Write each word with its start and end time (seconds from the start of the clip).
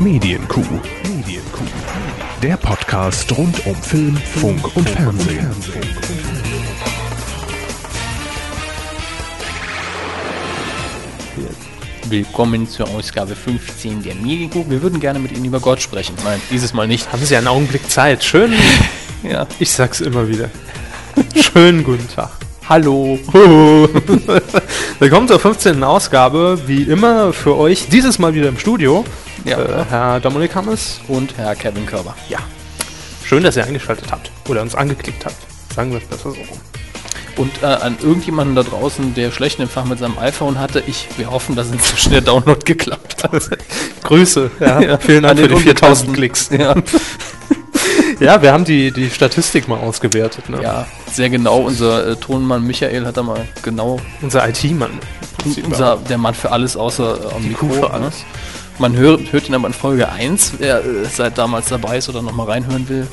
Medienkuh. 0.00 0.62
Medienkuh. 1.08 1.64
Der 2.40 2.56
Podcast 2.56 3.36
rund 3.36 3.66
um 3.66 3.74
Film, 3.74 4.16
Funk 4.16 4.76
und 4.76 4.88
Fernsehen. 4.88 5.50
Willkommen 12.08 12.68
zur 12.68 12.88
Ausgabe 12.90 13.34
15 13.34 14.04
der 14.04 14.14
Medienkuh. 14.14 14.64
Wir 14.68 14.80
würden 14.82 15.00
gerne 15.00 15.18
mit 15.18 15.32
Ihnen 15.32 15.46
über 15.46 15.58
Gott 15.58 15.82
sprechen. 15.82 16.14
Nein, 16.22 16.40
dieses 16.48 16.72
Mal 16.72 16.86
nicht. 16.86 17.12
Haben 17.12 17.24
Sie 17.24 17.34
einen 17.34 17.48
Augenblick 17.48 17.90
Zeit? 17.90 18.22
Schön. 18.22 18.52
Ja. 19.24 19.48
Ich 19.58 19.72
sag's 19.72 20.00
immer 20.00 20.28
wieder. 20.28 20.48
Schönen 21.34 21.82
guten 21.82 22.06
Tag. 22.06 22.30
Hallo. 22.68 23.18
Willkommen 25.00 25.26
zur 25.26 25.40
15. 25.40 25.82
Ausgabe. 25.82 26.56
Wie 26.68 26.82
immer 26.82 27.32
für 27.32 27.56
euch, 27.56 27.88
dieses 27.88 28.20
Mal 28.20 28.34
wieder 28.34 28.48
im 28.48 28.58
Studio. 28.58 29.04
Ja. 29.44 29.58
Äh, 29.58 29.84
Herr 29.88 30.20
Dominik 30.20 30.54
Hammes. 30.54 31.00
Und 31.08 31.36
Herr 31.36 31.54
Kevin 31.54 31.86
Körber. 31.86 32.16
Ja. 32.28 32.38
Schön, 33.24 33.42
dass 33.42 33.56
ihr 33.56 33.64
eingeschaltet 33.64 34.10
habt. 34.10 34.30
Oder 34.48 34.62
uns 34.62 34.74
angeklickt 34.74 35.24
habt. 35.24 35.36
Sagen 35.74 35.90
wir 35.90 35.98
es 35.98 36.04
besser 36.04 36.30
so. 36.30 36.38
Und 37.36 37.62
äh, 37.62 37.66
an 37.66 37.96
irgendjemanden 38.02 38.56
da 38.56 38.64
draußen, 38.64 39.14
der 39.14 39.30
schlechten 39.30 39.62
Empfang 39.62 39.88
mit 39.88 40.00
seinem 40.00 40.18
iPhone 40.18 40.58
hatte, 40.58 40.82
ich, 40.86 41.06
wir 41.16 41.30
hoffen, 41.30 41.54
dass 41.54 41.70
inzwischen 41.70 42.10
der 42.10 42.20
Download 42.20 42.58
geklappt 42.64 43.22
hat. 43.22 43.32
Grüße. 44.02 44.50
Ja, 44.58 44.98
vielen 44.98 45.24
An 45.24 45.36
Dank 45.36 45.48
für 45.48 45.54
die 45.56 45.62
4000 45.62 46.08
Unbekannten. 46.08 46.12
Klicks. 46.14 46.50
Ja. 46.50 46.74
Ja, 48.20 48.42
wir 48.42 48.52
haben 48.52 48.64
die, 48.64 48.90
die 48.90 49.10
Statistik 49.10 49.68
mal 49.68 49.78
ausgewertet. 49.78 50.48
Ne? 50.48 50.62
ja, 50.62 50.86
sehr 51.10 51.30
genau. 51.30 51.60
Unser 51.60 52.08
äh, 52.08 52.16
Tonmann 52.16 52.66
Michael 52.66 53.06
hat 53.06 53.16
da 53.16 53.22
mal 53.22 53.46
genau, 53.62 54.00
Unser 54.22 54.48
IT-Mann. 54.48 54.98
unser, 55.64 55.96
der 55.96 56.18
Mann 56.18 56.34
für 56.34 56.50
alles 56.50 56.76
außer 56.76 57.30
äh, 57.30 57.34
am 57.34 57.42
Die 57.42 57.48
Mikro. 57.50 57.66
Kuh 57.68 57.74
für 57.74 58.00
ne? 58.00 58.10
Man 58.78 58.96
hört, 58.96 59.32
hört 59.32 59.48
ihn 59.48 59.54
aber 59.54 59.66
in 59.66 59.72
Folge 59.72 60.08
1, 60.08 60.54
wer 60.58 60.84
äh, 60.84 61.04
seit 61.04 61.36
damals 61.36 61.68
dabei 61.68 61.98
ist 61.98 62.08
oder 62.08 62.22
nochmal 62.22 62.46
reinhören 62.46 62.88
will. 62.88 63.08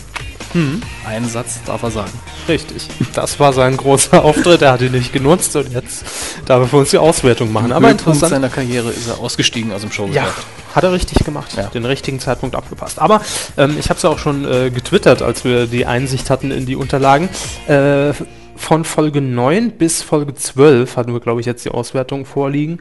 Mhm. 0.54 0.82
Einen 1.06 1.28
Satz 1.28 1.60
darf 1.66 1.82
er 1.84 1.92
sagen. 1.92 2.12
Richtig. 2.48 2.88
Das 3.14 3.40
war 3.40 3.52
sein 3.52 3.76
großer 3.76 4.24
Auftritt. 4.24 4.62
Er 4.62 4.74
hat 4.74 4.82
ihn 4.82 4.92
nicht 4.92 5.12
genutzt 5.12 5.56
und 5.56 5.74
jetzt 5.74 6.06
darf 6.46 6.62
er 6.62 6.68
für 6.68 6.78
uns 6.78 6.92
die 6.92 6.98
Auswertung 6.98 7.52
machen. 7.52 7.72
Aber 7.72 7.88
Höhepunkt 7.88 8.08
interessant. 8.08 8.30
seiner 8.30 8.50
Karriere 8.50 8.90
ist 8.90 9.08
er 9.08 9.20
ausgestiegen 9.20 9.74
aus 9.74 9.82
dem 9.82 9.92
Show. 9.92 10.08
Ja, 10.14 10.28
hat 10.74 10.84
er 10.84 10.94
richtig 10.94 11.26
gemacht. 11.26 11.56
Ja. 11.58 11.64
Den 11.68 11.84
richtigen 11.84 12.20
Zeitpunkt 12.20 12.56
abgepasst. 12.56 13.00
Aber 13.00 13.22
ähm, 13.58 13.76
ich 13.80 13.90
habe 13.90 13.98
es 13.98 14.04
ja 14.04 14.10
auch 14.10 14.20
schon 14.20 14.46
äh, 14.46 14.70
getwittert, 14.70 15.22
als 15.24 15.44
wir 15.44 15.66
die 15.66 15.86
Einsicht 15.86 16.30
hatten 16.30 16.52
in 16.52 16.66
die 16.66 16.76
Unterlagen. 16.76 17.28
Äh, 17.68 18.14
von 18.56 18.86
Folge 18.86 19.20
9 19.20 19.72
bis 19.72 20.04
Folge 20.04 20.36
12 20.36 20.96
hatten 20.96 21.12
wir, 21.12 21.20
glaube 21.20 21.42
ich, 21.42 21.48
jetzt 21.48 21.66
die 21.66 21.72
Auswertung 21.72 22.26
vorliegen. 22.26 22.80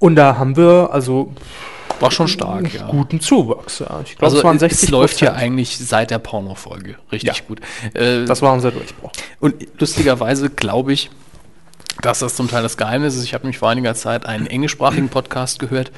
Und 0.00 0.16
da 0.16 0.36
haben 0.36 0.56
wir 0.56 0.88
also 0.90 1.32
War 2.00 2.10
schon 2.10 2.28
stark, 2.28 2.72
ja. 2.74 2.86
guten 2.88 3.20
Zuwachs. 3.20 3.78
Ja. 3.78 4.00
Ich 4.04 4.16
glaube, 4.16 4.24
Also 4.26 4.38
es 4.38 4.44
waren 4.44 4.56
es 4.56 4.60
60 4.60 4.90
läuft 4.90 5.20
ja 5.20 5.32
eigentlich 5.34 5.78
seit 5.78 6.10
der 6.10 6.18
Porno-Folge 6.18 6.96
richtig 7.12 7.36
Ja. 7.38 7.44
gut. 7.46 7.60
Äh, 7.94 8.24
Das 8.24 8.42
war 8.42 8.52
unser 8.52 8.70
Durchbruch. 8.72 9.12
und 9.40 9.54
lustigerweise 9.78 10.50
glaube 10.50 10.92
ich, 10.92 11.10
dass 12.02 12.18
das 12.18 12.34
zum 12.34 12.48
Teil 12.48 12.62
das 12.64 12.76
Geheimnis 12.76 13.14
ist. 13.14 13.22
Ich 13.24 13.34
habe 13.34 13.44
nämlich 13.44 13.58
vor 13.58 13.70
einiger 13.70 13.94
Zeit 13.94 14.26
einen 14.26 14.46
englischsprachigen 14.48 15.08
Podcast 15.08 15.60
gehört, 15.60 15.92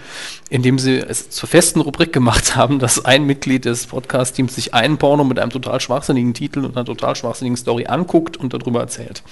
in 0.50 0.62
dem 0.62 0.78
sie 0.78 0.98
es 0.98 1.30
zur 1.30 1.48
festen 1.48 1.80
Rubrik 1.80 2.12
gemacht 2.12 2.54
haben, 2.54 2.78
dass 2.78 3.04
ein 3.06 3.24
Mitglied 3.24 3.64
des 3.64 3.86
Podcast-Teams 3.86 4.54
sich 4.54 4.74
einen 4.74 4.98
Porno 4.98 5.24
mit 5.24 5.38
einem 5.38 5.50
total 5.50 5.80
schwachsinnigen 5.80 6.34
Titel 6.34 6.64
und 6.66 6.76
einer 6.76 6.84
total 6.84 7.16
schwachsinnigen 7.16 7.56
Story 7.56 7.86
anguckt 7.86 8.36
und 8.36 8.52
darüber 8.52 8.80
erzählt. 8.80 9.22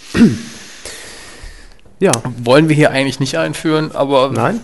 Ja, 2.01 2.13
Wollen 2.39 2.69
wir 2.69 2.75
hier 2.77 2.91
eigentlich 2.91 3.21
nicht 3.21 3.37
einführen, 3.39 3.93
aber 3.93 4.31
nein. 4.31 4.61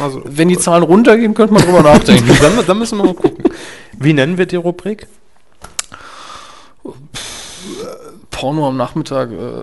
Also, 0.00 0.22
wenn 0.24 0.48
die 0.48 0.58
Zahlen 0.58 0.82
runtergehen, 0.82 1.34
könnte 1.34 1.54
man 1.54 1.62
drüber 1.62 1.82
nachdenken. 1.82 2.36
dann, 2.42 2.66
dann 2.66 2.78
müssen 2.78 2.98
wir 2.98 3.04
mal 3.04 3.14
gucken. 3.14 3.44
Wie 3.98 4.12
nennen 4.12 4.38
wir 4.38 4.46
die 4.46 4.56
Rubrik? 4.56 5.06
Porno 8.30 8.68
am 8.68 8.76
Nachmittag, 8.76 9.30
äh, 9.30 9.62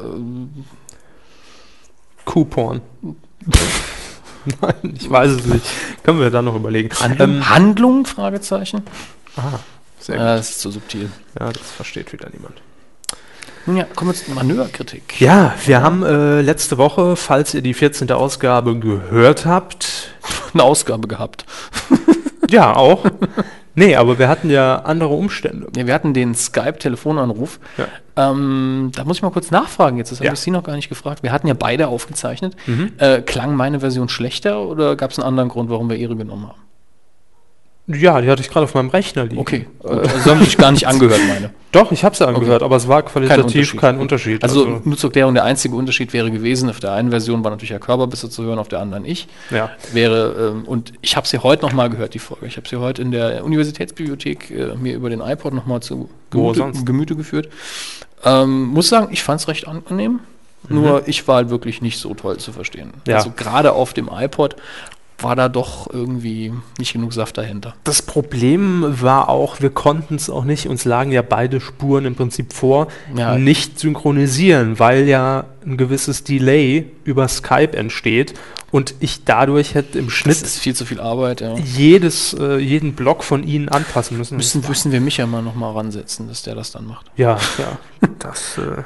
Coupon. 2.25 2.81
Nein, 4.61 4.95
ich 4.97 5.09
weiß 5.09 5.31
es 5.31 5.45
nicht. 5.45 5.65
Können 6.03 6.19
wir 6.19 6.29
da 6.29 6.41
noch 6.41 6.55
überlegen. 6.55 6.89
Handlung, 6.99 7.49
Handlung? 7.49 8.05
Fragezeichen. 8.05 8.83
ah, 9.35 9.59
sehr 9.99 10.17
Ja, 10.17 10.35
das 10.37 10.51
ist 10.51 10.59
zu 10.61 10.71
subtil. 10.71 11.11
Ja, 11.39 11.51
das 11.51 11.71
versteht 11.71 12.13
wieder 12.13 12.29
niemand. 12.31 12.61
Ja, 13.67 13.83
kommen 13.95 14.11
wir 14.11 14.15
zur 14.15 14.33
Manöverkritik. 14.35 15.19
Ja, 15.19 15.53
wir 15.65 15.81
haben 15.81 16.03
äh, 16.03 16.41
letzte 16.41 16.77
Woche, 16.77 17.15
falls 17.15 17.53
ihr 17.53 17.61
die 17.61 17.73
14. 17.73 18.09
Ausgabe 18.11 18.77
gehört 18.79 19.45
habt, 19.45 20.09
Eine 20.53 20.63
Ausgabe 20.63 21.07
gehabt. 21.07 21.45
ja 22.49 22.75
auch. 22.75 23.05
nee, 23.75 23.95
aber 23.95 24.17
wir 24.19 24.27
hatten 24.29 24.49
ja 24.49 24.77
andere 24.79 25.09
Umstände. 25.13 25.67
Ja, 25.75 25.85
wir 25.87 25.93
hatten 25.93 26.13
den 26.13 26.33
Skype-Telefonanruf. 26.35 27.59
Ja. 27.77 27.87
Ähm, 28.31 28.91
da 28.95 29.03
muss 29.03 29.17
ich 29.17 29.23
mal 29.23 29.29
kurz 29.31 29.51
nachfragen 29.51 29.97
jetzt. 29.97 30.11
Das 30.11 30.19
habe 30.19 30.27
Ja. 30.27 30.33
ich 30.33 30.39
Sie 30.39 30.51
noch 30.51 30.63
gar 30.63 30.75
nicht 30.75 30.89
gefragt. 30.89 31.23
Wir 31.23 31.31
hatten 31.31 31.47
ja 31.47 31.53
beide 31.53 31.87
aufgezeichnet. 31.87 32.55
Äh, 32.97 33.21
klang 33.21 33.55
meine 33.55 33.79
Version 33.81 34.09
schlechter 34.09 34.61
oder 34.61 34.95
gab 34.95 35.11
es 35.11 35.19
einen 35.19 35.27
anderen 35.27 35.49
Grund, 35.49 35.69
warum 35.69 35.89
wir 35.89 35.97
Ihre 35.97 36.15
genommen 36.15 36.47
haben? 36.47 36.61
Ja, 37.87 38.19
die 38.19 38.29
hatte 38.29 38.41
ich 38.41 38.49
gerade 38.49 38.65
auf 38.65 38.73
meinem 38.73 38.89
Rechner 38.89 39.23
liegen. 39.23 39.39
Okay. 39.39 39.65
Also 39.81 40.31
haben 40.31 40.39
mich 40.39 40.57
gar 40.57 40.71
nicht 40.71 40.87
angehört, 40.87 41.21
meine. 41.25 41.51
Doch, 41.71 41.91
ich 41.93 42.03
habe 42.03 42.15
sie 42.15 42.27
angehört, 42.27 42.61
aber 42.61 42.75
es 42.75 42.87
war 42.87 43.01
qualitativ 43.03 43.43
Unterschied. 43.45 43.79
kein 43.79 43.97
Unterschied. 43.97 44.43
Also, 44.43 44.81
nur 44.83 44.97
zur 44.97 45.09
Erklärung, 45.09 45.33
der 45.33 45.45
einzige 45.45 45.75
Unterschied 45.75 46.11
wäre 46.11 46.29
gewesen, 46.29 46.69
auf 46.69 46.79
der 46.79 46.91
einen 46.93 47.11
Version 47.11 47.43
war 47.43 47.51
natürlich 47.51 47.71
Herr 47.71 47.79
Körber 47.79 48.07
besser 48.07 48.29
zu 48.29 48.43
hören, 48.43 48.59
auf 48.59 48.67
der 48.67 48.79
anderen 48.79 49.05
ich. 49.05 49.27
ja. 49.51 49.69
wäre, 49.93 50.53
ähm, 50.53 50.65
und 50.65 50.93
ich 51.01 51.15
habe 51.15 51.27
sie 51.27 51.39
heute 51.39 51.65
nochmal 51.65 51.89
gehört, 51.89 52.13
die 52.13 52.19
Folge. 52.19 52.45
Ich 52.47 52.57
habe 52.57 52.67
sie 52.67 52.77
heute 52.77 53.01
in 53.01 53.11
der 53.11 53.45
Universitätsbibliothek 53.45 54.51
äh, 54.51 54.75
mir 54.75 54.93
über 54.95 55.09
den 55.09 55.21
iPod 55.21 55.53
nochmal 55.53 55.81
zu 55.81 56.09
Gemüte? 56.29 56.71
Gemüte 56.83 57.15
geführt. 57.15 57.49
Ähm, 58.25 58.63
muss 58.63 58.89
sagen, 58.89 59.09
ich 59.11 59.23
fand 59.23 59.39
es 59.39 59.47
recht 59.47 59.67
angenehm. 59.67 60.19
Nur 60.69 61.07
ich 61.07 61.27
war 61.27 61.37
halt 61.37 61.49
wirklich 61.49 61.81
nicht 61.81 61.97
so 61.99 62.13
toll 62.13 62.37
zu 62.37 62.51
verstehen. 62.51 62.91
Ja. 63.07 63.17
Also 63.17 63.31
gerade 63.33 63.71
auf 63.73 63.93
dem 63.93 64.09
iPod 64.11 64.57
war 65.19 65.35
da 65.35 65.49
doch 65.49 65.89
irgendwie 65.91 66.53
nicht 66.77 66.93
genug 66.93 67.11
Saft 67.13 67.37
dahinter. 67.37 67.73
Das 67.83 68.01
Problem 68.03 68.85
war 69.01 69.29
auch, 69.29 69.61
wir 69.61 69.71
konnten 69.71 70.15
es 70.15 70.29
auch 70.29 70.43
nicht, 70.43 70.67
uns 70.67 70.85
lagen 70.85 71.11
ja 71.11 71.23
beide 71.23 71.59
Spuren 71.59 72.05
im 72.05 72.15
Prinzip 72.15 72.53
vor, 72.53 72.87
Ja. 73.15 73.35
nicht 73.37 73.79
synchronisieren, 73.79 74.77
weil 74.79 75.07
ja 75.07 75.45
ein 75.65 75.77
gewisses 75.77 76.23
Delay 76.23 76.85
über 77.03 77.27
Skype 77.27 77.75
entsteht 77.75 78.35
und 78.69 78.93
ich 78.99 79.23
dadurch 79.23 79.73
hätte 79.73 79.97
im 79.97 80.05
Das 80.05 80.13
Schnitt 80.13 80.41
ist 80.43 80.59
viel 80.59 80.75
zu 80.75 80.85
viel 80.85 80.99
Arbeit, 80.99 81.41
ja. 81.41 81.55
jedes, 81.57 82.33
äh, 82.35 82.57
jeden 82.57 82.93
Block 82.93 83.23
von 83.23 83.43
ihnen 83.43 83.69
anpassen 83.69 84.17
müssen. 84.17 84.37
Müssen, 84.37 84.63
müssen 84.67 84.91
wir 84.91 85.01
mich 85.01 85.17
ja 85.17 85.25
mal 85.25 85.41
nochmal 85.41 85.73
ransetzen, 85.73 86.27
dass 86.27 86.43
der 86.43 86.53
das 86.53 86.71
dann 86.71 86.85
macht. 86.85 87.07
Ja, 87.15 87.37
ja. 87.57 87.77
Das 88.19 88.59
äh, 88.59 88.83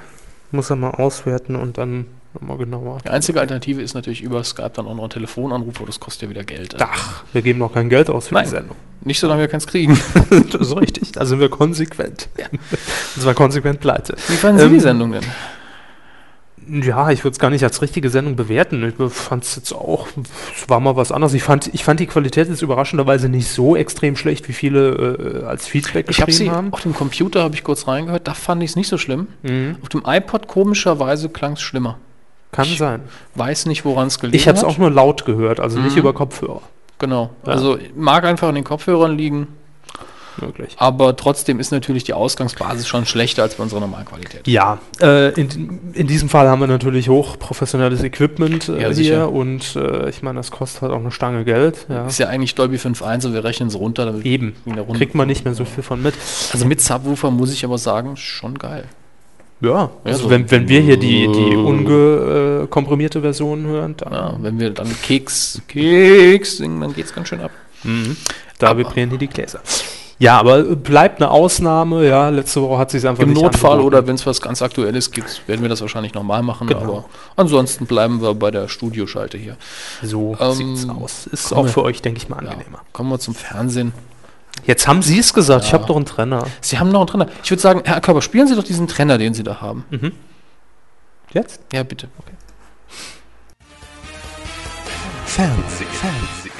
muss 0.51 0.69
er 0.69 0.75
mal 0.77 0.91
auswerten 0.91 1.55
und 1.57 1.77
dann 1.77 2.05
nochmal 2.33 2.57
genauer. 2.57 2.99
Die 3.03 3.09
einzige 3.09 3.39
Alternative 3.39 3.81
ist 3.81 3.93
natürlich 3.93 4.21
über 4.21 4.43
Skype 4.43 4.71
dann 4.73 4.87
auch 4.87 4.95
noch 4.95 5.03
ein 5.03 5.09
Telefonanruf, 5.09 5.77
aber 5.77 5.87
das 5.87 5.99
kostet 5.99 6.23
ja 6.23 6.29
wieder 6.29 6.43
Geld. 6.43 6.73
Also 6.75 6.85
Ach, 6.89 7.23
wir 7.33 7.41
geben 7.41 7.59
noch 7.59 7.73
kein 7.73 7.89
Geld 7.89 8.09
aus 8.09 8.27
für 8.29 8.35
Nein. 8.35 8.43
die 8.45 8.49
Sendung. 8.49 8.75
Nicht 9.03 9.19
solange 9.19 9.41
wir 9.41 9.47
keins 9.47 9.65
kriegen. 9.67 9.99
das 10.51 10.67
ist 10.69 10.75
richtig. 10.77 11.11
Da 11.13 11.25
sind 11.25 11.39
wir 11.39 11.49
konsequent. 11.49 12.29
Ja. 12.37 12.45
Und 13.15 13.21
zwar 13.21 13.33
konsequent 13.33 13.79
pleite. 13.79 14.15
Wie 14.27 14.35
fanden 14.35 14.59
Sie 14.59 14.65
Ähm, 14.65 14.73
die 14.73 14.79
Sendung 14.79 15.11
denn? 15.11 15.23
Ja, 16.83 17.09
ich 17.09 17.23
würde 17.23 17.31
es 17.33 17.39
gar 17.39 17.49
nicht 17.49 17.63
als 17.63 17.81
richtige 17.81 18.09
Sendung 18.11 18.35
bewerten. 18.35 18.87
Ich 18.87 19.11
fand 19.13 19.43
es 19.43 19.55
jetzt 19.55 19.73
auch, 19.73 20.07
es 20.55 20.69
war 20.69 20.79
mal 20.79 20.95
was 20.95 21.11
anderes. 21.11 21.33
Ich 21.33 21.41
fand, 21.41 21.73
ich 21.73 21.83
fand 21.83 21.99
die 21.99 22.05
Qualität 22.05 22.47
jetzt 22.49 22.61
überraschenderweise 22.61 23.29
nicht 23.29 23.47
so 23.47 23.75
extrem 23.75 24.15
schlecht, 24.15 24.47
wie 24.47 24.53
viele 24.53 25.41
äh, 25.41 25.45
als 25.45 25.65
Feedback 25.65 26.05
Ich 26.09 26.21
habe 26.21 26.31
sie 26.31 26.43
geschrieben 26.45 26.55
haben. 26.55 26.73
auf 26.73 26.81
dem 26.81 26.93
Computer 26.93 27.41
habe 27.41 27.55
ich 27.55 27.63
kurz 27.63 27.87
reingehört, 27.87 28.27
da 28.27 28.35
fand 28.35 28.61
ich 28.61 28.69
es 28.69 28.75
nicht 28.75 28.87
so 28.89 28.99
schlimm. 28.99 29.27
Mhm. 29.41 29.77
Auf 29.81 29.89
dem 29.89 30.03
iPod 30.05 30.47
komischerweise 30.47 31.29
klang 31.29 31.53
es 31.53 31.61
schlimmer. 31.61 31.97
Kann 32.51 32.65
ich- 32.65 32.77
sein. 32.77 33.01
Weiß 33.35 33.65
nicht, 33.65 33.85
woran 33.85 34.07
es 34.07 34.19
gelegen 34.19 34.35
Ich 34.37 34.47
habe 34.47 34.57
es 34.57 34.63
hat. 34.63 34.69
auch 34.69 34.77
nur 34.77 34.91
laut 34.91 35.25
gehört, 35.25 35.59
also 35.59 35.79
nicht 35.79 35.93
Mhm. 35.93 35.99
über 35.99 36.13
Kopfhörer. 36.13 36.61
Genau. 36.99 37.29
Ja. 37.45 37.53
Also 37.53 37.77
mag 37.95 38.23
einfach 38.25 38.49
an 38.49 38.55
den 38.55 38.63
Kopfhörern 38.63 39.17
liegen, 39.17 39.47
Möglich. 40.39 40.75
aber 40.77 41.15
trotzdem 41.15 41.59
ist 41.59 41.71
natürlich 41.71 42.03
die 42.03 42.13
Ausgangsbasis 42.13 42.87
schon 42.87 43.05
schlechter 43.05 43.41
als 43.43 43.55
bei 43.55 43.63
unserer 43.63 43.79
Normalqualität. 43.79 44.47
Ja, 44.47 44.79
äh, 45.01 45.29
in, 45.33 45.91
in 45.93 46.07
diesem 46.07 46.29
Fall 46.29 46.47
haben 46.47 46.59
wir 46.61 46.67
natürlich 46.67 47.09
hochprofessionelles 47.09 48.03
Equipment 48.03 48.69
äh, 48.69 48.73
Ja, 48.73 48.77
hier 48.87 48.93
sicher. 48.93 49.31
und 49.31 49.75
äh, 49.75 50.09
ich 50.09 50.21
meine, 50.21 50.37
das 50.39 50.51
kostet 50.51 50.83
halt 50.83 50.91
auch 50.93 50.99
eine 50.99 51.11
Stange 51.11 51.43
Geld. 51.43 51.85
Ja. 51.89 52.05
Ist 52.05 52.19
ja 52.19 52.27
eigentlich 52.27 52.53
Dolby 52.55 52.77
5.1 52.77 53.25
und 53.25 53.33
wir 53.33 53.43
rechnen 53.43 53.67
es 53.69 53.75
runter. 53.77 54.05
Damit 54.05 54.25
Eben, 54.25 54.55
wegen 54.65 54.75
der 54.75 54.85
Runde. 54.85 54.99
kriegt 54.99 55.15
man 55.15 55.27
nicht 55.27 55.43
mehr 55.43 55.53
so 55.55 55.65
viel 55.65 55.83
von 55.83 56.01
mit. 56.01 56.13
Also 56.53 56.65
mit 56.65 56.81
Subwoofer 56.81 57.31
muss 57.31 57.51
ich 57.53 57.65
aber 57.65 57.77
sagen, 57.77 58.15
schon 58.17 58.57
geil. 58.59 58.85
Ja, 59.61 59.91
also 60.03 60.23
so- 60.23 60.29
wenn, 60.29 60.49
wenn 60.49 60.67
wir 60.67 60.81
hier 60.81 60.97
die, 60.97 61.27
die 61.31 61.55
ungekomprimierte 61.55 63.21
Version 63.21 63.63
hören, 63.65 63.95
dann 63.97 64.13
Ja, 64.13 64.35
wenn 64.39 64.59
wir 64.59 64.71
dann 64.71 64.87
Keks, 65.03 65.61
Keks 65.67 66.57
singen, 66.57 66.81
dann 66.81 66.93
geht 66.93 67.05
es 67.05 67.13
ganz 67.13 67.27
schön 67.27 67.41
ab. 67.41 67.51
da 68.59 68.69
Aber- 68.69 68.79
vibrieren 68.79 69.09
hier 69.09 69.19
die 69.19 69.27
Gläser. 69.27 69.59
Ja, 70.19 70.37
aber 70.39 70.61
bleibt 70.75 71.19
eine 71.19 71.31
Ausnahme. 71.31 72.07
Ja, 72.07 72.29
letzte 72.29 72.61
Woche 72.61 72.77
hat 72.77 72.91
sich 72.91 73.07
einfach 73.07 73.23
Im 73.23 73.33
Notfall 73.33 73.71
angeboten. 73.71 73.87
oder 73.95 74.05
wenn 74.07 74.13
es 74.13 74.25
was 74.27 74.39
ganz 74.39 74.61
Aktuelles 74.61 75.09
gibt, 75.09 75.41
werden 75.47 75.63
wir 75.63 75.69
das 75.69 75.81
wahrscheinlich 75.81 76.13
nochmal 76.13 76.43
machen. 76.43 76.67
Genau. 76.67 76.79
Aber 76.81 77.05
ansonsten 77.37 77.87
bleiben 77.87 78.21
wir 78.21 78.35
bei 78.35 78.51
der 78.51 78.67
Studioschalte 78.67 79.39
hier. 79.39 79.57
so 80.03 80.37
Ähm, 80.39 80.53
sieht's 80.53 80.87
aus. 80.87 81.25
Ist 81.25 81.51
auch 81.53 81.63
wir- 81.65 81.71
für 81.71 81.81
euch, 81.83 82.03
denke 82.03 82.19
ich 82.19 82.29
mal, 82.29 82.43
Ja. 82.43 82.51
angenehmer. 82.51 82.81
Kommen 82.93 83.09
wir 83.09 83.17
zum 83.17 83.33
Fernsehen. 83.33 83.93
Jetzt 84.65 84.87
haben 84.87 85.01
Sie 85.01 85.17
es 85.19 85.33
gesagt, 85.33 85.65
ich 85.65 85.71
Ja. 85.71 85.77
habe 85.79 85.87
doch 85.87 85.95
einen 85.95 86.05
Trenner. 86.05 86.45
Sie 86.61 86.77
haben 86.79 86.89
noch 86.89 87.01
einen 87.01 87.07
Trainer. 87.07 87.27
Ich 87.43 87.49
würde 87.49 87.61
sagen, 87.61 87.81
Herr 87.85 87.99
Körper, 88.01 88.21
spielen 88.21 88.47
Sie 88.47 88.55
doch 88.55 88.63
diesen 88.63 88.87
Trainer, 88.87 89.17
den 89.17 89.33
Sie 89.33 89.43
da 89.43 89.59
haben. 89.61 89.85
Jetzt? 91.33 91.61
Ja, 91.73 91.83
bitte. 91.83 92.09
Okay. 92.19 92.33
Fernsehen. 95.25 95.87
Fernsehen. 95.89 96.51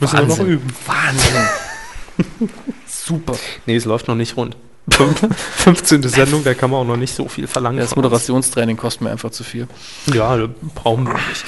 Müssen 0.00 0.12
wir 0.18 0.22
noch 0.22 0.28
Wahnsinn. 0.30 0.46
üben. 0.46 0.74
Wahnsinn. 0.86 2.50
Super. 2.86 3.34
Nee, 3.66 3.76
es 3.76 3.84
läuft 3.84 4.08
noch 4.08 4.14
nicht 4.14 4.36
rund. 4.36 4.56
15. 4.90 6.02
Sendung, 6.08 6.42
da 6.42 6.54
kann 6.54 6.70
man 6.70 6.80
auch 6.80 6.84
noch 6.84 6.96
nicht 6.96 7.14
so 7.14 7.28
viel 7.28 7.46
verlangen. 7.46 7.78
Das. 7.78 7.94
Moderationstraining 7.94 8.76
kostet 8.76 9.02
mir 9.02 9.10
einfach 9.10 9.30
zu 9.30 9.44
viel. 9.44 9.68
Ja, 10.12 10.36
da 10.36 10.48
brauchen 10.74 11.06
wir 11.06 11.14
nicht. 11.14 11.44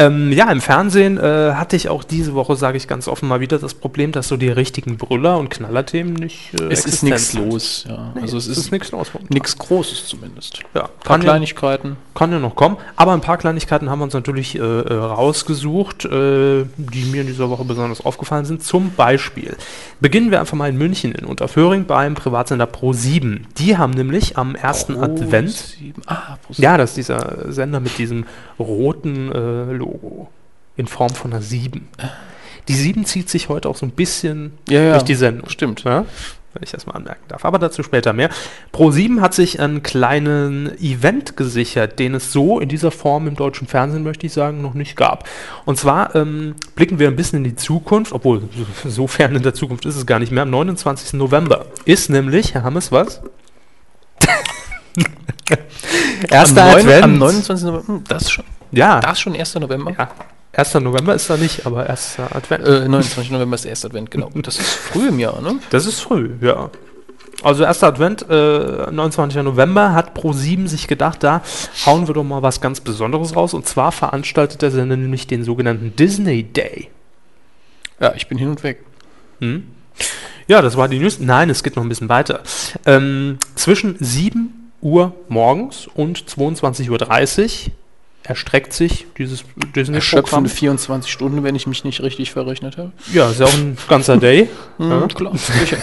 Ähm, 0.00 0.32
ja, 0.32 0.50
im 0.50 0.60
Fernsehen 0.60 1.18
äh, 1.18 1.52
hatte 1.54 1.76
ich 1.76 1.88
auch 1.88 2.02
diese 2.04 2.34
Woche, 2.34 2.56
sage 2.56 2.76
ich 2.76 2.88
ganz 2.88 3.06
offen, 3.06 3.28
mal 3.28 3.40
wieder 3.40 3.58
das 3.58 3.74
Problem, 3.74 4.12
dass 4.12 4.28
so 4.28 4.36
die 4.36 4.48
richtigen 4.48 4.96
Brüller- 4.96 5.36
und 5.38 5.50
Knallerthemen 5.50 6.14
nicht. 6.14 6.54
Äh, 6.58 6.68
Es 6.70 6.86
ist 6.86 7.02
nichts 7.02 7.34
los. 7.34 7.84
Ja. 7.88 8.12
Nee, 8.14 8.22
also 8.22 8.38
es 8.38 8.46
ist, 8.46 8.72
nichts 8.72 8.90
los. 8.92 9.10
nichts 9.28 9.58
Großes 9.58 10.06
zumindest. 10.06 10.60
Ja, 10.74 10.82
Ein 10.84 10.88
paar 10.88 10.88
kann 11.04 11.20
ja, 11.22 11.26
Kleinigkeiten. 11.32 11.96
kann 12.14 12.32
ja 12.32 12.38
noch 12.38 12.56
kommen. 12.56 12.76
Aber 12.96 13.12
ein 13.12 13.20
paar 13.20 13.36
Kleinigkeiten 13.36 13.90
haben 13.90 13.98
wir 14.00 14.04
uns 14.04 14.14
natürlich 14.14 14.54
äh, 14.56 14.58
äh, 14.60 14.94
rausgesucht, 14.94 16.06
äh, 16.06 16.64
die 16.76 17.04
mir 17.04 17.20
in 17.20 17.26
dieser 17.26 17.50
Woche 17.50 17.64
besonders 17.64 18.04
aufgefallen 18.04 18.44
sind. 18.46 18.64
Zum 18.64 18.92
Beispiel 18.92 19.56
beginnen 20.00 20.30
wir 20.30 20.40
einfach 20.40 20.56
mal 20.56 20.68
in 20.70 20.78
München 20.78 21.12
in 21.12 21.26
Unterföhring 21.26 21.84
beim 21.84 22.14
Privatsender 22.14 22.64
Pro7. 22.66 23.40
Die 23.58 23.76
haben 23.76 23.92
nämlich 23.92 24.38
am 24.38 24.54
ersten 24.54 24.94
Pro 24.94 25.02
Advent. 25.02 25.50
sieben- 25.50 26.02
Ah, 26.06 26.38
Pro 26.42 26.54
Ja, 26.56 26.78
das 26.78 26.90
ist 26.90 26.96
dieser 26.96 27.52
Sender 27.52 27.80
mit 27.80 27.98
diesem 27.98 28.24
roten 28.60 29.32
äh, 29.32 29.72
Logo 29.72 30.28
in 30.76 30.86
Form 30.86 31.10
von 31.10 31.32
einer 31.32 31.42
7. 31.42 31.88
Die 32.68 32.74
7 32.74 33.04
zieht 33.04 33.28
sich 33.28 33.48
heute 33.48 33.68
auch 33.68 33.76
so 33.76 33.84
ein 33.86 33.90
bisschen 33.92 34.52
Ja, 34.68 34.80
ja. 34.82 34.92
durch 34.92 35.02
die 35.04 35.14
Sendung. 35.14 35.48
Stimmt. 35.48 35.82
Ja, 35.84 36.04
wenn 36.52 36.62
ich 36.64 36.70
das 36.72 36.84
mal 36.86 36.94
anmerken 36.94 37.22
darf. 37.28 37.44
Aber 37.44 37.58
dazu 37.58 37.82
später 37.82 38.12
mehr. 38.12 38.28
Pro7 38.72 39.20
hat 39.20 39.34
sich 39.34 39.60
einen 39.60 39.82
kleinen 39.84 40.76
Event 40.80 41.36
gesichert, 41.36 41.98
den 41.98 42.14
es 42.14 42.32
so 42.32 42.58
in 42.58 42.68
dieser 42.68 42.90
Form 42.90 43.28
im 43.28 43.36
deutschen 43.36 43.66
Fernsehen, 43.68 44.02
möchte 44.02 44.26
ich 44.26 44.32
sagen, 44.32 44.60
noch 44.62 44.74
nicht 44.74 44.96
gab. 44.96 45.28
Und 45.64 45.78
zwar 45.78 46.14
ähm, 46.16 46.54
blicken 46.74 46.98
wir 46.98 47.06
ein 47.08 47.14
bisschen 47.16 47.38
in 47.38 47.44
die 47.44 47.56
Zukunft, 47.56 48.12
obwohl 48.12 48.40
so- 48.82 48.88
so 48.90 49.06
fern 49.06 49.36
in 49.36 49.42
der 49.42 49.54
Zukunft 49.54 49.84
ist 49.86 49.96
es 49.96 50.06
gar 50.06 50.18
nicht 50.18 50.32
mehr. 50.32 50.42
Am 50.42 50.50
29. 50.50 51.12
November 51.14 51.66
ist 51.84 52.10
nämlich, 52.10 52.54
Herr 52.54 52.62
Hammes, 52.64 52.90
was? 52.90 53.22
Erster 56.30 56.62
am, 56.64 56.68
neun- 56.70 56.78
Advent. 56.80 57.04
am 57.04 57.18
29. 57.18 57.66
November. 57.66 57.88
Hm, 57.88 58.04
Das 58.08 58.22
ist 58.22 58.30
schon, 58.32 58.44
Ja, 58.72 59.00
das 59.00 59.20
schon 59.20 59.34
1. 59.34 59.54
November. 59.60 59.92
ja. 59.98 60.10
1. 60.52 60.74
November 60.80 61.14
ist 61.14 61.30
da 61.30 61.36
nicht, 61.36 61.64
aber 61.66 61.88
1. 61.88 62.18
Advent. 62.32 62.66
Äh, 62.66 62.88
29. 62.88 63.30
November 63.30 63.54
ist 63.54 63.64
der 63.64 63.70
erste 63.70 63.86
Advent, 63.86 64.10
genau. 64.10 64.30
Das 64.34 64.58
ist 64.58 64.68
früh 64.68 65.08
im 65.08 65.18
Jahr, 65.20 65.40
ne? 65.40 65.60
Das 65.70 65.86
ist 65.86 66.00
früh, 66.00 66.30
ja. 66.40 66.70
Also 67.42 67.64
1. 67.64 67.82
Advent, 67.84 68.26
äh, 68.28 68.90
29. 68.90 69.42
November, 69.42 69.94
hat 69.94 70.18
Pro7 70.18 70.66
sich 70.66 70.88
gedacht, 70.88 71.22
da 71.22 71.40
hauen 71.86 72.06
wir 72.08 72.14
doch 72.14 72.24
mal 72.24 72.42
was 72.42 72.60
ganz 72.60 72.80
Besonderes 72.80 73.34
raus. 73.36 73.54
Und 73.54 73.66
zwar 73.66 73.92
veranstaltet 73.92 74.60
der 74.60 74.70
Sender 74.70 74.96
nämlich 74.96 75.26
den 75.26 75.44
sogenannten 75.44 75.94
Disney 75.96 76.42
Day. 76.42 76.90
Ja, 78.00 78.12
ich 78.14 78.26
bin 78.28 78.36
hin 78.36 78.48
und 78.48 78.62
weg. 78.62 78.84
Hm? 79.40 79.68
Ja, 80.48 80.60
das 80.62 80.76
war 80.76 80.88
die 80.88 80.98
News. 80.98 81.18
Nein, 81.20 81.48
es 81.48 81.62
geht 81.62 81.76
noch 81.76 81.82
ein 81.84 81.88
bisschen 81.88 82.08
weiter. 82.08 82.40
Ähm, 82.86 83.38
zwischen 83.54 83.96
7 84.00 84.59
Uhr 84.82 85.12
morgens 85.28 85.86
und 85.94 86.18
22.30 86.18 86.88
Uhr 86.90 87.72
erstreckt 88.22 88.72
sich 88.72 89.06
dieses 89.18 89.44
Disney-Programm. 89.74 89.94
Erschöpfende 89.94 90.50
24 90.50 91.10
Stunden, 91.10 91.42
wenn 91.42 91.54
ich 91.54 91.66
mich 91.66 91.84
nicht 91.84 92.02
richtig 92.02 92.32
verrechnet 92.32 92.76
habe. 92.76 92.92
Ja, 93.12 93.30
ist 93.30 93.40
ja 93.40 93.46
auch 93.46 93.54
ein 93.54 93.76
ganzer 93.88 94.16
Day. 94.16 94.48
Ja. 94.78 95.02
Hm, 95.02 95.08
klar, 95.08 95.32
sicher. 95.36 95.76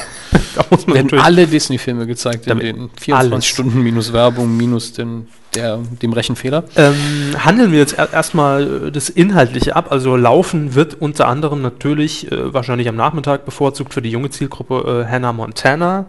Da 0.56 0.66
muss 0.72 0.88
man 0.88 0.96
werden 0.96 1.20
alle 1.20 1.46
Disney-Filme 1.46 2.08
gezeigt 2.08 2.48
in 2.48 2.58
den 2.58 2.90
24 3.00 3.12
alles. 3.12 3.46
Stunden 3.46 3.84
minus 3.84 4.12
Werbung, 4.12 4.58
minus 4.58 4.94
den, 4.94 5.28
der, 5.54 5.78
dem 6.02 6.14
Rechenfehler. 6.14 6.64
Ähm, 6.76 6.96
handeln 7.38 7.72
wir 7.72 7.78
jetzt 7.78 7.94
er 7.94 8.12
erstmal 8.12 8.88
äh, 8.88 8.92
das 8.92 9.10
Inhaltliche 9.10 9.76
ab. 9.76 9.92
Also 9.92 10.16
laufen 10.16 10.74
wird 10.74 10.96
unter 11.00 11.28
anderem 11.28 11.62
natürlich 11.62 12.32
äh, 12.32 12.54
wahrscheinlich 12.56 12.90
am 12.90 12.96
Nachmittag 12.96 13.46
bevorzugt 13.46 13.94
für 13.94 14.02
die 14.02 14.10
junge 14.10 14.32
Zielgruppe 14.32 15.06
äh, 15.06 15.12
Hannah 15.12 15.34
Montana. 15.34 16.08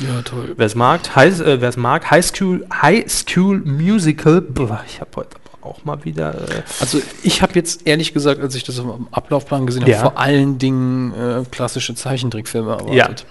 Ja, 0.00 0.22
toll. 0.22 0.54
Wer 0.56 0.66
es 0.66 0.74
mag, 0.74 1.14
High, 1.14 1.40
äh, 1.40 1.60
wer's 1.60 1.76
mag, 1.76 2.10
High 2.10 2.24
School, 2.24 2.66
High 2.82 3.08
School 3.10 3.60
Musical. 3.64 4.44
Ich 4.88 5.00
habe 5.00 5.10
heute 5.16 5.36
aber 5.60 5.66
auch 5.70 5.84
mal 5.84 6.04
wieder. 6.04 6.34
Äh, 6.34 6.62
Also 6.80 7.00
ich 7.22 7.42
habe 7.42 7.52
jetzt 7.54 7.86
ehrlich 7.86 8.12
gesagt, 8.12 8.40
als 8.40 8.54
ich 8.54 8.64
das 8.64 8.78
am 8.80 9.08
Ablaufplan 9.12 9.66
gesehen 9.66 9.82
habe, 9.82 9.92
Ja. 9.92 10.00
vor 10.00 10.18
allen 10.18 10.58
Dingen 10.58 11.12
äh, 11.14 11.42
klassische 11.50 11.94
Zeichentrickfilme 11.94 12.72
erwartet. 12.72 13.24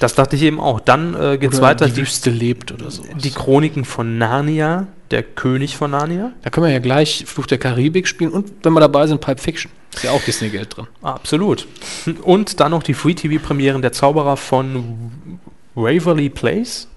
das 0.00 0.14
dachte 0.14 0.36
ich 0.36 0.42
eben 0.42 0.60
auch. 0.60 0.80
Dann 0.80 1.14
äh, 1.14 1.38
geht 1.38 1.52
es 1.52 1.58
Oder 1.58 1.68
weiter. 1.68 1.86
Die 1.86 1.92
Die, 1.92 2.00
Wüste 2.02 2.30
lebt 2.30 2.72
oder 2.72 2.90
so. 2.90 3.02
die 3.22 3.30
Chroniken 3.30 3.84
von 3.84 4.18
Narnia, 4.18 4.88
der 5.12 5.22
König 5.22 5.76
von 5.76 5.92
Narnia. 5.92 6.32
Da 6.42 6.50
können 6.50 6.66
wir 6.66 6.72
ja 6.72 6.80
gleich 6.80 7.24
Fluch 7.26 7.46
der 7.46 7.58
Karibik 7.58 8.08
spielen 8.08 8.32
und 8.32 8.50
wenn 8.64 8.72
wir 8.72 8.80
dabei 8.80 9.06
sind, 9.06 9.20
Pulp 9.20 9.38
Fiction. 9.40 9.70
Ist 9.94 10.02
ja 10.04 10.10
auch 10.10 10.20
Disney-Geld 10.22 10.76
drin. 10.76 10.88
Absolut. 11.00 11.66
Und 12.22 12.60
dann 12.60 12.72
noch 12.72 12.82
die 12.82 12.92
Free-TV-Premieren 12.92 13.80
der 13.80 13.92
Zauberer 13.92 14.36
von 14.36 14.98
Waverly 15.76 16.28
Place 16.30 16.88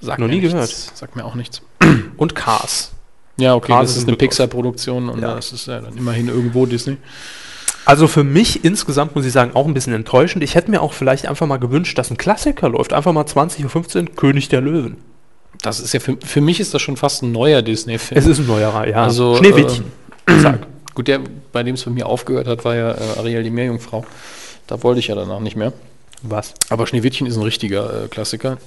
Sagt 0.00 0.20
Noch 0.20 0.28
mir 0.28 0.34
nie 0.34 0.40
nichts. 0.40 0.52
gehört. 0.52 0.70
Sagt 0.94 1.16
mir 1.16 1.24
auch 1.24 1.34
nichts. 1.34 1.60
und 2.16 2.34
Cars. 2.34 2.92
Ja, 3.36 3.54
okay, 3.54 3.72
Gerade 3.72 3.86
das 3.86 3.96
ist 3.96 4.06
eine. 4.08 4.16
Pixar-Produktion 4.16 5.08
und 5.08 5.20
Ja. 5.20 5.34
das 5.34 5.52
ist 5.52 5.66
ja 5.66 5.80
dann 5.80 5.96
immerhin 5.96 6.28
irgendwo 6.28 6.66
Disney. 6.66 6.96
Also 7.84 8.06
für 8.06 8.22
mich 8.24 8.64
insgesamt 8.64 9.14
muss 9.16 9.24
ich 9.24 9.32
sagen, 9.32 9.52
auch 9.54 9.66
ein 9.66 9.74
bisschen 9.74 9.94
enttäuschend. 9.94 10.44
Ich 10.44 10.54
hätte 10.54 10.70
mir 10.70 10.82
auch 10.82 10.92
vielleicht 10.92 11.26
einfach 11.26 11.46
mal 11.46 11.56
gewünscht, 11.56 11.96
dass 11.98 12.10
ein 12.10 12.16
Klassiker 12.16 12.68
läuft. 12.68 12.92
Einfach 12.92 13.12
mal 13.12 13.24
20.15 13.24 13.96
Uhr, 14.08 14.14
König 14.14 14.48
der 14.48 14.60
Löwen. 14.60 14.98
Das 15.62 15.80
ist 15.80 15.92
ja 15.94 16.00
für, 16.00 16.16
für 16.24 16.40
mich 16.40 16.60
ist 16.60 16.74
das 16.74 16.82
schon 16.82 16.96
fast 16.96 17.22
ein 17.22 17.32
neuer 17.32 17.62
Disney-Film. 17.62 18.18
Es 18.18 18.26
ist 18.26 18.38
ein 18.38 18.46
neuerer, 18.46 18.86
ja. 18.86 19.02
Also, 19.04 19.36
Schneewittchen. 19.36 19.86
Sag. 20.42 20.66
Gut, 20.94 21.08
der, 21.08 21.20
bei 21.52 21.62
dem 21.62 21.74
es 21.74 21.84
bei 21.84 21.90
mir 21.90 22.06
aufgehört 22.06 22.46
hat, 22.46 22.64
war 22.64 22.74
ja 22.76 22.92
äh, 22.92 23.18
Ariel 23.18 23.42
die 23.42 23.50
Meerjungfrau. 23.50 24.04
Da 24.66 24.82
wollte 24.82 25.00
ich 25.00 25.08
ja 25.08 25.14
danach 25.14 25.40
nicht 25.40 25.56
mehr. 25.56 25.72
Was? 26.22 26.54
Aber 26.70 26.86
Schneewittchen 26.86 27.26
ist 27.26 27.36
ein 27.36 27.42
richtiger 27.42 28.04
äh, 28.04 28.08
Klassiker. 28.08 28.58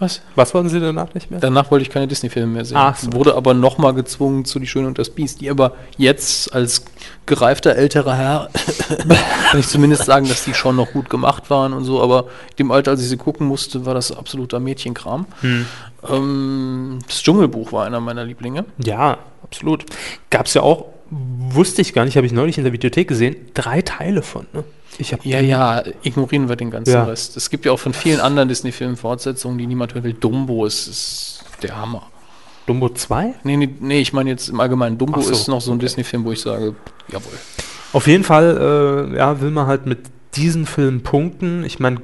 Was? 0.00 0.22
Was 0.34 0.54
wollten 0.54 0.70
Sie 0.70 0.80
danach 0.80 1.12
nicht 1.12 1.30
mehr? 1.30 1.40
Danach 1.40 1.70
wollte 1.70 1.82
ich 1.82 1.90
keine 1.90 2.08
Disney-Filme 2.08 2.50
mehr 2.50 2.64
sehen. 2.64 2.78
Ach 2.78 2.96
so. 2.96 3.12
Wurde 3.12 3.34
aber 3.34 3.52
nochmal 3.52 3.92
gezwungen 3.92 4.46
zu 4.46 4.58
Die 4.58 4.66
Schöne 4.66 4.86
und 4.86 4.98
das 4.98 5.10
Biest, 5.10 5.42
die 5.42 5.50
aber 5.50 5.74
jetzt 5.98 6.54
als 6.54 6.86
gereifter 7.26 7.76
älterer 7.76 8.16
Herr 8.16 8.50
kann 9.50 9.60
ich 9.60 9.68
zumindest 9.68 10.06
sagen, 10.06 10.26
dass 10.26 10.44
die 10.44 10.54
schon 10.54 10.76
noch 10.76 10.92
gut 10.92 11.10
gemacht 11.10 11.50
waren 11.50 11.74
und 11.74 11.84
so, 11.84 12.00
aber 12.02 12.28
dem 12.58 12.70
Alter, 12.70 12.92
als 12.92 13.02
ich 13.02 13.10
sie 13.10 13.18
gucken 13.18 13.46
musste, 13.46 13.84
war 13.84 13.92
das 13.92 14.10
absoluter 14.10 14.58
Mädchenkram. 14.58 15.26
Hm. 15.42 15.66
Ähm, 16.08 16.98
das 17.06 17.22
Dschungelbuch 17.22 17.70
war 17.72 17.84
einer 17.84 18.00
meiner 18.00 18.24
Lieblinge. 18.24 18.64
Ja, 18.82 19.18
absolut. 19.42 19.84
Gab 20.30 20.46
es 20.46 20.54
ja 20.54 20.62
auch, 20.62 20.86
wusste 21.10 21.82
ich 21.82 21.92
gar 21.92 22.06
nicht, 22.06 22.16
habe 22.16 22.26
ich 22.26 22.32
neulich 22.32 22.56
in 22.56 22.64
der 22.64 22.72
Videothek 22.72 23.06
gesehen, 23.06 23.36
drei 23.52 23.82
Teile 23.82 24.22
von. 24.22 24.46
Ne? 24.54 24.64
Ich 25.00 25.16
Ja, 25.22 25.40
ja, 25.40 25.82
ignorieren 26.02 26.48
wir 26.48 26.56
den 26.56 26.70
ganzen 26.70 26.92
Ja. 26.92 27.04
Rest. 27.04 27.36
Es 27.36 27.50
gibt 27.50 27.64
ja 27.64 27.72
auch 27.72 27.78
von 27.78 27.92
vielen 27.92 28.20
anderen 28.20 28.48
Disney-Filmen 28.48 28.96
Fortsetzungen, 28.96 29.58
die 29.58 29.66
niemand 29.66 29.94
hören 29.94 30.04
will. 30.04 30.12
Dumbo 30.12 30.66
ist, 30.66 30.86
ist 30.86 31.44
der 31.62 31.76
Hammer. 31.76 32.02
Dumbo 32.66 32.88
2? 32.88 33.34
Nee, 33.42 33.56
nee, 33.56 33.68
nee, 33.80 34.00
ich 34.00 34.12
meine 34.12 34.30
jetzt 34.30 34.48
im 34.48 34.60
Allgemeinen, 34.60 34.98
Dumbo 34.98 35.20
so, 35.20 35.32
ist 35.32 35.48
noch 35.48 35.60
so 35.60 35.72
ein 35.72 35.78
Disney-Film, 35.78 36.24
wo 36.24 36.32
ich 36.32 36.40
sage, 36.40 36.74
jawohl. 37.08 37.32
Auf 37.92 38.06
jeden 38.06 38.22
Fall, 38.22 39.08
äh, 39.12 39.16
ja, 39.16 39.40
will 39.40 39.50
man 39.50 39.66
halt 39.66 39.86
mit 39.86 39.98
diesen 40.36 40.66
Filmen 40.66 41.02
punkten. 41.02 41.64
Ich 41.64 41.80
meine, 41.80 41.96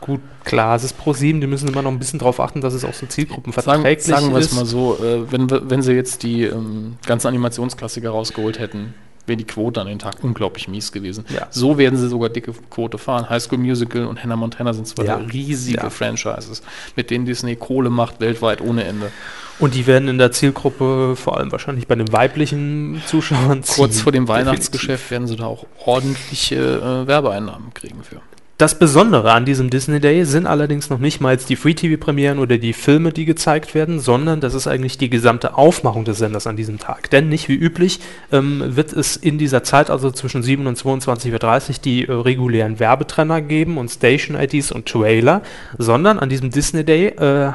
gut, 0.00 0.20
klar, 0.44 0.76
es 0.76 0.84
ist 0.84 0.96
Pro 0.98 1.12
7, 1.12 1.40
die 1.40 1.48
müssen 1.48 1.68
immer 1.68 1.82
noch 1.82 1.90
ein 1.90 1.98
bisschen 1.98 2.20
darauf 2.20 2.38
achten, 2.38 2.60
dass 2.60 2.74
es 2.74 2.84
auch 2.84 2.92
so 2.94 3.00
Sagen, 3.00 3.10
zielgruppenverträglich 3.10 4.04
sagen 4.04 4.30
wir 4.30 4.38
es 4.38 4.46
ist. 4.46 4.54
mal 4.54 4.66
so, 4.66 4.98
äh, 5.02 5.30
wenn, 5.32 5.48
wenn 5.50 5.82
sie 5.82 5.92
jetzt 5.92 6.22
die 6.22 6.44
ähm, 6.44 6.98
ganzen 7.06 7.26
Animationsklassiker 7.28 8.10
rausgeholt 8.10 8.60
hätten, 8.60 8.94
wäre 9.26 9.36
die 9.36 9.44
Quote 9.44 9.80
an 9.80 9.86
den 9.86 9.98
Tag 9.98 10.16
unglaublich 10.22 10.68
mies 10.68 10.90
gewesen. 10.92 11.24
Ja. 11.28 11.46
So 11.50 11.78
werden 11.78 11.96
sie 11.98 12.08
sogar 12.08 12.28
dicke 12.28 12.52
Quote 12.70 12.98
fahren. 12.98 13.28
High 13.30 13.42
School 13.42 13.58
Musical 13.58 14.04
und 14.06 14.22
Hannah 14.22 14.36
Montana 14.36 14.72
sind 14.72 14.86
zwei 14.88 15.04
Ja. 15.04 15.16
riesige 15.16 15.78
Ja. 15.78 15.90
Franchises, 15.90 16.62
mit 16.96 17.10
denen 17.10 17.24
Disney 17.26 17.56
Kohle 17.56 17.90
macht 17.90 18.20
weltweit 18.20 18.60
ohne 18.60 18.84
Ende. 18.84 19.10
Und 19.58 19.74
die 19.74 19.86
werden 19.86 20.08
in 20.08 20.18
der 20.18 20.32
Zielgruppe, 20.32 21.14
vor 21.14 21.36
allem 21.36 21.52
wahrscheinlich 21.52 21.86
bei 21.86 21.94
den 21.94 22.10
weiblichen 22.12 23.00
Zuschauern, 23.06 23.62
Kurz 23.62 23.94
ziehen. 23.94 24.02
vor 24.02 24.10
dem 24.12 24.26
Definitiv. 24.26 24.28
Weihnachtsgeschäft 24.28 25.10
werden 25.10 25.28
sie 25.28 25.36
da 25.36 25.44
auch 25.46 25.66
ordentliche 25.84 26.56
äh, 26.56 27.06
Werbeeinnahmen 27.06 27.72
kriegen 27.74 28.02
für. 28.02 28.20
Das 28.58 28.78
Besondere 28.78 29.32
an 29.32 29.44
diesem 29.44 29.70
Disney 29.70 29.98
Day 29.98 30.24
sind 30.24 30.46
allerdings 30.46 30.88
noch 30.88 30.98
nicht 30.98 31.20
mal 31.20 31.36
die 31.36 31.56
Free-TV-Premieren 31.56 32.38
oder 32.38 32.58
die 32.58 32.74
Filme, 32.74 33.10
die 33.10 33.24
gezeigt 33.24 33.74
werden, 33.74 33.98
sondern 33.98 34.40
das 34.40 34.54
ist 34.54 34.68
eigentlich 34.68 34.98
die 34.98 35.10
gesamte 35.10 35.56
Aufmachung 35.56 36.04
des 36.04 36.18
Senders 36.18 36.46
an 36.46 36.56
diesem 36.56 36.78
Tag. 36.78 37.10
Denn 37.10 37.28
nicht 37.28 37.48
wie 37.48 37.54
üblich 37.54 37.98
ähm, 38.30 38.62
wird 38.76 38.92
es 38.92 39.16
in 39.16 39.38
dieser 39.38 39.64
Zeit, 39.64 39.90
also 39.90 40.10
zwischen 40.10 40.42
7 40.42 40.66
und 40.66 40.78
22.30 40.78 41.68
Uhr, 41.70 41.74
die 41.84 42.06
äh, 42.06 42.12
regulären 42.12 42.78
Werbetrenner 42.78 43.40
geben 43.40 43.78
und 43.78 43.90
Station-IDs 43.90 44.70
und 44.70 44.86
Trailer, 44.86 45.42
sondern 45.78 46.20
an 46.20 46.28
diesem 46.28 46.50
Disney 46.50 46.84
Day 46.84 47.06
äh, 47.08 47.52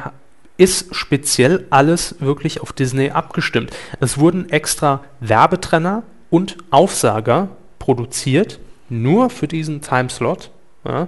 ist 0.57 0.93
speziell 0.93 1.65
alles 1.69 2.15
wirklich 2.19 2.59
auf 2.61 2.73
Disney 2.73 3.11
abgestimmt. 3.11 3.71
Es 4.01 4.17
wurden 4.17 4.49
extra 4.49 5.03
Werbetrenner 5.21 6.03
und 6.29 6.57
Aufsager 6.71 7.49
produziert 7.79 8.59
nur 8.89 9.29
für 9.29 9.47
diesen 9.47 9.81
Timeslot. 9.81 10.49
Ja, 10.87 11.07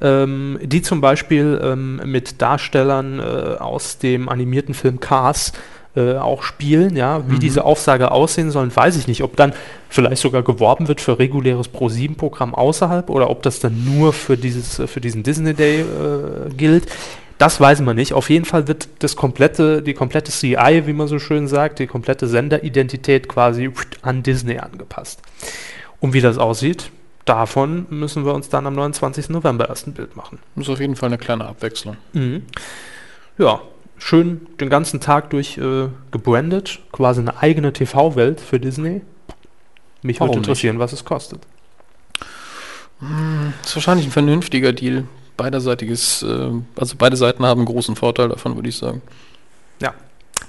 ähm, 0.00 0.58
die 0.62 0.80
zum 0.82 1.00
Beispiel 1.00 1.60
ähm, 1.62 2.00
mit 2.04 2.40
Darstellern 2.40 3.18
äh, 3.20 3.22
aus 3.58 3.98
dem 3.98 4.28
animierten 4.28 4.72
Film 4.74 5.00
Cars 5.00 5.52
äh, 5.96 6.14
auch 6.16 6.42
spielen, 6.42 6.96
ja, 6.96 7.28
wie 7.28 7.34
Mhm. 7.34 7.40
diese 7.40 7.64
Aufsage 7.64 8.10
aussehen 8.10 8.50
sollen, 8.50 8.74
weiß 8.74 8.96
ich 8.96 9.06
nicht. 9.08 9.22
Ob 9.22 9.36
dann 9.36 9.52
vielleicht 9.88 10.22
sogar 10.22 10.42
geworben 10.42 10.88
wird 10.88 11.00
für 11.00 11.18
reguläres 11.18 11.68
Pro-7-Programm 11.68 12.54
außerhalb 12.54 13.10
oder 13.10 13.28
ob 13.30 13.42
das 13.42 13.60
dann 13.60 13.84
nur 13.84 14.12
für, 14.12 14.36
dieses, 14.36 14.78
äh, 14.78 14.86
für 14.86 15.00
diesen 15.00 15.22
Disney 15.24 15.54
Day 15.54 15.80
äh, 15.80 16.50
gilt. 16.56 16.86
Das 17.38 17.60
weiß 17.60 17.80
man 17.82 17.96
nicht. 17.96 18.14
Auf 18.14 18.30
jeden 18.30 18.44
Fall 18.44 18.66
wird 18.66 18.88
das 19.00 19.14
komplette, 19.14 19.80
die 19.82 19.94
komplette 19.94 20.32
CI, 20.32 20.82
wie 20.86 20.92
man 20.92 21.06
so 21.06 21.18
schön 21.18 21.46
sagt, 21.48 21.78
die 21.78 21.86
komplette 21.86 22.26
Senderidentität 22.26 23.28
quasi 23.28 23.70
an 24.02 24.22
Disney 24.22 24.58
angepasst. 24.58 25.20
Und 26.00 26.12
wie 26.14 26.20
das 26.20 26.38
aussieht, 26.38 26.90
davon 27.28 27.86
müssen 27.90 28.24
wir 28.24 28.34
uns 28.34 28.48
dann 28.48 28.66
am 28.66 28.74
29. 28.74 29.30
November 29.30 29.68
erst 29.68 29.86
ein 29.86 29.94
Bild 29.94 30.16
machen. 30.16 30.38
Das 30.54 30.66
ist 30.66 30.72
auf 30.72 30.80
jeden 30.80 30.96
Fall 30.96 31.08
eine 31.08 31.18
kleine 31.18 31.46
Abwechslung. 31.46 31.96
Mhm. 32.12 32.44
Ja, 33.36 33.60
schön 33.98 34.46
den 34.60 34.70
ganzen 34.70 35.00
Tag 35.00 35.30
durch 35.30 35.58
äh, 35.58 35.88
gebrandet, 36.10 36.80
quasi 36.92 37.20
eine 37.20 37.38
eigene 37.38 37.72
TV-Welt 37.72 38.40
für 38.40 38.58
Disney. 38.58 39.02
Mich 40.02 40.20
würde 40.20 40.30
Warum 40.30 40.38
interessieren, 40.38 40.78
was 40.78 40.92
es 40.92 41.04
kostet. 41.04 41.40
Das 43.00 43.70
ist 43.70 43.76
wahrscheinlich 43.76 44.06
ein 44.06 44.12
vernünftiger 44.12 44.72
Deal. 44.72 45.04
Beiderseitiges, 45.36 46.22
äh, 46.22 46.50
also 46.76 46.96
beide 46.98 47.16
Seiten 47.16 47.44
haben 47.44 47.60
einen 47.60 47.66
großen 47.66 47.94
Vorteil 47.94 48.28
davon, 48.28 48.56
würde 48.56 48.68
ich 48.68 48.76
sagen. 48.76 49.02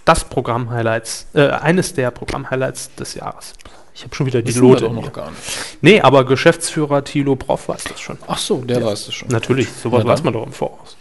Das 0.06 0.24
Programm-Highlights, 0.24 1.28
äh, 1.34 1.50
eines 1.50 1.94
der 1.94 2.12
Programm-Highlights 2.12 2.96
des 2.96 3.14
Jahres. 3.14 3.54
Ich 4.00 4.06
habe 4.06 4.15
schon 4.15 4.27
wieder 4.27 4.41
die 4.41 4.53
Lote. 4.53 4.86
doch 4.86 4.94
noch 4.94 5.12
gar 5.12 5.29
nicht. 5.29 5.41
Nee, 5.82 6.00
aber 6.00 6.24
Geschäftsführer 6.24 7.03
Thilo 7.03 7.36
Proff 7.36 7.68
weiß 7.68 7.84
das 7.84 8.00
schon. 8.00 8.18
Ach 8.27 8.38
so, 8.38 8.60
der 8.62 8.79
Ja. 8.79 8.86
weiß 8.86 9.10
es 9.10 9.13
schon. 9.13 9.27
Natürlich, 9.27 9.68
sowas 9.74 10.06
weiß 10.06 10.24
man 10.24 10.32
doch 10.32 10.46
im 10.46 10.53
Voraus. 10.53 10.96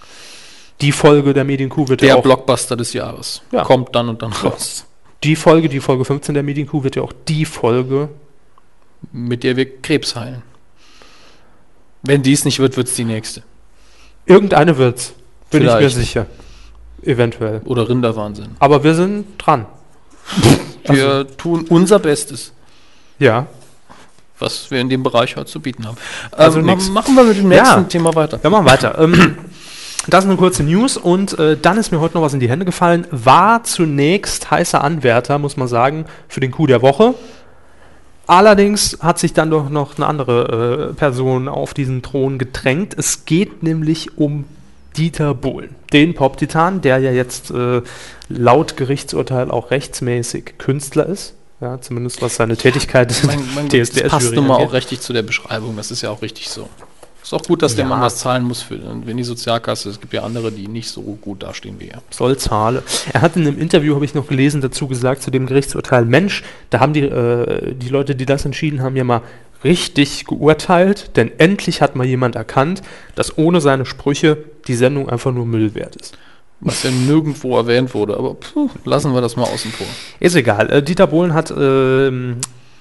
Die 0.80 0.90
Folge 0.90 1.32
der 1.32 1.44
Medienkuh 1.44 1.86
wird 1.88 2.00
Der 2.00 2.08
ja 2.08 2.14
auch 2.16 2.22
Blockbuster 2.24 2.74
des 2.76 2.92
Jahres. 2.94 3.42
Ja. 3.52 3.62
Kommt 3.62 3.94
dann 3.94 4.08
und 4.08 4.20
dann 4.22 4.32
raus. 4.32 4.84
die 5.22 5.36
Folge, 5.36 5.68
die 5.68 5.78
Folge 5.78 6.04
15 6.04 6.34
der 6.34 6.42
Medienkuh 6.42 6.82
wird 6.82 6.96
ja 6.96 7.02
auch 7.02 7.12
die 7.28 7.44
Folge. 7.44 8.08
Mit 9.12 9.44
der 9.44 9.56
wir 9.56 9.80
Krebs 9.80 10.16
heilen. 10.16 10.42
Wenn 12.02 12.24
dies 12.24 12.44
nicht 12.44 12.58
wird, 12.58 12.76
wird 12.76 12.88
es 12.88 12.94
die 12.96 13.04
nächste. 13.04 13.44
Irgendeine 14.26 14.76
wird's. 14.76 15.12
Bin 15.50 15.62
ich 15.62 15.68
mir 15.68 15.76
Vielleicht. 15.78 15.94
sicher. 15.94 16.26
Eventuell. 17.02 17.60
Oder 17.64 17.88
Rinderwahnsinn. 17.88 18.56
Aber 18.58 18.82
wir 18.82 18.96
sind 18.96 19.24
dran. 19.38 19.66
Wir 20.84 21.28
tun 21.36 21.64
unser 21.68 22.00
Bestes, 22.00 22.52
Ja. 23.18 23.46
was 24.40 24.70
wir 24.70 24.80
in 24.80 24.88
dem 24.88 25.02
Bereich 25.02 25.34
heute 25.34 25.46
zu 25.50 25.58
bieten 25.60 25.84
haben. 25.84 25.96
Also 26.30 26.60
Ähm, 26.60 26.66
nix. 26.66 26.88
machen 26.90 27.16
wir 27.16 27.24
mit 27.24 27.38
dem 27.38 27.50
Ja. 27.50 27.62
nächsten 27.62 27.88
Thema 27.88 28.14
weiter. 28.14 28.40
Wir 28.40 28.50
machen 28.50 28.66
weiter. 28.66 28.96
ähm, 28.98 29.36
das 30.06 30.24
ist 30.24 30.30
eine 30.30 30.38
kurze 30.38 30.62
News 30.62 30.96
und 30.96 31.36
äh, 31.40 31.56
dann 31.60 31.76
ist 31.76 31.90
mir 31.90 31.98
heute 31.98 32.14
noch 32.14 32.22
was 32.22 32.34
in 32.34 32.38
die 32.40 32.48
Hände 32.48 32.64
gefallen. 32.64 33.06
War 33.10 33.64
zunächst 33.64 34.48
heißer 34.52 34.84
Anwärter, 34.84 35.38
muss 35.38 35.56
man 35.56 35.66
sagen, 35.66 36.04
für 36.28 36.38
den 36.38 36.52
Coup 36.52 36.68
der 36.68 36.82
Woche. 36.82 37.14
Allerdings 38.28 38.98
hat 39.00 39.18
sich 39.18 39.32
dann 39.32 39.50
doch 39.50 39.70
noch 39.70 39.96
eine 39.96 40.06
andere 40.06 40.90
äh, 40.90 40.94
Person 40.94 41.48
auf 41.48 41.72
diesen 41.74 42.02
Thron 42.02 42.38
gedrängt. 42.38 42.94
Es 42.96 43.24
geht 43.24 43.62
nämlich 43.62 44.18
um 44.18 44.44
Dieter 44.96 45.34
Bohlen, 45.34 45.74
den 45.92 46.14
Pop-Titan, 46.14 46.80
der 46.82 46.98
ja 46.98 47.10
jetzt 47.10 47.50
äh, 47.50 47.82
laut 48.28 48.76
Gerichtsurteil 48.76 49.50
auch 49.50 49.70
rechtsmäßig 49.70 50.58
Künstler 50.58 51.06
ist. 51.06 51.34
Ja, 51.60 51.80
zumindest 51.80 52.22
was 52.22 52.36
seine 52.36 52.56
Tätigkeit 52.56 53.12
Mein, 53.24 53.40
mein, 53.54 53.68
DSDS 53.68 54.02
das 54.02 54.10
passt 54.12 54.34
nun 54.34 54.46
mal 54.46 54.56
auch 54.56 54.72
richtig 54.72 55.00
zu 55.00 55.12
der 55.12 55.22
Beschreibung. 55.22 55.76
Das 55.76 55.90
ist 55.90 56.02
ja 56.02 56.10
auch 56.10 56.22
richtig 56.22 56.48
so. 56.48 56.68
Ist 57.22 57.34
auch 57.34 57.42
gut, 57.42 57.62
dass 57.62 57.74
der 57.74 57.84
Ja. 57.84 57.88
Mann 57.88 58.00
was 58.00 58.18
zahlen 58.18 58.44
muss 58.44 58.62
für 58.62 58.78
wenn 59.04 59.16
die 59.16 59.24
Sozialkasse. 59.24 59.90
Es 59.90 60.00
gibt 60.00 60.12
ja 60.12 60.22
andere, 60.22 60.52
die 60.52 60.68
nicht 60.68 60.88
so 60.88 61.02
gut 61.02 61.42
dastehen 61.42 61.80
wie 61.80 61.88
er. 61.88 62.00
soll 62.10 62.36
zahle. 62.36 62.82
Er 63.12 63.22
hat 63.22 63.36
in 63.36 63.42
einem 63.42 63.58
Interview, 63.58 63.94
habe 63.94 64.04
ich 64.04 64.14
noch 64.14 64.28
gelesen, 64.28 64.60
dazu 64.60 64.86
gesagt, 64.86 65.22
zu 65.22 65.30
dem 65.30 65.46
Gerichtsurteil, 65.46 66.04
Mensch, 66.04 66.44
da 66.70 66.80
haben 66.80 66.92
die, 66.92 67.02
äh, 67.02 67.74
die 67.74 67.88
Leute, 67.88 68.14
die 68.14 68.24
das 68.24 68.44
entschieden 68.44 68.82
haben, 68.82 68.96
ja 68.96 69.04
mal 69.04 69.22
richtig 69.64 70.24
geurteilt, 70.24 71.16
denn 71.16 71.32
endlich 71.38 71.82
hat 71.82 71.96
mal 71.96 72.06
jemand 72.06 72.36
erkannt, 72.36 72.82
dass 73.14 73.36
ohne 73.36 73.60
seine 73.60 73.84
Sprüche 73.84 74.38
die 74.68 74.76
Sendung 74.76 75.08
einfach 75.08 75.32
nur 75.32 75.44
Müll 75.44 75.74
wert 75.74 75.96
ist. 75.96 76.16
Was 76.60 76.82
ja 76.82 76.90
nirgendwo 76.90 77.56
erwähnt 77.56 77.94
wurde. 77.94 78.16
Aber 78.16 78.34
puh, 78.34 78.68
lassen 78.84 79.12
wir 79.14 79.20
das 79.20 79.36
mal 79.36 79.44
außen 79.44 79.70
vor. 79.70 79.86
Ist 80.18 80.34
egal. 80.34 80.70
Äh, 80.72 80.82
Dieter 80.82 81.06
Bohlen 81.06 81.32
hat 81.32 81.52
ähm, 81.56 82.38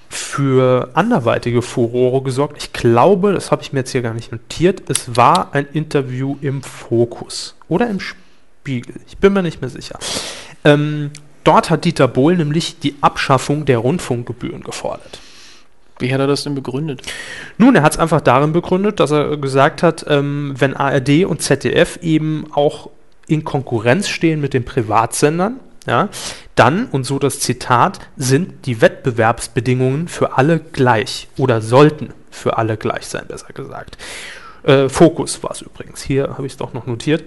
für 0.10 0.89
anderweitige 0.93 1.62
Furore 1.62 2.24
gesorgt. 2.24 2.57
Ich 2.57 2.74
glaube, 2.74 3.34
das 3.34 3.51
habe 3.51 3.62
ich 3.62 3.74
mir 3.74 3.79
jetzt 3.79 3.91
hier 3.91 4.01
gar 4.01 4.13
nicht 4.13 4.31
notiert, 4.31 4.89
es 4.89 5.15
war 5.15 5.53
ein 5.53 5.67
Interview 5.74 6.38
im 6.41 6.63
Fokus 6.63 7.55
oder 7.67 7.89
im 7.89 8.00
Spiegel. 8.00 8.96
Ich 9.07 9.17
bin 9.17 9.34
mir 9.34 9.43
nicht 9.43 9.62
mehr 9.62 9.69
sicher. 9.69 10.00
Ähm, 10.63 11.12
dort 11.43 11.69
hat 11.69 11.86
Dieter 11.86 12.07
Bohlen 12.07 12.38
nämlich 12.38 12.79
die 12.79 12.96
Abschaffung 13.01 13.65
der 13.65 13.79
Rundfunkgebühren 13.79 14.63
gefordert. 14.63 15.19
Wie 16.00 16.13
hat 16.13 16.19
er 16.19 16.27
das 16.27 16.43
denn 16.43 16.55
begründet? 16.55 17.01
Nun, 17.57 17.75
er 17.75 17.81
hat 17.81 17.93
es 17.93 18.00
einfach 18.00 18.22
darin 18.22 18.53
begründet, 18.53 19.00
dass 19.00 19.12
er 19.12 19.36
gesagt 19.38 19.81
hat, 19.81 20.05
ähm, 20.07 20.53
wenn 20.57 20.75
ARD 20.75 21.25
und 21.25 21.41
ZDF 21.41 21.98
eben 22.01 22.46
auch 22.53 22.91
in 23.27 23.43
Konkurrenz 23.43 24.07
stehen 24.07 24.41
mit 24.41 24.53
den 24.53 24.65
Privatsendern, 24.65 25.60
ja, 25.86 26.10
dann, 26.55 26.88
und 26.88 27.05
so 27.05 27.17
das 27.17 27.39
Zitat, 27.39 28.00
sind 28.17 28.65
die 28.65 28.81
Wettbewerbsbedingungen 28.81 30.07
für 30.07 30.38
alle 30.38 30.60
gleich 30.60 31.27
oder 31.38 31.62
sollten 31.62 32.10
für 32.29 32.57
alle 32.57 32.77
gleich 32.77 33.07
sein, 33.07 33.25
besser 33.27 33.53
gesagt. 33.53 33.98
Äh, 34.63 34.89
Fokus 34.89 35.41
war 35.43 35.51
es 35.51 35.62
übrigens. 35.62 36.01
Hier 36.01 36.29
habe 36.29 36.46
ich 36.46 36.53
es 36.53 36.57
doch 36.57 36.74
noch 36.74 36.88
notiert. 36.88 37.24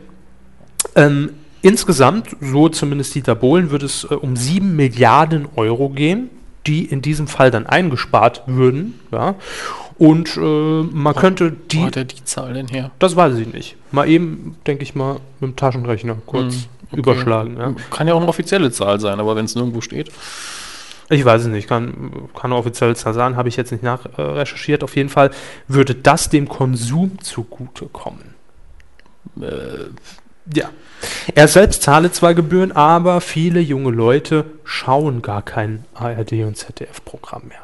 Ähm, 0.94 1.30
insgesamt, 1.62 2.36
so 2.40 2.68
zumindest 2.68 3.14
Dieter 3.14 3.34
Bohlen, 3.34 3.70
wird 3.70 3.82
es 3.82 4.04
äh, 4.04 4.14
um 4.14 4.36
7 4.36 4.76
Milliarden 4.76 5.48
Euro 5.56 5.88
gehen, 5.88 6.28
die 6.66 6.84
in 6.84 7.00
diesem 7.00 7.28
Fall 7.28 7.50
dann 7.50 7.66
eingespart 7.66 8.42
würden. 8.46 9.00
Ja? 9.10 9.36
Und 10.00 10.34
äh, 10.36 10.40
man 10.40 11.14
könnte 11.14 11.52
Wo 11.52 11.56
die, 11.70 11.84
hat 11.84 11.96
er 11.96 12.04
die 12.06 12.24
Zahl 12.24 12.54
denn 12.54 12.68
her? 12.68 12.90
das 12.98 13.14
weiß 13.16 13.36
ich 13.36 13.52
nicht, 13.52 13.76
mal 13.92 14.08
eben, 14.08 14.56
denke 14.66 14.82
ich 14.82 14.94
mal, 14.94 15.20
mit 15.40 15.50
dem 15.50 15.56
Taschenrechner 15.56 16.16
kurz 16.24 16.54
Hm, 16.54 16.62
okay. 16.88 16.98
überschlagen. 17.00 17.56
Ja? 17.58 17.74
Kann 17.90 18.08
ja 18.08 18.14
auch 18.14 18.20
eine 18.20 18.28
offizielle 18.28 18.72
Zahl 18.72 18.98
sein, 18.98 19.20
aber 19.20 19.36
wenn 19.36 19.44
es 19.44 19.54
nirgendwo 19.54 19.82
steht. 19.82 20.10
Ich 21.10 21.24
weiß 21.24 21.42
es 21.42 21.48
nicht, 21.48 21.68
kann, 21.68 22.28
kann 22.34 22.50
eine 22.50 22.56
offizielle 22.56 22.94
Zahl 22.94 23.12
sein, 23.14 23.36
habe 23.36 23.48
ich 23.50 23.56
jetzt 23.56 23.72
nicht 23.72 23.82
nach 23.84 24.06
äh, 24.16 24.22
recherchiert. 24.22 24.82
Auf 24.82 24.96
jeden 24.96 25.10
Fall 25.10 25.32
würde 25.68 25.94
das 25.94 26.30
dem 26.30 26.48
Konsum 26.48 27.18
zugutekommen. 27.22 28.34
Äh, 29.40 29.90
Ja. 30.54 30.70
Er 31.34 31.46
selbst 31.48 31.82
zahle 31.82 32.10
zwar 32.10 32.34
Gebühren, 32.34 32.72
aber 32.72 33.20
viele 33.20 33.60
junge 33.60 33.90
Leute 33.90 34.44
schauen 34.64 35.20
gar 35.22 35.42
kein 35.42 35.84
ARD 35.94 36.32
und 36.44 36.56
ZDF-Programm 36.56 37.48
mehr. 37.48 37.58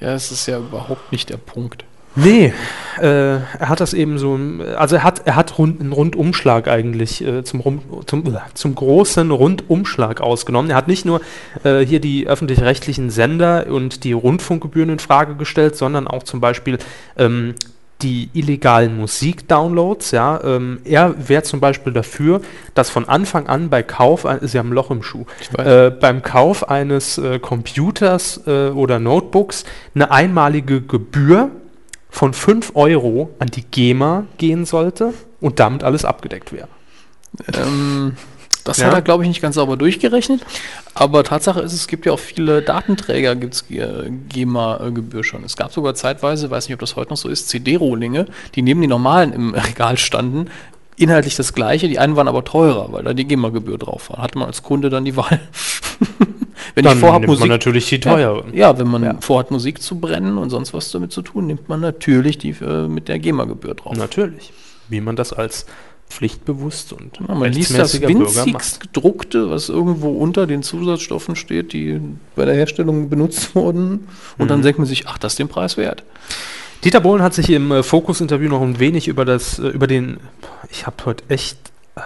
Ja, 0.00 0.14
es 0.14 0.32
ist 0.32 0.46
ja 0.46 0.58
überhaupt 0.58 1.12
nicht 1.12 1.30
der 1.30 1.36
Punkt. 1.36 1.84
Nee, 2.16 2.52
äh, 3.00 3.36
er 3.36 3.68
hat 3.68 3.80
das 3.80 3.94
eben 3.94 4.18
so, 4.18 4.38
also 4.76 4.96
er 4.96 5.04
hat, 5.04 5.26
er 5.26 5.36
hat 5.36 5.58
rund, 5.58 5.80
einen 5.80 5.92
Rundumschlag 5.92 6.66
eigentlich 6.66 7.24
äh, 7.24 7.44
zum, 7.44 7.60
Rum, 7.60 7.82
zum, 8.06 8.26
äh, 8.34 8.38
zum 8.54 8.74
großen 8.74 9.30
Rundumschlag 9.30 10.20
ausgenommen. 10.20 10.72
Er 10.72 10.76
hat 10.76 10.88
nicht 10.88 11.04
nur 11.04 11.20
äh, 11.62 11.80
hier 11.80 12.00
die 12.00 12.26
öffentlich-rechtlichen 12.26 13.10
Sender 13.10 13.68
und 13.68 14.02
die 14.02 14.12
Rundfunkgebühren 14.12 14.90
in 14.90 14.98
Frage 14.98 15.36
gestellt, 15.36 15.76
sondern 15.76 16.08
auch 16.08 16.24
zum 16.24 16.40
Beispiel 16.40 16.78
ähm, 17.16 17.54
die 18.02 18.30
illegalen 18.32 18.96
Musikdownloads. 18.98 20.10
Ja, 20.10 20.40
ähm, 20.42 20.80
er 20.84 21.14
wäre 21.28 21.42
zum 21.42 21.60
Beispiel 21.60 21.92
dafür, 21.92 22.40
dass 22.74 22.90
von 22.90 23.08
Anfang 23.08 23.46
an 23.46 23.68
bei 23.70 23.82
Kauf, 23.82 24.26
ein- 24.26 24.46
Sie 24.46 24.58
haben 24.58 24.70
ein 24.70 24.74
Loch 24.74 24.90
im 24.90 25.02
Schuh, 25.02 25.24
äh, 25.58 25.90
beim 25.90 26.22
Kauf 26.22 26.68
eines 26.68 27.18
äh, 27.18 27.38
Computers 27.38 28.40
äh, 28.46 28.68
oder 28.70 28.98
Notebooks 28.98 29.64
eine 29.94 30.10
einmalige 30.10 30.80
Gebühr 30.80 31.50
von 32.08 32.32
5 32.34 32.72
Euro 32.74 33.30
an 33.38 33.48
die 33.48 33.62
GEMA 33.62 34.24
gehen 34.38 34.64
sollte 34.64 35.14
und 35.40 35.60
damit 35.60 35.84
alles 35.84 36.04
abgedeckt 36.04 36.52
wäre. 36.52 36.68
Ähm, 37.54 38.16
das 38.64 38.78
Ja. 38.78 38.86
hat 38.88 38.94
er, 38.94 39.02
glaube 39.02 39.22
ich, 39.22 39.28
nicht 39.28 39.40
ganz 39.40 39.54
sauber 39.54 39.76
durchgerechnet. 39.76 40.44
Aber 40.94 41.22
Tatsache 41.24 41.60
ist, 41.60 41.72
es 41.72 41.86
gibt 41.86 42.04
ja 42.06 42.12
auch 42.12 42.18
viele 42.18 42.62
Datenträger, 42.62 43.36
gibt 43.36 43.54
es 43.54 43.64
GEMA-Gebühr 43.68 45.24
schon. 45.24 45.44
Es 45.44 45.56
gab 45.56 45.72
sogar 45.72 45.94
zeitweise, 45.94 46.50
weiß 46.50 46.68
nicht, 46.68 46.74
ob 46.74 46.80
das 46.80 46.96
heute 46.96 47.10
noch 47.10 47.16
so 47.16 47.28
ist, 47.28 47.48
CD-Rohlinge, 47.48 48.26
die 48.54 48.62
neben 48.62 48.80
den 48.80 48.90
normalen 48.90 49.32
im 49.32 49.54
Regal 49.54 49.96
standen. 49.96 50.50
Inhaltlich 50.96 51.36
das 51.36 51.54
gleiche, 51.54 51.88
die 51.88 51.98
einen 51.98 52.16
waren 52.16 52.28
aber 52.28 52.44
teurer, 52.44 52.92
weil 52.92 53.04
da 53.04 53.14
die 53.14 53.24
GEMA-Gebühr 53.24 53.78
drauf 53.78 54.10
war. 54.10 54.18
Hatte 54.18 54.38
man 54.38 54.48
als 54.48 54.62
Kunde 54.62 54.90
dann 54.90 55.04
die 55.04 55.16
Wahl. 55.16 55.40
wenn 56.74 56.84
ich 56.84 56.94
vorhabe, 56.96 57.26
Musik. 57.26 57.48
natürlich 57.48 57.88
die 57.88 58.00
ja, 58.00 58.42
ja, 58.52 58.78
wenn 58.78 58.88
man 58.88 59.02
Ja. 59.04 59.14
vorhat, 59.20 59.50
Musik 59.50 59.80
zu 59.80 59.98
brennen 59.98 60.36
und 60.36 60.50
sonst 60.50 60.74
was 60.74 60.90
damit 60.90 61.12
zu 61.12 61.22
tun, 61.22 61.46
nimmt 61.46 61.68
man 61.68 61.80
natürlich 61.80 62.36
die 62.36 62.50
äh, 62.60 62.86
mit 62.86 63.08
der 63.08 63.18
GEMA-Gebühr 63.18 63.74
drauf. 63.74 63.96
Natürlich. 63.96 64.52
Wie 64.88 65.00
man 65.00 65.16
das 65.16 65.32
als 65.32 65.66
pflichtbewusst 66.10 66.92
und 66.92 67.18
Ja, 67.26 67.34
man 67.34 67.52
liest 67.52 67.78
das 67.78 68.00
winzigst 68.00 68.80
gedruckte, 68.80 69.48
was 69.48 69.68
irgendwo 69.68 70.10
unter 70.10 70.46
den 70.46 70.62
Zusatzstoffen 70.62 71.36
steht, 71.36 71.72
die 71.72 72.00
bei 72.36 72.44
der 72.44 72.54
Herstellung 72.54 73.08
benutzt 73.08 73.54
wurden. 73.54 74.06
Und 74.36 74.50
dann 74.50 74.58
Mhm. 74.58 74.64
denkt 74.64 74.78
man 74.78 74.86
sich, 74.88 75.06
ach, 75.08 75.18
das 75.18 75.32
ist 75.34 75.38
den 75.38 75.48
Preis 75.48 75.76
wert. 75.76 76.02
Dieter 76.84 77.00
Bohlen 77.00 77.22
hat 77.22 77.34
sich 77.34 77.48
im 77.50 77.70
äh, 77.72 77.82
Fokus-Interview 77.82 78.48
noch 78.48 78.62
ein 78.62 78.78
wenig 78.78 79.06
über 79.08 79.24
das, 79.24 79.58
äh, 79.58 79.68
über 79.68 79.86
den, 79.86 80.18
ich 80.70 80.86
habe 80.86 80.96
heute 81.04 81.24
echt 81.28 81.58
äh, 81.96 82.00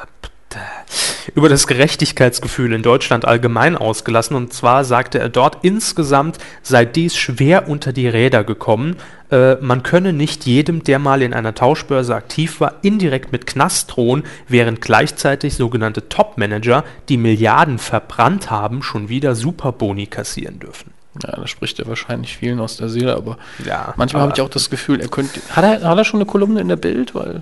über 1.34 1.48
das 1.48 1.66
Gerechtigkeitsgefühl 1.66 2.72
in 2.72 2.82
Deutschland 2.82 3.24
allgemein 3.24 3.76
ausgelassen. 3.76 4.36
Und 4.36 4.52
zwar 4.52 4.84
sagte 4.84 5.18
er 5.18 5.28
dort, 5.28 5.58
insgesamt 5.62 6.38
sei 6.62 6.84
dies 6.84 7.16
schwer 7.16 7.68
unter 7.68 7.92
die 7.92 8.08
Räder 8.08 8.44
gekommen. 8.44 8.96
Äh, 9.30 9.56
man 9.56 9.82
könne 9.82 10.12
nicht 10.12 10.46
jedem, 10.46 10.84
der 10.84 10.98
mal 10.98 11.22
in 11.22 11.34
einer 11.34 11.54
Tauschbörse 11.54 12.14
aktiv 12.14 12.60
war, 12.60 12.74
indirekt 12.82 13.32
mit 13.32 13.46
Knast 13.46 13.94
drohen, 13.94 14.24
während 14.48 14.80
gleichzeitig 14.80 15.54
sogenannte 15.54 16.08
Top-Manager, 16.08 16.84
die 17.08 17.16
Milliarden 17.16 17.78
verbrannt 17.78 18.50
haben, 18.50 18.82
schon 18.82 19.08
wieder 19.08 19.34
Superboni 19.34 20.06
kassieren 20.06 20.60
dürfen. 20.60 20.92
Ja, 21.22 21.36
da 21.36 21.46
spricht 21.46 21.78
er 21.78 21.86
wahrscheinlich 21.86 22.36
vielen 22.36 22.58
aus 22.58 22.76
der 22.76 22.88
Seele, 22.88 23.14
aber 23.14 23.38
Ja, 23.64 23.94
manchmal 23.96 24.22
habe 24.22 24.32
ich 24.34 24.40
auch 24.40 24.48
das 24.48 24.68
Gefühl, 24.68 25.00
er 25.00 25.06
könnte. 25.08 25.40
Hat 25.50 25.62
er, 25.64 25.88
hat 25.88 25.96
er 25.98 26.04
schon 26.04 26.18
eine 26.18 26.26
Kolumne 26.26 26.60
in 26.60 26.68
der 26.68 26.76
Bild? 26.76 27.14
Weil, 27.14 27.40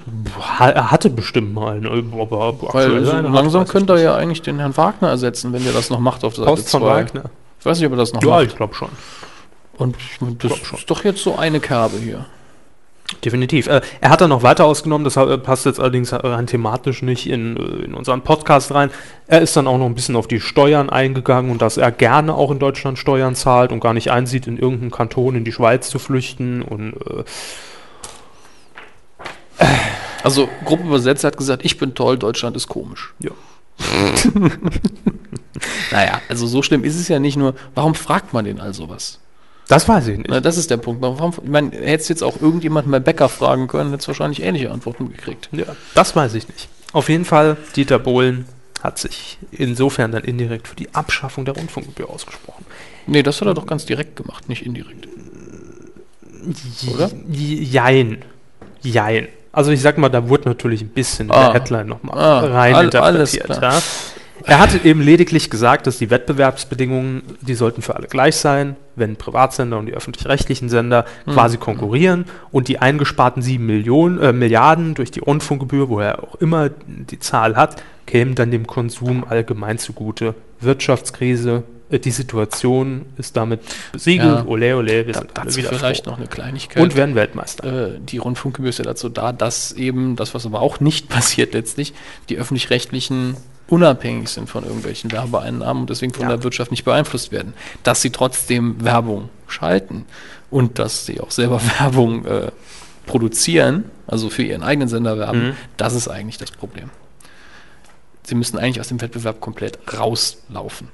Er 0.59 0.91
hatte 0.91 1.09
bestimmt 1.09 1.55
mal 1.55 1.77
eine, 1.77 1.89
aber 1.91 2.59
weil 2.75 3.05
so 3.05 3.13
langsam 3.21 3.67
könnte 3.67 3.95
er 3.95 4.01
ja 4.03 4.15
eigentlich 4.15 4.43
den 4.43 4.59
Herrn 4.59 4.77
Wagner 4.77 5.09
ersetzen, 5.09 5.53
wenn 5.55 5.65
der 5.65 5.73
das 5.73 5.89
noch 5.89 6.01
macht 6.01 6.23
auf 6.25 6.37
Seite 6.37 6.51
Post 6.51 6.71
von 6.71 6.83
2. 6.83 6.87
Wagner. 6.87 7.25
Ich 7.61 7.65
weiß 7.67 7.79
nicht, 7.79 7.87
ob 7.87 7.93
er 7.95 7.99
das 7.99 8.13
noch 8.13 8.23
Ja, 8.23 8.31
macht. 8.31 8.45
ich 8.47 8.57
glaube 8.57 8.75
schon. 8.75 8.89
Und 9.79 9.97
das 10.45 10.53
ist 10.53 10.91
doch 10.91 11.03
jetzt 11.05 11.23
so 11.23 11.37
eine 11.37 11.59
Kerbe 11.59 11.97
hier. 11.97 12.27
Definitiv. 13.25 13.67
Äh, 13.67 13.81
er 14.01 14.11
hat 14.11 14.21
dann 14.21 14.31
noch 14.31 14.43
weiter 14.43 14.65
ausgenommen, 14.65 15.05
das 15.05 15.17
äh, 15.17 15.39
passt 15.39 15.67
jetzt 15.67 15.81
allerdings 15.81 16.13
äh, 16.13 16.17
rein 16.17 16.47
thematisch 16.47 17.03
nicht 17.03 17.29
in, 17.29 17.57
in 17.57 17.95
unseren 17.95 18.23
Podcast 18.23 18.73
rein. 18.73 18.91
Er 19.27 19.41
ist 19.41 19.57
dann 19.57 19.67
auch 19.67 19.79
noch 19.79 19.87
ein 19.87 19.95
bisschen 19.95 20.17
auf 20.17 20.27
die 20.27 20.41
Steuern 20.41 20.91
eingegangen 20.91 21.51
und 21.51 21.63
dass 21.63 21.77
er 21.77 21.93
gerne 21.93 22.35
auch 22.35 22.51
in 22.51 22.59
Deutschland 22.59 22.99
Steuern 22.99 23.35
zahlt 23.35 23.73
und 23.73 23.81
gar 23.81 23.95
nicht 23.95 24.11
einsieht, 24.11 24.47
in 24.47 24.59
irgendeinen 24.59 24.91
Kanton 24.91 25.37
in 25.37 25.45
die 25.45 25.53
Schweiz 25.53 25.89
zu 25.89 25.99
flüchten. 25.99 26.63
Und 26.63 26.95
äh, 27.07 27.25
Also, 30.23 30.49
Gruppe 30.65 30.85
übersetzt 30.85 31.25
hat 31.25 31.37
gesagt, 31.37 31.65
ich 31.65 31.79
bin 31.79 31.95
toll, 31.95 32.17
Deutschland 32.17 32.57
ist 32.57 32.69
komisch. 32.69 33.13
Ja. 33.19 33.33
naja, 35.91 36.21
also 36.29 36.47
so 36.47 36.63
schlimm 36.63 36.85
ist 36.85 36.97
es 36.97 37.09
ja 37.09 37.19
nicht 37.19 37.37
nur, 37.37 37.55
warum 37.75 37.95
fragt 37.95 38.33
man 38.33 38.45
den 38.45 38.61
all 38.61 38.73
sowas? 38.75 39.19
Das 39.73 39.89
weiß 39.89 40.07
ich 40.09 40.19
nicht. 40.19 40.29
Na, 40.29 40.41
das 40.41 40.57
ist 40.57 40.71
der 40.71 40.77
Punkt. 40.77 41.05
Ich 41.43 41.49
meine, 41.51 41.71
hättest 41.77 42.09
jetzt 42.11 42.23
auch 42.23 42.41
irgendjemand 42.41 42.87
mal 42.87 43.01
Bäcker 43.01 43.29
fragen 43.29 43.67
können, 43.69 43.91
hättest 43.91 44.09
wahrscheinlich 44.09 44.43
ähnliche 44.43 44.71
Antworten 44.71 45.09
gekriegt. 45.11 45.49
Ja, 45.53 45.65
das 45.95 46.15
weiß 46.15 46.35
ich 46.35 46.49
nicht. 46.49 46.69
Auf 46.93 47.09
jeden 47.09 47.25
Fall, 47.25 47.57
Dieter 47.77 47.99
Bohlen 47.99 48.45
hat 48.83 48.99
sich 48.99 49.39
insofern 49.53 50.13
dann 50.13 50.25
indirekt 50.25 50.69
für 50.69 50.77
die 50.77 50.93
Abschaffung 50.95 51.45
der 51.45 51.55
Rundfunkgebühr 51.57 52.11
ausgesprochen. 52.11 52.65
Nee, 53.07 53.23
das 53.23 53.41
hat 53.41 53.49
er 53.49 53.55
doch 53.55 53.67
ganz 53.67 53.87
direkt 53.87 54.17
gemacht, 54.17 54.49
nicht 54.49 54.67
indirekt. 54.67 55.09
Oder? 56.93 57.11
Jein. 57.31 58.25
Jein. 58.83 59.29
Also 59.53 59.71
ich 59.71 59.81
sag 59.81 59.99
mal, 59.99 60.09
da 60.09 60.29
wurde 60.29 60.49
natürlich 60.49 60.83
ein 60.83 60.89
bisschen 60.89 61.27
in 61.29 61.33
Ah. 61.33 61.53
der 61.53 61.61
Headline 61.61 61.87
nochmal 61.87 62.19
Ah, 62.19 62.41
rein 62.41 62.75
all- 62.75 62.91
alles 62.97 63.35
interpretiert. 63.35 63.59
klar. 63.59 63.75
Ja. 63.75 63.83
Er 64.45 64.59
hatte 64.59 64.81
eben 64.85 65.01
lediglich 65.01 65.51
gesagt, 65.51 65.87
dass 65.87 65.99
die 65.99 66.11
Wettbewerbsbedingungen, 66.11 67.23
die 67.41 67.55
sollten 67.55 67.83
für 67.83 67.95
alle 67.97 68.07
gleich 68.09 68.37
sein, 68.37 68.77
wenn 68.97 69.17
Privatsender 69.17 69.79
und 69.79 69.87
die 69.87 69.95
öffentlich-rechtlichen 69.95 70.69
Sender 70.69 71.05
Hm. 71.25 71.33
quasi 71.35 71.57
konkurrieren 71.57 72.27
und 72.51 72.69
die 72.69 72.79
eingesparten 72.79 73.43
7 73.43 73.65
Millionen, 73.65 74.19
äh, 74.21 74.33
Milliarden 74.33 74.95
durch 74.95 75.11
die 75.11 75.21
Rundfunkgebühr, 75.21 75.89
woher 75.89 76.23
auch 76.23 76.35
immer 76.37 76.71
die 76.87 77.19
Zahl 77.19 77.57
hat, 77.57 77.83
kämen 78.07 78.35
dann 78.35 78.51
dem 78.51 78.67
Konsum 78.67 79.25
allgemein 79.29 79.79
zugute. 79.79 80.35
Wirtschaftskrise, 80.61 81.63
äh, 81.91 81.99
die 81.99 82.11
Situation 82.11 83.07
ist 83.17 83.37
damit 83.37 83.61
besiegelt, 83.93 84.41
Ja. 84.41 84.45
ole 84.47 84.77
ole, 84.77 85.07
wir 85.07 85.13
Da, 85.15 85.21
sind 85.21 85.39
alle 85.39 85.57
wieder 85.57 85.69
vielleicht 85.71 86.05
froh. 86.05 86.11
noch 86.11 86.19
eine 86.19 86.27
Kleinigkeit. 86.27 86.83
Und 86.83 86.97
werden 86.97 87.15
Weltmeister. 87.15 87.95
äh, 87.95 87.99
die 88.01 88.19
Rundfunkgebühr 88.19 88.71
ist 88.71 88.79
ja 88.79 88.85
dazu 88.85 89.09
da, 89.09 89.33
dass 89.33 89.73
eben, 89.73 90.17
das 90.17 90.35
was 90.35 90.45
aber 90.47 90.61
auch 90.61 90.81
nicht 90.81 91.09
passiert 91.09 91.55
letztlich, 91.55 91.95
die 92.29 92.37
öffentlich-rechtlichen 92.37 93.37
unabhängig 93.69 94.29
sind 94.29 94.49
von 94.51 94.65
irgendwelchen 94.65 95.11
Werbeeinnahmen 95.13 95.83
und 95.83 95.91
deswegen 95.91 96.13
von 96.13 96.23
Ja. 96.25 96.29
der 96.31 96.43
Wirtschaft 96.45 96.71
nicht 96.71 96.85
beeinflusst 96.85 97.33
werden. 97.33 97.55
Dass 97.83 98.03
sie 98.03 98.11
trotzdem 98.11 98.85
Werbung 98.85 99.29
schalten 99.49 100.05
und 100.51 100.79
dass 100.79 101.07
sie 101.07 101.21
auch 101.21 101.31
selber 101.31 101.61
Werbung 101.81 102.25
äh, 102.27 102.51
produzieren, 103.07 103.85
also 104.07 104.31
für 104.31 104.43
ihren 104.43 104.63
eigenen 104.63 104.89
Sender 104.89 105.19
werben, 105.19 105.49
Mhm. 105.49 105.57
das 105.77 105.95
ist 105.95 106.09
eigentlich 106.09 106.39
das 106.39 106.51
Problem. 106.51 106.91
Sie 108.25 108.35
müssen 108.37 108.59
eigentlich 108.59 108.81
aus 108.81 108.89
dem 108.89 109.01
Wettbewerb 109.01 109.41
komplett 109.41 109.79
rauslaufen. 109.99 110.89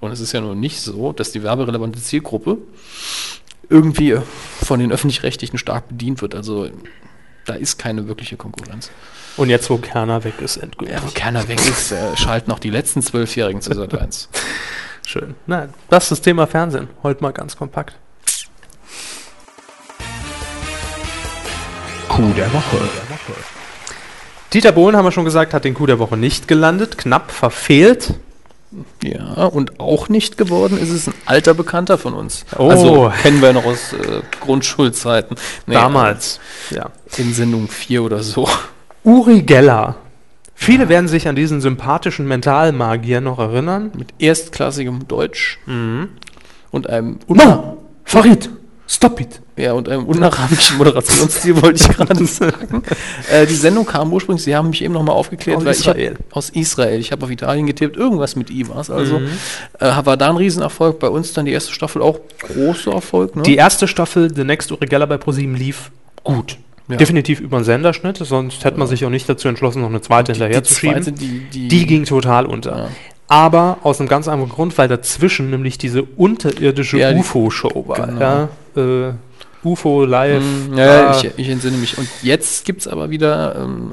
Und 0.00 0.12
es 0.12 0.20
ist 0.20 0.32
ja 0.32 0.40
nur 0.40 0.54
nicht 0.54 0.80
so, 0.80 1.12
dass 1.12 1.30
die 1.32 1.42
werberelevante 1.42 2.00
Zielgruppe 2.00 2.56
irgendwie 3.68 4.16
von 4.62 4.80
den 4.80 4.90
öffentlich-rechtlichen 4.92 5.58
stark 5.58 5.88
bedient 5.88 6.22
wird. 6.22 6.34
Also 6.34 6.70
da 7.44 7.54
ist 7.54 7.78
keine 7.78 8.08
wirkliche 8.08 8.36
Konkurrenz. 8.36 8.90
Und 9.40 9.48
jetzt, 9.48 9.70
wo 9.70 9.78
Kerner 9.78 10.22
weg 10.22 10.34
ist, 10.42 10.58
endgültig. 10.58 10.94
Ja, 10.94 11.02
wo 11.02 11.10
keiner 11.14 11.48
weg 11.48 11.58
ist, 11.66 11.92
äh, 11.92 12.14
schalten 12.14 12.52
auch 12.52 12.58
die 12.58 12.68
letzten 12.68 13.00
Zwölfjährigen 13.00 13.62
zu 13.62 13.72
Sat 13.72 13.98
1. 13.98 14.28
Schön. 15.06 15.34
Na, 15.46 15.70
das 15.88 16.04
ist 16.04 16.10
das 16.10 16.20
Thema 16.20 16.46
Fernsehen. 16.46 16.88
Heute 17.02 17.22
mal 17.22 17.32
ganz 17.32 17.56
kompakt. 17.56 17.96
Coup 22.10 22.36
der 22.36 22.52
Woche. 22.52 22.86
Dieter 24.52 24.72
Bohlen, 24.72 24.94
haben 24.94 25.06
wir 25.06 25.12
schon 25.12 25.24
gesagt, 25.24 25.54
hat 25.54 25.64
den 25.64 25.72
Coup 25.72 25.86
der 25.86 25.98
Woche 25.98 26.18
nicht 26.18 26.46
gelandet, 26.46 26.98
knapp 26.98 27.30
verfehlt. 27.30 28.16
Ja, 29.02 29.46
und 29.46 29.80
auch 29.80 30.10
nicht 30.10 30.36
geworden 30.36 30.78
ist 30.78 30.90
es 30.90 31.06
ein 31.06 31.14
alter 31.24 31.54
Bekannter 31.54 31.96
von 31.96 32.12
uns. 32.12 32.44
Oh. 32.58 32.68
Also 32.68 33.10
kennen 33.22 33.40
wir 33.40 33.54
noch 33.54 33.64
aus 33.64 33.94
äh, 33.94 34.20
Grundschulzeiten. 34.42 35.38
Nee, 35.66 35.76
Damals. 35.76 36.40
Ja. 36.68 36.90
In 37.16 37.32
Sendung 37.32 37.68
4 37.68 38.02
oder 38.02 38.22
so. 38.22 38.46
Uri 39.04 39.42
Geller. 39.42 39.96
Viele 40.54 40.88
werden 40.90 41.08
sich 41.08 41.26
an 41.26 41.36
diesen 41.36 41.60
sympathischen 41.60 42.26
Mentalmagier 42.28 43.20
noch 43.20 43.38
erinnern. 43.38 43.90
Mit 43.96 44.08
erstklassigem 44.18 45.08
Deutsch 45.08 45.58
und 46.70 46.88
einem 46.90 47.18
No! 47.28 47.78
Farid! 48.04 48.50
Stop 48.86 49.20
it! 49.20 49.40
Ja, 49.56 49.74
und 49.74 49.88
einem 49.88 50.04
unnachahmlichen 50.06 50.76
Moderationsstil 50.78 51.62
wollte 51.62 51.80
ich 51.80 51.96
gerade 51.96 52.24
sagen. 52.26 52.82
Äh, 53.30 53.46
die 53.46 53.54
Sendung 53.54 53.86
kam 53.86 54.12
ursprünglich, 54.12 54.42
Sie 54.42 54.56
haben 54.56 54.70
mich 54.70 54.82
eben 54.82 54.94
nochmal 54.94 55.14
aufgeklärt, 55.14 55.58
Aus 55.58 55.64
weil 55.64 55.74
ich 55.74 55.86
hab, 55.86 55.96
Israel. 55.96 56.16
aus 56.32 56.50
Israel. 56.50 56.98
Ich 56.98 57.12
habe 57.12 57.24
auf 57.24 57.30
Italien 57.30 57.66
getippt, 57.66 57.96
irgendwas 57.96 58.34
mit 58.36 58.50
I 58.50 58.68
war 58.68 58.78
es. 58.80 58.90
Also 58.90 59.20
Mhm. 59.20 59.28
äh, 59.78 59.92
war 60.04 60.16
da 60.16 60.30
ein 60.30 60.36
Riesenerfolg. 60.36 60.98
Bei 60.98 61.08
uns 61.08 61.32
dann 61.34 61.44
die 61.44 61.52
erste 61.52 61.72
Staffel 61.72 62.02
auch 62.02 62.18
großer 62.40 62.92
Erfolg. 62.92 63.36
Ne? 63.36 63.42
Die 63.44 63.54
erste 63.56 63.86
Staffel 63.86 64.34
The 64.34 64.42
Next 64.44 64.72
Uri 64.72 64.86
Geller 64.86 65.06
bei 65.06 65.18
ProSieben 65.18 65.54
lief 65.54 65.90
gut. 66.24 66.58
Ja. 66.90 66.96
Definitiv 66.96 67.40
über 67.40 67.58
den 67.58 67.64
Senderschnitt, 67.64 68.16
sonst 68.18 68.64
hätte 68.64 68.78
man 68.78 68.88
sich 68.88 69.04
auch 69.04 69.10
nicht 69.10 69.28
dazu 69.28 69.48
entschlossen, 69.48 69.82
noch 69.82 69.88
eine 69.88 70.00
zweite 70.00 70.32
hinterher 70.32 70.62
zu 70.62 70.74
schieben. 70.74 71.02
zweite, 71.02 71.12
die, 71.12 71.40
die, 71.52 71.68
Die 71.68 71.86
ging 71.86 72.04
total 72.04 72.46
unter. 72.46 72.76
Ja. 72.76 72.88
Aber 73.28 73.78
aus 73.84 74.00
einem 74.00 74.08
ganz 74.08 74.26
anderen 74.26 74.50
Grund, 74.50 74.76
weil 74.76 74.88
dazwischen 74.88 75.50
nämlich 75.50 75.78
diese 75.78 76.02
unterirdische 76.02 76.98
Ja, 76.98 77.12
die- 77.12 77.20
UFO-Show 77.20 77.84
war. 77.86 78.06
genau. 78.06 78.20
Ja, 78.20 79.08
äh, 79.08 79.12
UFO 79.62 80.04
live. 80.04 80.42
Mm, 80.42 80.76
ja, 80.76 81.16
ich, 81.16 81.30
ich 81.36 81.48
entsinne 81.48 81.76
mich. 81.76 81.96
Und 81.98 82.08
jetzt 82.22 82.64
gibt 82.64 82.80
es 82.80 82.88
aber 82.88 83.10
wieder 83.10 83.54
ähm, 83.56 83.92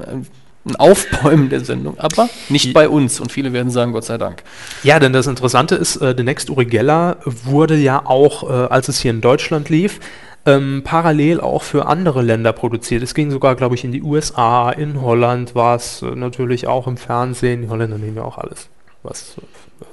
ein 0.66 0.76
Aufbäumen 0.76 1.50
der 1.50 1.60
Sendung, 1.60 1.98
aber 1.98 2.28
nicht 2.48 2.64
Die- 2.66 2.72
bei 2.72 2.88
uns. 2.88 3.20
Und 3.20 3.30
viele 3.30 3.52
werden 3.52 3.70
sagen, 3.70 3.92
Gott 3.92 4.04
sei 4.04 4.18
Dank. 4.18 4.42
ja, 4.82 4.98
denn 4.98 5.12
das 5.12 5.26
Interessante 5.26 5.76
ist, 5.76 5.96
äh, 5.96 6.14
The 6.16 6.24
Next 6.24 6.50
Uri 6.50 6.64
Geller 6.64 7.18
wurde 7.44 7.76
ja 7.76 8.02
auch, 8.04 8.48
äh, 8.48 8.52
als 8.52 8.88
es 8.88 8.98
hier 8.98 9.12
in 9.12 9.20
Deutschland 9.20 9.68
lief, 9.68 10.00
ähm, 10.46 10.82
parallel 10.84 11.40
auch 11.40 11.62
für 11.62 11.86
andere 11.86 12.22
Länder 12.22 12.52
produziert. 12.52 13.02
Es 13.02 13.14
ging 13.14 13.30
sogar, 13.30 13.54
glaube 13.54 13.74
ich, 13.74 13.84
in 13.84 13.92
die 13.92 14.02
USA, 14.02 14.70
in 14.70 15.02
Holland 15.02 15.54
war 15.54 15.76
es 15.76 16.02
äh, 16.02 16.14
natürlich 16.14 16.66
auch 16.66 16.86
im 16.86 16.96
Fernsehen. 16.96 17.62
Die 17.62 17.68
Holländer 17.68 17.98
nehmen 17.98 18.16
ja 18.16 18.22
auch 18.22 18.38
alles, 18.38 18.68
was 19.02 19.36
äh, 19.38 19.84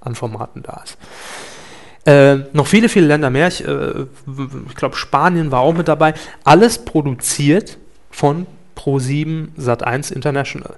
an 0.00 0.14
Formaten 0.14 0.62
da 0.62 0.82
ist. 0.84 0.98
Äh, 2.04 2.48
noch 2.52 2.66
viele, 2.66 2.88
viele 2.88 3.06
Länder 3.06 3.30
mehr. 3.30 3.48
Ich, 3.48 3.66
äh, 3.66 4.06
ich 4.68 4.74
glaube, 4.74 4.96
Spanien 4.96 5.52
war 5.52 5.60
auch 5.60 5.74
mit 5.74 5.86
dabei. 5.88 6.14
Alles 6.42 6.84
produziert 6.84 7.78
von 8.10 8.46
Pro7 8.76 9.48
Sat1 9.56 10.12
International. 10.12 10.76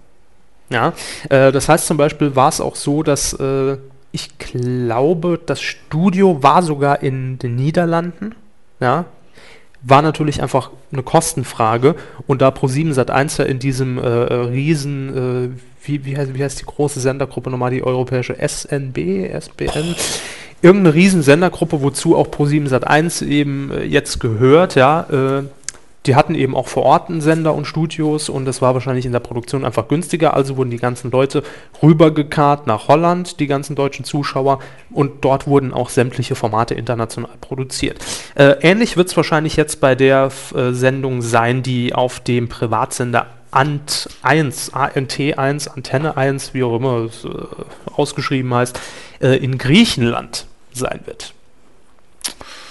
Ja, 0.70 0.92
äh, 1.30 1.52
das 1.52 1.68
heißt 1.68 1.86
zum 1.86 1.96
Beispiel 1.96 2.36
war 2.36 2.48
es 2.48 2.60
auch 2.60 2.76
so, 2.76 3.02
dass 3.02 3.32
äh, 3.34 3.76
ich 4.12 4.38
glaube, 4.38 5.40
das 5.44 5.60
Studio 5.60 6.42
war 6.42 6.62
sogar 6.62 7.02
in 7.02 7.38
den 7.38 7.56
Niederlanden. 7.56 8.34
Ja, 8.80 9.06
war 9.82 10.02
natürlich 10.02 10.42
einfach 10.42 10.70
eine 10.92 11.02
Kostenfrage. 11.02 11.94
Und 12.26 12.42
da 12.42 12.48
Pro7 12.48 12.94
Sat1 12.94 13.38
ja 13.38 13.44
in 13.44 13.58
diesem 13.58 13.98
äh, 13.98 14.02
äh, 14.02 14.34
riesen, 14.46 15.54
äh, 15.54 15.86
wie, 15.86 16.04
wie, 16.04 16.16
heißt, 16.16 16.34
wie 16.34 16.42
heißt 16.42 16.60
die 16.60 16.64
große 16.64 17.00
Sendergruppe 17.00 17.50
nochmal, 17.50 17.70
die 17.70 17.84
europäische 17.84 18.36
SNB, 18.36 19.30
SBN, 19.30 19.94
irgendeine 20.62 20.94
riesen 20.94 21.22
Sendergruppe, 21.22 21.82
wozu 21.82 22.16
auch 22.16 22.28
Pro7 22.28 22.68
Sat1 22.68 23.26
eben 23.26 23.70
äh, 23.70 23.84
jetzt 23.84 24.20
gehört, 24.20 24.74
ja, 24.74 25.06
äh, 25.10 25.42
die 26.06 26.16
hatten 26.16 26.34
eben 26.34 26.54
auch 26.54 26.68
vor 26.68 26.82
Ort 26.82 27.08
einen 27.08 27.22
Sender 27.22 27.54
und 27.54 27.66
Studios 27.66 28.28
und 28.28 28.46
es 28.46 28.60
war 28.60 28.74
wahrscheinlich 28.74 29.06
in 29.06 29.12
der 29.12 29.20
Produktion 29.20 29.64
einfach 29.64 29.88
günstiger. 29.88 30.34
Also 30.34 30.56
wurden 30.56 30.70
die 30.70 30.76
ganzen 30.76 31.10
Leute 31.10 31.42
rübergekarrt 31.82 32.66
nach 32.66 32.88
Holland, 32.88 33.40
die 33.40 33.46
ganzen 33.46 33.74
deutschen 33.74 34.04
Zuschauer, 34.04 34.58
und 34.90 35.24
dort 35.24 35.46
wurden 35.46 35.72
auch 35.72 35.88
sämtliche 35.88 36.34
Formate 36.34 36.74
international 36.74 37.30
produziert. 37.40 37.98
Äh, 38.34 38.56
ähnlich 38.60 38.96
wird 38.96 39.08
es 39.08 39.16
wahrscheinlich 39.16 39.56
jetzt 39.56 39.80
bei 39.80 39.94
der 39.94 40.30
äh, 40.54 40.72
Sendung 40.72 41.22
sein, 41.22 41.62
die 41.62 41.94
auf 41.94 42.20
dem 42.20 42.48
Privatsender 42.48 43.26
Ant 43.50 44.08
1, 44.22 44.74
ANT 44.74 45.18
1, 45.18 45.68
Antenne 45.68 46.16
1, 46.16 46.54
wie 46.54 46.64
auch 46.64 46.76
immer 46.76 47.04
es 47.04 47.24
äh, 47.24 47.28
ausgeschrieben 47.94 48.52
heißt, 48.52 48.78
äh, 49.20 49.36
in 49.36 49.58
Griechenland 49.58 50.46
sein 50.72 51.00
wird. 51.06 51.32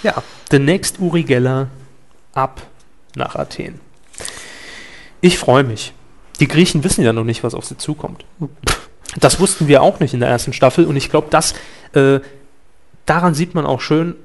Ja, 0.02 0.22
the 0.50 0.58
next 0.58 1.00
Uri 1.00 1.22
Geller 1.22 1.68
ab 2.34 2.62
nach 3.16 3.36
Athen. 3.36 3.80
Ich 5.20 5.38
freue 5.38 5.64
mich. 5.64 5.92
Die 6.40 6.48
Griechen 6.48 6.84
wissen 6.84 7.04
ja 7.04 7.12
noch 7.12 7.24
nicht, 7.24 7.44
was 7.44 7.54
auf 7.54 7.64
sie 7.64 7.76
zukommt. 7.76 8.24
Das 9.20 9.38
wussten 9.40 9.68
wir 9.68 9.82
auch 9.82 10.00
nicht 10.00 10.14
in 10.14 10.20
der 10.20 10.28
ersten 10.28 10.52
Staffel 10.52 10.86
und 10.86 10.96
ich 10.96 11.10
glaube, 11.10 11.28
das 11.30 11.54
äh, 11.92 12.20
daran 13.06 13.34
sieht 13.34 13.54
man 13.54 13.66
auch 13.66 13.80
schön, 13.80 14.16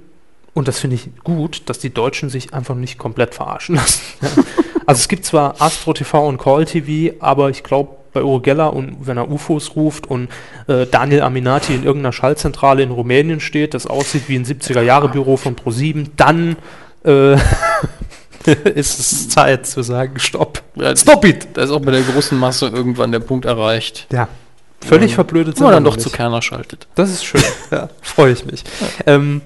und 0.54 0.68
das 0.68 0.80
finde 0.80 0.96
ich 0.96 1.10
gut, 1.24 1.64
dass 1.68 1.80
die 1.80 1.94
Deutschen 1.94 2.30
sich 2.30 2.54
einfach 2.54 2.76
nicht 2.76 2.98
komplett 2.98 3.36
verarschen 3.36 3.76
lassen. 3.76 4.02
also 4.86 5.00
es 5.00 5.08
gibt 5.08 5.26
zwar 5.26 5.62
Astro 5.62 5.94
TV 5.94 6.28
und 6.28 6.38
Call 6.38 6.66
TV, 6.66 7.16
aber 7.20 7.50
ich 7.50 7.64
glaube, 7.64 7.96
bei 8.12 8.24
Uri 8.24 8.42
Geller 8.42 8.74
und 8.74 9.08
wenn 9.08 9.18
er 9.18 9.30
UFOs 9.30 9.76
ruft 9.76 10.08
und 10.08 10.30
äh, 10.68 10.88
Daniel 10.88 11.22
Aminati 11.22 11.76
in 11.76 11.84
irgendeiner 11.84 12.12
Schallzentrale 12.12 12.82
in 12.82 12.90
Rumänien 12.90 13.40
steht, 13.40 13.74
das 13.74 13.86
aussieht 13.86 14.24
wie 14.28 14.36
ein 14.36 14.46
70er-Jahre-Büro 14.46 15.38
von 15.38 15.56
Pro7, 15.56 16.08
dann 16.18 16.58
äh, 17.04 17.38
ist 18.76 19.00
es 19.00 19.30
Zeit 19.30 19.68
zu 19.68 19.82
sagen, 19.84 20.20
stopp. 20.20 20.62
Ja, 20.76 20.96
Stop 20.96 21.26
it! 21.26 21.48
Da 21.54 21.64
ist 21.64 21.72
auch 21.72 21.82
bei 21.82 21.92
der 21.92 22.02
großen 22.02 22.38
Masse 22.38 22.68
irgendwann 22.68 23.12
der 23.12 23.20
Punkt 23.20 23.46
erreicht. 23.46 24.08
Ja. 24.12 24.28
Völlig 24.82 25.14
verblödet 25.16 25.58
sind. 25.58 25.66
Wo 25.66 25.66
man 25.66 25.74
dann 25.74 25.84
doch 25.84 25.98
zu 25.98 26.10
Kerner 26.10 26.42
schaltet. 26.42 26.88
Das 26.96 27.10
ist 27.10 27.26
schön. 27.26 27.44
ja, 27.72 27.90
freue 28.02 28.32
ich 28.32 28.46
mich. 28.46 28.64
Ja. 29.06 29.14
Ähm, 29.14 29.42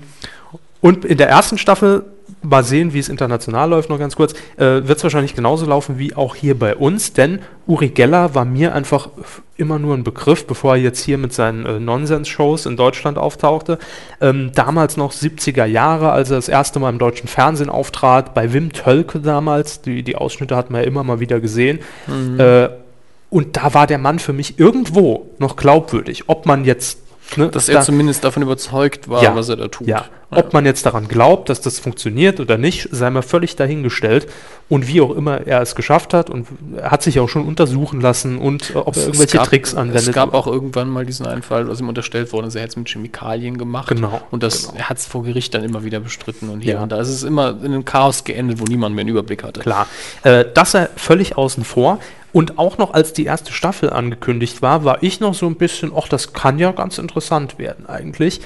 und 0.82 1.06
in 1.06 1.18
der 1.18 1.30
ersten 1.30 1.58
Staffel 1.58 2.06
mal 2.44 2.64
sehen, 2.64 2.94
wie 2.94 3.00
es 3.00 3.10
international 3.10 3.70
läuft, 3.70 3.90
noch 3.90 4.00
ganz 4.00 4.16
kurz, 4.16 4.34
äh, 4.58 4.88
wird 4.88 4.98
es 4.98 5.04
wahrscheinlich 5.04 5.36
genauso 5.36 5.66
laufen 5.66 5.98
wie 5.98 6.16
auch 6.16 6.36
hier 6.36 6.58
bei 6.58 6.76
uns, 6.76 7.14
denn 7.14 7.40
Uri 7.66 7.90
Geller 7.90 8.36
war 8.36 8.46
mir 8.46 8.76
einfach 8.76 9.10
immer 9.56 9.80
nur 9.80 9.96
ein 9.96 10.04
Begriff, 10.04 10.46
bevor 10.46 10.76
er 10.76 10.82
jetzt 10.82 11.04
hier 11.04 11.18
mit 11.18 11.34
seinen 11.34 11.66
äh, 11.66 11.80
Nonsens-Shows 11.80 12.66
in 12.66 12.76
Deutschland 12.76 13.18
auftauchte. 13.18 13.80
Ähm, 14.20 14.52
damals 14.54 14.98
noch 14.98 15.14
70er 15.14 15.66
Jahre, 15.66 16.12
als 16.12 16.30
er 16.30 16.38
das 16.38 16.50
erste 16.50 16.80
Mal 16.80 16.90
im 16.90 17.00
deutschen 17.00 17.28
Fernsehen 17.28 17.70
auftrat, 17.70 18.34
bei 18.34 18.52
Wim 18.52 18.74
Tölke 18.74 19.20
damals, 19.20 19.82
die, 19.82 20.04
die 20.04 20.16
Ausschnitte 20.16 20.56
hat 20.56 20.72
man 20.72 20.82
ja 20.82 20.88
immer 20.88 21.04
mal 21.04 21.20
wieder 21.20 21.40
gesehen. 21.40 21.80
Mhm. 22.08 22.40
Äh, 22.40 22.70
und 23.30 23.58
da 23.58 23.74
war 23.74 23.88
der 23.88 23.98
Mann 23.98 24.20
für 24.20 24.34
mich 24.34 24.60
irgendwo 24.60 25.30
noch 25.40 25.56
glaubwürdig. 25.56 26.26
Ob 26.28 26.46
man 26.46 26.66
jetzt 26.66 27.00
Ne, 27.36 27.50
dass 27.50 27.68
er 27.70 27.76
da, 27.76 27.82
zumindest 27.82 28.24
davon 28.24 28.44
überzeugt 28.44 29.10
war, 29.10 29.24
ja, 29.24 29.36
was 29.36 29.50
er 29.50 29.56
da 29.56 29.68
tut. 29.68 29.88
Ja. 29.88 30.06
Ob 30.38 30.54
man 30.54 30.66
jetzt 30.66 30.86
daran 30.86 31.08
glaubt, 31.08 31.50
dass 31.50 31.62
das 31.62 31.80
funktioniert 31.80 32.40
oder 32.40 32.58
nicht, 32.58 32.90
sei 32.92 33.10
mal 33.10 33.22
völlig 33.22 33.56
dahingestellt. 33.56 34.28
Und 34.70 34.88
wie 34.88 35.02
auch 35.02 35.12
immer 35.12 35.46
er 35.46 35.62
es 35.62 35.76
geschafft 35.76 36.14
hat 36.14 36.30
und 36.30 36.48
er 36.78 36.90
hat 36.90 37.04
sich 37.04 37.20
auch 37.20 37.28
schon 37.28 37.46
untersuchen 37.46 38.02
lassen 38.02 38.38
und 38.38 38.72
äh, 38.72 38.78
ob 38.78 38.96
er 38.96 39.04
irgendwelche 39.04 39.38
gab, 39.38 39.48
Tricks 39.48 39.76
anwendet. 39.76 40.08
Es 40.08 40.14
gab 40.14 40.34
auch 40.34 40.48
irgendwann 40.48 40.90
mal 40.90 41.06
diesen 41.06 41.26
Einfall, 41.28 41.68
was 41.68 41.82
ihm 41.82 41.90
unterstellt 41.90 42.32
wurde, 42.32 42.48
er 42.48 42.62
hätte 42.62 42.72
es 42.72 42.76
mit 42.78 42.90
Chemikalien 42.90 43.58
gemacht. 43.58 43.90
Genau. 43.90 44.22
Und 44.32 44.42
das, 44.42 44.70
genau. 44.70 44.84
hat 44.86 44.98
es 44.98 45.06
vor 45.06 45.24
Gericht 45.24 45.54
dann 45.54 45.64
immer 45.64 45.84
wieder 45.84 46.00
bestritten 46.00 46.50
und 46.50 46.62
hier 46.62 46.76
ja. 46.76 46.84
und 46.84 46.92
da. 46.92 47.00
Es 47.00 47.10
ist 47.10 47.24
immer 47.24 47.50
in 47.62 47.66
einem 47.66 47.86
Chaos 47.86 48.24
geendet, 48.24 48.60
wo 48.60 48.64
niemand 48.64 48.96
mehr 48.96 49.02
einen 49.02 49.10
Überblick 49.10 49.44
hatte. 49.44 49.60
Klar. 49.60 49.86
Äh, 50.24 50.46
das 50.54 50.74
er 50.74 50.90
völlig 50.96 51.38
außen 51.38 51.64
vor. 51.64 52.00
Und 52.32 52.58
auch 52.58 52.80
noch 52.80 52.94
als 52.94 53.14
die 53.14 53.26
erste 53.26 53.54
Staffel 53.54 53.92
angekündigt 53.92 54.64
war, 54.64 54.84
war 54.84 55.04
ich 55.04 55.20
noch 55.20 55.36
so 55.36 55.46
ein 55.46 55.56
bisschen, 55.56 55.92
ach, 55.96 56.08
das 56.08 56.34
kann 56.34 56.58
ja 56.58 56.72
ganz 56.72 56.98
interessant 56.98 57.60
werden 57.60 57.86
eigentlich. 57.86 58.42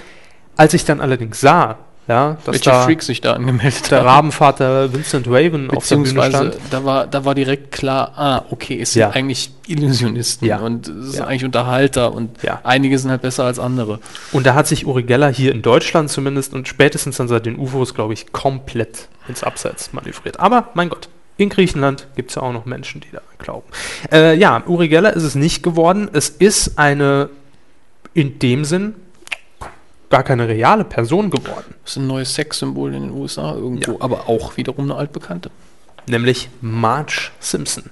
Als 0.58 0.74
ich 0.74 0.86
dann 0.86 1.02
allerdings 1.02 1.40
sah, 1.40 1.78
ja, 2.08 2.38
dass 2.46 2.54
Welche 2.54 2.70
da 2.70 2.84
Freaks 2.84 3.06
sich 3.06 3.20
da 3.20 3.34
angemeldet 3.34 3.92
der 3.92 4.00
haben. 4.00 4.08
Rabenvater 4.08 4.94
Vincent 4.94 5.28
Raven 5.28 5.70
auf 5.72 5.86
der 5.88 5.98
Bühne 5.98 6.24
stand. 6.30 6.58
Da 6.72 6.86
war, 6.86 7.06
da 7.06 7.26
war 7.26 7.36
direkt 7.36 7.74
klar, 7.74 8.14
ah, 8.16 8.46
okay, 8.50 8.80
es 8.82 8.94
sind 8.94 9.02
ja. 9.02 9.10
eigentlich 9.10 9.52
Illusionisten 9.68 10.48
ja. 10.48 10.60
und 10.60 10.88
es 10.88 11.12
sind 11.12 11.20
ja. 11.20 11.26
eigentlich 11.26 11.44
Unterhalter 11.44 12.14
und 12.14 12.38
einige 12.64 12.98
sind 12.98 13.12
halt 13.12 13.24
besser 13.24 13.44
als 13.44 13.60
andere. 13.60 14.00
Und 14.32 14.46
da 14.46 14.54
hat 14.54 14.68
sich 14.68 14.88
Uri 14.88 15.04
Geller 15.04 15.30
hier 15.30 15.52
in 15.52 15.62
Deutschland 15.62 16.10
zumindest 16.10 16.54
und 16.54 16.68
spätestens 16.70 17.18
dann 17.18 17.28
seit 17.28 17.46
den 17.46 17.60
UFOs, 17.60 17.94
glaube 17.94 18.14
ich, 18.14 18.32
komplett 18.32 19.10
ins 19.28 19.44
Abseits 19.44 19.92
manövriert. 19.92 20.40
Aber 20.40 20.70
mein 20.76 20.88
Gott, 20.88 21.10
in 21.36 21.50
Griechenland 21.50 22.08
gibt 22.16 22.32
es 22.32 22.36
ja 22.36 22.42
auch 22.42 22.54
noch 22.54 22.66
Menschen, 22.66 23.02
die 23.02 23.12
da 23.12 23.22
glauben. 23.38 23.68
Äh, 24.14 24.38
ja, 24.38 24.64
Uri 24.66 24.88
Geller 24.88 25.14
ist 25.14 25.24
es 25.24 25.36
nicht 25.36 25.62
geworden. 25.62 26.10
Es 26.14 26.30
ist 26.30 26.80
eine, 26.80 27.30
in 28.14 28.40
dem 28.40 28.64
Sinn, 28.64 28.96
gar 30.10 30.24
keine 30.24 30.48
reale 30.48 30.84
Person 30.84 31.30
geworden. 31.30 31.76
Das 31.84 31.92
ist 31.92 31.98
ein 31.98 32.08
neues 32.08 32.34
Sexsymbol 32.34 32.94
in 32.94 33.04
den 33.04 33.12
USA 33.12 33.54
irgendwo, 33.54 33.94
ja. 33.94 33.98
aber 34.02 34.30
auch 34.30 34.58
wiederum 34.58 34.86
eine 34.86 34.96
altbekannte. 34.96 35.52
Nämlich 36.08 36.50
Marge 36.62 37.32
Simpson. 37.40 37.90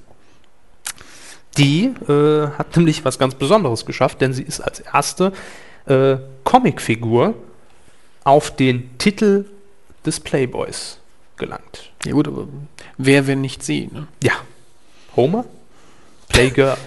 Die 1.58 1.94
äh, 2.08 2.48
hat 2.58 2.76
nämlich 2.76 3.06
was 3.06 3.20
ganz 3.20 3.36
Besonderes 3.36 3.86
geschafft, 3.86 4.22
denn 4.22 4.34
sie 4.34 4.44
ist 4.44 4.60
als 4.62 4.80
erste 4.80 5.32
äh, 5.86 6.18
Comicfigur 6.44 7.34
auf 8.24 8.56
den 8.56 8.98
Titel 8.98 9.46
des 10.06 10.20
Playboys 10.20 10.98
gelangt. 11.38 11.92
Ja 12.06 12.14
gut, 12.14 12.28
aber 12.28 12.48
wer, 12.98 13.28
wenn 13.28 13.42
nicht 13.42 13.64
sie? 13.64 13.90
Ne? 13.92 14.08
Ja. 14.24 14.34
Homer? 15.16 15.46
Playgirl. 16.30 16.78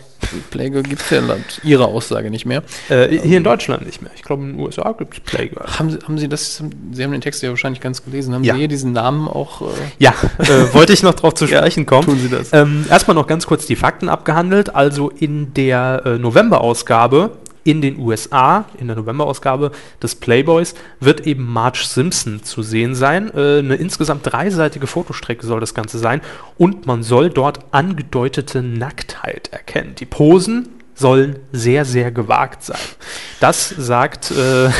Playgirl 0.50 0.82
gibt 0.82 1.02
es 1.02 1.10
ja 1.10 1.20
laut 1.20 1.60
Ihrer 1.62 1.86
Aussage 1.86 2.30
nicht 2.30 2.44
mehr. 2.44 2.62
Äh, 2.88 3.08
hier 3.18 3.38
in 3.38 3.44
Deutschland 3.44 3.86
nicht 3.86 4.02
mehr. 4.02 4.10
Ich 4.14 4.22
glaube, 4.22 4.42
in 4.42 4.56
den 4.56 4.60
USA 4.60 4.92
gibt 4.92 5.14
es 5.14 5.20
Playgirl. 5.20 5.66
Haben 5.78 5.90
Sie, 5.90 5.98
haben 6.02 6.18
Sie 6.18 6.28
das, 6.28 6.62
Sie 6.92 7.04
haben 7.04 7.12
den 7.12 7.20
Text 7.20 7.42
ja 7.42 7.50
wahrscheinlich 7.50 7.80
ganz 7.80 8.04
gelesen, 8.04 8.34
haben 8.34 8.44
ja. 8.44 8.54
Sie 8.54 8.60
hier 8.60 8.68
diesen 8.68 8.92
Namen 8.92 9.28
auch? 9.28 9.62
Äh 9.62 9.64
ja, 9.98 10.14
äh, 10.38 10.46
wollte 10.74 10.92
ich 10.92 11.02
noch 11.02 11.14
drauf 11.14 11.34
zu 11.34 11.46
sprechen 11.46 11.86
kommen. 11.86 12.06
Tun 12.06 12.18
Sie 12.18 12.28
das. 12.28 12.52
Ähm, 12.52 12.84
erstmal 12.90 13.14
noch 13.14 13.26
ganz 13.26 13.46
kurz 13.46 13.66
die 13.66 13.76
Fakten 13.76 14.08
abgehandelt. 14.08 14.74
Also 14.74 15.10
in 15.10 15.54
der 15.54 16.02
äh, 16.04 16.18
November-Ausgabe 16.18 17.30
in 17.68 17.82
den 17.82 17.98
USA, 17.98 18.64
in 18.78 18.86
der 18.86 18.96
November-Ausgabe 18.96 19.72
des 20.02 20.14
Playboys, 20.14 20.74
wird 21.00 21.26
eben 21.26 21.44
Marge 21.44 21.84
Simpson 21.84 22.42
zu 22.42 22.62
sehen 22.62 22.94
sein. 22.94 23.30
Äh, 23.34 23.58
eine 23.58 23.74
insgesamt 23.74 24.22
dreiseitige 24.24 24.86
Fotostrecke 24.86 25.46
soll 25.46 25.60
das 25.60 25.74
Ganze 25.74 25.98
sein 25.98 26.22
und 26.56 26.86
man 26.86 27.02
soll 27.02 27.28
dort 27.28 27.66
angedeutete 27.74 28.62
Nacktheit 28.62 29.50
erkennen. 29.52 29.94
Die 29.96 30.06
Posen 30.06 30.70
sollen 30.94 31.40
sehr, 31.52 31.84
sehr 31.84 32.10
gewagt 32.10 32.62
sein. 32.62 32.80
Das 33.38 33.68
sagt. 33.68 34.30
Äh, 34.30 34.70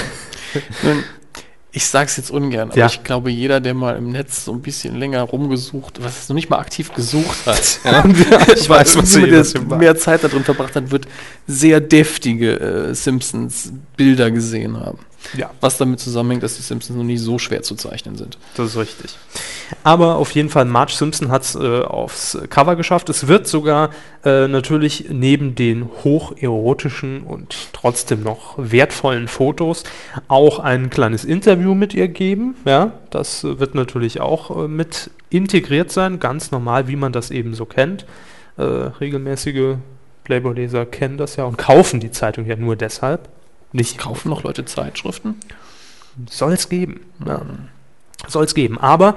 ich 1.79 1.87
sage 1.87 2.07
es 2.07 2.17
jetzt 2.17 2.33
ungern, 2.33 2.71
aber 2.71 2.79
ja. 2.79 2.87
ich 2.87 3.05
glaube, 3.05 3.31
jeder, 3.31 3.61
der 3.61 3.73
mal 3.73 3.97
im 3.97 4.11
Netz 4.11 4.45
so 4.45 4.53
ein 4.53 4.61
bisschen 4.61 4.97
länger 4.97 5.23
rumgesucht, 5.23 6.03
was 6.03 6.23
es 6.23 6.29
noch 6.29 6.35
nicht 6.35 6.51
mal 6.51 6.59
aktiv 6.59 6.93
gesucht 6.93 7.47
hat, 7.47 7.79
ja, 7.85 8.05
ich 8.53 8.69
weiß, 8.69 8.97
was 8.97 9.13
du 9.13 9.77
mehr 9.77 9.97
Zeit 9.97 10.25
darin 10.25 10.43
verbracht 10.43 10.75
hat, 10.75 10.91
wird 10.91 11.07
sehr 11.47 11.81
deftige 11.81 12.59
äh, 12.59 12.95
Simpsons-Bilder 12.97 14.33
gesehen 14.33 14.77
haben. 14.77 14.99
Ja. 15.37 15.51
Was 15.61 15.77
damit 15.79 16.01
zusammenhängt, 16.01 16.43
dass 16.43 16.57
die 16.57 16.63
Simpsons 16.63 16.97
noch 16.97 17.05
nicht 17.05 17.21
so 17.21 17.39
schwer 17.39 17.63
zu 17.63 17.75
zeichnen 17.75 18.17
sind. 18.17 18.39
Das 18.57 18.69
ist 18.69 18.77
richtig. 18.77 19.17
Aber 19.85 20.17
auf 20.17 20.31
jeden 20.31 20.49
Fall, 20.49 20.65
Marge 20.65 20.93
Simpson 20.93 21.31
hat 21.31 21.43
es 21.43 21.55
äh, 21.55 21.83
aufs 21.83 22.39
Cover 22.49 22.77
geschafft. 22.77 23.09
Es 23.09 23.29
wird 23.29 23.47
sogar 23.47 23.91
äh, 24.25 24.49
natürlich 24.49 25.07
neben 25.11 25.55
den 25.55 25.89
hocherotischen 26.05 27.23
und 27.23 27.55
trotzdem 27.73 28.23
noch 28.23 28.55
wertvollen 28.57 29.29
Fotos 29.29 29.85
auch 30.29 30.61
ein 30.61 30.89
kleines 30.89 31.25
Interview 31.25 31.75
mit 31.75 31.95
ihr 31.95 32.09
geben. 32.09 32.57
Ja, 32.65 32.93
das 33.11 33.45
wird 33.45 33.75
natürlich 33.75 34.21
auch 34.21 34.65
äh, 34.65 34.69
mit 34.69 35.11
integriert 35.31 35.93
sein, 35.93 36.21
ganz 36.21 36.51
normal, 36.51 36.89
wie 36.89 36.97
man 36.97 37.13
das 37.13 37.31
eben 37.31 37.55
so 37.55 37.67
kennt. 37.67 38.07
Äh, 38.57 38.63
regelmäßige 38.63 39.77
Playboy-Leser 40.25 40.87
kennen 40.87 41.19
das 41.19 41.37
ja 41.37 41.45
und 41.45 41.59
kaufen 41.59 42.01
die 42.01 42.11
Zeitung 42.11 42.47
ja 42.47 42.57
nur 42.57 42.77
deshalb. 42.77 43.29
Nicht 43.73 43.99
kaufen 43.99 44.31
noch 44.31 44.43
Leute 44.43 44.65
Zeitschriften? 44.65 45.37
Soll 46.31 46.53
es 46.53 46.69
geben. 46.69 47.01
Ja. 47.25 47.43
Soll 48.27 48.45
es 48.45 48.55
geben. 48.55 48.79
Aber 48.79 49.17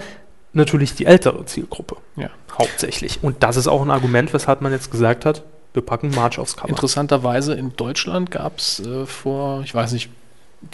natürlich 0.53 0.95
die 0.95 1.05
ältere 1.05 1.45
Zielgruppe. 1.45 1.97
Ja. 2.15 2.29
Hauptsächlich. 2.57 3.19
Und 3.21 3.43
das 3.43 3.57
ist 3.57 3.67
auch 3.67 3.81
ein 3.81 3.91
Argument, 3.91 4.33
weshalb 4.33 4.61
man 4.61 4.71
jetzt 4.71 4.91
gesagt 4.91 5.25
hat, 5.25 5.43
wir 5.73 5.81
packen 5.81 6.11
March 6.11 6.37
aufs 6.37 6.57
Cover. 6.57 6.69
Interessanterweise 6.69 7.53
in 7.53 7.75
Deutschland 7.75 8.29
gab 8.29 8.59
es 8.59 8.79
äh, 8.81 9.05
vor, 9.05 9.61
ich 9.63 9.73
weiß 9.73 9.93
nicht, 9.93 10.09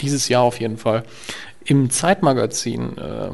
dieses 0.00 0.28
Jahr 0.28 0.42
auf 0.42 0.60
jeden 0.60 0.76
Fall, 0.76 1.04
im 1.64 1.90
Zeitmagazin 1.90 2.98
äh, 2.98 3.30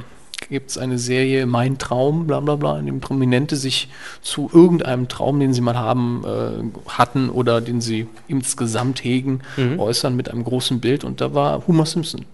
gibt 0.48 0.70
es 0.70 0.78
eine 0.78 0.98
Serie 0.98 1.46
Mein 1.46 1.78
Traum, 1.78 2.26
bla 2.26 2.40
bla 2.40 2.56
bla, 2.56 2.78
in 2.78 2.86
dem 2.86 3.00
Prominente 3.00 3.56
sich 3.56 3.88
zu 4.22 4.50
irgendeinem 4.52 5.08
Traum, 5.08 5.40
den 5.40 5.54
sie 5.54 5.60
mal 5.60 5.76
haben, 5.76 6.24
äh, 6.24 6.90
hatten 6.90 7.30
oder 7.30 7.60
den 7.60 7.80
sie 7.80 8.06
insgesamt 8.28 9.02
hegen, 9.04 9.40
mhm. 9.56 9.78
äußern 9.78 10.16
mit 10.16 10.30
einem 10.30 10.44
großen 10.44 10.80
Bild 10.80 11.04
und 11.04 11.20
da 11.20 11.34
war 11.34 11.66
Homer 11.66 11.86
Simpson. 11.86 12.24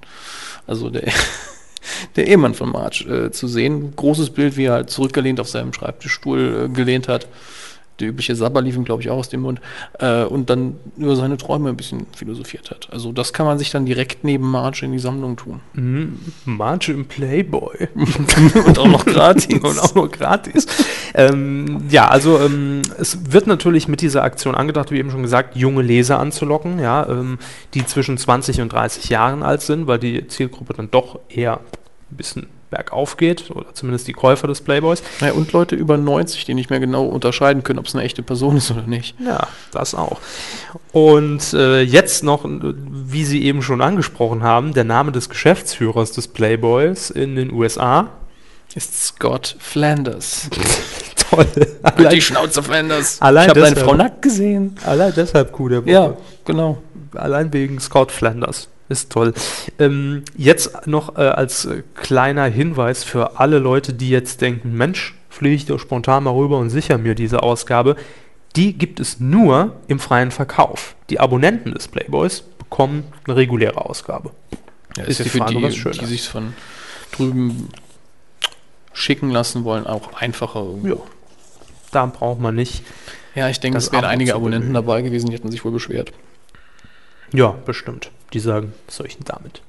Also 0.67 0.91
der 0.91 1.13
der 2.17 2.27
Ehemann 2.27 2.55
von 2.55 2.71
Marge 2.71 3.05
äh, 3.05 3.31
zu 3.31 3.49
sehen. 3.49 3.95
Großes 3.97 4.31
Bild, 4.31 4.57
wie 4.57 4.65
er 4.65 4.73
halt 4.73 4.91
zurückgelehnt 4.91 5.41
auf 5.41 5.49
seinem 5.49 5.73
Schreibtischstuhl 5.73 6.67
äh, 6.67 6.75
gelehnt 6.75 7.09
hat. 7.09 7.27
Der 8.01 8.09
übliche 8.09 8.35
Sabber 8.35 8.63
lief 8.63 8.77
ihm, 8.77 8.85
glaube 8.85 9.03
ich, 9.03 9.11
auch 9.11 9.19
aus 9.19 9.29
dem 9.29 9.43
Mund. 9.43 9.61
Äh, 9.99 10.25
und 10.25 10.51
dann 10.51 10.77
über 10.97 11.17
seine 11.17 11.37
Träume 11.37 11.69
ein 11.69 11.77
bisschen 11.77 12.07
philosophiert 12.17 12.71
hat. 12.71 12.89
Also 12.93 13.13
das 13.13 13.33
kann 13.33 13.47
man 13.47 13.59
sich 13.59 13.71
dann 13.71 13.87
direkt 13.87 14.25
neben 14.25 14.51
Marge 14.51 14.85
in 14.85 14.93
die 14.93 14.99
Sammlung 14.99 15.37
tun. 15.37 15.61
Mhm. 15.75 16.19
Marge 16.45 16.93
im 16.93 17.07
Playboy. 17.07 17.89
und 18.67 18.79
auch 18.79 18.89
noch 18.89 19.05
gratis. 19.05 19.61
Und 19.61 19.79
auch 19.79 19.95
noch 19.95 20.11
gratis. 20.11 20.67
ähm, 21.15 21.85
ja, 21.91 22.09
also 22.09 22.39
ähm, 22.39 22.83
es 22.99 23.33
wird 23.33 23.47
natürlich 23.47 23.89
mit 23.89 24.01
dieser 24.01 24.23
Aktion 24.23 24.55
angedacht, 24.55 24.91
wie 24.91 24.99
eben 24.99 25.11
schon 25.11 25.23
gesagt, 25.23 25.57
junge 25.57 25.83
Leser 25.83 26.19
anzulocken, 26.19 26.79
ja, 26.79 27.09
ähm, 27.09 27.39
die 27.75 27.85
zwischen 27.85 28.17
20 28.17 28.61
und 28.61 28.73
30 28.73 29.09
Jahren 29.09 29.43
alt 29.43 29.63
sind, 29.63 29.87
weil 29.87 29.99
die 29.99 30.27
Zielgruppe 30.29 30.75
dann 30.75 30.91
doch 30.91 31.21
eher 31.29 31.61
ein 32.11 32.17
bisschen 32.17 32.47
bergauf 32.71 33.17
geht, 33.17 33.51
oder 33.51 33.75
zumindest 33.75 34.09
die 34.09 34.13
Käufer 34.13 34.47
des 34.47 34.61
Playboys. 34.61 35.03
Ja, 35.21 35.33
und 35.33 35.53
Leute 35.53 35.75
über 35.75 35.97
90, 35.97 36.45
die 36.45 36.55
nicht 36.55 36.71
mehr 36.71 36.81
genau 36.81 37.05
unterscheiden 37.05 37.63
können, 37.63 37.79
ob 37.79 37.87
es 37.87 37.95
eine 37.95 38.05
echte 38.05 38.23
Person 38.23 38.57
ist 38.57 38.71
oder 38.71 38.83
nicht. 38.83 39.15
Ja, 39.21 39.49
das 39.73 39.95
auch. 39.95 40.21
Und 40.93 41.53
äh, 41.53 41.83
jetzt 41.83 42.23
noch, 42.23 42.45
wie 42.45 43.25
Sie 43.25 43.45
eben 43.45 43.63
schon 43.63 43.81
angesprochen 43.81 44.43
haben, 44.43 44.73
der 44.73 44.85
Name 44.85 45.13
des 45.13 45.29
Geschäftsführers 45.29 46.13
des 46.13 46.29
Playboys 46.29 47.11
in 47.11 47.37
den 47.37 47.53
USA. 47.53 48.09
Ist 48.75 49.03
Scott 49.03 49.57
Flanders. 49.59 50.49
Toll. 51.31 51.47
Allein, 51.83 52.11
die 52.11 52.23
Schnauze 52.23 52.63
Flanders. 52.63 53.21
Allein 53.21 53.45
ich 53.45 53.51
habe 53.51 53.61
seine 53.61 53.77
Frau 53.77 53.95
nackt 53.95 54.23
gesehen. 54.23 54.77
Allein 54.85 55.13
deshalb 55.17 55.59
cool, 55.59 55.71
der 55.71 55.83
Woche. 55.83 55.91
Ja, 55.91 56.17
genau. 56.45 56.79
Allein 57.15 57.53
wegen 57.53 57.81
Scott 57.81 58.13
Flanders. 58.13 58.69
Ist 58.91 59.13
toll. 59.13 59.33
Ähm, 59.79 60.25
jetzt 60.37 60.89
noch 60.89 61.17
äh, 61.17 61.21
als 61.21 61.65
äh, 61.65 61.85
kleiner 61.95 62.47
Hinweis 62.47 63.05
für 63.05 63.39
alle 63.39 63.61
Leute, 63.61 63.93
die 63.95 64.11
jetzt 64.11 64.41
denken, 64.41 64.73
Mensch, 64.77 65.15
fliege 65.29 65.55
ich 65.55 65.67
doch 65.67 65.79
spontan 65.79 66.25
mal 66.25 66.33
rüber 66.35 66.59
und 66.59 66.71
sichere 66.71 66.99
mir 66.99 67.15
diese 67.15 67.45
Ausgabe. 67.45 67.95
Die 68.57 68.73
gibt 68.73 68.99
es 68.99 69.21
nur 69.21 69.77
im 69.87 70.01
freien 70.01 70.33
Verkauf. 70.33 70.97
Die 71.09 71.21
Abonnenten 71.21 71.73
des 71.73 71.87
Playboys 71.87 72.43
bekommen 72.59 73.05
eine 73.29 73.37
reguläre 73.37 73.85
Ausgabe. 73.85 74.33
Ja, 74.97 75.05
Ist 75.05 75.11
ist, 75.11 75.19
ja 75.21 75.25
die 75.25 75.31
für 75.31 75.39
Frage, 75.39 75.55
die, 75.55 75.63
was 75.63 75.77
schöner 75.77 75.99
die 75.99 76.07
sich 76.07 76.29
von 76.29 76.53
drüben 77.13 77.69
schicken 78.93 79.31
lassen 79.31 79.63
wollen, 79.63 79.87
auch 79.87 80.15
einfacher. 80.15 80.65
irgendwo. 80.65 80.89
Ja. 80.89 80.97
Da 81.93 82.07
braucht 82.07 82.41
man 82.41 82.57
nicht. 82.57 82.83
Ja, 83.37 83.49
ich 83.49 83.61
denke, 83.61 83.79
es 83.79 83.93
wären 83.93 84.05
einige 84.05 84.35
Abonnenten 84.35 84.75
dabei 84.75 85.03
gewesen, 85.03 85.31
die 85.31 85.37
hätten 85.37 85.53
sich 85.53 85.65
wohl 85.65 85.71
beschwert. 85.71 86.13
Ja, 87.33 87.55
bestimmt. 87.65 88.11
Die 88.33 88.41
sagen, 88.41 88.73
was 88.87 88.97
soll 88.97 89.07
ich 89.07 89.17
denn 89.17 89.27
damit? 89.27 89.63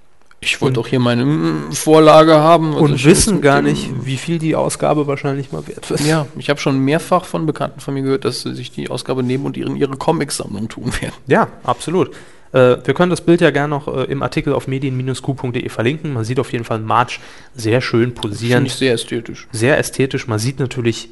Ich 0.44 0.60
wollte 0.60 0.76
doch 0.76 0.88
hier 0.88 1.00
meine 1.00 1.24
mm, 1.24 1.72
Vorlage 1.72 2.34
haben. 2.34 2.74
was 2.74 2.82
Und 2.82 3.06
wissen 3.06 3.42
gar 3.42 3.62
nicht, 3.62 3.92
wie 4.06 4.18
viel 4.18 4.40
die 4.40 4.56
Ausgabe 4.56 5.06
wahrscheinlich 5.06 5.52
mal 5.52 5.68
wert 5.68 5.88
wird. 5.90 6.02
Ja, 6.02 6.26
ich 6.36 6.50
habe 6.50 6.60
schon 6.60 6.80
mehrfach 6.80 7.26
von 7.26 7.46
Bekannten 7.46 7.80
von 7.80 7.94
mir 7.94 8.02
gehört, 8.02 8.26
dass 8.26 8.42
sie 8.42 8.56
sich 8.56 8.72
die 8.72 8.90
Ausgabe 8.90 9.22
nehmen 9.22 9.46
und 9.46 9.56
ihren, 9.56 9.76
ihre 9.76 9.96
Comic-Sammlung 9.98 10.68
tun 10.68 10.92
werden. 11.00 11.14
Ja, 11.28 11.48
absolut. 11.64 12.10
Äh, 12.54 12.78
wir 12.84 12.94
können 12.96 13.12
das 13.12 13.22
Bild 13.22 13.40
ja 13.42 13.52
gerne 13.52 13.70
noch 13.70 13.88
äh, 13.88 14.06
im 14.06 14.24
Artikel 14.24 14.54
auf 14.54 14.68
medien-q.de 14.68 15.70
verlinken. 15.70 16.14
Man 16.14 16.24
sieht 16.24 16.40
auf 16.40 16.52
jeden 16.52 16.66
Fall 16.66 16.80
March 16.80 17.20
sehr 17.56 17.80
schön 17.82 18.14
Finde 18.14 18.22
posierend, 18.22 18.68
ich 18.68 18.74
sehr 18.74 18.94
ästhetisch. 18.94 19.48
sehr 19.52 19.78
ästhetisch. 19.78 20.28
Man 20.28 20.40
sieht 20.40 20.60
natürlich 20.60 21.10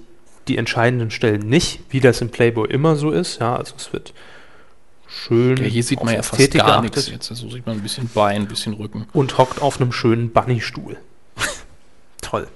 die 0.48 0.58
entscheidenden 0.58 1.12
Stellen 1.12 1.48
nicht, 1.48 1.82
wie 1.92 2.00
das 2.00 2.22
im 2.22 2.30
Playboy 2.30 2.68
immer 2.68 2.96
so 2.96 3.12
ist. 3.12 3.40
Ja, 3.40 3.56
also 3.56 3.76
es 3.78 3.94
wird 3.94 4.14
schön. 5.10 5.58
Ja, 5.58 5.64
hier 5.64 5.84
sieht 5.84 6.04
man 6.04 6.14
ja 6.14 6.22
fast 6.22 6.40
Ästhetik 6.40 6.62
gar 6.62 6.82
nichts 6.82 7.08
jetzt. 7.08 7.30
Also 7.30 7.50
sieht 7.50 7.66
man 7.66 7.78
ein 7.78 7.82
bisschen 7.82 8.10
Bein, 8.14 8.44
ein 8.44 8.48
bisschen 8.48 8.74
Rücken. 8.74 9.08
Und 9.14 9.38
hockt 9.38 9.62
auf 9.62 9.80
einem 9.80 9.92
schönen 9.92 10.32
Bunny-Stuhl. 10.32 10.98
Toll. 12.22 12.48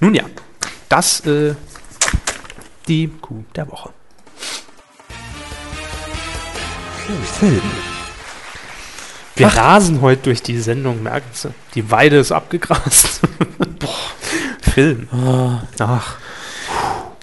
Nun 0.00 0.14
ja, 0.14 0.24
das 0.88 1.20
äh, 1.26 1.54
die 2.86 3.08
Kuh 3.20 3.44
der 3.54 3.70
Woche. 3.70 3.90
Film. 7.38 7.62
Wir 9.36 9.46
rasen 9.46 10.00
heute 10.00 10.24
durch 10.24 10.42
die 10.42 10.58
Sendung, 10.58 11.02
merken 11.02 11.30
Sie. 11.32 11.54
Die 11.74 11.90
Weide 11.90 12.16
ist 12.16 12.32
abgegrast. 12.32 13.20
Boah, 13.78 13.94
Film. 14.60 15.08
Ach, 15.78 16.16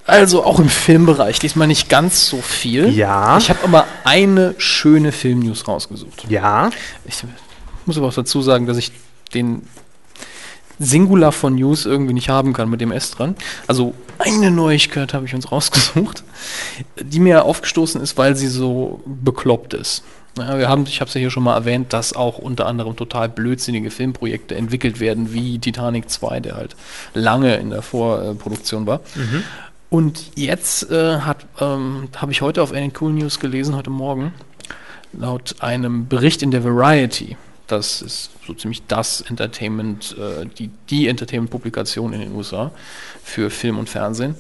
Also 0.06 0.44
auch 0.44 0.60
im 0.60 0.70
Filmbereich, 0.70 1.40
diesmal 1.40 1.68
nicht 1.68 1.90
ganz 1.90 2.28
so 2.28 2.42
viel. 2.42 2.90
Ja. 2.90 3.38
Ich 3.38 3.50
habe 3.50 3.60
aber 3.64 3.86
eine 4.04 4.54
schöne 4.58 5.12
Filmnews 5.12 5.68
rausgesucht. 5.68 6.26
ja. 6.30 6.70
Ich 7.06 7.24
muss 7.86 7.98
aber 7.98 8.08
auch 8.08 8.14
dazu 8.14 8.42
sagen, 8.42 8.66
dass 8.66 8.78
ich 8.78 8.92
den 9.34 9.68
Singular 10.80 11.32
von 11.32 11.56
News 11.56 11.86
irgendwie 11.86 12.14
nicht 12.14 12.30
haben 12.30 12.54
kann 12.54 12.70
mit 12.70 12.82
dem 12.82 12.92
S 12.92 13.12
dran. 13.12 13.36
Also 13.68 13.94
eine 14.20 14.52
Neuigkeit 14.52 15.14
habe 15.14 15.26
ich 15.26 15.34
uns 15.34 15.52
rausgesucht, 15.52 16.24
die 17.00 17.20
mir 17.20 17.46
aufgestoßen 17.46 18.02
ist, 18.02 18.18
weil 18.18 18.36
sie 18.36 18.48
so 18.48 19.02
bekloppt 19.06 19.74
ist. 19.74 20.04
Ja, 20.38 20.58
wir 20.58 20.68
haben, 20.68 20.84
ich 20.86 21.00
habe 21.00 21.08
es 21.08 21.14
ja 21.14 21.20
hier 21.20 21.30
schon 21.32 21.44
mal 21.44 21.56
erwähnt, 21.56 21.94
dass 21.94 22.12
auch 22.12 22.38
unter 22.40 22.66
anderem 22.66 22.98
total 22.98 23.30
blödsinnige 23.30 23.90
Filmprojekte 23.90 24.54
entwickelt 24.56 25.00
werden, 25.00 25.32
wie 25.32 25.60
Titanic 25.60 26.10
2, 26.10 26.42
der 26.42 26.56
halt 26.58 26.76
lange 27.14 27.56
in 27.56 27.70
der 27.70 27.82
Vorproduktion 27.82 28.86
war. 28.86 29.00
Und 29.90 30.32
jetzt 30.36 30.90
äh, 30.90 31.20
ähm, 31.60 32.10
habe 32.16 32.32
ich 32.32 32.42
heute 32.42 32.62
auf 32.62 32.74
Any 32.74 32.92
Cool 33.00 33.14
News 33.14 33.40
gelesen, 33.40 33.76
heute 33.76 33.90
Morgen, 33.90 34.34
laut 35.14 35.56
einem 35.60 36.08
Bericht 36.08 36.42
in 36.42 36.52
der 36.52 36.64
Variety, 36.64 37.38
das 37.68 38.02
ist 38.02 38.30
so 38.46 38.54
ziemlich 38.54 38.84
das 38.88 39.22
Entertainment, 39.22 40.16
äh, 40.18 40.46
die, 40.46 40.70
die 40.90 41.08
Entertainment-Publikation 41.08 42.14
in 42.14 42.22
den 42.22 42.36
USA 42.36 42.72
für 43.24 43.50
Film 43.50 43.80
und 43.80 43.90
Fernsehen, 43.90 44.36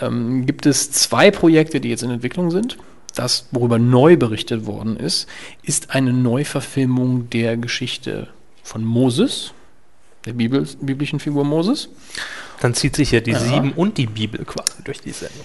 ähm, 0.00 0.46
gibt 0.46 0.66
es 0.66 0.90
zwei 0.90 1.30
Projekte, 1.30 1.80
die 1.80 1.88
jetzt 1.88 2.02
in 2.02 2.10
Entwicklung 2.10 2.50
sind. 2.50 2.78
Das, 3.14 3.46
worüber 3.50 3.78
neu 3.78 4.16
berichtet 4.16 4.66
worden 4.66 4.96
ist, 4.96 5.26
ist 5.62 5.90
eine 5.90 6.12
Neuverfilmung 6.12 7.30
der 7.30 7.56
Geschichte 7.56 8.28
von 8.62 8.84
Moses, 8.84 9.52
der 10.24 10.34
Bibel, 10.34 10.66
biblischen 10.80 11.18
Figur 11.18 11.44
Moses. 11.44 11.88
Dann 12.60 12.74
zieht 12.74 12.96
sich 12.96 13.12
ja 13.12 13.20
die 13.20 13.32
Ja. 13.32 13.38
Sieben 13.38 13.72
und 13.72 13.98
die 13.98 14.06
Bibel 14.06 14.44
quasi 14.44 14.82
durch 14.84 15.00
die 15.00 15.12
Sendung. 15.12 15.44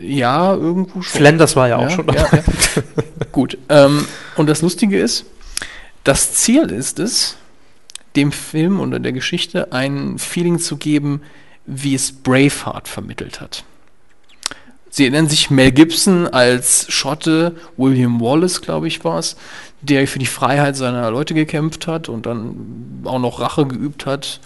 Ja, 0.00 0.52
irgendwo 0.54 1.02
schon. 1.02 1.18
Flanders 1.18 1.56
war 1.56 1.68
ja 1.68 1.76
auch 1.78 1.90
schon 1.90 2.06
ja, 2.08 2.28
ja. 2.30 2.42
Gut. 3.32 3.56
Ähm, 3.68 4.06
und 4.36 4.48
das 4.48 4.60
Lustige 4.60 4.98
ist, 4.98 5.24
das 6.04 6.34
Ziel 6.34 6.70
ist 6.70 6.98
es, 6.98 7.36
dem 8.16 8.32
Film 8.32 8.80
oder 8.80 8.98
der 8.98 9.12
Geschichte 9.12 9.72
ein 9.72 10.18
Feeling 10.18 10.58
zu 10.58 10.76
geben, 10.76 11.22
wie 11.64 11.94
es 11.94 12.12
Braveheart 12.12 12.88
vermittelt 12.88 13.40
hat. 13.40 13.64
Sie 14.90 15.04
erinnern 15.04 15.28
sich 15.28 15.50
Mel 15.50 15.72
Gibson 15.72 16.28
als 16.28 16.84
Schotte, 16.92 17.56
William 17.78 18.20
Wallace, 18.20 18.60
glaube 18.60 18.88
ich, 18.88 19.02
war 19.04 19.18
es, 19.18 19.36
der 19.80 20.06
für 20.06 20.18
die 20.18 20.26
Freiheit 20.26 20.76
seiner 20.76 21.10
Leute 21.10 21.32
gekämpft 21.32 21.86
hat 21.86 22.10
und 22.10 22.26
dann 22.26 23.02
auch 23.04 23.18
noch 23.18 23.40
Rache 23.40 23.64
geübt 23.64 24.04
hat 24.04 24.40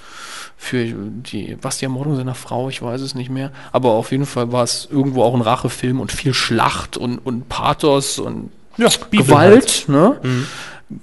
für 0.57 0.85
die, 0.85 1.57
was 1.61 1.79
die 1.79 1.85
Ermordung 1.85 2.17
seiner 2.17 2.35
Frau, 2.35 2.69
ich 2.69 2.83
weiß 2.83 3.01
es 3.01 3.15
nicht 3.15 3.31
mehr. 3.31 3.53
Aber 3.73 3.91
auf 3.93 4.11
jeden 4.11 4.27
Fall 4.27 4.53
war 4.53 4.65
es 4.65 4.89
irgendwo 4.91 5.23
auch 5.23 5.35
ein 5.35 5.43
Rachefilm 5.43 6.01
und 6.01 6.13
viel 6.13 6.35
Schlacht 6.35 6.97
und, 6.97 7.19
und 7.19 7.49
Pathos 7.49 8.19
und 8.19 8.51
Ja, 8.77 8.89
Gewalt. 9.11 9.85
Ne? 9.89 10.19
Mhm. 10.23 10.47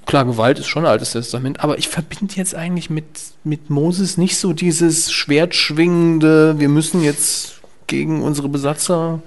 Klar, 0.05 0.25
Gewalt 0.25 0.59
ist 0.59 0.67
schon 0.67 0.85
ein 0.85 0.91
altes 0.91 1.11
Testament, 1.11 1.63
aber 1.63 1.77
ich 1.77 1.89
verbinde 1.89 2.35
jetzt 2.35 2.55
eigentlich 2.55 2.89
mit, 2.89 3.05
mit 3.43 3.69
Moses 3.69 4.17
nicht 4.17 4.37
so 4.37 4.53
dieses 4.53 5.11
schwertschwingende, 5.11 6.55
wir 6.57 6.69
müssen 6.69 7.03
jetzt 7.03 7.61
gegen 7.87 8.23
unsere 8.23 8.47
Besatzer, 8.47 9.21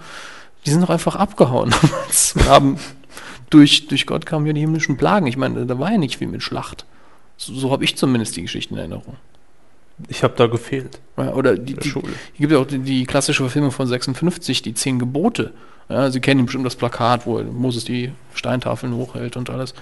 die 0.65 0.71
sind 0.71 0.81
doch 0.81 0.91
einfach 0.91 1.15
abgehauen 1.15 1.75
haben 2.47 2.79
durch, 3.51 3.87
durch 3.87 4.07
Gott 4.07 4.27
kamen 4.27 4.47
ja 4.47 4.53
die 4.53 4.61
himmlischen 4.61 4.97
Plagen. 4.97 5.27
Ich 5.27 5.37
meine, 5.37 5.67
da 5.67 5.79
war 5.79 5.93
ja 5.93 5.99
nicht 5.99 6.19
viel 6.19 6.29
mit 6.29 6.43
Schlacht. 6.43 6.85
So, 7.37 7.55
so 7.55 7.71
habe 7.71 7.85
ich 7.85 7.97
zumindest 7.97 8.37
die 8.37 8.43
Geschichten 8.43 8.75
in 8.75 8.81
Erinnerung. 8.81 9.17
Ich 10.09 10.23
habe 10.23 10.35
da 10.37 10.47
gefehlt. 10.47 11.01
Ja, 11.17 11.33
oder 11.33 11.57
die, 11.57 11.75
die, 11.75 11.89
Schule. 11.89 12.13
hier 12.35 12.49
gibt 12.49 12.53
es 12.53 12.59
auch 12.59 12.67
die, 12.67 12.79
die 12.79 13.05
klassische 13.07 13.43
Verfilmung 13.43 13.71
von 13.71 13.87
56, 13.87 14.63
die 14.63 14.75
Zehn 14.75 14.99
Gebote. 14.99 15.53
Ja, 15.89 16.11
Sie 16.11 16.21
kennen 16.21 16.45
bestimmt 16.45 16.67
das 16.67 16.77
Plakat, 16.77 17.27
wo 17.27 17.43
Moses 17.43 17.85
die 17.85 18.13
Steintafeln 18.35 18.95
hochhält 18.95 19.37
und 19.37 19.51
alles. 19.51 19.75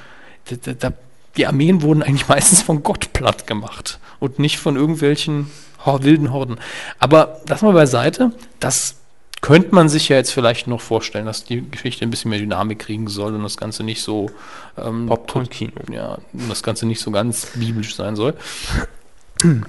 Da, 0.45 0.73
da, 0.73 0.93
die 1.37 1.47
Armeen 1.47 1.83
wurden 1.83 2.03
eigentlich 2.03 2.29
meistens 2.29 2.63
von 2.63 2.83
Gott 2.83 3.13
platt 3.13 3.47
gemacht 3.47 3.99
und 4.21 4.39
nicht 4.39 4.59
von 4.59 4.77
irgendwelchen 4.77 5.51
wilden 5.85 6.33
Horden. 6.33 6.59
Aber 6.99 7.41
das 7.47 7.63
mal 7.63 7.73
beiseite, 7.73 8.33
das 8.59 8.97
könnte 9.43 9.75
man 9.75 9.91
sich 9.91 10.09
ja 10.09 10.17
jetzt 10.17 10.31
vielleicht 10.31 10.67
noch 10.67 10.81
vorstellen, 10.81 11.27
dass 11.27 11.45
die 11.45 11.69
Geschichte 11.71 12.03
ein 12.03 12.11
bisschen 12.11 12.31
mehr 12.31 12.39
Dynamik 12.39 12.79
kriegen 12.79 13.09
soll 13.09 13.35
und 13.35 13.43
das 13.43 13.59
Ganze 13.59 13.85
nicht 13.85 14.01
so 14.01 14.31
ähm, 14.79 15.07
Popcorn-Kino. 15.07 15.73
ja, 15.93 16.17
das 16.33 16.63
Ganze 16.63 16.87
nicht 16.87 17.03
so 17.03 17.11
ganz 17.11 17.49
biblisch 17.55 17.95
sein 17.95 18.17
soll. 18.17 18.35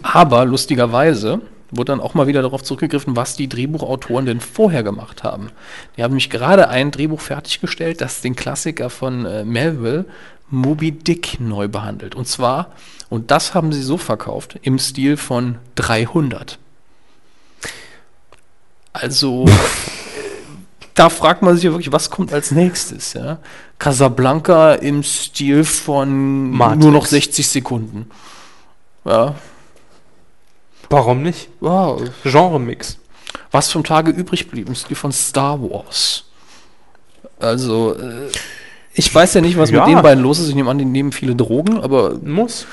Aber 0.02 0.46
lustigerweise 0.46 1.42
wurde 1.72 1.92
dann 1.92 2.00
auch 2.00 2.14
mal 2.14 2.28
wieder 2.28 2.42
darauf 2.42 2.64
zurückgegriffen, 2.64 3.16
was 3.16 3.36
die 3.36 3.50
Drehbuchautoren 3.50 4.26
denn 4.26 4.40
vorher 4.40 4.84
gemacht 4.84 5.24
haben. 5.24 5.50
Die 5.98 6.04
haben 6.04 6.12
nämlich 6.12 6.30
gerade 6.30 6.70
ein 6.70 6.92
Drehbuch 6.92 7.22
fertiggestellt, 7.22 8.02
das 8.02 8.22
den 8.22 8.36
Klassiker 8.36 8.90
von 8.90 9.26
äh, 9.26 9.44
Melville, 9.44 10.06
Moby 10.50 10.92
Dick 10.92 11.40
neu 11.40 11.68
behandelt. 11.68 12.16
Und 12.16 12.28
zwar, 12.28 12.72
und 13.10 13.32
das 13.32 13.54
haben 13.54 13.74
sie 13.74 13.82
so 13.82 13.98
verkauft, 13.98 14.60
im 14.62 14.80
Stil 14.80 15.18
von 15.18 15.58
300. 15.76 16.60
Also, 18.94 19.46
äh, 19.48 19.52
da 20.94 21.10
fragt 21.10 21.42
man 21.42 21.56
sich 21.56 21.66
ja 21.66 21.72
wirklich, 21.72 21.92
was 21.92 22.10
kommt 22.10 22.32
als 22.32 22.52
nächstes? 22.52 23.14
Ja? 23.14 23.40
Casablanca 23.80 24.76
im 24.76 25.04
Stil 25.04 25.64
von 25.66 26.52
Matrix. 26.52 26.84
nur 26.84 26.92
noch 26.92 27.06
60 27.06 27.48
Sekunden. 27.48 28.10
Ja, 29.04 29.36
Warum 30.90 31.24
nicht? 31.24 31.50
wow. 31.60 32.02
Genre-Mix. 32.24 32.98
Was 33.52 33.72
vom 33.72 33.84
Tage 33.84 34.12
übrig 34.12 34.48
blieb, 34.50 34.68
im 34.68 34.76
Stil 34.76 34.96
von 34.96 35.12
Star 35.12 35.60
Wars. 35.62 36.24
Also, 37.40 37.96
äh, 37.96 38.30
ich 38.94 39.14
weiß 39.14 39.34
ja 39.34 39.42
nicht, 39.42 39.58
was 39.58 39.72
Ja. 39.72 39.86
mit 39.86 39.96
den 39.96 40.02
beiden 40.02 40.24
los 40.24 40.40
ist. 40.40 40.48
Ich 40.50 40.56
nehme 40.56 40.70
an, 40.70 40.78
die 40.78 40.86
nehmen 40.86 41.12
viele 41.12 41.36
Drogen, 41.36 41.80
aber 41.80 42.16
Muss. 42.24 42.66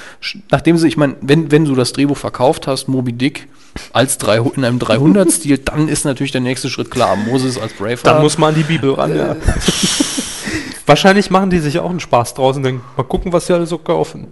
nachdem 0.51 0.79
sie, 0.79 0.87
ich 0.89 0.97
meine, 0.97 1.17
wenn, 1.21 1.51
wenn 1.51 1.65
du 1.65 1.75
das 1.75 1.93
Drehbuch 1.93 2.17
verkauft 2.17 2.67
hast, 2.69 2.87
Moby 2.89 3.13
Dick 3.13 3.49
als 3.93 4.19
drei, 4.19 4.37
in 4.39 4.65
einem 4.65 4.79
300-Stil, 4.79 5.59
dann 5.65 5.89
ist 5.89 6.05
natürlich 6.05 6.33
der 6.33 6.41
nächste 6.43 6.71
Schritt 6.71 6.91
klar. 6.91 7.17
Moses 7.17 7.59
als 7.59 7.73
Braveheart. 7.73 8.07
Dann 8.07 8.23
muss 8.23 8.39
man 8.39 8.51
an 8.51 8.55
die 8.55 8.63
Bibel 8.65 8.93
ran, 8.95 9.17
ja. 9.17 9.37
Wahrscheinlich 10.87 11.31
machen 11.31 11.51
die 11.51 11.59
sich 11.61 11.79
auch 11.79 11.91
einen 11.91 12.01
Spaß 12.01 12.35
draus 12.35 12.57
und 12.57 12.65
denken, 12.65 12.83
mal 12.97 13.05
gucken, 13.05 13.33
was 13.33 13.47
sie 13.47 13.55
alle 13.55 13.67
so 13.67 13.79
kaufen. 13.79 14.27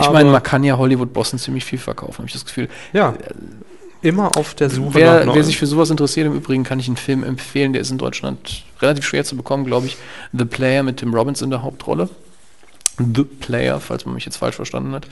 Ich 0.00 0.10
meine, 0.10 0.30
man 0.30 0.42
kann 0.42 0.64
ja 0.64 0.78
Hollywood-Bossen 0.78 1.38
ziemlich 1.38 1.64
viel 1.64 1.78
verkaufen, 1.78 2.18
habe 2.18 2.26
ich 2.26 2.32
das 2.32 2.44
Gefühl. 2.44 2.68
ja, 2.92 3.14
immer 4.02 4.36
auf 4.36 4.54
der 4.54 4.68
Suche 4.68 4.86
nach 4.86 4.94
Wer, 4.94 5.34
wer 5.34 5.44
sich 5.44 5.58
für 5.58 5.66
sowas 5.66 5.90
interessiert, 5.90 6.26
im 6.26 6.34
Übrigen 6.34 6.64
kann 6.64 6.80
ich 6.80 6.88
einen 6.88 6.96
Film 6.96 7.22
empfehlen, 7.22 7.72
der 7.72 7.82
ist 7.82 7.90
in 7.90 7.98
Deutschland 7.98 8.64
relativ 8.80 9.06
schwer 9.06 9.24
zu 9.24 9.36
bekommen, 9.36 9.64
glaube 9.64 9.86
ich. 9.86 9.96
The 10.32 10.44
Player 10.44 10.82
mit 10.82 10.98
Tim 10.98 11.14
Robbins 11.14 11.40
in 11.40 11.50
der 11.50 11.62
Hauptrolle. 11.62 12.08
The 12.98 13.24
Player, 13.24 13.80
falls 13.80 14.04
man 14.04 14.14
mich 14.14 14.26
jetzt 14.26 14.36
falsch 14.36 14.56
verstanden 14.56 14.92
hat. 14.92 15.06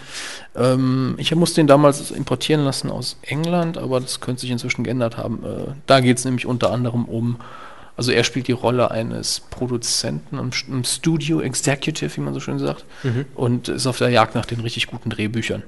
Ähm, 0.54 1.14
ich 1.16 1.34
musste 1.34 1.60
den 1.60 1.66
damals 1.66 2.10
importieren 2.10 2.64
lassen 2.64 2.90
aus 2.90 3.16
England, 3.22 3.78
aber 3.78 4.00
das 4.00 4.20
könnte 4.20 4.42
sich 4.42 4.50
inzwischen 4.50 4.84
geändert 4.84 5.16
haben. 5.16 5.42
Äh, 5.44 5.72
da 5.86 6.00
geht 6.00 6.18
es 6.18 6.24
nämlich 6.24 6.44
unter 6.44 6.72
anderem 6.72 7.06
um, 7.06 7.36
also 8.00 8.12
er 8.12 8.24
spielt 8.24 8.48
die 8.48 8.52
Rolle 8.52 8.90
eines 8.90 9.40
Produzenten, 9.50 10.38
einem, 10.38 10.52
einem 10.68 10.84
Studio 10.84 11.42
Executive, 11.42 12.16
wie 12.16 12.22
man 12.22 12.32
so 12.32 12.40
schön 12.40 12.58
sagt, 12.58 12.86
Mhm. 13.02 13.26
und 13.34 13.68
ist 13.68 13.86
auf 13.86 13.98
der 13.98 14.08
Jagd 14.08 14.34
nach 14.34 14.46
den 14.46 14.60
richtig 14.60 14.86
guten 14.86 15.10
Drehbüchern. 15.10 15.62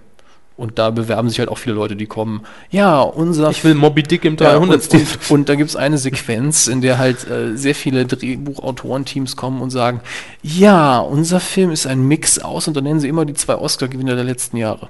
Und 0.57 0.79
da 0.79 0.89
bewerben 0.89 1.29
sich 1.29 1.39
halt 1.41 1.51
auch 1.51 1.59
viele 1.59 1.75
Leute, 1.75 1.95
die 1.95 2.07
kommen, 2.07 2.41
ja, 2.71 3.03
unser 3.03 3.51
Ich 3.51 3.63
will 3.65 3.75
Moby 3.75 4.03
Dick 4.03 4.25
im 4.25 4.37
ja, 4.37 4.53
300 4.53 4.77
und, 4.77 4.83
Stil. 4.83 5.01
und, 5.01 5.31
und 5.41 5.49
da 5.51 5.57
gibt 5.57 5.69
es 5.69 5.77
eine 5.77 5.99
Sequenz, 5.99 6.69
in 6.69 6.81
der 6.81 6.97
halt 6.97 7.29
äh, 7.29 7.55
sehr 7.55 7.75
viele 7.75 8.07
Drehbuchautorenteams 8.07 9.37
kommen 9.37 9.61
und 9.61 9.69
sagen, 9.71 10.01
ja, 10.43 11.01
unser 11.01 11.39
Film 11.41 11.71
ist 11.71 11.87
ein 11.87 12.01
Mix 12.09 12.39
aus 12.39 12.67
und 12.67 12.77
dann 12.77 12.85
nennen 12.85 13.01
sie 13.01 13.09
immer 13.09 13.27
die 13.27 13.35
zwei 13.35 13.57
Oscar-Gewinner 13.57 14.15
der 14.15 14.25
letzten 14.25 14.57
Jahre. 14.57 14.89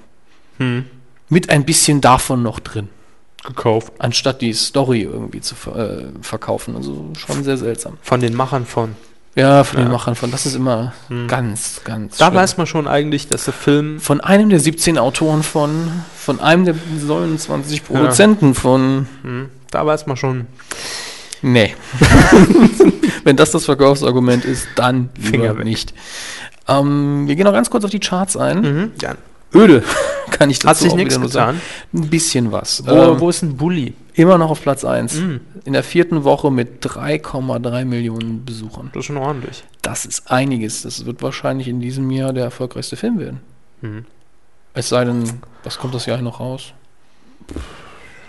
Hm. 0.58 0.84
Mit 1.28 1.50
ein 1.50 1.64
bisschen 1.64 2.00
davon 2.00 2.42
noch 2.42 2.60
drin, 2.60 2.88
Gekauft. 3.44 3.92
anstatt 3.98 4.40
die 4.40 4.52
Story 4.52 5.02
irgendwie 5.02 5.40
zu 5.40 5.54
äh, 5.74 6.04
verkaufen. 6.20 6.76
Also 6.76 7.06
schon 7.18 7.42
sehr 7.44 7.56
seltsam. 7.56 7.98
Von 8.02 8.20
den 8.20 8.34
Machern 8.34 8.66
von. 8.66 8.94
Ja, 9.34 9.64
von 9.64 9.78
den 9.78 9.86
Ja. 9.86 9.92
Machern 9.92 10.14
von, 10.14 10.30
das 10.30 10.44
ist 10.46 10.54
immer 10.54 10.92
Hm. 11.08 11.26
ganz, 11.26 11.80
ganz 11.84 12.18
Da 12.18 12.26
schlimm. 12.26 12.36
weiß 12.36 12.56
man 12.58 12.66
schon 12.66 12.86
eigentlich, 12.86 13.28
dass 13.28 13.46
der 13.46 13.54
Film. 13.54 13.98
Von 13.98 14.20
einem 14.20 14.50
der 14.50 14.60
17 14.60 14.98
Autoren 14.98 15.42
von, 15.42 15.90
von 16.16 16.38
einem 16.40 16.64
der 16.66 16.74
29 17.06 17.82
Produzenten 17.84 18.54
von 18.54 19.08
Hm, 19.22 19.48
da 19.70 19.86
weiß 19.86 20.06
man 20.06 20.16
schon. 20.18 20.46
Nee. 21.40 21.74
Wenn 23.24 23.36
das 23.36 23.50
das 23.50 23.64
Verkaufsargument 23.64 24.44
ist, 24.44 24.68
dann 24.76 25.10
Finger 25.20 25.50
lieber 25.52 25.64
nicht. 25.64 25.94
Ähm, 26.68 27.26
wir 27.26 27.34
gehen 27.34 27.44
noch 27.44 27.52
ganz 27.52 27.70
kurz 27.70 27.84
auf 27.84 27.90
die 27.90 28.00
Charts 28.00 28.36
ein. 28.36 28.60
Mhm. 28.60 28.90
Ja. 29.00 29.14
Öde, 29.54 29.82
kann 30.30 30.50
ich 30.50 30.58
dazu 30.58 30.68
Hat 30.70 30.76
sich 30.78 30.94
nichts 30.94 31.18
nur 31.18 31.28
sagen. 31.28 31.58
getan. 31.92 32.04
Ein 32.04 32.10
bisschen 32.10 32.52
was. 32.52 32.86
Wo, 32.86 32.90
Ähm, 32.90 33.20
wo 33.20 33.28
ist 33.30 33.42
ein 33.42 33.56
Bully? 33.56 33.94
immer 34.14 34.36
noch 34.38 34.50
auf 34.50 34.60
Platz 34.62 34.84
1. 34.84 35.14
Mhm. 35.14 35.40
In 35.64 35.72
der 35.72 35.82
vierten 35.82 36.24
Woche 36.24 36.50
mit 36.50 36.84
3,3 36.84 37.84
Millionen 37.86 38.44
Besuchern. 38.44 38.90
Das 38.92 39.00
ist 39.00 39.06
schon 39.06 39.16
ordentlich. 39.16 39.64
Das 39.80 40.04
ist 40.04 40.30
einiges. 40.30 40.82
Das 40.82 41.06
wird 41.06 41.22
wahrscheinlich 41.22 41.68
in 41.68 41.80
diesem 41.80 42.10
Jahr 42.10 42.32
der 42.32 42.44
erfolgreichste 42.44 42.96
Film 42.96 43.18
werden. 43.18 43.40
Mhm. 43.80 44.04
Es 44.74 44.88
sei 44.88 45.04
denn, 45.04 45.40
was 45.64 45.78
kommt 45.78 45.94
das 45.94 46.06
Jahr 46.06 46.20
noch 46.22 46.40
raus? 46.40 46.72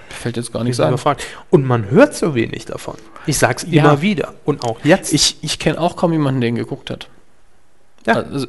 Fällt 0.09 0.37
jetzt 0.37 0.53
gar 0.53 0.59
nicht 0.59 0.69
Nicht 0.69 0.77
sein. 0.77 0.89
überfragt. 0.89 1.23
Und 1.49 1.65
man 1.65 1.89
hört 1.89 2.15
so 2.15 2.35
wenig 2.35 2.65
davon. 2.65 2.95
Ich 3.25 3.37
sag's 3.37 3.65
Ja. 3.69 3.83
immer 3.83 4.01
wieder. 4.01 4.33
Und 4.45 4.63
auch 4.63 4.77
jetzt. 4.83 5.11
Ich, 5.13 5.37
ich 5.41 5.59
kenne 5.59 5.79
auch 5.79 5.95
kaum 5.95 6.11
jemanden, 6.13 6.39
der 6.41 6.49
ihn 6.49 6.55
geguckt 6.55 6.89
hat. 6.89 7.07
Ja. 8.05 8.13
Also, 8.15 8.47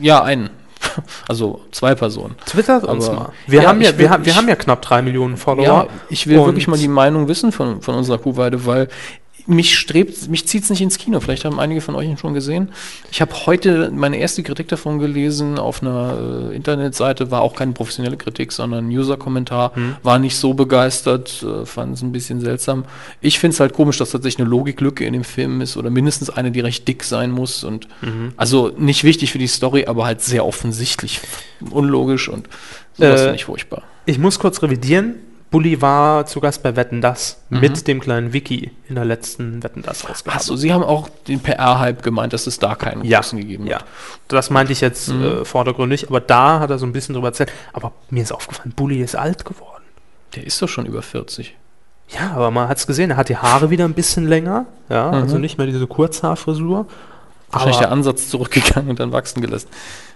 ja, 0.00 0.22
einen. 0.22 0.50
Also 1.28 1.60
zwei 1.70 1.94
Personen. 1.94 2.34
twittert 2.46 2.84
uns 2.84 3.08
Aber- 3.08 3.16
mal. 3.20 3.32
Wir, 3.46 3.62
Ja, 3.62 3.68
haben 3.68 3.80
ja, 3.80 3.90
ich 3.90 3.94
wir, 3.98 4.04
will- 4.04 4.10
haben, 4.10 4.24
wir 4.26 4.36
haben 4.36 4.48
ja 4.48 4.56
knapp 4.56 4.82
drei 4.82 5.02
Millionen 5.02 5.36
Follower. 5.36 5.64
Ja, 5.64 5.86
ich 6.08 6.26
will 6.26 6.36
wirklich 6.44 6.68
mal 6.68 6.78
die 6.78 6.88
Meinung 6.88 7.28
wissen 7.28 7.52
von, 7.52 7.82
von 7.82 7.94
unserer 7.94 8.18
Kuhweide, 8.18 8.66
weil 8.66 8.88
mich 9.46 9.78
strebt, 9.78 10.28
mich 10.28 10.46
zieht 10.46 10.64
es 10.64 10.70
nicht 10.70 10.80
ins 10.80 10.98
Kino. 10.98 11.20
Vielleicht 11.20 11.44
haben 11.44 11.58
einige 11.60 11.80
von 11.80 11.94
euch 11.94 12.06
ihn 12.08 12.16
schon 12.18 12.34
gesehen. 12.34 12.70
Ich 13.10 13.20
habe 13.20 13.32
heute 13.46 13.90
meine 13.94 14.18
erste 14.18 14.42
Kritik 14.42 14.68
davon 14.68 14.98
gelesen 14.98 15.58
auf 15.58 15.82
einer 15.82 16.50
äh, 16.50 16.56
Internetseite, 16.56 17.30
war 17.30 17.42
auch 17.42 17.54
keine 17.54 17.72
professionelle 17.72 18.16
Kritik, 18.16 18.52
sondern 18.52 18.88
ein 18.88 18.90
User-Kommentar, 18.90 19.74
Hm. 19.74 19.96
war 20.02 20.18
nicht 20.18 20.36
so 20.36 20.54
begeistert, 20.54 21.42
äh, 21.42 21.64
fand 21.66 21.94
es 21.94 22.02
ein 22.02 22.12
bisschen 22.12 22.40
seltsam. 22.40 22.84
Ich 23.20 23.38
finde 23.38 23.54
es 23.54 23.60
halt 23.60 23.72
komisch, 23.72 23.98
dass 23.98 24.10
tatsächlich 24.10 24.40
eine 24.40 24.48
Logiklücke 24.50 25.04
in 25.04 25.12
dem 25.12 25.24
Film 25.24 25.60
ist 25.60 25.76
oder 25.76 25.90
mindestens 25.90 26.30
eine, 26.30 26.50
die 26.50 26.60
recht 26.60 26.86
dick 26.88 27.04
sein 27.04 27.30
muss 27.30 27.64
und 27.64 27.88
Mhm. 28.02 28.32
also 28.36 28.70
nicht 28.78 29.04
wichtig 29.04 29.32
für 29.32 29.38
die 29.38 29.46
Story, 29.46 29.86
aber 29.86 30.04
halt 30.06 30.20
sehr 30.22 30.44
offensichtlich 30.46 31.20
unlogisch 31.70 32.28
und 32.28 32.48
sowas 32.96 33.20
Äh, 33.20 33.24
finde 33.24 33.36
ich 33.36 33.44
furchtbar. 33.44 33.82
Ich 34.06 34.18
muss 34.18 34.38
kurz 34.38 34.62
revidieren. 34.62 35.14
Bully 35.50 35.82
war 35.82 36.26
zu 36.26 36.40
Gast 36.40 36.62
bei 36.62 36.76
Wetten 36.76 37.00
Das 37.00 37.42
Mhm. 37.50 37.60
mit 37.60 37.88
dem 37.88 38.00
kleinen 38.00 38.32
Wiki 38.32 38.70
in 38.88 38.94
der 38.94 39.04
letzten 39.04 39.62
Wetten 39.64 39.82
Das 39.82 40.04
Ausgabe. 40.04 40.36
Achso, 40.36 40.54
Sie 40.56 40.72
haben 40.72 40.84
auch 40.84 41.08
den 41.26 41.40
PR-Hype 41.40 42.02
gemeint, 42.02 42.32
dass 42.32 42.46
es 42.46 42.58
da 42.60 42.76
keinen 42.76 43.04
Ja, 43.04 43.18
großen 43.20 43.38
gegeben 43.38 43.66
Ja, 43.66 43.78
hat. 43.78 43.84
das 44.28 44.50
meinte 44.50 44.72
ich 44.72 44.80
jetzt 44.80 45.08
Mhm. 45.08 45.22
äh, 45.24 45.44
vordergründig, 45.44 46.08
aber 46.08 46.20
da 46.20 46.60
hat 46.60 46.70
er 46.70 46.78
so 46.78 46.86
ein 46.86 46.92
bisschen 46.92 47.14
drüber 47.14 47.28
erzählt. 47.28 47.50
Aber 47.72 47.92
mir 48.10 48.22
ist 48.22 48.32
aufgefallen, 48.32 48.72
Bully 48.76 49.00
ist 49.00 49.16
alt 49.16 49.44
geworden. 49.44 49.82
Der 50.36 50.46
ist 50.46 50.62
doch 50.62 50.68
schon 50.68 50.86
über 50.86 51.02
40. 51.02 51.56
Ja, 52.10 52.32
aber 52.32 52.50
man 52.52 52.68
hat 52.68 52.76
es 52.78 52.86
gesehen, 52.86 53.10
er 53.10 53.16
hat 53.16 53.28
die 53.28 53.36
Haare 53.36 53.70
wieder 53.70 53.84
ein 53.84 53.94
bisschen 53.94 54.28
länger. 54.28 54.66
Ja, 54.88 55.08
Mhm. 55.08 55.14
also 55.14 55.38
nicht 55.38 55.58
mehr 55.58 55.66
diese 55.66 55.86
Kurzhaarfrisur. 55.86 56.86
Wahrscheinlich 57.52 57.78
der 57.78 57.88
Aber 57.88 57.96
Ansatz 57.96 58.28
zurückgegangen 58.28 58.90
und 58.90 59.00
dann 59.00 59.10
wachsen 59.10 59.40
gelassen. 59.40 59.66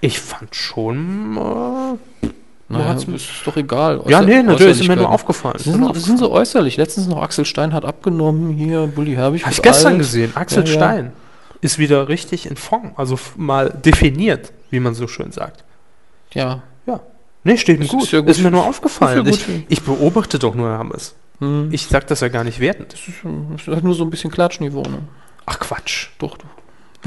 ich 0.01 0.20
fand 0.20 0.55
schon. 0.55 1.37
Äh, 1.37 1.99
Naja, 2.68 2.94
ist 2.94 3.29
doch 3.44 3.57
egal. 3.57 4.00
ja, 4.07 4.20
Äußer- 4.20 4.24
nee, 4.24 4.42
natürlich 4.42 4.81
ist 4.81 4.88
mir 4.88 4.96
nur 4.96 5.11
aufgefallen. 5.11 5.59
Sind, 5.59 5.94
das 5.94 6.05
sind 6.05 6.18
so 6.18 6.31
äußerlich. 6.33 6.77
Letztens 6.79 7.07
noch 7.09 7.20
Axel 7.22 7.44
Stein 7.44 7.74
hat 7.74 7.85
abgenommen, 7.85 8.53
hier 8.55 8.87
Bully 8.87 9.14
Herbig. 9.14 9.42
Habe 9.44 9.53
ich 9.53 9.61
gestern 9.62 9.92
alt. 9.92 9.98
gesehen. 9.98 10.33
Axel 10.35 10.64
Ja, 10.64 10.70
ja. 10.70 10.74
Stein 10.77 11.12
ist 11.61 11.79
wieder 11.79 12.09
richtig 12.09 12.46
in 12.46 12.57
Form. 12.57 12.92
Also 12.96 13.18
mal 13.37 13.68
definiert, 13.70 14.53
wie 14.70 14.81
man 14.81 14.94
so 14.94 15.07
schön 15.09 15.31
sagt. 15.31 15.62
Ja. 16.33 16.62
Ja. 16.87 17.00
Nee, 17.44 17.59
steht 17.59 17.81
Das 17.83 17.88
gut. 17.88 18.05
ist 18.05 18.12
ja 18.12 18.20
Ist, 18.20 18.37
gut. 18.37 18.44
mir 18.44 18.50
nur 18.50 18.64
aufgefallen. 18.66 19.27
Ist 19.27 19.42
Ich, 19.42 19.46
ja 19.48 19.55
ich 19.68 19.83
beobachte 19.83 20.38
doch 20.38 20.55
nur 20.55 20.70
Hammes. 20.70 21.14
Hm. 21.40 21.68
Ich 21.70 21.87
sag 21.87 22.07
das 22.07 22.20
ja 22.20 22.29
gar 22.29 22.44
nicht 22.44 22.61
wertend. 22.61 22.92
Das 22.94 23.00
ist, 23.00 23.16
das 23.53 23.61
ist 23.62 23.68
halt 23.68 23.85
nur 23.85 23.94
so 23.94 24.05
ein 24.05 24.11
bisschen 24.11 24.31
Klatschniveau. 24.31 24.83
Ne? 24.83 24.98
Ach 25.46 25.59
Quatsch. 25.59 26.09
Doch, 26.18 26.38
doch. 26.38 26.46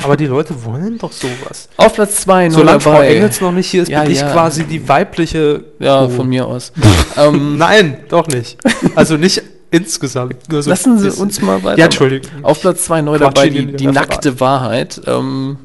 Aber 0.03 0.15
die 0.17 0.27
Leute 0.27 0.63
wollen 0.63 0.97
doch 0.97 1.11
sowas. 1.11 1.69
Auf 1.77 1.93
Platz 1.95 2.21
2 2.21 2.49
Solange 2.51 2.79
Frau 2.79 3.01
Engels 3.01 3.41
noch 3.41 3.51
nicht 3.51 3.67
hier 3.69 3.83
ist, 3.83 3.89
Ja, 3.89 4.03
bin 4.03 4.11
ich 4.11 4.19
ja. 4.21 4.31
quasi 4.31 4.63
die 4.63 4.87
weibliche. 4.87 5.63
Ja, 5.79 6.03
Oh. 6.05 6.09
von 6.09 6.27
mir 6.29 6.45
aus. 6.47 6.71
ähm, 7.17 7.57
Nein, 7.57 7.99
doch 8.09 8.27
nicht. 8.27 8.57
Also 8.95 9.17
nicht 9.17 9.41
insgesamt. 9.71 10.49
Nur 10.49 10.61
so 10.63 10.69
lassen 10.69 10.97
Sie 10.99 11.09
uns 11.19 11.41
mal 11.41 11.63
weiter. 11.63 11.77
Ja, 11.79 11.85
Entschuldigung. 11.85 12.29
Auf 12.43 12.61
Platz 12.61 12.85
2 12.85 13.01
neu 13.01 13.17
Quatsch 13.17 13.35
dabei, 13.35 13.49
die, 13.49 13.65
die 13.73 13.87
Referat. 13.87 14.09
nackte 14.09 14.39
Wahrheit. 14.39 15.01
Ähm, 15.07 15.57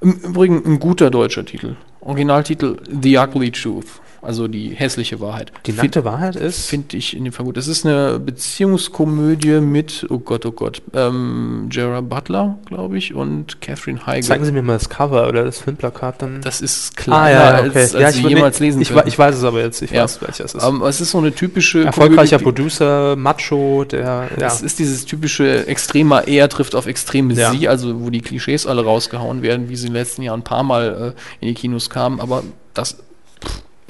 Im 0.00 0.12
Übrigen 0.12 0.62
ein 0.66 0.80
guter 0.80 1.10
deutscher 1.10 1.44
Titel. 1.44 1.76
Originaltitel 2.00 2.76
The 3.00 3.18
Ugly 3.18 3.52
Truth. 3.52 3.86
Also 4.22 4.46
die 4.46 4.70
hässliche 4.70 5.20
Wahrheit. 5.20 5.50
Die 5.66 5.72
nackte 5.72 6.04
Wahrheit 6.04 6.36
ist. 6.36 6.68
Finde 6.68 6.96
ich 6.96 7.16
in 7.16 7.24
dem 7.24 7.32
Fall 7.32 7.44
gut. 7.44 7.56
Es 7.56 7.66
ist 7.66 7.84
eine 7.84 8.20
Beziehungskomödie 8.20 9.60
mit, 9.60 10.06
oh 10.10 10.20
Gott, 10.20 10.46
oh 10.46 10.52
Gott, 10.52 10.80
ähm, 10.94 11.66
Gerard 11.68 12.08
Butler, 12.08 12.56
glaube 12.66 12.98
ich, 12.98 13.14
und 13.14 13.60
Catherine 13.60 14.06
Heigl. 14.06 14.22
Zeigen 14.22 14.44
Sie 14.44 14.52
mir 14.52 14.62
mal 14.62 14.74
das 14.74 14.88
Cover 14.88 15.28
oder 15.28 15.44
das 15.44 15.58
Filmplakat 15.58 16.22
dann. 16.22 16.40
das 16.40 16.60
ist 16.60 16.92
ah, 16.96 17.02
kleiner, 17.02 17.30
ja, 17.30 17.40
ja, 17.40 17.50
als, 17.56 17.70
okay. 17.70 17.78
als 17.80 17.92
ja, 17.94 18.12
Sie 18.12 18.28
jemals 18.28 18.60
lesen 18.60 18.80
ich, 18.80 18.90
können. 18.90 19.08
ich 19.08 19.18
weiß 19.18 19.34
es 19.34 19.42
aber 19.42 19.60
jetzt. 19.60 19.82
Ich 19.82 19.90
Ja. 19.90 20.04
weiß, 20.04 20.22
welches 20.22 20.40
es 20.40 20.54
ist. 20.54 20.64
Ähm, 20.64 20.82
es 20.82 21.00
ist 21.00 21.10
so 21.10 21.18
eine 21.18 21.34
typische 21.34 21.84
Erfolgreicher 21.84 22.38
Komödie, 22.38 22.62
die- 22.62 22.62
Producer, 22.62 23.16
Macho, 23.16 23.84
der. 23.84 24.28
Ja. 24.38 24.46
Es 24.46 24.62
ist 24.62 24.78
dieses 24.78 25.04
typische 25.04 25.66
extremer 25.66 26.28
Er 26.28 26.48
trifft 26.48 26.76
auf 26.76 26.86
extreme 26.86 27.34
Ja. 27.34 27.50
Sie, 27.50 27.68
also 27.68 28.00
wo 28.00 28.10
die 28.10 28.20
Klischees 28.20 28.68
alle 28.68 28.84
rausgehauen 28.84 29.42
werden, 29.42 29.68
wie 29.68 29.74
sie 29.74 29.88
in 29.88 29.92
den 29.94 30.00
letzten 30.00 30.22
Jahren 30.22 30.40
ein 30.40 30.44
paar 30.44 30.62
Mal 30.62 31.14
äh, 31.40 31.44
in 31.44 31.48
die 31.48 31.54
Kinos 31.54 31.90
kamen, 31.90 32.20
aber 32.20 32.44
das 32.72 32.98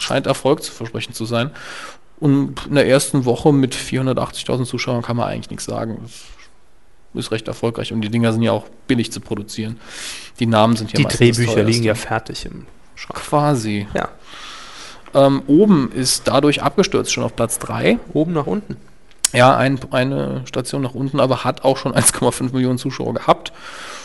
scheint 0.03 0.27
Erfolg 0.27 0.63
zu 0.63 0.73
versprechen 0.73 1.15
zu 1.15 1.25
sein. 1.25 1.51
Und 2.21 2.67
in 2.69 2.75
der 2.77 2.87
ersten 2.87 3.25
Woche 3.25 3.53
mit 3.53 3.75
480.000 3.75 4.65
Zuschauern 4.65 5.03
kann 5.03 5.17
man 5.17 5.29
eigentlich 5.29 5.51
nichts 5.51 5.65
sagen. 5.65 5.99
Das 7.15 7.25
ist 7.25 7.31
recht 7.33 7.49
erfolgreich 7.49 7.93
und 7.93 8.01
die 8.01 8.09
Dinger 8.11 8.33
sind 8.33 8.43
ja 8.43 8.53
auch 8.53 8.65
billig 8.87 9.11
zu 9.13 9.21
produzieren. 9.21 9.79
Die 10.39 10.47
Namen 10.47 10.77
sind 10.77 10.93
ja 10.93 10.99
Die 10.99 11.05
Drehbücher 11.17 11.63
liegen 11.65 11.83
ja 11.85 11.95
fertig 11.95 12.47
im 12.47 12.67
Schrank. 12.95 13.19
quasi. 13.21 13.87
Ja, 13.95 14.09
Ähm, 15.15 15.43
oben 15.47 15.93
ist 15.93 16.27
dadurch 16.27 16.63
abgestürzt, 16.63 17.13
schon 17.13 17.25
auf 17.25 17.37
Platz 17.37 17.59
3. 17.59 17.99
oben 18.15 18.33
nach 18.33 18.47
unten. 18.47 18.77
Ja, 19.33 19.57
ein, 19.57 19.81
eine 19.93 20.43
Station 20.47 20.83
nach 20.83 20.95
unten, 20.95 21.19
aber 21.21 21.45
hat 21.45 21.65
auch 21.65 21.77
schon 21.79 21.93
1,5 21.97 22.53
Millionen 22.53 22.79
Zuschauer 22.79 23.15
gehabt. 23.15 23.53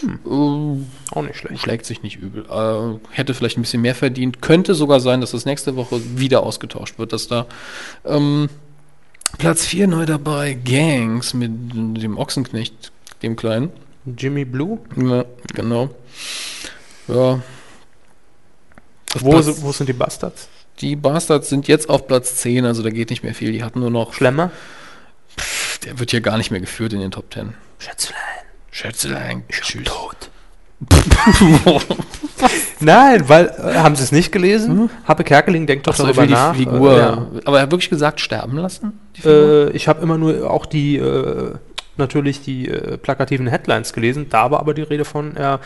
Äh, 0.03 0.29
Auch 0.29 1.21
nicht 1.21 1.37
schlecht. 1.37 1.61
schlägt 1.61 1.85
sich 1.85 2.03
nicht 2.03 2.17
übel. 2.17 2.45
Äh, 2.49 2.99
hätte 3.15 3.33
vielleicht 3.33 3.57
ein 3.57 3.61
bisschen 3.61 3.81
mehr 3.81 3.95
verdient. 3.95 4.41
Könnte 4.41 4.73
sogar 4.75 4.99
sein, 4.99 5.21
dass 5.21 5.31
das 5.31 5.45
nächste 5.45 5.75
Woche 5.75 5.99
wieder 6.17 6.43
ausgetauscht 6.43 6.97
wird, 6.99 7.13
dass 7.13 7.27
da 7.27 7.45
ähm, 8.05 8.49
Platz 9.37 9.65
4 9.65 9.87
neu 9.87 10.05
dabei, 10.05 10.53
Gangs 10.53 11.33
mit 11.33 11.51
dem 11.73 12.17
Ochsenknecht, 12.17 12.91
dem 13.23 13.35
Kleinen. 13.35 13.71
Jimmy 14.17 14.45
Blue? 14.45 14.79
Ja, 14.95 15.25
genau. 15.53 15.89
Ja. 17.09 17.41
Wo, 19.19 19.31
Platz- 19.31 19.61
wo 19.61 19.71
sind 19.71 19.87
die 19.89 19.93
Bastards? 19.93 20.47
die 20.79 20.95
Bastards 20.95 21.49
sind 21.49 21.67
jetzt 21.67 21.89
auf 21.89 22.05
Platz 22.07 22.35
10, 22.35 22.63
also 22.65 22.83
da 22.83 22.91
geht 22.91 23.09
nicht 23.09 23.23
mehr 23.23 23.33
viel. 23.33 23.51
Die 23.51 23.63
hatten 23.63 23.79
nur 23.79 23.89
noch, 23.89 24.13
Schlemmer? 24.13 24.51
Der 25.83 25.99
wird 25.99 26.11
hier 26.11 26.21
gar 26.21 26.37
nicht 26.37 26.51
mehr 26.51 26.59
geführt 26.59 26.93
in 26.93 26.99
den 26.99 27.11
Top 27.11 27.33
10. 27.33 27.53
Schätzelein. 27.79 28.21
Schätzelein, 28.71 29.43
tschüss. 29.49 29.85
Tot. 29.85 30.29
Nein, 32.79 33.27
weil, 33.27 33.47
äh, 33.47 33.75
haben 33.75 33.95
Sie 33.95 34.03
es 34.03 34.11
nicht 34.11 34.31
gelesen? 34.31 34.91
Happe 35.07 35.23
Kerkeling 35.23 35.65
denkt 35.65 35.87
doch 35.87 35.93
Achso, 35.93 36.07
ich 36.07 36.15
darüber 36.15 36.31
nach. 36.31 36.55
Figur. 36.55 36.93
Äh, 36.93 36.99
ja. 36.99 37.27
Aber 37.45 37.57
er 37.57 37.63
hat 37.63 37.71
wirklich 37.71 37.89
gesagt, 37.89 38.21
sterben 38.21 38.57
lassen? 38.57 38.99
Äh, 39.25 39.71
ich 39.71 39.87
habe 39.87 40.01
immer 40.03 40.19
nur 40.19 40.49
auch 40.49 40.67
die, 40.67 40.97
äh, 40.97 41.55
natürlich 41.97 42.41
die 42.41 42.67
äh, 42.69 42.97
plakativen 42.97 43.47
Headlines 43.47 43.93
gelesen. 43.93 44.27
Da 44.29 44.51
war 44.51 44.59
aber 44.59 44.75
die 44.75 44.83
Rede 44.83 45.05
von, 45.05 45.35
er 45.35 45.59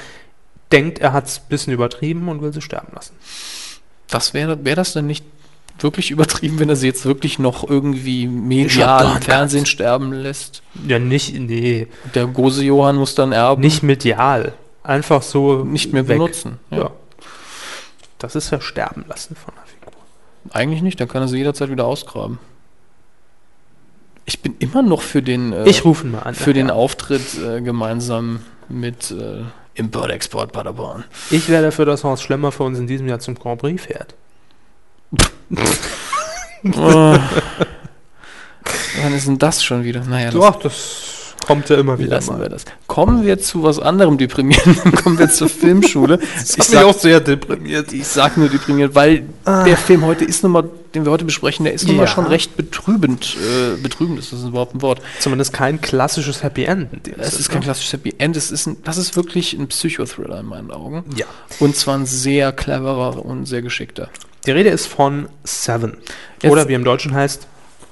denkt, 0.71 0.99
er 0.99 1.11
hat 1.11 1.27
es 1.27 1.39
ein 1.39 1.49
bisschen 1.49 1.73
übertrieben 1.73 2.29
und 2.29 2.41
will 2.41 2.53
sie 2.53 2.61
sterben 2.61 2.93
lassen. 2.93 3.15
Das 4.07 4.33
wäre 4.33 4.63
wär 4.63 4.75
das 4.75 4.93
denn 4.93 5.07
nicht 5.07 5.25
wirklich 5.79 6.11
übertrieben, 6.11 6.59
wenn 6.59 6.69
er 6.69 6.75
sie 6.75 6.87
jetzt 6.87 7.05
wirklich 7.05 7.39
noch 7.39 7.67
irgendwie 7.67 8.27
medial 8.27 9.15
im 9.15 9.21
Fernsehen 9.21 9.65
sterben 9.65 10.13
lässt? 10.13 10.61
Ja, 10.87 10.99
nicht, 10.99 11.33
nee, 11.39 11.87
Der 12.13 12.27
Gose 12.27 12.63
Johann 12.63 12.97
muss 12.97 13.15
dann 13.15 13.31
erben. 13.31 13.61
nicht 13.61 13.81
medial. 13.83 14.53
Einfach 14.83 15.21
so 15.21 15.63
nicht 15.63 15.93
mehr 15.93 16.07
weg. 16.07 16.17
benutzen. 16.17 16.59
Ja. 16.71 16.91
Das 18.19 18.35
ist 18.35 18.51
ja 18.51 18.61
sterben 18.61 19.05
lassen 19.07 19.35
von 19.35 19.53
der 19.55 19.63
Figur. 19.65 19.93
Eigentlich 20.53 20.81
nicht, 20.81 20.99
dann 20.99 21.07
kann 21.07 21.21
er 21.23 21.27
sie 21.27 21.37
jederzeit 21.37 21.69
wieder 21.71 21.85
ausgraben. 21.85 22.39
Ich 24.25 24.41
bin 24.41 24.55
immer 24.59 24.81
noch 24.81 25.01
für 25.01 25.21
den, 25.21 25.51
äh, 25.53 25.67
Ich 25.67 25.83
rufe 25.83 26.05
mal 26.05 26.19
an. 26.19 26.35
für 26.35 26.53
den 26.53 26.67
Ja. 26.67 26.73
Auftritt 26.73 27.37
äh, 27.43 27.61
gemeinsam 27.61 28.41
mit 28.69 29.11
äh, 29.11 29.41
Import-Export 29.73 30.51
Paderborn. 30.51 31.03
Ich 31.31 31.49
wäre 31.49 31.63
dafür, 31.63 31.85
dass 31.85 32.03
Horst 32.03 32.23
Schlemmer 32.23 32.51
für 32.51 32.63
uns 32.63 32.77
in 32.79 32.87
diesem 32.87 33.07
Jahr 33.07 33.19
zum 33.19 33.35
Grand 33.35 33.59
Prix 33.61 33.81
fährt. 33.83 34.13
Oh. 36.77 37.17
Wann 39.01 39.13
ist 39.15 39.27
denn 39.27 39.39
das 39.39 39.63
schon 39.63 39.83
wieder? 39.83 40.03
Naja, 40.05 40.25
das 40.31 40.33
Doch, 40.35 40.59
das 40.61 41.35
kommt 41.47 41.69
ja 41.69 41.77
immer 41.77 41.97
wieder 41.97 42.11
lassen 42.11 42.33
mal. 42.33 42.41
wir 42.41 42.49
das. 42.49 42.65
Kommen 42.85 43.25
wir 43.25 43.39
zu 43.39 43.63
was 43.63 43.79
anderem 43.79 44.17
deprimierendem. 44.19 44.91
Kommen 45.03 45.17
wir 45.17 45.29
zur 45.29 45.49
Filmschule. 45.49 46.19
Das 46.19 46.55
ich, 46.55 46.63
sag, 46.65 46.83
auch 46.85 46.93
sehr 46.97 47.19
deprimiert. 47.19 47.91
ich 47.93 48.05
sag 48.05 48.37
nur 48.37 48.47
deprimiert, 48.49 48.93
weil 48.93 49.23
Ah. 49.45 49.63
der 49.63 49.75
Film 49.75 50.05
heute 50.05 50.23
ist 50.23 50.43
nun 50.43 50.51
mal, 50.51 50.69
den 50.93 51.03
wir 51.03 51.11
heute 51.11 51.25
besprechen, 51.25 51.63
der 51.65 51.73
ist 51.73 51.87
nun 51.87 51.95
mal 51.97 52.03
Ja. 52.03 52.07
schon 52.09 52.27
recht 52.27 52.55
betrübend. 52.55 53.35
Äh, 53.37 53.81
betrübend 53.81 54.19
ist 54.19 54.31
das 54.33 54.43
überhaupt 54.43 54.75
ein 54.75 54.83
Wort. 54.83 55.01
Zumindest 55.19 55.51
kein 55.53 55.81
klassisches 55.81 56.43
Happy 56.43 56.65
End. 56.65 56.89
Es 57.17 57.39
ist 57.39 57.49
kein 57.49 57.61
klassisches 57.61 57.93
Happy 57.93 58.13
End, 58.19 58.37
es 58.37 58.51
ist 58.51 58.67
ein, 58.67 58.77
das 58.83 58.97
ist 58.97 59.15
wirklich 59.15 59.53
ein 59.53 59.67
Psychothriller 59.67 60.39
in 60.41 60.45
meinen 60.45 60.69
Augen. 60.69 61.03
Ja. 61.15 61.25
Und 61.59 61.75
zwar 61.75 61.95
ein 61.97 62.05
sehr 62.05 62.51
cleverer 62.51 63.25
und 63.25 63.47
sehr 63.47 63.63
geschickter. 63.63 64.09
Die 64.45 64.51
Rede 64.51 64.69
ist 64.69 64.87
von 64.87 65.27
Seven. 65.43 65.97
Jetzt- 66.41 66.51
Oder 66.51 66.67
wie 66.67 66.73
im 66.73 66.83
Deutschen 66.83 67.13
heißt, 67.13 67.47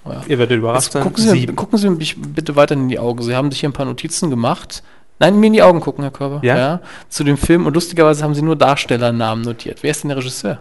Ja. 0.06 0.22
ihr 0.28 0.40
werdet 0.40 0.58
überrascht 0.58 0.92
sein, 0.92 1.04
gucken, 1.04 1.24
Sie, 1.24 1.30
Sieben. 1.30 1.56
gucken 1.56 1.78
Sie 1.78 1.90
mich 1.90 2.16
bitte 2.20 2.56
weiter 2.56 2.74
in 2.74 2.90
die 2.90 2.98
Augen. 3.00 3.22
Sie 3.24 3.36
haben 3.36 3.52
sich 3.52 3.60
hier 3.60 3.70
ein 3.70 3.74
paar 3.74 3.86
Notizen 3.86 4.30
gemacht. 4.30 4.82
Nein, 5.20 5.40
mir 5.40 5.48
in 5.48 5.54
die 5.54 5.62
Augen 5.62 5.82
gucken, 5.82 6.04
Herr 6.04 6.12
Körber. 6.12 6.40
Ja? 6.44 6.80
Zu 7.10 7.24
dem 7.24 7.38
Film. 7.38 7.66
Und 7.66 7.74
lustigerweise 7.76 8.24
haben 8.24 8.34
Sie 8.34 8.42
nur 8.42 8.56
Darstellernamen 8.56 9.44
notiert. 9.44 9.80
Wer 9.84 9.92
ist 9.92 10.04
denn 10.04 10.10
der 10.10 10.18
Regisseur? 10.18 10.60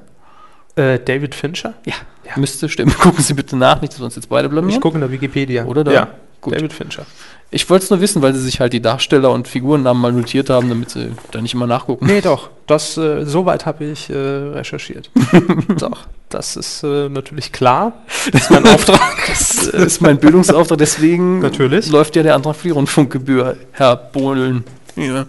Äh, 0.74 0.98
David 0.98 1.34
Fincher? 1.34 1.74
Ja, 1.86 1.94
müsste 2.36 2.68
stimmen. 2.68 2.92
Gucken 2.98 3.22
Sie 3.22 3.34
bitte 3.34 3.56
nach, 3.56 3.80
nicht, 3.80 3.92
dass 3.92 4.00
wir 4.00 4.04
uns 4.06 4.16
jetzt 4.16 4.28
beide 4.28 4.48
blamieren. 4.48 4.74
Ich 4.74 4.80
gucke 4.80 4.96
in 4.96 5.00
der 5.00 5.10
Wikipedia. 5.10 5.64
Oder 5.64 5.84
da? 5.84 5.92
Ja, 5.92 6.08
Gut. 6.40 6.54
David 6.54 6.72
Fincher. 6.72 7.06
Ich 7.50 7.70
wollte 7.70 7.84
es 7.84 7.90
nur 7.90 8.00
wissen, 8.00 8.20
weil 8.20 8.34
Sie 8.34 8.42
sich 8.42 8.60
halt 8.60 8.74
die 8.74 8.82
Darsteller 8.82 9.30
und 9.30 9.48
Figurennamen 9.48 10.02
mal 10.02 10.12
notiert 10.12 10.50
haben, 10.50 10.68
damit 10.68 10.90
Sie 10.90 11.12
da 11.30 11.40
nicht 11.40 11.54
immer 11.54 11.66
nachgucken. 11.66 12.04
Nee, 12.06 12.20
doch. 12.20 12.50
Das, 12.66 12.98
äh, 12.98 13.24
soweit 13.24 13.64
habe 13.64 13.86
ich 13.86 14.10
äh, 14.10 14.14
recherchiert. 14.14 15.10
doch. 15.78 16.06
Das 16.28 16.56
ist 16.56 16.82
äh, 16.82 17.08
natürlich 17.08 17.52
klar. 17.52 18.04
Das 18.32 18.42
ist 18.42 18.50
mein 18.50 18.66
Auftrag. 18.74 19.00
Das 19.28 19.66
ist 19.66 20.02
mein 20.02 20.18
Bildungsauftrag, 20.18 20.76
deswegen 20.76 21.38
Natürlich. 21.38 21.88
läuft 21.88 22.16
ja 22.16 22.22
der 22.22 22.34
Antrag 22.34 22.54
für 22.56 22.68
die 22.68 22.72
Rundfunkgebühr, 22.72 23.56
Herr 23.72 23.96
Bohlen. 23.96 24.64
Ja. 24.96 25.24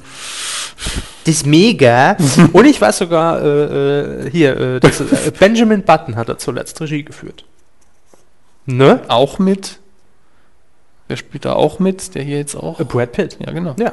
Das 1.24 1.36
ist 1.36 1.46
mega. 1.46 2.18
Und 2.54 2.66
ich 2.66 2.82
weiß 2.82 2.98
sogar, 2.98 3.42
äh, 3.42 4.26
äh, 4.26 4.32
hier, 4.32 4.58
äh, 4.58 4.80
das, 4.82 5.00
äh, 5.00 5.32
Benjamin 5.38 5.84
Button 5.84 6.18
hat 6.18 6.28
er 6.28 6.38
zuletzt 6.38 6.82
Regie 6.82 7.04
geführt. 7.04 7.46
Ne? 8.66 9.02
Auch 9.08 9.40
mit. 9.40 9.79
Wer 11.10 11.18
spielt 11.18 11.44
da 11.44 11.54
auch 11.54 11.80
mit? 11.80 12.16
Der 12.16 12.24
hier 12.24 12.38
jetzt 12.38 12.56
auch. 12.56 12.80
Äh, 12.80 12.86
Brad 12.86 13.12
Pitt. 13.12 13.38
Ja, 13.46 13.52
genau. 13.52 13.76
Ja. 13.78 13.92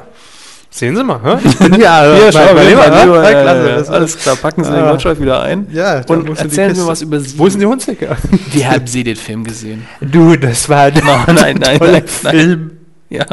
Sehen 0.69 0.95
Sie 0.95 1.03
mal, 1.03 1.19
hä? 1.23 1.37
Ich 1.43 1.57
bin 1.59 1.79
ja, 1.81 2.05
äh, 2.05 2.19
Hier, 2.19 2.31
schau, 2.31 2.53
mein 2.53 2.67
Lieber, 2.67 2.85
Lieber, 2.85 2.95
hä? 2.95 3.07
ja, 3.07 3.31
Ja, 3.31 3.41
klasse. 3.41 3.69
ja, 3.69 3.75
Das- 3.77 3.89
Alles 3.89 4.17
klar, 4.19 4.35
packen 4.35 4.63
Sie 4.63 4.71
den 4.71 4.83
Ah. 4.83 4.91
Gottschalk 4.91 5.19
wieder 5.21 5.41
ein. 5.41 5.67
Ja, 5.73 6.01
Und 6.07 6.27
die 6.27 6.37
erzählen 6.37 6.75
Sie 6.75 6.81
mir 6.81 6.87
was 6.87 7.01
über 7.01 7.19
Sie. 7.19 7.39
Wo 7.39 7.49
sind 7.49 7.59
die 7.61 7.65
Hundsäcke? 7.65 8.15
Wie 8.51 8.65
haben 8.67 8.85
Sie 8.85 9.03
den 9.03 9.15
Film 9.15 9.43
gesehen? 9.43 9.87
Du, 10.01 10.35
das 10.35 10.69
war 10.69 10.83
ein 10.83 10.93
Nein, 11.03 11.35
nein, 11.35 11.57
nein, 11.59 11.79
nein. 11.81 12.03
Film. 12.35 12.71
Ja. 13.09 13.25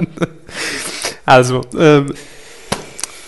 Also, 1.26 1.62
ähm, 1.78 2.06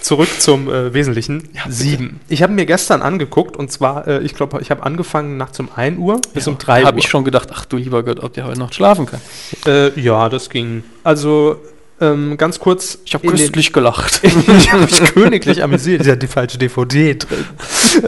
zurück 0.06 0.28
zum 0.38 0.68
äh, 0.72 0.94
Wesentlichen. 0.94 1.48
Sieben. 1.68 2.20
Ich 2.28 2.42
habe 2.42 2.52
mir 2.52 2.64
gestern 2.64 3.02
angeguckt 3.02 3.56
und 3.56 3.72
zwar, 3.72 4.06
äh, 4.06 4.22
ich 4.22 4.34
glaube, 4.34 4.60
ich 4.60 4.70
habe 4.70 4.84
angefangen 4.84 5.36
nachts 5.36 5.58
um 5.58 5.68
1 5.74 5.98
Uhr 5.98 6.20
bis 6.32 6.46
um 6.46 6.58
3 6.58 6.80
Uhr. 6.82 6.86
Habe 6.86 7.00
ich 7.00 7.08
schon 7.08 7.24
gedacht, 7.24 7.48
ach 7.52 7.64
du 7.64 7.76
lieber 7.76 8.04
Gott, 8.04 8.22
ob 8.22 8.32
der 8.32 8.46
heute 8.46 8.58
noch 8.58 8.72
schlafen 8.72 9.06
kann. 9.06 9.20
Äh, 9.66 9.98
ja, 10.00 10.28
das 10.28 10.48
ging. 10.48 10.84
Also, 11.02 11.56
ähm, 12.00 12.36
ganz 12.36 12.60
kurz. 12.60 12.98
Ich 13.04 13.14
habe 13.14 13.26
den- 13.26 13.32
köstlich 13.32 13.72
gelacht. 13.72 14.20
ich 14.58 14.72
habe 14.72 14.82
mich 14.82 15.02
königlich 15.12 15.64
amüsiert. 15.64 16.02
Ist 16.02 16.06
ja 16.06 16.14
die 16.14 16.28
falsche 16.28 16.58
DVD 16.58 17.14
drin. 17.14 17.44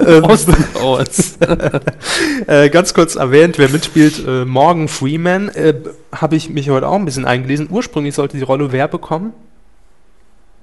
ähm, 0.06 0.24
Aus 0.24 0.46
dem 0.46 0.54
Aus. 0.80 1.38
äh, 2.46 2.70
ganz 2.70 2.94
kurz 2.94 3.16
erwähnt, 3.16 3.58
wer 3.58 3.70
mitspielt, 3.70 4.22
äh, 4.24 4.44
Morgan 4.44 4.86
Freeman, 4.86 5.48
äh, 5.48 5.74
habe 6.12 6.36
ich 6.36 6.48
mich 6.48 6.70
heute 6.70 6.86
auch 6.86 6.94
ein 6.94 7.04
bisschen 7.06 7.24
eingelesen. 7.24 7.66
Ursprünglich 7.70 8.14
sollte 8.14 8.36
die 8.36 8.44
Rolle 8.44 8.70
wer 8.70 8.86
bekommen? 8.86 9.32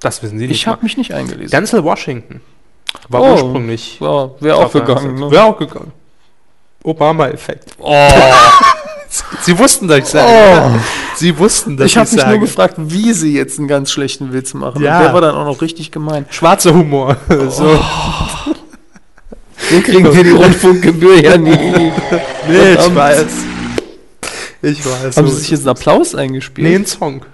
Das 0.06 0.22
wissen 0.22 0.38
Sie 0.38 0.48
nicht. 0.48 0.56
Ich 0.58 0.68
habe 0.68 0.84
mich 0.84 0.98
nicht 0.98 1.14
eingelesen. 1.16 1.50
Denzel 1.50 1.84
Washington 1.84 2.40
war 3.10 3.22
Oh. 3.24 3.32
ursprünglich. 3.34 4.00
Ja, 4.00 4.30
wäre 4.40 4.58
auch 4.58 4.72
gegangen. 4.72 5.16
Ne? 5.16 5.32
Wäre 5.32 5.44
auch 5.46 5.58
gegangen. 5.58 5.92
Obama-Effekt. 6.84 7.72
Oh, 7.80 7.92
Sie 9.42 9.58
wussten, 9.58 9.88
dass 9.88 9.98
ich 10.00 10.06
sage. 10.06 10.80
Sie 11.16 11.36
wussten, 11.40 11.76
dass 11.78 11.88
ich 11.88 11.98
habe 11.98 12.08
mich 12.08 12.20
sage. 12.22 12.30
nur 12.32 12.40
gefragt, 12.42 12.76
wie 12.78 13.14
sie 13.14 13.34
jetzt 13.34 13.58
einen 13.58 13.68
ganz 13.68 13.90
schlechten 13.92 14.32
Witz 14.32 14.54
machen. 14.54 14.84
Ja. 14.84 14.98
Und 14.98 15.04
der 15.06 15.14
war 15.16 15.22
dann 15.22 15.34
auch 15.36 15.46
noch 15.46 15.62
richtig 15.62 15.92
gemein. 15.92 16.28
Schwarzer 16.30 16.74
Humor. 16.76 17.18
so. 17.50 17.80
Den 19.72 19.82
kriegen 19.84 20.14
wir 20.14 20.24
die 20.24 20.30
Rundfunkgebühr 20.44 21.24
ja 21.24 21.38
nie. 21.38 21.92
Nee, 22.48 22.74
ich 22.74 22.96
weiß. 22.96 23.26
Ich 24.62 24.86
weiß. 24.86 25.18
Haben 25.18 25.28
so 25.28 25.34
Sie 25.34 25.42
sich 25.42 25.50
jetzt 25.52 25.62
einen 25.62 25.70
Applaus 25.70 26.14
eingespielt? 26.14 26.68
nee, 26.68 26.76
ein 26.76 26.86
Song. 26.86 27.26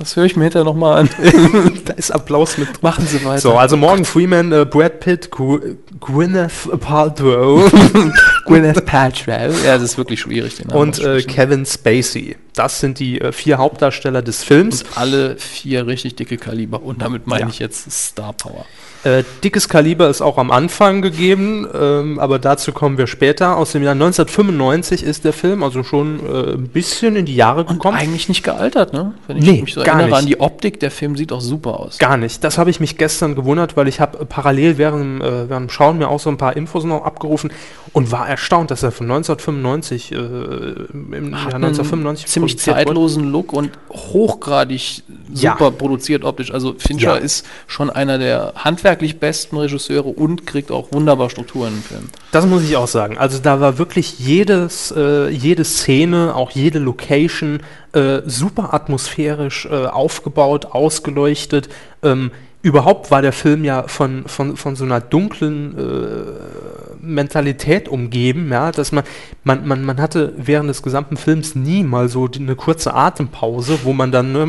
Das 0.00 0.16
höre 0.16 0.24
ich 0.24 0.34
mir 0.34 0.44
hinterher 0.44 0.64
nochmal 0.64 1.00
an. 1.00 1.10
da 1.84 1.92
ist 1.92 2.10
Applaus 2.10 2.56
mit 2.56 2.68
drin. 2.68 2.78
Machen 2.80 3.06
Sie 3.06 3.22
weiter. 3.22 3.38
So, 3.40 3.52
also 3.58 3.76
Morgan 3.76 4.06
Freeman, 4.06 4.50
äh, 4.50 4.64
Brad 4.64 4.98
Pitt, 5.00 5.30
Gw 5.30 5.76
Gwyneth 6.00 6.80
Paltrow 6.80 7.70
Gwyneth 8.46 8.86
Paltrow. 8.86 9.52
Ja, 9.62 9.74
das 9.74 9.82
ist 9.82 9.98
wirklich 9.98 10.20
schwierig, 10.20 10.56
den 10.56 10.68
Namen 10.68 10.80
und 10.80 10.98
äh. 11.00 11.22
Kevin 11.22 11.66
Spacey. 11.66 12.36
Das 12.54 12.80
sind 12.80 12.98
die 12.98 13.20
äh, 13.20 13.30
vier 13.30 13.58
Hauptdarsteller 13.58 14.22
des 14.22 14.42
Films. 14.42 14.84
Und 14.84 14.96
alle 14.96 15.36
vier 15.36 15.86
richtig 15.86 16.16
dicke 16.16 16.38
Kaliber. 16.38 16.82
Und 16.82 17.02
damit 17.02 17.26
meine 17.26 17.42
Ja. 17.42 17.48
ich 17.50 17.58
jetzt 17.58 17.92
Star 17.92 18.32
Power. 18.32 18.64
Äh, 19.02 19.24
dickes 19.42 19.68
Kaliber 19.70 20.10
ist 20.10 20.20
auch 20.20 20.36
am 20.36 20.50
Anfang 20.50 21.00
gegeben, 21.00 21.66
ähm, 21.74 22.18
aber 22.18 22.38
dazu 22.38 22.72
kommen 22.72 22.98
wir 22.98 23.06
später. 23.06 23.56
Aus 23.56 23.72
dem 23.72 23.82
Jahr 23.82 23.92
1995 23.94 25.02
ist 25.02 25.24
der 25.24 25.32
Film, 25.32 25.62
also 25.62 25.82
schon 25.82 26.20
äh, 26.26 26.52
ein 26.52 26.68
bisschen 26.68 27.16
in 27.16 27.24
die 27.24 27.34
Jahre 27.34 27.60
Und 27.60 27.68
gekommen. 27.74 27.96
eigentlich 27.96 28.28
nicht 28.28 28.42
gealtert, 28.42 28.92
ne? 28.92 29.14
Wenn 29.26 29.38
Nee, 29.38 29.62
mich 29.62 29.72
so 29.72 29.80
gar 29.82 29.94
erinnere 30.00 30.08
nicht. 30.08 30.18
an 30.18 30.26
die 30.26 30.40
Optik, 30.40 30.80
der 30.80 30.90
Film 30.90 31.16
sieht 31.16 31.32
auch 31.32 31.40
super 31.40 31.80
aus. 31.80 31.98
Gar 31.98 32.18
nicht. 32.18 32.44
Das 32.44 32.58
habe 32.58 32.68
ich 32.68 32.78
mich 32.78 32.98
gestern 32.98 33.34
gewundert, 33.34 33.74
weil 33.76 33.88
ich 33.88 34.00
habe 34.00 34.26
parallel 34.26 34.76
während, 34.76 35.22
äh, 35.22 35.48
während 35.48 35.68
dem 35.68 35.70
Schauen 35.70 35.96
mir 35.96 36.08
auch 36.08 36.20
so 36.20 36.28
ein 36.28 36.36
paar 36.36 36.54
Infos 36.56 36.84
noch 36.84 37.04
abgerufen 37.04 37.50
und 37.94 38.12
war 38.12 38.28
erstaunt, 38.28 38.70
dass 38.70 38.82
er 38.82 38.92
von 38.92 39.06
1995, 39.06 40.12
äh, 40.12 40.16
im 40.16 41.30
Jahr 41.32 41.44
Hat 41.46 41.54
1995 41.54 42.24
einen 42.26 42.30
ziemlich 42.30 42.52
produziert 42.52 42.76
wurde. 42.76 42.84
zeitlosen 42.86 43.32
Look 43.32 43.52
und 43.54 43.70
hochgradig 43.90 45.02
Ja. 45.32 45.52
super 45.52 45.70
produziert 45.70 46.24
optisch. 46.24 46.52
Also 46.52 46.74
Fincher 46.78 47.14
Ja. 47.14 47.16
ist 47.16 47.46
schon 47.66 47.88
einer 47.90 48.18
der 48.18 48.52
handwerklich 48.90 49.20
besten 49.20 49.56
Regisseure 49.56 50.08
und 50.08 50.46
kriegt 50.46 50.70
auch 50.72 50.90
wunderbar 50.90 51.30
Strukturen 51.30 51.74
im 51.74 51.82
Film. 51.82 52.10
Das 52.32 52.46
muss 52.46 52.64
ich 52.64 52.76
auch 52.76 52.88
sagen. 52.88 53.18
Also 53.18 53.38
da 53.38 53.60
war 53.60 53.78
wirklich 53.78 54.18
jedes, 54.18 54.92
äh, 54.96 55.28
jede 55.28 55.64
Szene, 55.64 56.34
auch 56.34 56.50
jede 56.50 56.80
Location 56.80 57.60
äh, 57.92 58.22
super 58.26 58.74
atmosphärisch 58.74 59.66
äh, 59.66 59.86
aufgebaut, 59.86 60.66
ausgeleuchtet. 60.66 61.68
Ähm, 62.02 62.32
überhaupt 62.62 63.10
war 63.10 63.22
der 63.22 63.32
Film 63.32 63.64
ja 63.64 63.84
von, 63.88 64.24
von, 64.26 64.56
von 64.56 64.76
so 64.76 64.84
einer 64.84 65.00
dunklen 65.00 65.78
äh, 65.78 67.02
Mentalität 67.02 67.88
umgeben, 67.88 68.50
ja, 68.52 68.70
dass 68.70 68.92
man, 68.92 69.04
man, 69.44 69.66
man, 69.66 69.84
man 69.84 70.00
hatte 70.00 70.34
während 70.36 70.68
des 70.68 70.82
gesamten 70.82 71.16
Films 71.16 71.54
nie 71.54 71.82
mal 71.82 72.08
so 72.10 72.28
die, 72.28 72.40
eine 72.40 72.56
kurze 72.56 72.92
Atempause, 72.92 73.78
wo 73.84 73.94
man 73.94 74.12
dann 74.12 74.32
ne, 74.32 74.48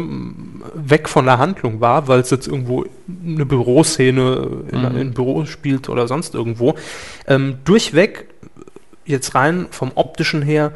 weg 0.76 1.07
von 1.07 1.26
der 1.26 1.38
Handlung 1.38 1.80
war, 1.80 2.09
weil 2.09 2.20
es 2.20 2.30
jetzt 2.30 2.47
irgendwo 2.47 2.86
eine 3.26 3.45
Büroszene 3.45 4.47
in, 4.72 4.80
Mhm. 4.80 4.86
in 4.86 4.86
einem 4.86 5.14
Büro 5.14 5.45
spielt 5.45 5.88
oder 5.88 6.07
sonst 6.07 6.36
irgendwo. 6.36 6.76
Ähm, 7.28 7.59
durchweg, 7.64 8.28
jetzt 9.05 9.34
rein 9.36 9.68
vom 9.72 9.91
optischen 9.95 10.41
her, 10.41 10.74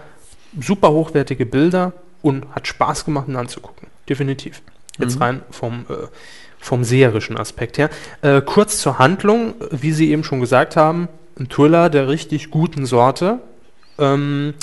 super 0.60 0.92
hochwertige 0.92 1.46
Bilder 1.46 1.92
und 2.22 2.46
hat 2.56 2.68
Spaß 2.68 3.04
gemacht, 3.04 3.28
ihn 3.28 3.36
anzugucken. 3.36 3.88
Definitiv. 4.08 4.62
Jetzt 5.00 5.16
Mhm. 5.18 5.22
rein 5.22 5.42
vom, 5.52 5.86
äh, 5.90 6.08
vom 6.60 6.84
seherischen 6.84 7.38
Aspekt 7.38 7.78
her. 7.78 7.90
Äh, 8.22 8.42
kurz 8.42 8.80
zur 8.80 8.98
Handlung, 9.00 9.54
wie 9.72 9.92
Sie 9.92 10.12
eben 10.12 10.24
schon 10.24 10.40
gesagt 10.40 10.76
haben, 10.76 11.08
ein 11.40 11.50
Thriller 11.50 11.90
der 11.90 12.08
richtig 12.08 12.50
guten 12.50 12.86
Sorte. 12.86 13.40
Ähm, 14.00 14.54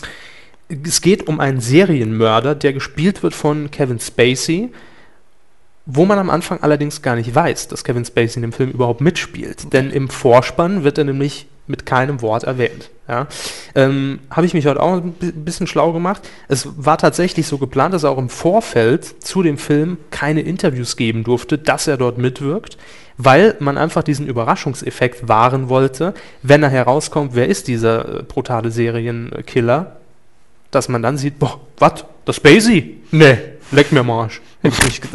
es 0.68 1.00
geht 1.00 1.28
um 1.28 1.38
einen 1.38 1.60
Serienmörder, 1.60 2.54
der 2.54 2.72
gespielt 2.72 3.22
wird 3.22 3.34
von 3.34 3.70
Kevin 3.70 4.00
Spacey, 4.00 4.70
wo 5.84 6.04
man 6.06 6.18
am 6.18 6.30
Anfang 6.30 6.62
allerdings 6.62 7.02
gar 7.02 7.16
nicht 7.16 7.34
weiß, 7.34 7.68
dass 7.68 7.84
Kevin 7.84 8.04
Spacey 8.04 8.36
in 8.36 8.42
dem 8.42 8.52
Film 8.52 8.70
überhaupt 8.70 9.00
mitspielt. 9.00 9.72
Denn 9.72 9.90
im 9.90 10.08
Vorspann 10.08 10.84
wird 10.84 10.96
er 10.98 11.04
nämlich 11.04 11.46
mit 11.66 11.86
keinem 11.86 12.22
Wort 12.22 12.44
erwähnt. 12.44 12.90
Ja. 13.08 13.26
Ähm, 13.74 14.20
Habe 14.30 14.46
ich 14.46 14.54
mich 14.54 14.66
heute 14.66 14.80
auch 14.82 14.94
ein 14.94 15.12
bi- 15.12 15.32
bisschen 15.32 15.66
schlau 15.66 15.92
gemacht. 15.92 16.28
Es 16.48 16.68
war 16.76 16.98
tatsächlich 16.98 17.46
so 17.46 17.58
geplant, 17.58 17.94
dass 17.94 18.04
er 18.04 18.10
auch 18.10 18.18
im 18.18 18.28
Vorfeld 18.28 19.24
zu 19.24 19.42
dem 19.42 19.58
Film 19.58 19.98
keine 20.10 20.40
Interviews 20.40 20.96
geben 20.96 21.24
durfte, 21.24 21.58
dass 21.58 21.86
er 21.86 21.96
dort 21.96 22.18
mitwirkt, 22.18 22.78
weil 23.18 23.56
man 23.60 23.76
einfach 23.76 24.02
diesen 24.02 24.26
Überraschungseffekt 24.26 25.28
wahren 25.28 25.68
wollte, 25.68 26.14
wenn 26.42 26.62
er 26.62 26.70
herauskommt, 26.70 27.34
wer 27.34 27.48
ist 27.48 27.68
dieser 27.68 28.20
äh, 28.20 28.22
brutale 28.22 28.70
Serienkiller, 28.70 29.96
dass 30.70 30.88
man 30.88 31.02
dann 31.02 31.18
sieht, 31.18 31.38
boah, 31.38 31.60
was, 31.78 32.04
das 32.24 32.36
Spacey? 32.36 32.98
Nee, 33.10 33.38
leck 33.72 33.92
mir 33.92 34.02
Marsch. 34.02 34.40
Hätte 34.62 34.76
ich 34.88 35.02
nicht. 35.02 35.14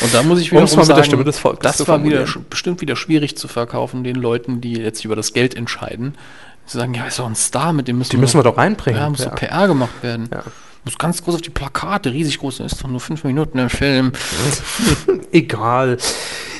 Und 0.00 0.14
da 0.14 0.22
muss 0.22 0.40
ich 0.40 0.50
wiederum 0.50 0.68
mal 0.70 0.76
mit 0.76 0.88
der 0.88 0.96
sagen, 0.96 1.04
Stimme 1.04 1.24
des 1.24 1.38
Volkes 1.38 1.62
das 1.62 1.86
war 1.86 2.02
wieder, 2.02 2.24
bestimmt 2.48 2.80
wieder 2.80 2.96
schwierig 2.96 3.36
zu 3.36 3.48
verkaufen, 3.48 4.04
den 4.04 4.16
Leuten, 4.16 4.60
die 4.60 4.74
jetzt 4.74 5.04
über 5.04 5.16
das 5.16 5.32
Geld 5.32 5.54
entscheiden. 5.54 6.14
Sie 6.66 6.78
sagen, 6.78 6.94
ja, 6.94 7.06
ist 7.06 7.18
doch 7.18 7.26
ein 7.26 7.36
Star, 7.36 7.72
mit 7.72 7.86
dem 7.88 7.98
müssen 7.98 8.10
Die 8.10 8.16
müssen 8.16 8.38
wir 8.38 8.42
doch 8.42 8.56
reinbringen. 8.56 9.00
Ja, 9.00 9.08
muss 9.08 9.24
Ja. 9.24 9.30
PR 9.30 9.68
gemacht 9.68 10.02
werden. 10.02 10.28
Ja. 10.32 10.42
Muss 10.84 10.98
ganz 10.98 11.22
groß 11.22 11.36
auf 11.36 11.42
die 11.42 11.50
Plakate, 11.50 12.12
riesig 12.12 12.38
groß, 12.38 12.60
ist 12.60 12.82
doch 12.82 12.88
nur 12.88 13.00
fünf 13.00 13.24
Minuten 13.24 13.58
im 13.58 13.70
Film. 13.70 14.12
Egal. 15.32 15.98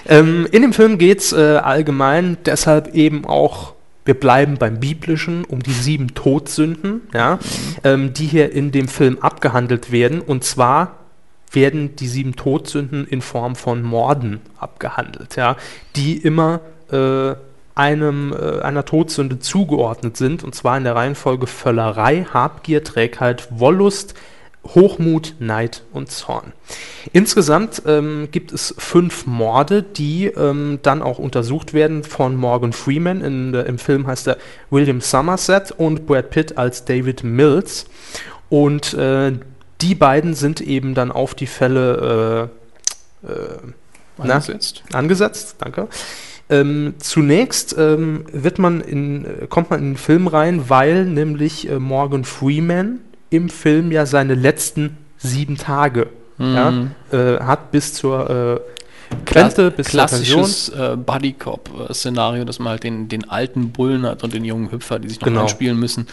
Ähm, 0.08 0.48
in 0.50 0.62
dem 0.62 0.72
Film 0.72 0.98
geht 0.98 1.20
es 1.20 1.32
äh, 1.32 1.58
allgemein 1.62 2.36
deshalb 2.44 2.94
eben 2.94 3.24
auch, 3.24 3.74
wir 4.04 4.14
bleiben 4.14 4.56
beim 4.58 4.80
Biblischen, 4.80 5.44
um 5.44 5.62
die 5.62 5.72
sieben 5.72 6.14
Todsünden, 6.14 7.02
ja, 7.14 7.38
ähm, 7.84 8.14
die 8.14 8.26
hier 8.26 8.52
in 8.52 8.72
dem 8.72 8.88
Film 8.88 9.18
abgehandelt 9.20 9.90
werden. 9.92 10.20
Und 10.20 10.44
zwar 10.44 11.05
werden 11.56 11.96
die 11.96 12.06
sieben 12.06 12.36
Todsünden 12.36 13.04
in 13.08 13.20
Form 13.20 13.56
von 13.56 13.82
Morden 13.82 14.40
abgehandelt, 14.60 15.34
ja, 15.34 15.56
die 15.96 16.16
immer 16.16 16.60
äh, 16.92 17.34
einem, 17.74 18.32
äh, 18.32 18.60
einer 18.60 18.84
Todsünde 18.84 19.40
zugeordnet 19.40 20.16
sind, 20.16 20.44
und 20.44 20.54
zwar 20.54 20.78
in 20.78 20.84
der 20.84 20.94
Reihenfolge 20.94 21.48
Völlerei, 21.48 22.24
Habgier, 22.32 22.84
Trägheit, 22.84 23.48
Wollust, 23.50 24.14
Hochmut, 24.74 25.34
Neid 25.38 25.84
und 25.92 26.10
Zorn. 26.10 26.52
Insgesamt 27.12 27.82
ähm, 27.86 28.28
gibt 28.32 28.50
es 28.50 28.74
fünf 28.78 29.24
Morde, 29.26 29.82
die 29.82 30.26
ähm, 30.26 30.80
dann 30.82 31.02
auch 31.02 31.18
untersucht 31.18 31.72
werden 31.72 32.02
von 32.02 32.34
Morgan 32.34 32.72
Freeman. 32.72 33.20
In, 33.20 33.52
der- 33.52 33.66
Im 33.66 33.78
Film 33.78 34.08
heißt 34.08 34.26
er 34.26 34.38
William 34.70 35.00
Somerset 35.00 35.70
und 35.70 36.06
Brad 36.06 36.30
Pitt 36.30 36.58
als 36.58 36.84
David 36.84 37.22
Mills. 37.22 37.86
Und 38.48 38.94
äh, 38.94 39.32
die 39.80 39.94
beiden 39.94 40.34
sind 40.34 40.60
eben 40.60 40.94
dann 40.94 41.12
auf 41.12 41.34
die 41.34 41.46
Fälle 41.46 42.50
äh, 43.24 43.26
äh, 43.26 43.32
Na? 44.18 44.34
Eingesetzt. 44.34 44.82
angesetzt. 44.92 45.56
Danke. 45.58 45.88
Ähm, 46.48 46.94
zunächst 46.98 47.74
ähm, 47.76 48.24
wird 48.32 48.58
man 48.58 48.80
in, 48.80 49.24
äh, 49.24 49.46
kommt 49.48 49.70
man 49.70 49.80
in 49.80 49.90
den 49.92 49.96
Film 49.96 50.28
rein, 50.28 50.68
weil 50.68 51.04
nämlich 51.04 51.68
äh, 51.68 51.78
Morgan 51.80 52.24
Freeman 52.24 53.00
im 53.30 53.48
Film 53.48 53.90
ja 53.90 54.06
seine 54.06 54.34
letzten 54.34 54.96
sieben 55.18 55.56
Tage 55.56 56.06
ja, 56.38 56.70
Mhm. 56.70 56.90
äh, 57.12 57.38
hat 57.40 57.70
bis 57.72 57.94
zur 57.94 58.28
äh, 58.30 58.60
Klass- 59.24 59.56
Rente, 59.58 59.70
bis 59.70 59.88
zur 59.88 60.00
Pension. 60.06 60.40
klassisches 60.44 60.68
äh, 60.68 60.96
Buddy-Cop-Szenario, 60.96 62.44
dass 62.44 62.58
man 62.58 62.68
halt 62.70 62.82
den, 62.84 63.08
den 63.08 63.28
alten 63.30 63.70
Bullen 63.72 64.04
hat 64.04 64.22
und 64.22 64.34
den 64.34 64.44
jungen 64.44 64.70
Hüpfer, 64.70 64.98
die 64.98 65.08
sich 65.08 65.20
noch 65.20 65.26
Genau. 65.28 65.42
einspielen 65.42 65.78
müssen. 65.78 66.06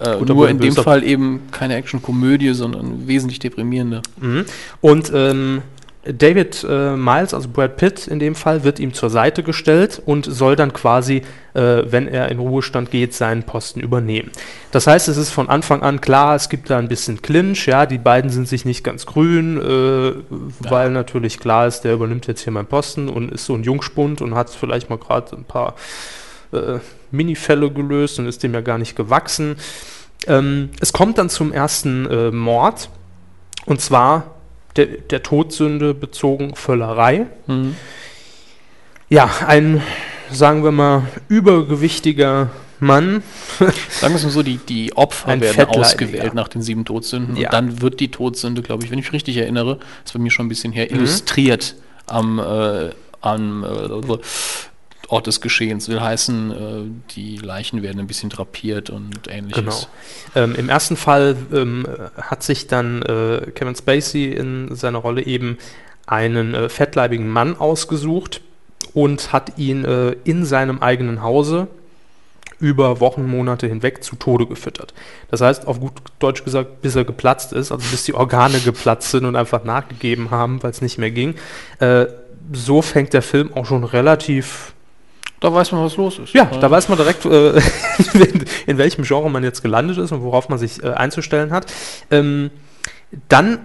Äh, 0.00 0.16
nur 0.16 0.48
in 0.48 0.58
dem 0.58 0.74
Fall 0.74 1.04
eben 1.04 1.42
keine 1.52 1.76
Action-Komödie, 1.76 2.52
sondern 2.54 3.06
wesentlich 3.06 3.38
deprimierende. 3.38 4.02
Mhm. 4.20 4.44
Und 4.80 5.12
ähm, 5.14 5.62
David 6.04 6.66
äh, 6.68 6.96
Miles, 6.96 7.32
also 7.32 7.48
Brad 7.48 7.76
Pitt 7.78 8.06
in 8.08 8.18
dem 8.18 8.34
Fall, 8.34 8.62
wird 8.62 8.78
ihm 8.78 8.92
zur 8.92 9.08
Seite 9.08 9.42
gestellt 9.42 10.02
und 10.04 10.26
soll 10.26 10.54
dann 10.54 10.72
quasi, 10.74 11.22
äh, 11.54 11.82
wenn 11.86 12.08
er 12.08 12.30
in 12.30 12.38
Ruhestand 12.38 12.90
geht, 12.90 13.14
seinen 13.14 13.44
Posten 13.44 13.80
übernehmen. 13.80 14.30
Das 14.70 14.86
heißt, 14.86 15.08
es 15.08 15.16
ist 15.16 15.30
von 15.30 15.48
Anfang 15.48 15.82
an 15.82 16.02
klar, 16.02 16.34
es 16.34 16.50
gibt 16.50 16.68
da 16.68 16.78
ein 16.78 16.88
bisschen 16.88 17.22
Clinch, 17.22 17.66
ja, 17.66 17.86
die 17.86 17.98
beiden 17.98 18.30
sind 18.30 18.48
sich 18.48 18.66
nicht 18.66 18.84
ganz 18.84 19.06
grün, 19.06 19.58
äh, 19.58 20.12
weil 20.60 20.90
natürlich 20.90 21.38
klar 21.38 21.66
ist, 21.66 21.82
der 21.82 21.94
übernimmt 21.94 22.26
jetzt 22.26 22.42
hier 22.42 22.52
meinen 22.52 22.66
Posten 22.66 23.08
und 23.08 23.32
ist 23.32 23.46
so 23.46 23.54
ein 23.54 23.62
Jungspund 23.62 24.20
und 24.20 24.34
hat 24.34 24.50
vielleicht 24.50 24.90
mal 24.90 24.98
gerade 24.98 25.34
ein 25.34 25.44
paar 25.44 25.74
äh, 26.52 26.80
Minifälle 27.14 27.70
gelöst 27.70 28.18
und 28.18 28.26
ist 28.26 28.42
dem 28.42 28.52
ja 28.54 28.60
gar 28.60 28.78
nicht 28.78 28.96
gewachsen. 28.96 29.56
Ähm, 30.26 30.70
es 30.80 30.92
kommt 30.92 31.18
dann 31.18 31.28
zum 31.30 31.52
ersten 31.52 32.06
äh, 32.10 32.30
Mord 32.30 32.88
und 33.66 33.80
zwar 33.80 34.34
der, 34.76 34.86
der 34.86 35.22
Todsünde 35.22 35.94
bezogen 35.94 36.54
Völlerei. 36.54 37.26
Mhm. 37.46 37.76
Ja, 39.08 39.30
ein, 39.46 39.82
sagen 40.30 40.64
wir 40.64 40.72
mal, 40.72 41.02
übergewichtiger 41.28 42.50
Mann. 42.80 43.22
Sagen 43.88 44.12
wir 44.12 44.16
es 44.16 44.24
mal 44.24 44.30
so, 44.30 44.42
die, 44.42 44.56
die 44.58 44.94
Opfer 44.96 45.28
Ein 45.28 45.40
werden 45.40 45.54
Fettleibiger. 45.54 45.80
ausgewählt 45.80 46.34
nach 46.34 46.48
den 46.48 46.60
sieben 46.60 46.84
Todsünden 46.84 47.36
Ja. 47.36 47.48
und 47.48 47.52
dann 47.54 47.80
wird 47.80 48.00
die 48.00 48.10
Todsünde, 48.10 48.62
glaube 48.62 48.84
ich, 48.84 48.90
wenn 48.90 48.98
ich 48.98 49.06
mich 49.06 49.12
richtig 49.12 49.36
erinnere, 49.36 49.78
ist 50.04 50.12
bei 50.12 50.18
mir 50.18 50.30
schon 50.30 50.46
ein 50.46 50.48
bisschen 50.48 50.72
her, 50.72 50.88
Mhm. 50.90 50.96
illustriert 50.96 51.76
am, 52.06 52.38
äh, 52.40 52.90
am 53.20 53.62
äh, 53.64 54.08
Ort 55.10 55.26
des 55.26 55.40
Geschehens. 55.40 55.88
Will 55.88 56.00
heißen, 56.00 56.50
äh, 56.50 57.12
die 57.14 57.36
Leichen 57.36 57.82
werden 57.82 58.00
ein 58.00 58.06
bisschen 58.06 58.30
drapiert 58.30 58.90
und 58.90 59.28
ähnliches. 59.28 59.88
Genau. 60.34 60.44
Ähm, 60.44 60.54
Im 60.54 60.68
ersten 60.68 60.96
Fall 60.96 61.36
ähm, 61.52 61.86
hat 62.16 62.42
sich 62.42 62.66
dann 62.66 63.02
äh, 63.02 63.50
Kevin 63.54 63.74
Spacey 63.74 64.32
in 64.32 64.74
seiner 64.74 64.98
Rolle 64.98 65.24
eben 65.24 65.58
einen 66.06 66.54
äh, 66.54 66.68
fettleibigen 66.68 67.28
Mann 67.28 67.56
ausgesucht 67.56 68.40
und 68.92 69.32
hat 69.32 69.58
ihn 69.58 69.84
äh, 69.84 70.16
in 70.24 70.44
seinem 70.44 70.80
eigenen 70.80 71.22
Hause 71.22 71.68
über 72.60 73.00
Wochen, 73.00 73.26
Monate 73.26 73.66
hinweg 73.66 74.02
zu 74.04 74.16
Tode 74.16 74.46
gefüttert. 74.46 74.94
Das 75.30 75.40
heißt, 75.40 75.66
auf 75.66 75.80
gut 75.80 75.92
Deutsch 76.18 76.44
gesagt, 76.44 76.82
bis 76.82 76.94
er 76.94 77.04
geplatzt 77.04 77.52
ist, 77.52 77.72
also 77.72 77.84
bis 77.90 78.04
die 78.04 78.14
Organe 78.14 78.60
geplatzt 78.60 79.10
sind 79.10 79.24
und 79.24 79.36
einfach 79.36 79.64
nachgegeben 79.64 80.30
haben, 80.30 80.62
weil 80.62 80.70
es 80.70 80.80
nicht 80.80 80.98
mehr 80.98 81.10
ging. 81.10 81.34
Äh, 81.80 82.06
so 82.52 82.82
fängt 82.82 83.12
der 83.12 83.22
Film 83.22 83.52
auch 83.54 83.66
schon 83.66 83.84
relativ 83.84 84.74
Da 85.44 85.52
weiß 85.52 85.72
man, 85.72 85.84
was 85.84 85.98
los 85.98 86.18
ist. 86.18 86.32
ja, 86.32 86.46
da 86.46 86.70
weiß 86.70 86.88
man 86.88 86.96
direkt, 86.96 87.26
äh, 87.26 87.58
in, 88.14 88.44
in 88.66 88.78
welchem 88.78 89.04
Genre 89.04 89.28
man 89.28 89.44
jetzt 89.44 89.60
gelandet 89.60 89.98
ist 89.98 90.10
und 90.10 90.22
worauf 90.22 90.48
man 90.48 90.58
sich 90.58 90.82
äh, 90.82 90.88
einzustellen 90.88 91.52
hat. 91.52 91.66
Ähm, 92.10 92.50
dann 93.28 93.58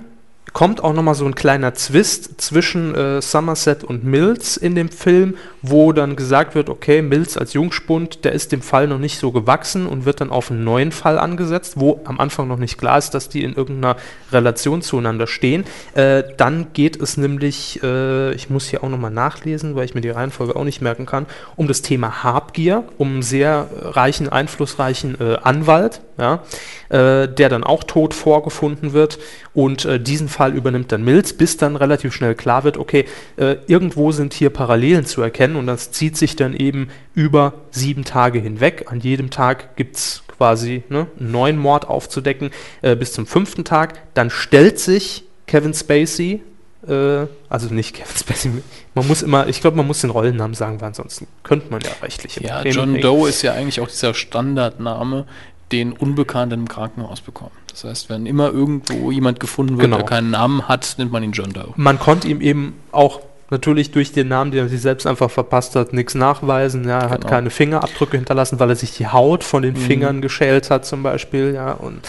kommt 0.54 0.84
auch 0.84 0.94
nochmal 0.94 1.16
so 1.16 1.26
ein 1.26 1.36
kleiner 1.36 1.74
Zwist 1.74 2.42
zwischen 2.42 2.96
äh, 2.96 3.22
Somerset 3.22 3.84
und 3.84 4.04
Mills 4.04 4.58
in 4.58 4.76
dem 4.76 4.90
Film, 4.90 5.36
wo 5.62 5.92
dann 5.92 6.16
gesagt 6.16 6.56
wird, 6.56 6.70
okay, 6.70 7.02
Mills 7.02 7.38
als 7.38 7.54
Jungspund, 7.54 8.26
der 8.26 8.34
ist 8.34 8.52
dem 8.52 8.62
Fall 8.62 8.88
noch 8.88 9.00
nicht 9.00 9.20
so 9.20 9.32
gewachsen 9.32 9.88
und 9.88 10.06
wird 10.06 10.22
dann 10.22 10.30
auf 10.30 10.52
einen 10.52 10.64
neuen 10.64 10.92
Fall 10.92 11.20
angesetzt, 11.20 11.74
wo 11.78 12.02
am 12.06 12.20
Anfang 12.20 12.48
noch 12.48 12.58
nicht 12.58 12.78
klar 12.78 12.98
ist, 12.98 13.12
dass 13.12 13.30
die 13.30 13.44
in 13.44 13.54
irgendeiner 13.54 13.98
Relation 14.32 14.82
zueinander 14.82 15.28
stehen. 15.28 15.66
Äh, 15.94 16.24
dann 16.38 16.68
geht 16.74 17.02
es 17.02 17.18
nämlich, 17.18 17.82
äh, 17.84 18.34
ich 18.34 18.50
muss 18.50 18.68
hier 18.68 18.84
auch 18.84 18.90
nochmal 18.90 19.12
nachlesen, 19.12 19.76
weil 19.76 19.86
ich 19.86 19.96
mir 19.96 20.02
die 20.02 20.10
Reihenfolge 20.10 20.56
auch 20.56 20.64
nicht 20.64 20.82
merken 20.82 21.06
kann, 21.06 21.26
um 21.56 21.68
das 21.68 21.82
Thema 21.82 22.24
Habgier, 22.24 22.84
um 22.98 23.14
einen 23.14 23.22
sehr 23.22 23.68
reichen, 23.82 24.30
einflussreichen 24.30 25.20
äh, 25.20 25.38
Anwalt, 25.44 26.02
ja, 26.20 26.44
äh, 26.90 27.28
der 27.28 27.50
dann 27.50 27.64
auch 27.64 27.84
tot 27.84 28.14
vorgefunden 28.14 28.94
wird 28.94 29.20
und 29.54 29.86
äh, 29.86 30.00
diesen 30.00 30.28
Fall 30.28 30.54
übernimmt 30.54 30.92
dann 30.92 31.04
Mills, 31.04 31.34
bis 31.34 31.58
dann 31.58 31.76
relativ 31.76 32.14
schnell 32.14 32.36
klar 32.36 32.64
wird, 32.64 32.78
okay, 32.78 33.06
äh, 33.38 33.56
irgendwo 33.68 34.12
sind 34.12 34.34
hier 34.34 34.50
Parallelen 34.50 35.06
zu 35.06 35.22
erkennen 35.22 35.56
und 35.56 35.68
das 35.68 35.92
zieht 35.92 36.18
sich 36.18 36.36
dann 36.36 36.54
eben 36.54 36.90
über 37.14 37.54
sieben 37.72 38.04
Tage 38.04 38.40
hinweg. 38.40 38.86
An 38.88 39.00
jedem 39.00 39.30
Tag 39.30 39.76
gibt 39.76 39.96
es 39.96 40.24
quasi 40.28 40.84
ne, 40.90 41.08
einen 41.20 41.32
neuen 41.32 41.58
Mord 41.58 41.88
aufzudecken 41.88 42.52
äh, 42.82 42.96
bis 42.96 43.14
zum 43.14 43.28
fünften 43.28 43.66
Tag. 43.66 44.14
Dann 44.14 44.30
stellt 44.30 44.80
sich 44.80 45.24
Kevin 45.48 45.74
Spacey, 45.74 46.42
äh, 46.88 47.26
also 47.50 47.74
nicht 47.74 47.96
Kevin 47.96 48.16
Spacey, 48.18 48.52
man 48.96 49.08
muss 49.08 49.22
immer, 49.22 49.48
ich 49.48 49.62
glaube, 49.62 49.78
man 49.78 49.88
muss 49.88 50.02
den 50.02 50.10
Rollennamen 50.10 50.56
sagen, 50.56 50.80
weil 50.82 50.88
ansonsten 50.88 51.28
könnte 51.44 51.70
man 51.70 51.82
ja 51.82 51.92
rechtliche 52.02 52.44
Ja, 52.44 52.64
John. 52.64 53.00
Doe 53.00 53.30
ist 53.30 53.42
ja 53.42 53.54
eigentlich 53.54 53.82
auch 53.82 53.88
dieser 53.88 54.14
Standardname, 54.14 55.26
den 55.72 55.94
Unbekannte 55.94 56.56
im 56.56 56.68
Krankenhaus 56.68 57.22
bekommen. 57.22 57.52
Das 57.72 57.84
heißt, 57.84 58.10
wenn 58.10 58.26
immer 58.26 58.50
irgendwo 58.52 59.12
jemand 59.12 59.40
gefunden 59.40 59.74
wird, 59.78 59.84
Genau. 59.86 59.98
der 59.98 60.06
keinen 60.06 60.32
Namen 60.32 60.68
hat, 60.68 60.96
nennt 60.98 61.12
man 61.12 61.24
ihn 61.24 61.32
John 61.32 61.54
Doe. 61.54 61.74
Man 61.76 62.00
konnte 62.00 62.28
ihm 62.28 62.42
eben 62.42 62.74
auch 62.92 63.22
natürlich 63.52 63.92
durch 63.92 64.12
den 64.12 64.28
Namen, 64.28 64.52
den 64.52 64.62
er 64.66 64.70
sich 64.70 64.82
selbst 64.82 65.08
einfach 65.08 65.32
verpasst 65.32 65.76
hat, 65.76 65.94
nichts 65.94 66.14
nachweisen. 66.16 66.88
Ja, 66.88 67.00
er 67.00 67.10
hat 67.10 67.22
Genau. 67.22 67.30
keine 67.32 67.50
Fingerabdrücke 67.50 68.18
hinterlassen, 68.18 68.60
weil 68.60 68.70
er 68.70 68.76
sich 68.76 68.96
die 68.96 69.08
Haut 69.08 69.44
von 69.44 69.62
den 69.64 69.74
Mhm. 69.74 69.78
Fingern 69.78 70.22
geschält 70.22 70.70
hat, 70.70 70.86
zum 70.86 71.02
Beispiel. 71.04 71.54
Ja, 71.54 71.72
und 71.72 72.08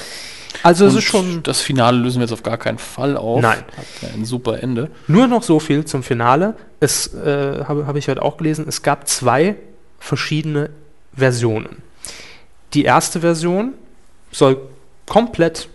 also 0.62 0.84
es 0.84 0.94
ist 0.94 1.04
schon 1.04 1.42
das 1.42 1.60
Finale 1.60 1.96
lösen 1.98 2.16
wir 2.18 2.24
jetzt 2.24 2.32
auf 2.32 2.42
gar 2.42 2.58
keinen 2.58 2.76
Fall 2.78 3.16
auf. 3.16 3.40
Nein. 3.40 3.58
Hat 3.76 4.14
ein 4.14 4.24
super 4.26 4.62
Ende. 4.62 4.90
nur 5.06 5.26
noch 5.28 5.42
so 5.42 5.60
viel 5.60 5.84
zum 5.86 6.02
Finale. 6.02 6.54
Es 6.80 7.14
äh, 7.14 7.64
habe 7.64 7.86
habe 7.86 7.98
ich 7.98 8.08
heute 8.08 8.20
auch 8.22 8.36
gelesen. 8.36 8.66
Es 8.68 8.82
gab 8.82 9.06
zwei 9.08 9.56
verschiedene 9.98 10.70
Versionen. 11.14 11.82
Die 12.74 12.84
erste 12.84 13.20
Version 13.20 13.74
soll 14.30 14.58
komplett 15.06 15.68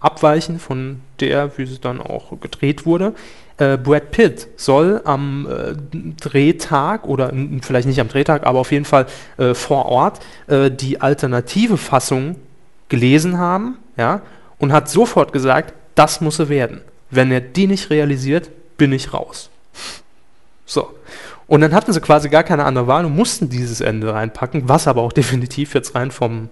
abweichen 0.00 0.60
von 0.60 1.00
der, 1.20 1.58
wie 1.58 1.66
sie 1.66 1.78
dann 1.78 2.00
auch 2.00 2.38
gedreht 2.40 2.86
wurde. 2.86 3.14
Äh, 3.58 3.78
Brad 3.78 4.10
Pitt 4.10 4.48
soll 4.56 5.00
am 5.04 5.46
äh, 5.46 5.74
Drehtag 6.20 7.06
oder 7.06 7.32
vielleicht 7.62 7.88
nicht 7.88 8.00
am 8.00 8.08
Drehtag, 8.08 8.46
aber 8.46 8.60
auf 8.60 8.70
jeden 8.70 8.84
Fall 8.84 9.06
äh, 9.38 9.54
vor 9.54 9.86
Ort 9.86 10.20
äh, 10.46 10.70
die 10.70 11.00
alternative 11.00 11.78
Fassung 11.78 12.36
gelesen 12.88 13.38
haben, 13.38 13.78
ja, 13.96 14.20
und 14.58 14.72
hat 14.72 14.88
sofort 14.88 15.32
gesagt, 15.32 15.74
das 15.94 16.20
muss 16.20 16.38
er 16.38 16.48
werden. 16.48 16.82
Wenn 17.10 17.32
er 17.32 17.40
die 17.40 17.66
nicht 17.66 17.90
realisiert, 17.90 18.50
bin 18.76 18.92
ich 18.92 19.12
raus. 19.12 19.50
So. 20.66 20.90
Und 21.48 21.60
dann 21.60 21.72
hatten 21.74 21.92
sie 21.92 22.00
quasi 22.00 22.28
gar 22.28 22.42
keine 22.42 22.64
andere 22.64 22.86
Wahl 22.88 23.04
und 23.04 23.14
mussten 23.14 23.48
dieses 23.48 23.80
Ende 23.80 24.12
reinpacken, 24.12 24.68
was 24.68 24.88
aber 24.88 25.02
auch 25.02 25.12
definitiv 25.20 25.74
jetzt 25.74 25.94
rein 25.94 26.10
vom 26.10 26.48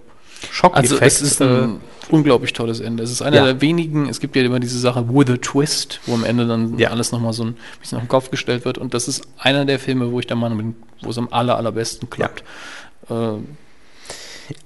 Schockeffekt 0.51 0.91
Also 1.01 1.05
es 1.05 1.21
ist 1.21 1.41
äh, 1.41 1.45
ein 1.45 1.79
unglaublich 2.09 2.53
tolles 2.53 2.79
Ende. 2.79 3.03
Es 3.03 3.11
ist 3.11 3.21
einer 3.21 3.37
Ja. 3.37 3.45
der 3.45 3.61
wenigen, 3.61 4.07
es 4.07 4.19
gibt 4.19 4.35
ja 4.35 4.43
immer 4.43 4.59
diese 4.59 4.77
Sache 4.79 5.07
with 5.09 5.29
a 5.29 5.37
twist, 5.37 5.99
wo 6.05 6.13
am 6.13 6.23
Ende 6.23 6.45
dann 6.47 6.77
Ja. 6.77 6.91
alles 6.91 7.11
nochmal 7.11 7.33
so 7.33 7.43
ein 7.45 7.55
bisschen 7.79 7.97
auf 7.97 8.03
den 8.03 8.07
Kopf 8.09 8.29
gestellt 8.31 8.63
wird. 8.63 8.77
Und 8.77 8.93
das 8.93 9.07
ist 9.07 9.27
einer 9.37 9.65
der 9.65 9.79
Filme, 9.79 10.11
wo 10.11 10.19
ich 10.19 10.27
der 10.27 10.37
Meinung 10.37 10.57
bin, 10.57 10.75
wo 11.01 11.09
es 11.09 11.17
am 11.17 11.29
aller, 11.31 11.57
allerbesten 11.57 12.09
klappt. 12.09 12.43
Äh, 13.09 13.13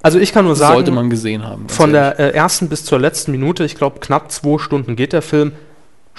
Also 0.02 0.20
ich 0.20 0.34
kann 0.34 0.46
nur 0.46 0.56
sagen, 0.56 0.74
sollte 0.76 0.92
man 0.92 1.10
gesehen 1.10 1.44
haben. 1.46 1.70
von 1.70 1.94
ehrlich. 1.94 2.18
der 2.18 2.34
äh, 2.34 2.38
ersten 2.38 2.68
bis 2.68 2.84
zur 2.84 3.00
letzten 3.00 3.32
Minute, 3.32 3.64
ich 3.64 3.76
glaube 3.76 4.00
knapp 4.00 4.32
zwei 4.32 4.58
Stunden 4.60 4.96
geht 4.96 5.14
der 5.14 5.22
Film. 5.22 5.54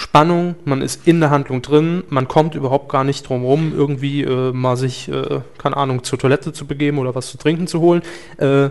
Spannung, 0.00 0.54
man 0.64 0.80
ist 0.80 1.06
in 1.06 1.20
der 1.20 1.28
Handlung 1.28 1.60
drin, 1.60 2.04
man 2.08 2.26
kommt 2.26 2.54
überhaupt 2.54 2.88
gar 2.88 3.04
nicht 3.04 3.28
drum 3.28 3.44
rum, 3.44 3.74
irgendwie 3.76 4.22
äh, 4.22 4.50
mal 4.50 4.76
sich, 4.76 5.10
äh, 5.10 5.40
keine 5.58 5.76
Ahnung, 5.76 6.02
zur 6.04 6.18
Toilette 6.18 6.54
zu 6.54 6.66
begeben 6.66 6.98
oder 6.98 7.14
was 7.14 7.30
zu 7.30 7.36
trinken 7.36 7.66
zu 7.66 7.80
holen. 7.80 8.00
Äh, 8.38 8.70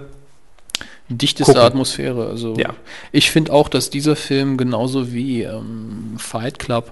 dichteste 1.09 1.53
gucken. 1.53 1.67
Atmosphäre. 1.67 2.27
Also 2.27 2.55
Ja. 2.57 2.73
ich 3.11 3.31
finde 3.31 3.51
auch, 3.51 3.67
dass 3.67 3.89
dieser 3.89 4.15
Film 4.15 4.57
genauso 4.57 5.11
wie 5.11 5.43
ähm, 5.43 6.15
Fight 6.17 6.59
Club 6.59 6.91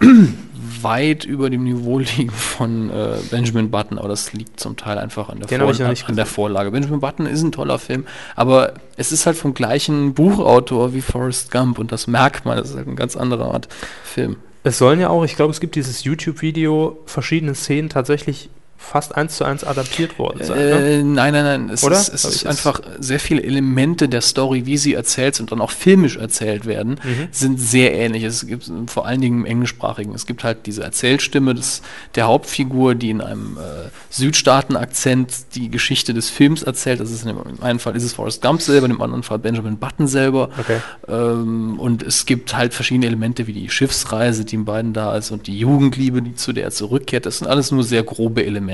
weit 0.82 1.24
über 1.24 1.50
dem 1.50 1.64
Niveau 1.64 1.98
liegt 1.98 2.32
von 2.32 2.90
äh, 2.90 3.16
Benjamin 3.30 3.70
Button, 3.70 3.98
aber 3.98 4.08
das 4.08 4.32
liegt 4.32 4.60
zum 4.60 4.76
Teil 4.76 4.98
einfach 4.98 5.28
an 5.28 5.40
der, 5.40 5.58
noch 5.58 5.88
nicht 5.88 6.08
an 6.08 6.16
der 6.16 6.26
Vorlage. 6.26 6.70
Benjamin 6.70 7.00
Button 7.00 7.26
ist 7.26 7.42
ein 7.42 7.52
toller 7.52 7.78
Film, 7.78 8.06
aber 8.36 8.74
es 8.96 9.12
ist 9.12 9.26
halt 9.26 9.36
vom 9.36 9.54
gleichen 9.54 10.14
Buchautor 10.14 10.94
wie 10.94 11.00
Forrest 11.00 11.50
Gump 11.50 11.78
und 11.78 11.90
das 11.92 12.06
merkt 12.06 12.44
man, 12.44 12.56
das 12.56 12.70
ist 12.70 12.76
halt 12.76 12.86
eine 12.86 12.96
ganz 12.96 13.16
andere 13.16 13.44
Art 13.44 13.68
Film. 14.04 14.36
es 14.62 14.78
sollen 14.78 15.00
ja 15.00 15.08
auch, 15.08 15.24
ich 15.24 15.36
glaube, 15.36 15.50
es 15.52 15.60
gibt 15.60 15.74
dieses 15.74 16.04
YouTube-Video, 16.04 16.98
verschiedene 17.06 17.54
Szenen 17.54 17.88
tatsächlich 17.88 18.50
fast 18.76 19.14
eins 19.16 19.36
zu 19.36 19.44
eins 19.44 19.64
adaptiert 19.64 20.18
worden 20.18 20.44
sein. 20.44 20.58
ne? 20.58 20.64
Äh, 20.98 21.02
nein, 21.02 21.32
nein, 21.32 21.44
nein. 21.44 21.70
Es 21.70 21.82
Oder? 21.82 21.98
ist, 21.98 22.08
es 22.08 22.24
ist 22.24 22.46
einfach 22.46 22.80
sehr 22.98 23.18
viele 23.18 23.42
Elemente 23.42 24.08
der 24.08 24.20
Story, 24.20 24.66
wie 24.66 24.76
sie 24.76 24.92
erzählt 24.94 25.34
sind 25.36 25.50
und 25.50 25.58
dann 25.58 25.64
auch 25.64 25.70
filmisch 25.70 26.16
erzählt 26.16 26.66
werden, 26.66 27.00
Mhm. 27.02 27.28
sind 27.30 27.58
sehr 27.60 27.94
ähnlich. 27.94 28.24
Es 28.24 28.46
gibt 28.46 28.70
vor 28.86 29.06
allen 29.06 29.20
Dingen 29.22 29.40
im 29.40 29.46
Englischsprachigen. 29.46 30.14
Es 30.14 30.26
gibt 30.26 30.44
halt 30.44 30.66
diese 30.66 30.82
Erzählstimme 30.82 31.54
des, 31.54 31.80
der 32.14 32.26
Hauptfigur, 32.26 32.94
die 32.94 33.10
in 33.10 33.20
einem 33.22 33.56
äh, 33.56 33.88
Südstaaten-Akzent 34.10 35.54
die 35.54 35.70
Geschichte 35.70 36.12
des 36.14 36.28
Films 36.30 36.62
erzählt. 36.62 37.00
Das 37.00 37.10
ist 37.10 37.22
in 37.22 37.28
dem 37.28 37.38
im 37.38 37.62
einen 37.62 37.78
Fall 37.78 37.96
ist 37.96 38.04
es 38.04 38.12
Forrest 38.12 38.42
Gump 38.42 38.60
selber, 38.60 38.86
in 38.86 38.92
dem 38.92 39.00
anderen 39.00 39.22
Fall 39.22 39.38
Benjamin 39.38 39.78
Button 39.78 40.06
selber. 40.06 40.50
Okay. 40.58 40.78
Ähm, 41.08 41.78
und 41.78 42.02
es 42.02 42.26
gibt 42.26 42.54
halt 42.56 42.74
verschiedene 42.74 43.06
Elemente, 43.06 43.46
wie 43.46 43.52
die 43.52 43.68
Schiffsreise, 43.70 44.44
die 44.44 44.56
in 44.56 44.64
beiden 44.64 44.92
da 44.92 45.16
ist, 45.16 45.30
und 45.30 45.46
die 45.46 45.58
Jugendliebe, 45.58 46.20
die 46.22 46.34
zu 46.34 46.52
der 46.52 46.64
er 46.64 46.70
zurückkehrt. 46.70 47.26
Das 47.26 47.38
sind 47.38 47.48
alles 47.48 47.70
nur 47.70 47.82
sehr 47.84 48.02
grobe 48.02 48.44
Elemente. 48.44 48.73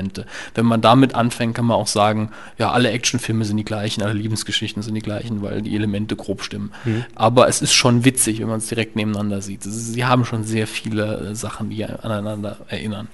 Wenn 0.55 0.65
man 0.65 0.81
damit 0.81 1.15
anfängt, 1.15 1.55
kann 1.55 1.65
man 1.65 1.77
auch 1.77 1.87
sagen, 1.87 2.31
ja, 2.57 2.71
alle 2.71 2.89
Actionfilme 2.91 3.45
sind 3.45 3.57
die 3.57 3.65
gleichen, 3.65 4.01
alle 4.03 4.13
Liebesgeschichten 4.13 4.81
sind 4.83 4.95
die 4.95 5.01
gleichen, 5.01 5.41
weil 5.41 5.61
die 5.61 5.75
Elemente 5.75 6.15
grob 6.15 6.41
stimmen. 6.43 6.71
Aber 7.15 7.47
es 7.47 7.61
ist 7.61 7.73
schon 7.73 8.03
witzig, 8.05 8.39
wenn 8.39 8.47
man 8.47 8.57
es 8.59 8.67
direkt 8.67 8.95
nebeneinander 8.95 9.41
sieht. 9.41 9.63
Sie 9.63 10.05
haben 10.05 10.25
schon 10.25 10.43
sehr 10.43 10.67
viele 10.67 11.31
äh, 11.31 11.35
Sachen, 11.35 11.69
die 11.69 11.85
aneinander 11.85 12.57
erinnern. 12.67 13.07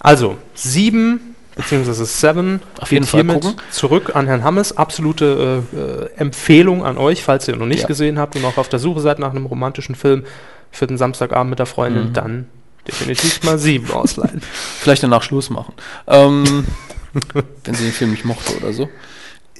Also, 0.00 0.38
sieben 0.54 1.34
beziehungsweise 1.56 2.06
Seven 2.06 2.60
Auf 2.80 2.92
jeden 2.92 3.04
Fall 3.04 3.22
hiermit 3.24 3.42
gucken. 3.42 3.60
zurück 3.72 4.14
an 4.14 4.28
Herrn 4.28 4.44
Hammes. 4.44 4.76
Absolute 4.76 5.64
äh, 5.74 5.76
äh, 5.76 6.10
Empfehlung 6.16 6.84
an 6.84 6.96
euch, 6.98 7.24
falls 7.24 7.48
ihr 7.48 7.56
noch 7.56 7.66
nicht 7.66 7.80
Ja. 7.82 7.86
gesehen 7.88 8.16
habt 8.18 8.36
und 8.36 8.44
auch 8.44 8.58
auf 8.58 8.68
der 8.68 8.78
Suche 8.78 9.00
seid 9.00 9.18
nach 9.18 9.30
einem 9.30 9.46
romantischen 9.46 9.96
Film 9.96 10.22
für 10.70 10.86
den 10.86 10.98
Samstagabend 10.98 11.50
mit 11.50 11.58
der 11.58 11.66
Freundin, 11.66 12.10
Mhm. 12.10 12.12
dann 12.12 12.46
definitiv 12.88 13.42
mal 13.44 13.58
sieben 13.58 13.90
ausleihen. 13.90 14.40
Vielleicht 14.80 15.02
danach 15.02 15.22
Schluss 15.22 15.50
machen. 15.50 15.74
Ähm, 16.06 16.66
wenn 17.64 17.74
sie 17.74 17.84
den 17.84 17.92
Film 17.92 18.10
nicht 18.10 18.24
mochte 18.24 18.56
oder 18.56 18.72
so. 18.72 18.88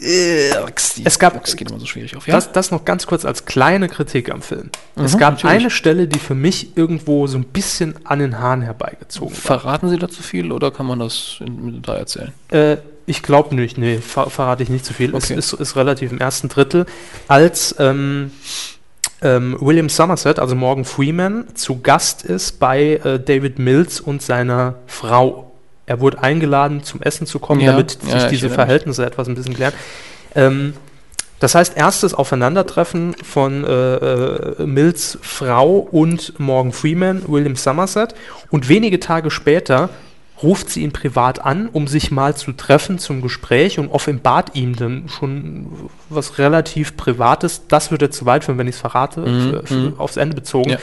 Es 0.01 1.19
gab- 1.19 1.43
das 1.45 1.57
geht 1.57 1.71
immer 1.71 1.81
so 1.81 1.87
schwierig 1.87 2.17
auf. 2.17 2.25
Das, 2.25 2.53
das 2.53 2.71
noch 2.71 2.85
ganz 2.85 3.07
kurz 3.07 3.25
als 3.25 3.47
kleine 3.47 3.89
Kritik 3.89 4.31
am 4.31 4.43
Film. 4.43 4.71
es 4.95 5.15
Mhm, 5.15 5.19
gab 5.19 5.35
natürlich. 5.35 5.57
eine 5.57 5.71
Stelle, 5.71 6.07
die 6.07 6.21
für 6.21 6.37
mich 6.37 6.77
irgendwo 6.77 7.27
so 7.27 7.37
ein 7.37 7.45
bisschen 7.45 7.95
an 8.07 8.21
den 8.21 8.39
Haaren 8.39 8.63
herbeigezogen 8.63 9.35
war. 9.35 9.41
Verraten 9.41 9.89
Sie 9.89 9.99
dazu 9.99 10.23
viel 10.23 10.53
oder 10.53 10.71
kann 10.71 10.87
man 10.87 11.01
das 11.01 11.39
in, 11.41 11.47
im 11.59 11.73
Detail 11.75 11.97
erzählen? 11.97 12.33
Äh, 12.51 12.77
ich 13.07 13.23
glaube 13.23 13.57
nicht, 13.57 13.77
nee, 13.79 13.99
ver 13.99 14.31
verrate 14.31 14.63
ich 14.63 14.69
nicht 14.69 14.85
zu 14.85 14.95
viel. 14.95 15.15
Okay. 15.15 15.35
Es 15.37 15.53
ist, 15.53 15.61
ist 15.61 15.75
relativ 15.77 16.13
im 16.13 16.19
ersten 16.19 16.49
Drittel, 16.49 16.87
als 17.27 17.75
ähm, 17.81 18.31
ähm, 19.23 19.57
William 19.61 19.89
Somerset, 19.89 20.39
also 20.39 20.55
Morgan 20.55 20.85
Freeman, 20.85 21.47
zu 21.55 21.81
Gast 21.81 22.25
ist 22.25 22.61
bei 22.61 23.01
äh, 23.05 23.19
David 23.19 23.59
Mills 23.59 24.01
und 24.01 24.23
seiner 24.23 24.77
Frau. 24.87 25.53
Er 25.87 26.01
wurde 26.01 26.23
eingeladen, 26.23 26.83
zum 26.83 27.03
Essen 27.03 27.27
zu 27.27 27.39
kommen, 27.39 27.61
Ja, 27.61 27.73
damit 27.73 27.99
ja, 28.05 28.13
sich 28.13 28.25
ich 28.25 28.29
diese. 28.29 28.51
Verhältnisse 28.51 29.05
etwas 29.05 29.29
ein 29.29 29.35
bisschen 29.35 29.55
klären. 29.55 29.73
Ähm, 30.35 30.75
das 31.41 31.55
heißt, 31.55 31.77
erstes 31.77 32.15
Aufeinandertreffen 32.15 33.15
von 33.23 33.65
äh, 33.65 33.95
äh, 33.95 34.67
Mills 34.67 35.19
Frau 35.23 35.77
und 35.79 36.39
Morgan 36.39 36.73
Freeman, 36.73 37.23
William 37.29 37.55
Somerset. 37.55 38.15
Und 38.51 38.69
wenige 38.69 38.99
Tage 38.99 39.31
später 39.31 39.89
ruft 40.43 40.71
sie 40.71 40.83
ihn 40.83 40.93
privat 40.93 41.45
an, 41.45 41.69
um 41.73 41.87
sich 41.89 42.11
mal 42.11 42.37
zu 42.37 42.53
treffen 42.53 42.99
zum 42.99 43.23
Gespräch 43.23 43.79
und 43.79 43.89
offenbart 43.89 44.55
ihm 44.55 44.77
dann 44.77 45.09
schon 45.09 45.67
was 46.09 46.39
relativ 46.39 46.97
Privates. 46.97 47.63
Das 47.69 47.91
würde 47.91 48.11
zu 48.11 48.25
weit 48.27 48.45
führen, 48.45 48.59
wenn 48.59 48.69
ich 48.69 48.77
es 48.77 48.81
verrate, 48.81 49.21
Mhm, 49.21 49.51
für, 49.51 49.67
für, 49.67 49.75
mhm. 49.75 49.95
aufs 49.99 50.17
Ende 50.17 50.35
bezogen. 50.37 50.71
Ja. 50.71 50.79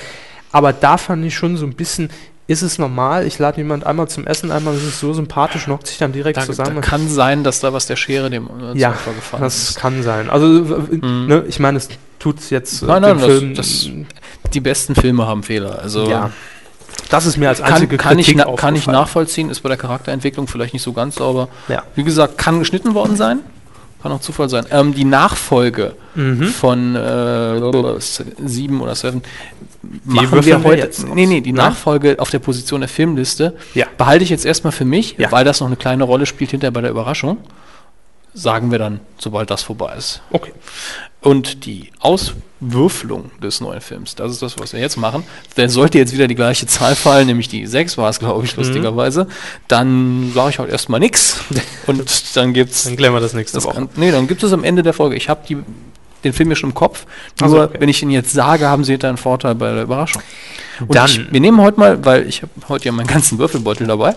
Aber 0.52 0.74
da 0.74 0.98
fand 0.98 1.24
ich 1.26 1.36
schon 1.36 1.58
so 1.58 1.66
ein 1.66 1.74
bisschen, 1.74 2.10
ist 2.48 2.62
es 2.62 2.78
normal, 2.78 3.26
ich 3.26 3.40
lade 3.40 3.58
jemand 3.58 3.86
einmal 3.86 4.08
zum 4.08 4.28
Essen, 4.28 4.52
einmal 4.52 4.76
ist 4.76 4.84
es 4.84 5.00
so 5.00 5.14
sympathisch, 5.14 5.64
knockt 5.66 5.88
sich 5.88 5.98
dann 5.98 6.12
direkt 6.12 6.38
Da, 6.38 6.42
da 6.42 6.46
zusammen. 6.48 6.82
kann 6.82 7.08
sein, 7.10 7.44
dass 7.44 7.60
da 7.62 7.74
was 7.74 7.88
der 7.88 7.96
Schere 7.96 8.30
dem 8.30 8.48
äh, 8.48 8.78
Ja, 8.78 8.90
zum 8.90 8.96
Opfer 8.98 9.14
gefallen 9.14 9.44
Das 9.44 9.70
ist. 9.70 9.76
kann 9.78 10.04
sein. 10.04 10.30
Also, 10.30 10.70
w- 10.70 10.98
ne, 11.02 11.44
ich 11.48 11.60
meine, 11.60 11.78
es 11.78 11.90
tut 12.20 12.50
jetzt 12.52 12.84
äh, 12.84 12.86
Nein, 12.86 13.02
nein, 13.02 13.18
das- 13.18 13.26
Film. 13.26 13.54
das- 13.56 13.90
die 14.54 14.60
besten 14.60 14.96
Filme 14.96 15.26
haben 15.28 15.44
Fehler. 15.44 15.80
Also 15.80 16.08
Ja. 16.10 16.30
Das 17.10 17.26
ist 17.26 17.38
mir 17.38 17.50
als 17.50 17.62
kann, 17.62 17.74
einzige 17.74 17.98
kann, 17.98 18.18
ich, 18.20 18.28
Kritik 18.28 18.44
na, 18.48 18.56
kann 18.56 18.76
ich 18.76 18.88
nachvollziehen, 18.88 19.50
ist 19.50 19.62
bei 19.62 19.70
der 19.70 19.78
Charakterentwicklung 19.78 20.48
vielleicht 20.48 20.74
nicht 20.74 20.84
so 20.84 20.94
ganz 20.94 21.16
sauber. 21.16 21.50
Ja. 21.68 21.84
Wie 21.96 22.04
gesagt, 22.04 22.38
kann 22.38 22.60
geschnitten 22.60 22.94
worden 22.94 23.16
sein, 23.16 23.40
kann 24.02 24.12
auch 24.12 24.22
Zufall 24.22 24.50
sein. 24.50 24.66
Ähm, 24.72 24.94
die 24.94 25.06
Nachfolge 25.06 25.96
Mhm. 26.16 26.46
von 26.48 26.96
äh, 26.96 27.60
7 28.46 28.82
oder 28.82 28.92
7 28.96 29.22
machen 30.06 30.32
wir 30.32 30.46
wir 30.46 30.64
heute. 30.64 30.82
jetzt 30.82 31.04
aus. 31.04 31.10
nee, 31.14 31.26
nee, 31.26 31.42
die 31.42 31.52
Nein? 31.52 31.70
Nachfolge 31.70 32.16
auf 32.20 32.30
der 32.30 32.40
Position 32.40 32.82
der 32.82 32.88
Filmliste 32.90 33.54
Ja. 33.74 33.86
behalte 33.98 34.24
ich 34.24 34.30
jetzt 34.30 34.46
erstmal 34.46 34.72
für 34.72 34.86
mich, 34.86 35.16
Ja. 35.18 35.32
weil 35.32 35.44
das 35.46 35.60
noch 35.60 35.68
eine 35.68 35.76
kleine 35.76 36.04
Rolle 36.06 36.26
spielt 36.26 36.52
hinterher 36.52 36.72
bei 36.72 36.82
der 36.82 36.92
Überraschung. 36.92 37.38
Sagen 38.38 38.70
wir 38.70 38.78
dann, 38.80 39.00
sobald 39.18 39.50
das 39.50 39.64
vorbei 39.64 39.96
ist. 39.98 40.22
Okay. 40.32 40.52
Und 41.22 41.66
die 41.66 41.90
Auswürfelung 42.02 43.32
des 43.42 43.62
neuen 43.62 43.82
Films, 43.82 44.14
das 44.14 44.32
ist 44.32 44.42
das, 44.42 44.60
was 44.60 44.74
wir 44.74 44.80
jetzt 44.80 44.98
machen. 44.98 45.24
Der 45.58 45.70
sollte 45.70 45.98
jetzt 45.98 46.14
wieder 46.14 46.28
die 46.28 46.36
gleiche 46.36 46.68
Zahl 46.68 46.96
fallen, 46.96 47.26
nämlich 47.28 47.48
die 47.48 47.66
6 47.66 47.98
war 47.98 48.10
es, 48.10 48.20
glaube 48.20 48.40
Mhm. 48.40 48.46
ich, 48.46 48.56
lustigerweise. 48.58 49.28
Dann 49.68 50.32
sage 50.36 50.50
ich 50.52 50.60
halt 50.60 50.70
erstmal 50.70 51.00
nichts. 51.00 51.40
Und 51.88 52.36
dann 52.36 52.54
gibt's 52.54 52.84
Dann 52.84 52.96
klären 52.98 53.14
wir 53.14 53.22
das 53.22 53.34
nächste 53.34 53.58
das 53.58 53.64
Woche. 53.66 53.76
kann, 53.76 53.90
nee, 53.96 54.12
dann 54.12 54.28
gibt 54.28 54.44
es 54.44 54.54
am 54.54 54.64
Ende 54.64 54.84
der 54.84 54.94
Folge. 54.94 55.16
Ich 55.16 55.30
habe 55.30 55.42
die 55.48 55.58
den 56.24 56.34
Film 56.34 56.50
ja 56.50 56.56
schon 56.56 56.70
im 56.72 56.76
Kopf. 56.76 57.06
Nur, 57.40 57.48
Ach 57.48 57.52
so, 57.52 57.62
okay. 57.64 57.78
wenn 57.80 57.90
ich 57.90 58.02
ihn 58.02 58.10
jetzt 58.10 58.32
sage, 58.34 58.68
haben 58.68 58.84
sie 58.84 58.94
hinterher 58.94 59.12
einen 59.12 59.18
Vorteil 59.18 59.54
bei 59.56 59.74
der 59.74 59.84
Überraschung. 59.84 60.22
Und 60.82 60.96
Dann- 60.96 61.06
ich, 61.06 61.32
wir 61.32 61.40
nehmen 61.40 61.62
heute 61.62 61.80
mal, 61.80 62.04
weil 62.04 62.28
ich 62.28 62.42
habe 62.42 62.52
heute 62.68 62.86
ja 62.86 62.92
meinen 62.92 63.08
ganzen 63.08 63.38
Würfelbeutel 63.38 63.88
dabei, 63.88 64.16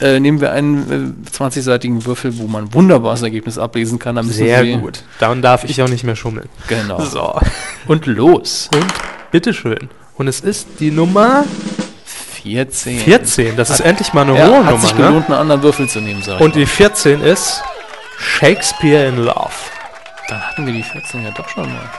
äh, 0.00 0.18
nehmen 0.18 0.40
wir 0.40 0.52
einen 0.52 1.24
äh, 1.26 1.30
20-seitigen 1.36 2.04
Würfel, 2.06 2.38
wo 2.38 2.46
man 2.46 2.72
wunderbar 2.74 3.12
das 3.12 3.22
Ergebnis 3.22 3.58
ablesen 3.58 3.98
kann. 3.98 4.16
Da 4.16 4.22
müssen 4.22 4.38
Sehr 4.38 4.62
Sie- 4.64 4.76
gut. 4.76 5.02
Dann 5.20 5.42
darf 5.42 5.64
ich 5.64 5.80
auch 5.82 5.88
nicht 5.88 6.04
mehr 6.04 6.16
schummeln. 6.16 6.48
Genau. 6.68 7.00
So. 7.04 7.38
Und 7.86 8.06
los. 8.06 8.68
Und 8.74 8.86
bitteschön. 9.30 9.90
Und 10.16 10.28
es 10.28 10.40
ist 10.40 10.68
die 10.80 10.90
Nummer 10.90 11.44
14. 12.42 12.98
14. 12.98 13.56
Das 13.56 13.70
ist 13.70 13.80
endlich 13.80 14.12
mal 14.12 14.22
eine 14.22 14.36
Ja, 14.36 14.48
hohe 14.48 14.66
hat 14.66 14.80
sich 14.80 14.92
Nummer, 14.92 15.02
ne? 15.04 15.08
gelohnt, 15.08 15.26
einen 15.26 15.38
anderen 15.38 15.62
Würfel 15.62 15.88
zu 15.88 16.00
nehmen, 16.00 16.22
sag 16.22 16.36
ich 16.36 16.40
Und 16.40 16.54
die 16.56 16.66
14 16.66 17.20
ist 17.20 17.62
Shakespeare 18.18 19.06
in 19.08 19.18
Love. 19.18 19.50
Dann 20.28 20.40
hatten 20.40 20.66
wir 20.66 20.72
die 20.72 20.82
14 20.82 21.22
ja 21.24 21.30
doch 21.30 21.48
schon 21.48 21.64
mal. 21.72 21.90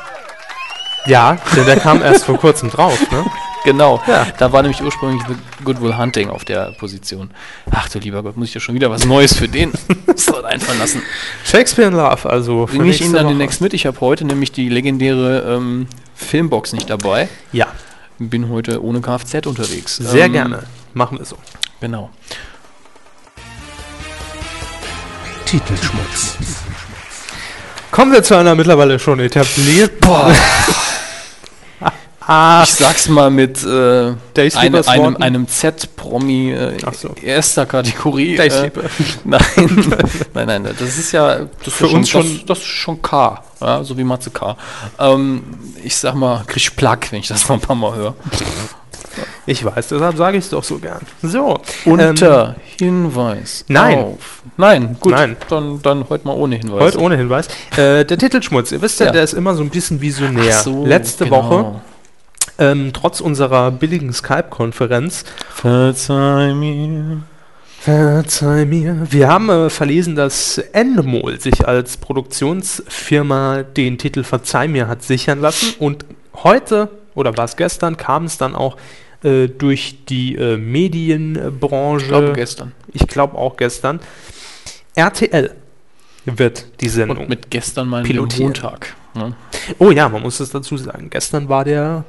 Ja, 1.06 1.38
denn 1.56 1.66
der 1.66 1.80
kam 1.80 2.02
erst 2.02 2.24
vor 2.26 2.38
kurzem 2.38 2.70
drauf, 2.70 2.98
ne? 3.12 3.26
Genau, 3.66 4.02
Ja. 4.08 4.28
da 4.38 4.52
war 4.52 4.62
nämlich 4.62 4.82
ursprünglich 4.82 5.22
The 5.28 5.36
Good 5.64 5.82
Will 5.82 5.98
Hunting 5.98 6.30
auf 6.30 6.44
der 6.46 6.72
Position. 6.80 7.32
Ach 7.72 7.88
du 7.90 8.00
lieber 8.00 8.22
Gott, 8.24 8.36
muss 8.38 8.50
ich 8.50 8.54
ja 8.54 8.60
schon 8.62 8.76
wieder 8.76 8.90
was 8.90 9.06
Neues 9.06 9.36
für 9.36 9.48
den 9.48 9.72
Slot 10.18 10.44
einfallen 10.46 10.80
lassen. 10.80 11.02
Shakespeare 11.46 11.88
in 11.90 11.96
Love, 11.96 12.30
also 12.30 12.66
Bringe 12.66 12.90
ich 12.90 13.02
Ihnen 13.02 13.14
dann 13.14 13.28
demnächst 13.28 13.62
mit. 13.62 13.74
Ich 13.74 13.86
habe 13.86 14.00
heute 14.02 14.26
nämlich 14.26 14.52
die 14.52 14.68
legendäre 14.70 15.56
ähm, 15.56 15.88
Filmbox 16.16 16.74
nicht 16.74 16.90
dabei. 16.90 17.30
Ja, 17.54 17.68
Bin 18.20 18.50
heute 18.50 18.84
ohne 18.84 19.00
Kfz 19.02 19.46
unterwegs. 19.46 19.96
sehr 19.98 20.26
Ähm, 20.26 20.34
gerne. 20.34 20.64
Machen 20.94 21.18
wir 21.20 21.26
so. 21.26 21.38
Genau. 21.80 22.10
Titelschmutz. 25.46 26.38
Kommen 27.94 28.12
wir 28.12 28.24
zu 28.24 28.36
einer 28.36 28.56
mittlerweile 28.56 28.98
schon 28.98 29.20
etablierten. 29.20 30.00
Boah, 30.02 30.34
Ah, 32.26 32.64
ich 32.64 32.72
sag's 32.72 33.08
mal 33.08 33.30
mit 33.30 33.64
äh, 33.64 34.14
eine, 34.56 34.88
einem, 34.88 35.18
einem 35.18 35.48
Z-Promi 35.48 36.54
äh, 36.54 36.78
so. 36.94 37.10
erster 37.22 37.68
Kategorie. 37.68 38.36
Äh. 38.40 38.72
Nein, 39.26 39.42
nein, 40.34 40.48
nein, 40.48 40.64
das 40.80 40.98
ist 40.98 41.12
ja 41.12 41.40
das 41.40 41.68
ist 41.68 41.74
Für 41.76 41.88
ja 41.88 41.98
uns 41.98 42.10
schon, 42.10 42.24
schon- 42.24 42.38
das, 42.38 42.46
das 42.46 42.58
ist 42.60 42.66
schon 42.66 43.02
K, 43.02 43.44
ja, 43.62 43.84
so 43.84 43.96
wie 43.96 44.04
Matze 44.04 44.32
K. 44.32 44.58
Ähm, 44.98 45.44
ich 45.84 45.96
sag 45.96 46.16
mal, 46.16 46.44
krieg 46.48 46.64
ich 46.64 46.76
Plack, 46.76 47.12
wenn 47.12 47.20
ich 47.20 47.28
das 47.28 47.48
noch 47.48 47.58
ein 47.58 47.62
paar 47.62 47.76
Mal 47.76 47.94
höre. 47.94 48.16
Ich 49.46 49.64
weiß, 49.64 49.88
deshalb 49.90 50.18
sage 50.18 50.38
ich 50.38 50.46
es 50.46 50.50
doch 50.50 50.64
so 50.64 50.78
gern. 50.78 51.02
So. 51.22 51.60
ähm, 51.86 51.92
Unter 51.94 52.56
Hinweis 52.80 53.66
nein. 53.68 54.00
auf. 54.00 54.42
Nein, 54.58 54.98
gut, 55.00 55.12
Nein. 55.14 55.36
Dann, 55.50 55.82
dann 55.82 56.10
heute 56.10 56.26
mal 56.28 56.34
ohne 56.36 56.56
Hinweis. 56.56 56.82
Heute 56.82 57.00
ohne 57.00 57.18
Hinweis. 57.18 57.48
Äh, 57.78 58.06
der 58.06 58.18
Titelschmutz, 58.18 58.72
ihr 58.72 58.82
wisst 58.82 59.00
ja, 59.00 59.08
Ja. 59.08 59.12
der 59.12 59.24
ist 59.24 59.34
immer 59.34 59.56
so 59.56 59.64
ein 59.64 59.70
bisschen 59.70 60.00
visionär. 60.02 60.60
So, 60.60 60.86
Letzte 60.86 61.26
genau. 61.26 61.50
Woche, 61.50 61.82
ähm, 62.60 62.92
trotz 62.94 63.20
unserer 63.20 63.72
billigen 63.72 64.14
Skype-Konferenz, 64.14 65.26
Verzeih 65.54 66.54
mir. 66.54 67.24
verzeih 67.80 68.66
mir, 68.66 69.08
wir 69.10 69.28
haben 69.28 69.50
äh, 69.50 69.70
verlesen, 69.70 70.16
dass 70.16 70.58
Endemol 70.58 71.40
sich 71.40 71.68
als 71.68 71.98
Produktionsfirma 71.98 73.64
den 73.64 73.98
Titel 73.98 74.24
Verzeih 74.24 74.68
mir 74.68 74.88
hat 74.88 75.04
sichern 75.04 75.42
lassen 75.42 75.74
und 75.80 76.06
heute, 76.44 76.90
oder 77.16 77.36
war 77.38 77.46
es 77.46 77.56
gestern, 77.58 77.98
kam 77.98 78.26
es 78.26 78.38
dann 78.38 78.56
auch 78.56 78.78
äh, 79.24 79.48
durch 79.48 80.06
die 80.10 80.36
äh, 80.36 80.58
Medienbranche, 80.58 82.04
Ich 82.06 82.10
glaube 82.10 82.34
gestern. 82.34 82.72
ich 82.94 83.08
glaube 83.08 83.38
auch 83.38 83.58
gestern, 83.58 84.00
RTL 84.96 85.56
wird 86.26 86.66
die 86.82 86.90
Sendung. 86.90 87.18
Und 87.18 87.30
mit 87.30 87.50
gestern 87.50 87.88
meinen 87.88 88.06
Pilotieren. 88.06 88.46
Montag. 88.48 88.96
Ne? 89.14 89.36
Oh 89.80 89.92
ja, 89.92 90.08
man 90.10 90.22
muss 90.22 90.40
es 90.40 90.50
dazu 90.50 90.78
sagen. 90.78 91.10
Gestern 91.10 91.50
war 91.50 91.64
der. 91.66 92.06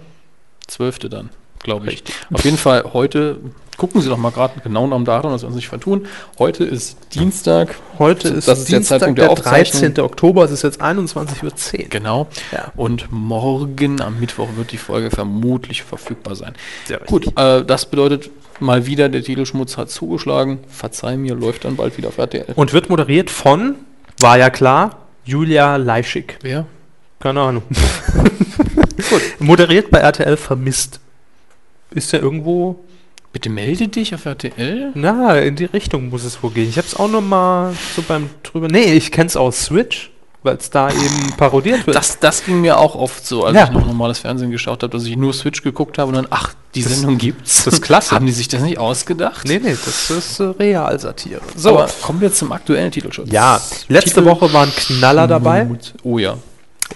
12. 0.67 1.01
dann, 1.11 1.29
glaube 1.63 1.87
ich. 1.87 1.93
Richtig. 1.93 2.15
Auf 2.33 2.43
jeden 2.45 2.57
Fall 2.57 2.85
heute, 2.95 3.39
gucken 3.77 4.01
Sie 4.01 4.09
doch 4.09 4.17
mal 4.17 4.31
gerade 4.31 4.61
genau 4.61 4.91
am 4.91 5.05
Datum, 5.05 5.33
dass 5.33 5.43
wir 5.43 5.47
uns 5.47 5.57
nicht 5.57 5.69
vertun. 5.69 6.07
Heute 6.39 6.65
ist 6.65 6.97
Dienstag. 7.15 7.75
Heute 7.99 8.29
ist, 8.29 8.49
Das 8.49 8.61
ist 8.61 8.69
der 8.71 8.79
Dienstag, 8.79 9.01
Zeitpunkt 9.01 9.19
der 9.19 9.31
Aufzeichnung. 9.31 9.83
13. 9.95 10.05
Oktober. 10.05 10.45
Es 10.45 10.51
ist 10.51 10.63
jetzt 10.63 10.81
21.10 10.81 11.45
Uhr. 11.83 11.89
Genau. 11.89 12.29
Ja. 12.53 12.73
Und 12.77 13.09
morgen 13.11 14.01
am 14.01 14.21
Mittwoch 14.21 14.49
wird 14.57 14.73
die 14.73 14.79
Folge 14.79 15.11
vermutlich 15.11 15.83
verfügbar 15.83 16.37
sein. 16.37 16.55
Sehr. 16.87 16.99
Gut, 17.01 17.27
äh, 17.39 17.65
das 17.65 17.87
bedeutet 17.87 18.31
mal 18.61 18.87
wieder, 18.87 19.09
der 19.09 19.23
Titelschmutz 19.23 19.77
hat 19.77 19.91
zugeschlagen. 19.91 20.61
Verzeih 20.69 21.17
mir, 21.17 21.35
läuft 21.35 21.65
dann 21.65 21.77
bald 21.77 21.97
wieder 21.97 22.09
auf 22.09 22.19
RTL. 22.19 22.53
Und 22.55 22.73
wird 22.73 22.89
moderiert 22.89 23.31
von, 23.31 23.77
war 24.19 24.39
ja 24.39 24.51
klar, 24.51 24.99
Julia 25.25 25.77
Leischig. 25.77 26.39
Wer? 26.43 26.67
Keine 27.21 27.41
Ahnung. 27.41 27.63
Gut. 29.11 29.23
Moderiert 29.39 29.91
bei 29.91 29.99
RTL 29.99 30.37
vermisst. 30.37 31.01
Ist 31.91 32.13
ja 32.13 32.19
irgendwo. 32.19 32.85
Bitte 33.35 33.51
melde 33.51 33.89
dich 33.89 34.15
auf 34.15 34.25
RTL. 34.27 34.93
Na, 34.95 35.37
in 35.41 35.57
die 35.57 35.65
Richtung 35.65 36.09
muss 36.09 36.23
es 36.23 36.41
wohl 36.43 36.53
gehen. 36.53 36.69
Ich 36.69 36.77
habe 36.79 36.87
es 36.87 36.95
auch 36.95 37.09
noch 37.09 37.21
mal 37.21 37.75
so 37.97 38.03
beim 38.07 38.31
drüber. 38.45 38.69
Nee, 38.69 38.93
ich 38.95 39.11
kenne 39.11 39.27
es 39.27 39.37
aus 39.37 39.65
Switch, 39.65 40.13
weil 40.45 40.57
es 40.57 40.71
da 40.71 40.89
eben 40.89 41.33
parodiert 41.37 41.85
wird. 41.85 41.97
Das, 41.97 42.21
das 42.21 42.45
ging 42.45 42.61
mir 42.61 42.79
auch 42.79 42.95
oft 42.95 43.27
so, 43.27 43.45
als 43.45 43.57
Ja. 43.57 43.65
ich 43.65 43.71
noch 43.73 43.85
normales 43.87 44.21
Fernsehen 44.21 44.53
geschaut 44.53 44.85
habe, 44.85 44.93
dass 44.97 45.05
ich 45.05 45.17
nur 45.17 45.35
Switch 45.35 45.63
geguckt 45.63 45.99
habe 45.99 46.11
und 46.11 46.15
dann, 46.15 46.29
ach, 46.31 46.55
die 46.77 46.83
Das- 46.85 46.93
Sendung 46.95 47.19
gibt's. 47.19 47.65
das 47.65 47.75
ist 47.75 47.83
klasse. 47.83 48.15
Haben 48.15 48.27
die 48.27 48.33
sich 48.33 48.47
das 48.47 48.63
nicht 48.63 48.79
ausgedacht? 48.79 49.49
nee, 49.49 49.59
nee, 49.61 49.71
das 49.85 50.11
ist 50.11 50.39
äh, 50.39 50.45
Realsatire. 50.45 51.41
So, 51.57 51.71
aber 51.71 51.91
kommen 52.03 52.21
wir 52.21 52.33
zum 52.33 52.53
aktuellen 52.53 52.93
Titelschutz. 52.93 53.29
Ja, 53.33 53.61
letzte 53.89 54.11
Titel- 54.21 54.27
Woche 54.27 54.53
waren 54.53 54.71
Knaller 54.77 55.27
dabei, 55.27 55.67
Oh 56.05 56.19
ja. 56.19 56.37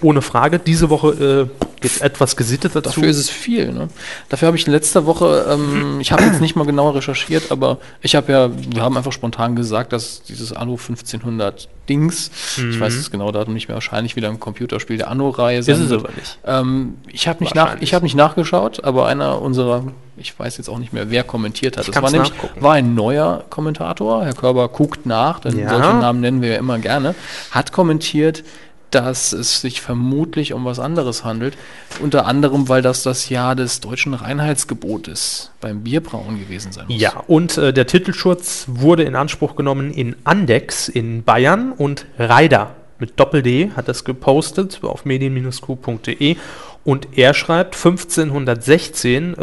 Ohne 0.03 0.23
Frage. 0.23 0.59
Diese 0.59 0.91
Woche 0.91 1.49
äh, 1.51 1.81
geht 1.81 2.01
etwas 2.01 2.37
gesitteter 2.37 2.81
dazu. 2.81 3.01
Dafür 3.01 3.11
ist 3.11 3.19
es 3.19 3.31
viel. 3.31 3.73
Ne? 3.73 3.89
Dafür 4.29 4.47
habe 4.47 4.57
ich 4.57 4.67
in 4.67 4.73
letzter 4.73 5.07
Woche, 5.07 5.47
ähm, 5.51 5.99
ich 6.01 6.13
habe 6.13 6.25
jetzt 6.25 6.41
nicht 6.41 6.57
mal 6.57 6.67
genauer 6.67 6.95
recherchiert, 6.97 7.51
aber 7.51 7.79
ich 8.03 8.15
habe 8.15 8.33
ja, 8.33 8.51
wir 8.53 8.83
haben 8.83 8.97
einfach 8.97 9.13
spontan 9.13 9.57
gesagt, 9.57 9.93
dass 9.93 10.23
dieses 10.23 10.53
Anno 10.53 10.73
1500 10.73 11.69
Dings, 11.89 12.31
ich 12.57 12.79
weiß 12.79 12.97
das 12.97 13.11
genaue 13.11 13.33
Datum 13.33 13.55
nicht 13.55 13.69
mehr, 13.69 13.77
wahrscheinlich 13.77 14.15
wieder 14.15 14.29
ein 14.29 14.39
Computerspiel 14.39 14.99
der 14.99 15.11
Anno-Reihe 15.11 15.59
ist 15.59 15.69
es 15.69 15.91
aber 15.91 16.11
nicht. 16.11 16.39
Ähm, 16.45 16.95
ich 17.11 17.27
habe 17.29 17.43
nicht, 17.43 17.55
nach, 17.55 17.77
ich 17.81 17.95
hab 17.95 18.03
nicht 18.03 18.15
nachgeschaut, 18.15 18.85
aber 18.85 19.07
einer 19.07 19.41
unserer, 19.41 19.85
ich 20.19 20.39
weiß 20.39 20.59
jetzt 20.59 20.69
auch 20.69 20.79
nicht 20.79 20.93
mehr, 20.93 21.11
wer 21.11 21.25
kommentiert 21.25 21.79
hat. 21.79 21.89
Ich 21.89 21.95
Das 21.95 22.03
war 22.03 22.11
nämlich 22.11 22.33
war 22.61 22.75
ein 22.75 22.95
neuer 22.95 23.45
Kommentator. 23.49 24.25
Herr 24.25 24.35
Körber 24.35 24.69
guckt 24.69 25.07
nach, 25.07 25.41
denn 25.41 25.59
Ja. 25.59 25.71
solche 25.71 25.95
Namen 25.95 26.21
nennen 26.21 26.43
wir 26.43 26.51
ja 26.51 26.59
immer 26.59 26.79
gerne. 26.79 27.15
Hat 27.51 27.73
kommentiert, 27.73 28.45
dass 28.91 29.33
es 29.33 29.61
sich 29.61 29.81
vermutlich 29.81 30.53
um 30.53 30.65
was 30.65 30.79
anderes 30.79 31.25
handelt. 31.25 31.57
Unter 32.01 32.27
anderem, 32.27 32.69
weil 32.69 32.83
das 32.83 33.03
das 33.03 33.29
Jahr 33.29 33.55
des 33.57 33.81
deutschen 33.81 34.15
Reinheitsgebotes 34.15 35.51
beim 35.61 35.83
Bierbrauen 35.83 36.39
gewesen 36.39 36.73
sein 36.73 36.87
muss. 36.89 37.01
Ja, 37.01 37.23
und 37.27 37.59
äh, 37.59 37.73
der 37.73 37.87
Titelschutz 37.87 38.67
wurde 38.69 39.03
in 39.03 39.17
Anspruch 39.17 39.57
genommen 39.57 39.91
in 39.91 40.17
Andex 40.25 40.89
in 40.89 41.23
Bayern 41.23 41.73
und 41.73 42.07
Reider 42.19 42.75
mit 42.99 43.19
Doppel-D 43.21 43.71
hat 43.77 43.89
das 43.89 44.05
gepostet 44.05 44.81
auf 44.83 45.05
medien-q.de 45.05 46.37
und 46.85 47.19
er 47.19 47.35
schreibt, 47.35 47.75
1516 47.77 49.35
äh, 49.35 49.39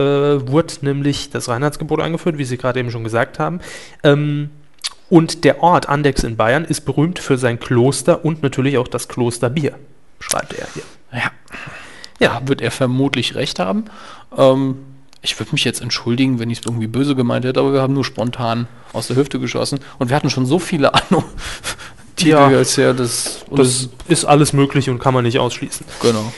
wurde 0.49 0.73
nämlich 0.81 1.29
das 1.29 1.47
Reinheitsgebot 1.47 2.01
eingeführt, 2.01 2.37
wie 2.37 2.43
Sie 2.43 2.57
gerade 2.57 2.79
eben 2.79 2.91
schon 2.91 3.03
gesagt 3.03 3.39
haben. 3.39 3.59
Ähm, 4.03 4.49
und 5.09 5.43
der 5.43 5.61
Ort 5.63 5.87
Andex 5.89 6.23
in 6.23 6.35
Bayern 6.35 6.65
ist 6.65 6.81
berühmt 6.81 7.19
für 7.19 7.37
sein 7.37 7.59
Kloster 7.59 8.25
und 8.25 8.41
natürlich 8.43 8.77
auch 8.77 8.87
das 8.87 9.07
Klosterbier, 9.07 9.75
schreibt 10.19 10.53
er 10.53 10.67
hier. 10.73 10.83
Ja. 11.13 11.31
Ja, 12.19 12.41
wird 12.45 12.61
er 12.61 12.71
vermutlich 12.71 13.35
recht 13.35 13.59
haben. 13.59 13.85
Ähm, 14.37 14.77
ich 15.21 15.37
würde 15.39 15.51
mich 15.51 15.63
jetzt 15.65 15.81
entschuldigen, 15.81 16.39
wenn 16.39 16.49
ich 16.49 16.59
es 16.59 16.65
irgendwie 16.65 16.87
böse 16.87 17.15
gemeint 17.15 17.45
hätte, 17.45 17.59
aber 17.59 17.73
wir 17.73 17.81
haben 17.81 17.93
nur 17.93 18.05
spontan 18.05 18.67
aus 18.93 19.07
der 19.07 19.15
Hüfte 19.17 19.39
geschossen 19.39 19.79
und 19.99 20.09
wir 20.09 20.15
hatten 20.15 20.29
schon 20.29 20.45
so 20.45 20.57
viele 20.59 20.93
Anno-Titel 20.93 22.29
Ja. 22.29 22.45
als 22.47 22.75
ja 22.77 22.93
das, 22.93 23.43
Das 23.51 23.89
ist 24.07 24.25
alles 24.25 24.53
möglich 24.53 24.89
und 24.89 24.99
kann 24.99 25.13
man 25.13 25.23
nicht 25.23 25.39
ausschließen. 25.39 25.85
genau. 26.01 26.31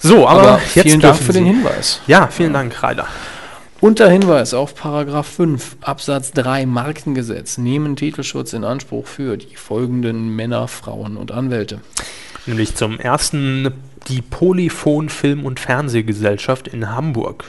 So, 0.00 0.28
aber, 0.28 0.42
Aber 0.42 0.58
vielen 0.58 1.00
Dank 1.00 1.16
für 1.16 1.32
den 1.32 1.44
Sie. 1.44 1.50
Hinweis. 1.50 2.00
Ja, 2.06 2.28
vielen 2.28 2.52
Dank, 2.52 2.80
Reider. 2.82 3.08
Unter 3.80 4.10
Hinweis 4.10 4.54
auf 4.54 4.74
Paragraph 4.74 5.28
5 5.28 5.76
Absatz 5.82 6.32
3 6.32 6.66
Markengesetz 6.66 7.58
nehmen 7.58 7.94
Titelschutz 7.94 8.52
in 8.52 8.64
Anspruch 8.64 9.06
für 9.06 9.36
die 9.36 9.54
folgenden 9.54 10.34
Männer, 10.34 10.66
Frauen 10.66 11.16
und 11.16 11.30
Anwälte. 11.30 11.80
Nämlich 12.46 12.74
zum 12.74 12.98
ersten 12.98 13.70
die 14.08 14.20
Polyphon 14.20 15.08
Film- 15.08 15.46
und 15.46 15.60
Fernsehgesellschaft 15.60 16.66
in 16.66 16.90
Hamburg. 16.90 17.44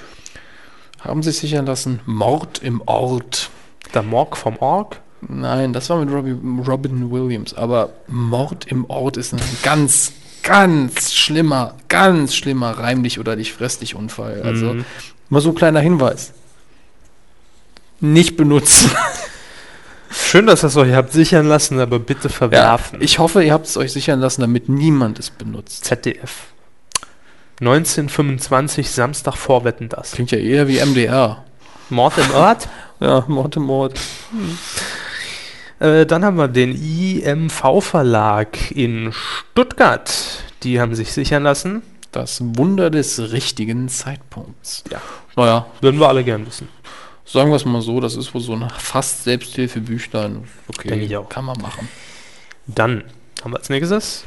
Haben 1.00 1.24
sich 1.24 1.40
sichern 1.40 1.66
lassen 1.66 2.00
Mord 2.06 2.62
im 2.62 2.84
Ort. 2.86 3.50
Der 3.96 4.04
Morg 4.04 4.38
vom 4.38 4.58
Org. 4.58 5.00
Nein, 5.28 5.74
das 5.74 5.90
war 5.90 5.98
mit 5.98 6.14
Robbie, 6.14 6.36
Robin 6.68 7.10
Williams, 7.10 7.56
aber 7.56 7.90
Mord 8.08 8.68
im 8.68 8.86
Ort 8.88 9.18
ist 9.18 9.34
ein 9.34 9.42
ganz, 9.64 10.14
ganz 10.44 11.12
schlimmer, 11.12 11.74
ganz 11.88 12.36
schlimmer 12.36 12.70
Reim 12.78 13.02
dich 13.02 13.20
oder 13.20 13.36
dich 13.36 13.52
fress 13.52 13.80
dich 13.80 13.96
Unfall. 13.96 14.44
Also 14.44 14.74
Mhm. 14.76 14.86
Mal 15.30 15.42
so 15.42 15.50
ein 15.50 15.56
kleiner 15.56 15.80
Hinweis. 15.80 16.34
Nicht 18.00 18.38
benutzen. 18.38 18.92
Schön, 20.12 20.48
dass 20.48 20.64
ihr 20.64 20.68
es 20.68 20.78
euch 20.78 20.94
habt 20.94 21.12
sichern 21.12 21.48
lassen, 21.48 21.80
aber 21.80 22.00
bitte 22.00 22.30
Ja, 22.30 22.34
verwerfen. 22.34 23.02
ich 23.02 23.20
hoffe, 23.20 23.44
ihr 23.44 23.54
habt 23.54 23.68
es 23.68 23.78
euch 23.78 23.92
sichern 23.92 24.20
lassen, 24.20 24.42
damit 24.42 24.68
niemand 24.70 25.20
es 25.20 25.30
benutzt. 25.30 25.86
ZDF. 25.86 26.48
1925, 27.62 28.90
Samstag 28.90 29.36
vorwetten 29.36 29.90
das. 29.90 30.14
Klingt 30.14 30.32
ja 30.32 30.38
eher 30.40 30.68
wie 30.68 30.80
MDR. 30.84 31.44
Mord 31.90 32.18
im 32.18 32.32
Ort. 32.32 32.68
Ja, 33.02 33.24
Mord 33.30 33.56
im 33.56 33.70
Ort. 33.70 33.98
Äh, 35.80 36.06
dann 36.06 36.26
haben 36.26 36.36
wir 36.36 36.50
den 36.50 36.72
IMV-Verlag 36.76 38.72
in 38.72 39.14
Stuttgart. 39.14 40.12
Die 40.64 40.82
haben 40.82 40.94
sich 40.96 41.14
sichern 41.14 41.44
lassen. 41.44 41.82
Das 42.12 42.42
Wunder 42.44 42.90
des 42.90 43.20
richtigen 43.32 43.88
Zeitpunkts. 43.90 44.84
Ja. 44.92 45.02
Naja, 45.36 45.68
Würden 45.82 46.00
wir 46.00 46.08
alle 46.10 46.24
gern 46.24 46.46
wissen. 46.48 46.68
sagen 47.26 47.50
wir 47.52 47.56
es 47.56 47.66
mal 47.66 47.82
so, 47.82 48.00
das 48.00 48.16
ist 48.16 48.34
wohl 48.34 48.42
so 48.42 48.54
ein 48.56 48.68
fast 48.78 49.24
Selbsthilfebüchlein. 49.26 50.46
Okay, 50.68 50.88
Denke 50.90 51.06
ich 51.06 51.16
auch. 51.18 51.30
kann 51.30 51.46
man 51.46 51.60
machen. 51.62 51.88
Dann 52.66 53.04
haben 53.44 53.52
wir 53.52 53.58
als 53.58 53.70
nächstes 53.70 54.24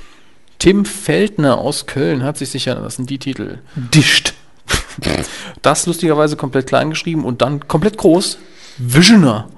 Tim 0.59 0.85
Feldner 0.85 1.59
aus 1.59 1.87
Köln 1.87 2.23
hat 2.23 2.39
sich 2.39 2.51
sichern 2.51 2.81
lassen, 2.83 3.05
die 3.07 3.19
Titel. 3.19 3.59
Discht. 3.75 4.35
Das 5.63 5.87
lustigerweise 5.87 6.37
komplett 6.37 6.67
klein 6.67 6.91
geschrieben 6.91 7.25
und 7.25 7.41
dann 7.43 7.67
komplett 7.67 7.97
groß. 7.97 8.39
Visioner. 8.79 9.49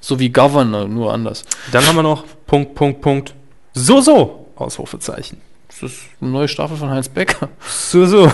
So 0.00 0.18
wie 0.18 0.28
Governor, 0.30 0.86
nur 0.86 1.12
anders. 1.12 1.44
Dann 1.72 1.86
haben 1.86 1.96
wir 1.96 2.02
noch 2.02 2.24
Punkt, 2.46 2.74
Punkt, 2.74 3.00
Punkt. 3.00 3.34
So, 3.74 4.00
so. 4.00 4.46
Ausrufezeichen. 4.56 5.40
Das 5.80 5.92
ist 5.92 6.00
eine 6.20 6.30
neue 6.30 6.48
Staffel 6.48 6.76
von 6.76 6.90
Heinz 6.90 7.08
Becker. 7.08 7.48
So, 7.66 8.04
so. 8.06 8.30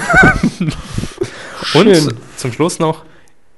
Und 1.75 2.15
zum 2.37 2.53
Schluss 2.53 2.79
noch 2.79 3.05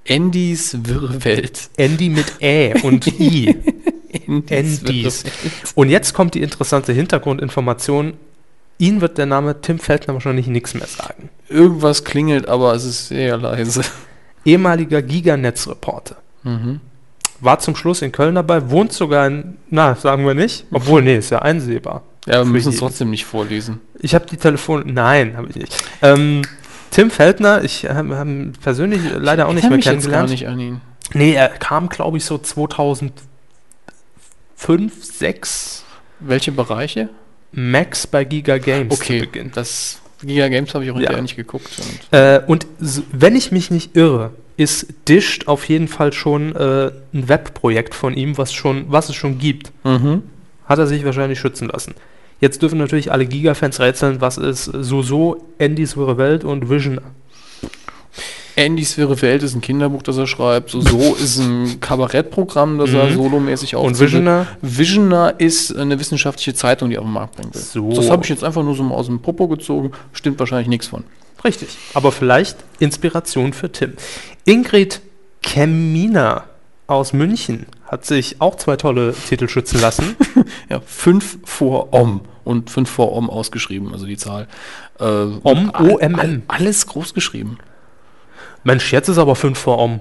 Andys 0.09 0.77
Wirre 0.83 1.25
Welt. 1.25 1.71
Andy 1.77 2.09
mit 2.09 2.41
Ä 2.41 2.75
und 2.83 3.07
I. 3.07 3.57
Andys 4.27 4.81
Andys. 4.81 5.25
Und 5.75 5.91
jetzt 5.91 6.15
kommt 6.15 6.35
die 6.35 6.43
interessante 6.43 6.93
Hintergrundinformation. 6.93 8.15
Ihnen 8.79 9.01
wird 9.01 9.19
der 9.19 9.27
Name 9.27 9.61
Tim 9.61 9.79
Feldner 9.79 10.15
wahrscheinlich 10.15 10.47
nichts 10.47 10.75
mehr 10.75 10.87
sagen. 10.87 11.31
Irgendwas 11.49 12.05
klingelt, 12.05 12.49
aber 12.49 12.75
es 12.75 12.85
ist 12.85 13.09
sehr 13.09 13.37
leise. 13.37 13.83
Ehemaliger 14.45 15.03
Giganetzreporter. 15.03 16.17
Mhm. 16.45 16.81
War 17.41 17.59
zum 17.59 17.77
Schluss 17.77 18.03
in 18.03 18.13
Köln 18.13 18.37
dabei, 18.37 18.71
wohnt 18.71 18.93
sogar 18.93 19.27
in, 19.27 19.59
na, 19.69 19.95
sagen 19.95 20.27
wir 20.27 20.35
nicht. 20.35 20.65
Obwohl, 20.71 21.03
nee, 21.03 21.17
ist 21.19 21.31
ja 21.31 21.41
einsehbar. 21.41 22.03
Ja, 22.29 22.39
wir 22.41 22.45
müssen 22.45 22.71
es 22.73 22.79
trotzdem 22.79 23.11
nicht 23.11 23.25
vorlesen. 23.25 23.81
Ich 24.01 24.15
habe 24.15 24.27
die 24.27 24.37
Telefon. 24.37 24.85
Nein, 24.93 25.37
habe 25.37 25.49
ich 25.51 25.57
nicht. 25.57 25.77
Ähm, 26.03 26.43
Tim 26.91 27.11
Feldner, 27.11 27.65
ich 27.65 27.85
habe 27.89 28.17
hab 28.17 28.27
ihn 28.27 28.53
persönlich 28.63 29.01
leider 29.17 29.49
auch 29.49 29.53
nicht 29.53 29.69
mehr 29.69 29.77
mich 29.77 29.85
jetzt 29.87 30.11
gar 30.11 30.27
kennengelernt. 30.27 30.31
nicht 30.31 30.49
an 30.49 30.61
ihn. 30.61 30.81
Nee, 31.15 31.33
er 31.35 31.49
kam, 31.49 31.89
glaube 31.89 32.19
ich, 32.19 32.25
so 32.25 32.39
2005, 32.39 33.13
6 35.05 35.85
Welche 36.21 36.53
Bereiche? 36.53 37.09
Max 37.53 38.07
bei 38.07 38.25
Giga 38.25 38.59
Games 38.59 38.93
Okay, 38.93 39.21
zu 39.21 39.27
Beginn. 39.27 39.51
das 39.55 40.01
Giga 40.23 40.49
Games 40.49 40.75
habe 40.75 40.85
ich 40.85 40.91
auch 40.91 40.95
Ja. 40.97 41.01
hinterher 41.01 41.23
nicht 41.23 41.37
geguckt. 41.37 41.71
Und 41.79 42.19
Äh, 42.19 42.43
und 42.47 42.67
s- 42.81 43.03
wenn 43.13 43.37
ich 43.37 43.53
mich 43.53 43.71
nicht 43.71 43.97
irre, 43.97 44.33
ist 44.57 44.87
Dished 45.09 45.47
auf 45.49 45.69
jeden 45.69 45.89
Fall 45.89 46.13
schon 46.13 46.55
äh, 46.57 46.91
ein 47.15 47.29
Webprojekt 47.29 47.95
von 47.95 48.15
ihm, 48.15 48.37
was, 48.37 48.53
schon, 48.53 48.87
was 48.89 49.09
es 49.09 49.15
schon 49.15 49.39
gibt. 49.39 49.71
mhm. 49.85 50.25
Hat 50.67 50.79
er 50.79 50.87
sich 50.87 51.03
wahrscheinlich 51.07 51.39
schützen 51.39 51.69
lassen. 51.69 51.95
Jetzt 52.41 52.63
dürfen 52.63 52.79
natürlich 52.79 53.11
alle 53.11 53.27
Giga-Fans 53.27 53.81
rätseln, 53.81 54.21
was 54.21 54.39
ist 54.39 54.65
So-So, 54.67 55.43
Andys 55.61 55.97
Wirre 55.97 56.19
Welt 56.19 56.45
und 56.45 56.71
Vision. 56.71 57.01
Andys 58.57 58.97
Wirre 58.99 59.21
Welt 59.23 59.43
ist 59.45 59.55
ein 59.55 59.61
Kinderbuch, 59.61 60.03
das 60.03 60.17
er 60.17 60.27
schreibt. 60.27 60.71
So, 60.71 61.15
ist 61.21 61.39
ein 61.39 61.79
Kabarettprogramm, 61.81 62.79
das 62.79 62.93
er 62.93 63.07
Mhm. 63.07 63.15
solomäßig 63.15 63.77
Und 63.77 63.91
aufzieht. 63.93 64.07
Visioner? 64.09 64.47
Visioner 64.63 65.35
ist 65.39 65.77
eine 65.77 65.99
wissenschaftliche 65.99 66.55
Zeitung, 66.55 66.91
die 66.91 66.97
er 66.97 67.01
auf 67.01 67.07
den 67.07 67.13
Markt 67.13 67.37
bringen 67.37 67.55
will. 67.55 67.61
So. 67.61 67.93
Das 67.93 68.11
habe 68.11 68.23
ich 68.25 68.29
jetzt 68.31 68.43
einfach 68.45 68.63
nur 68.63 68.75
so 68.75 68.83
mal 68.83 68.95
aus 68.97 69.07
dem 69.07 69.21
Popo 69.21 69.47
gezogen. 69.49 69.93
Stimmt 70.13 70.39
wahrscheinlich 70.41 70.69
nichts 70.69 70.89
von. 70.89 71.05
Richtig. 71.45 71.69
Aber 71.95 72.11
vielleicht 72.11 72.57
Inspiration 72.81 73.53
für 73.53 73.71
Tim. 73.71 73.93
Ingrid 74.45 75.01
Kemina 75.43 76.45
aus 76.89 77.13
München 77.13 77.67
hat 77.89 78.05
sich 78.05 78.41
auch 78.41 78.55
zwei 78.57 78.77
tolle 78.77 79.15
Titel 79.15 79.49
schützen 79.49 79.81
lassen. 79.81 80.17
Ja, 80.71 80.81
5 80.81 81.39
vor 81.45 81.93
Om 81.95 82.21
und 82.45 82.71
5 82.71 82.89
vor 82.89 83.13
Om 83.13 83.29
ausgeschrieben, 83.31 83.93
also 83.93 84.07
die 84.07 84.17
Zahl. 84.17 84.47
Äh, 85.01 85.05
Om, 85.05 85.73
O-M-M. 85.79 86.19
all- 86.19 86.43
Alles 86.49 86.87
groß 86.87 87.15
geschrieben. 87.15 87.59
Mensch, 88.65 88.93
jetzt 88.93 89.09
ist 89.09 89.19
aber 89.19 89.35
5 89.35 89.59
vor 89.59 89.79
Om. 89.79 90.01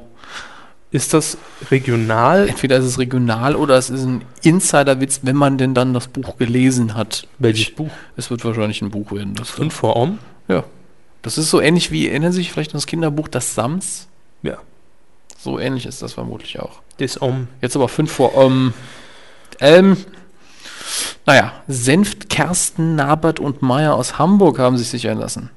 Ist 0.91 1.13
das 1.13 1.37
regional? 1.71 2.47
Entweder 2.47 2.77
ist 2.77 2.85
es 2.85 2.97
regional 2.99 3.55
oder 3.55 3.77
es 3.77 3.89
ist 3.89 4.03
ein 4.03 4.23
Insiderwitz, 4.41 5.19
wenn 5.23 5.35
man 5.35 5.57
denn 5.57 5.73
dann 5.73 5.93
das 5.93 6.07
Buch 6.07 6.37
gelesen 6.37 6.95
hat. 6.95 7.27
Welches 7.39 7.71
Buch? 7.75 7.89
Es 8.15 8.29
wird 8.31 8.43
wahrscheinlich 8.45 8.81
ein 8.81 8.89
Buch 8.91 9.11
werden. 9.11 9.35
Das 9.35 9.49
5 9.49 9.73
vor 9.73 9.95
Om? 9.97 10.17
Ja. 10.47 10.63
Das 11.23 11.37
ist 11.37 11.49
so 11.49 11.59
ähnlich 11.59 11.91
wie, 11.91 12.07
erinnern 12.07 12.31
Sie 12.31 12.37
sich 12.37 12.51
vielleicht 12.53 12.71
an 12.71 12.77
das 12.77 12.85
Kinderbuch 12.87 13.27
Das 13.27 13.53
Sams? 13.55 14.07
Ja. 14.43 14.57
So 15.37 15.59
ähnlich 15.59 15.85
ist 15.85 16.01
das 16.01 16.13
vermutlich 16.13 16.59
auch. 16.59 16.81
Das 16.97 17.21
Om. 17.21 17.47
Jetzt 17.61 17.75
aber 17.75 17.87
5 17.89 18.11
vor 18.11 18.33
ähm, 18.35 18.73
ähm, 19.59 19.97
naja, 21.25 21.51
Senft, 21.67 22.29
Kersten, 22.29 22.95
Nabert 22.95 23.39
und 23.39 23.61
Meier 23.61 23.95
aus 23.95 24.17
Hamburg 24.17 24.59
haben 24.59 24.77
sich 24.77 24.89
sichern 24.89 25.19
lassen. 25.19 25.49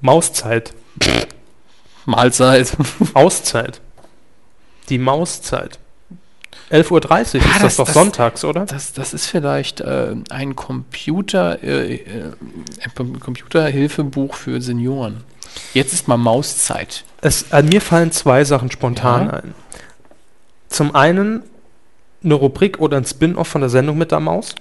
Mauszeit. 0.00 0.74
Mahlzeit. 2.04 2.76
Auszeit. 3.14 3.80
Die 4.88 4.98
Mauszeit. 4.98 5.78
11.30 6.70 6.90
Uhr 6.90 7.00
ist 7.00 7.34
Ah, 7.34 7.38
das, 7.54 7.60
das- 7.60 7.76
doch 7.76 7.84
das- 7.86 7.94
sonntags, 7.94 8.44
oder? 8.44 8.66
Das, 8.66 8.92
das 8.92 9.14
ist 9.14 9.26
vielleicht 9.26 9.80
äh, 9.80 10.14
ein 10.30 10.56
Computer, 10.56 11.62
äh, 11.62 11.94
äh, 11.94 12.32
ein 12.82 12.94
Com- 12.94 13.20
Computerhilfebuch 13.20 14.34
für 14.34 14.60
Senioren. 14.60 15.24
Jetzt 15.74 15.92
ist 15.92 16.08
mal 16.08 16.16
Mauszeit. 16.16 17.04
Es, 17.20 17.52
an 17.52 17.66
mir 17.66 17.80
fallen 17.80 18.12
zwei 18.12 18.44
Sachen 18.44 18.70
spontan 18.70 19.26
Ja. 19.26 19.32
ein. 19.34 19.54
Zum 20.68 20.94
einen 20.94 21.42
eine 22.24 22.34
Rubrik 22.34 22.80
oder 22.80 22.96
ein 22.96 23.04
Spin-off 23.04 23.48
von 23.48 23.60
der 23.60 23.70
Sendung 23.70 23.98
mit 23.98 24.10
der 24.10 24.20
Maus. 24.20 24.54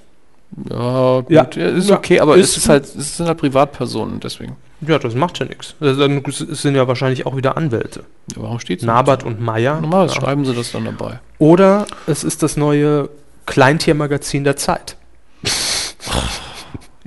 Ja, 0.69 1.21
gut, 1.21 1.29
Ja. 1.31 1.43
ist 1.43 1.89
Ja, 1.89 1.97
okay, 1.97 2.19
aber 2.19 2.35
ist- 2.37 2.51
es 2.51 2.57
ist 2.57 2.69
halt, 2.69 2.83
es 2.95 3.17
sind 3.17 3.27
halt 3.27 3.37
Privatpersonen, 3.39 4.19
deswegen. 4.19 4.55
Ja, 4.81 4.99
das 4.99 5.15
macht 5.15 5.39
ja 5.39 5.45
nichts. 5.45 5.73
Also, 5.79 5.99
dann 6.07 6.21
sind 6.31 6.75
ja 6.75 6.87
wahrscheinlich 6.87 7.25
auch 7.25 7.35
wieder 7.35 7.57
Anwälte. 7.57 8.01
Ja, 8.35 8.43
warum 8.43 8.59
steht 8.59 8.79
es 8.81 8.85
Nabert 8.85 9.23
und 9.23 9.41
Meyer. 9.41 9.81
Normal 9.81 10.07
Ja. 10.07 10.13
schreiben 10.13 10.45
sie 10.45 10.53
das 10.53 10.71
dann 10.73 10.85
dabei. 10.85 11.19
Oder 11.39 11.87
es 12.07 12.23
ist 12.23 12.43
das 12.43 12.55
neue 12.57 13.09
Kleintiermagazin 13.45 14.43
der 14.43 14.57
Zeit. 14.57 14.97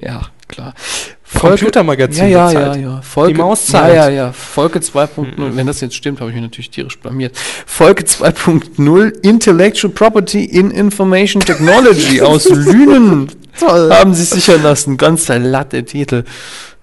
Ja, 0.00 0.22
klar. 0.46 0.74
Computermagazin 1.40 2.28
ja, 2.28 2.50
ja, 2.50 2.74
ja, 2.74 2.76
ja. 2.76 3.00
Folge, 3.02 3.34
Die 3.34 3.40
Mauszeit. 3.40 3.94
Ja, 3.94 4.08
ja, 4.08 4.10
ja. 4.26 4.32
Folge 4.32 4.80
2.0, 4.80 5.50
Mhm. 5.50 5.56
wenn 5.56 5.66
das 5.66 5.80
jetzt 5.80 5.94
stimmt, 5.94 6.20
habe 6.20 6.30
ich 6.30 6.34
mich 6.36 6.42
natürlich 6.44 6.70
tierisch 6.70 6.98
blamiert. 6.98 7.36
Folge 7.66 8.04
2.0, 8.04 9.12
Intellectual 9.22 9.92
Property 9.92 10.44
in 10.44 10.70
Information 10.70 11.40
Technology 11.40 12.20
aus 12.22 12.48
Lünen. 12.48 13.30
Toll. 13.58 13.90
Haben 13.92 14.14
Sie 14.14 14.24
sichern 14.24 14.62
lassen. 14.62 14.96
Ganz 14.96 15.26
der 15.26 15.38
Latte 15.40 15.84
Titel. 15.84 16.24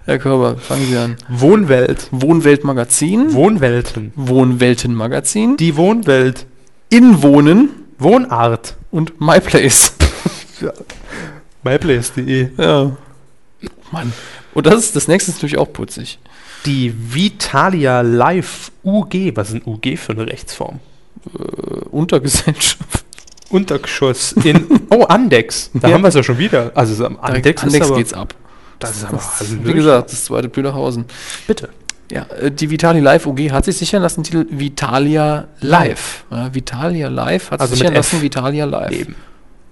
Herr 0.04 0.18
Körber, 0.18 0.56
fangen 0.56 0.86
Sie 0.88 0.96
an. 0.96 1.16
Wohnwelt. 1.28 2.08
Wohnweltmagazin. 2.12 3.32
Wohnwelten. 3.34 4.12
Wohnweltenmagazin. 4.14 5.56
Die 5.56 5.76
Wohnwelt. 5.76 6.46
Inwohnen 6.90 7.70
Wohnart. 7.98 8.76
und 8.90 9.20
MyPlace. 9.20 9.92
myplace.de. 11.64 12.48
ja. 12.56 12.92
Mann. 13.92 14.12
Und 14.56 14.66
das 14.66 14.76
ist 14.76 14.96
das 14.96 15.06
nächste 15.06 15.30
ist 15.30 15.36
natürlich 15.36 15.58
auch 15.58 15.70
putzig. 15.72 16.18
Die 16.64 16.92
Vitalia 16.96 18.00
Live 18.00 18.72
UG. 18.82 19.32
Was 19.34 19.48
ist 19.50 19.54
ein 19.54 19.62
UG 19.66 19.96
für 19.98 20.12
eine 20.12 20.26
Rechtsform? 20.26 20.80
Äh, 21.38 21.42
Untergesellschaft. 21.90 23.04
Untergeschoss 23.50 24.32
in. 24.32 24.66
Oh, 24.90 25.02
Andex. 25.04 25.70
Da 25.74 25.88
Ja. 25.88 25.94
haben 25.94 26.02
wir 26.02 26.08
es 26.08 26.14
ja 26.14 26.22
schon 26.22 26.38
wieder. 26.38 26.72
Also 26.74 27.04
am 27.04 27.18
Andex, 27.20 27.62
Andex 27.62 27.84
ist 27.84 27.90
aber, 27.90 27.98
geht's 27.98 28.12
ab. 28.12 28.34
Das 28.78 28.96
ist 28.96 29.04
aber 29.04 29.20
Wie 29.64 29.72
gesagt, 29.72 30.12
das 30.12 30.24
zweite 30.24 30.48
Blüderhausen. 30.48 31.04
bitte. 31.46 31.68
Ja, 32.10 32.22
äh, 32.40 32.50
die 32.50 32.70
Vitali 32.70 33.00
Live 33.00 33.26
UG 33.26 33.50
hat 33.50 33.64
sich 33.64 33.76
sichern 33.76 34.00
lassen, 34.02 34.22
Titel 34.22 34.46
Vitalia 34.50 35.48
Live. 35.60 36.24
Ja, 36.30 36.54
Vitalia 36.54 37.08
Live 37.08 37.50
hat 37.50 37.60
Also 37.60 37.72
sich 37.72 37.80
sichern 37.80 37.94
F. 37.94 38.12
lassen, 38.12 38.22
Vitalia 38.22 38.64
Live. 38.64 38.92
Eben. 38.92 39.16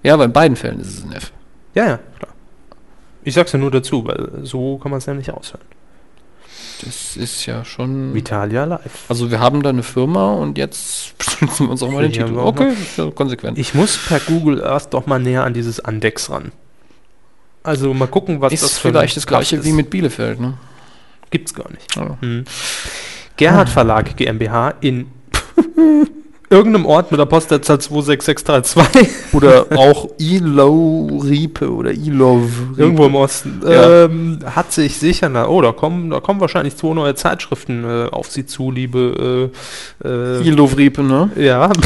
Ja, 0.03 0.13
aber 0.15 0.25
in 0.25 0.33
beiden 0.33 0.55
Fällen 0.57 0.79
ist 0.81 0.89
es 0.99 1.03
ein 1.03 1.13
F. 1.13 1.31
Ja, 1.73 1.87
ja, 1.87 1.99
klar. 2.19 2.33
Ich 3.25 3.33
sag's 3.33 3.51
ja 3.51 3.59
nur 3.59 3.71
dazu, 3.71 4.05
weil 4.05 4.29
so 4.43 4.77
kann 4.77 4.91
man 4.91 4.99
es 4.99 5.05
ja 5.07 5.13
nicht 5.13 5.31
aushören. 5.31 5.65
Das 6.83 7.17
ist 7.17 7.45
ja 7.45 7.65
schon. 7.65 8.13
Vitalia 8.13 8.65
Live. 8.65 9.05
Also 9.09 9.31
wir 9.31 9.39
haben 9.39 9.63
da 9.63 9.69
eine 9.69 9.83
Firma 9.83 10.33
und 10.33 10.57
jetzt 10.57 11.17
benutzen 11.39 11.65
wir 11.65 11.71
uns 11.71 11.83
auch 11.83 11.91
mal 11.91 12.03
den 12.03 12.11
Hier 12.11 12.25
Titel. 12.27 12.37
Okay, 12.37 12.73
ja 12.97 13.11
konsequent. 13.11 13.57
Ich 13.57 13.73
muss 13.73 13.97
per 13.97 14.19
Google 14.19 14.63
Earth 14.63 14.93
doch 14.93 15.07
mal 15.07 15.19
näher 15.19 15.43
an 15.43 15.53
dieses 15.53 15.79
Andex 15.79 16.29
ran. 16.29 16.51
Also 17.63 17.93
mal 17.95 18.07
gucken, 18.07 18.41
was 18.41 18.53
ist 18.53 18.63
das 18.63 18.77
für 18.77 18.89
vielleicht 18.89 19.17
das 19.17 19.25
gleiche 19.25 19.63
wie 19.65 19.71
mit 19.71 19.89
Bielefeld, 19.89 20.39
ne? 20.39 20.57
Gibt's 21.31 21.53
gar 21.53 21.71
nicht. 21.71 21.95
Ja. 21.95 22.17
Hm. 22.21 22.45
Gerhard 23.37 23.69
Verlag 23.69 24.15
GmbH 24.15 24.75
in 24.81 25.07
irgendeinem 26.49 26.85
Ort 26.85 27.11
mit 27.11 27.19
der 27.19 27.25
Postleitzahl 27.25 27.79
26632. 27.79 29.33
Oder 29.33 29.65
auch 29.75 30.09
Ilo 30.17 31.21
Riepe 31.23 31.71
oder 31.71 31.91
Ilov. 31.91 32.43
Irgendwo 32.77 33.05
im 33.05 33.15
Osten. 33.15 33.61
Ja. 33.63 34.05
Ähm, 34.05 34.39
hat 34.45 34.71
sich 34.71 34.97
sicher, 34.97 35.29
na, 35.29 35.47
oh, 35.47 35.61
da 35.61 35.71
kommen, 35.71 36.09
da 36.09 36.19
kommen 36.19 36.39
wahrscheinlich 36.39 36.75
zwei 36.75 36.93
neue 36.93 37.15
Zeitschriften 37.15 37.83
äh, 37.83 38.09
auf 38.11 38.31
Sie 38.31 38.45
zu, 38.45 38.71
liebe. 38.71 39.51
Äh, 40.03 40.07
äh, 40.07 40.47
Ilov 40.47 40.77
Riepe, 40.77 41.03
ne? 41.03 41.31
ja. 41.35 41.71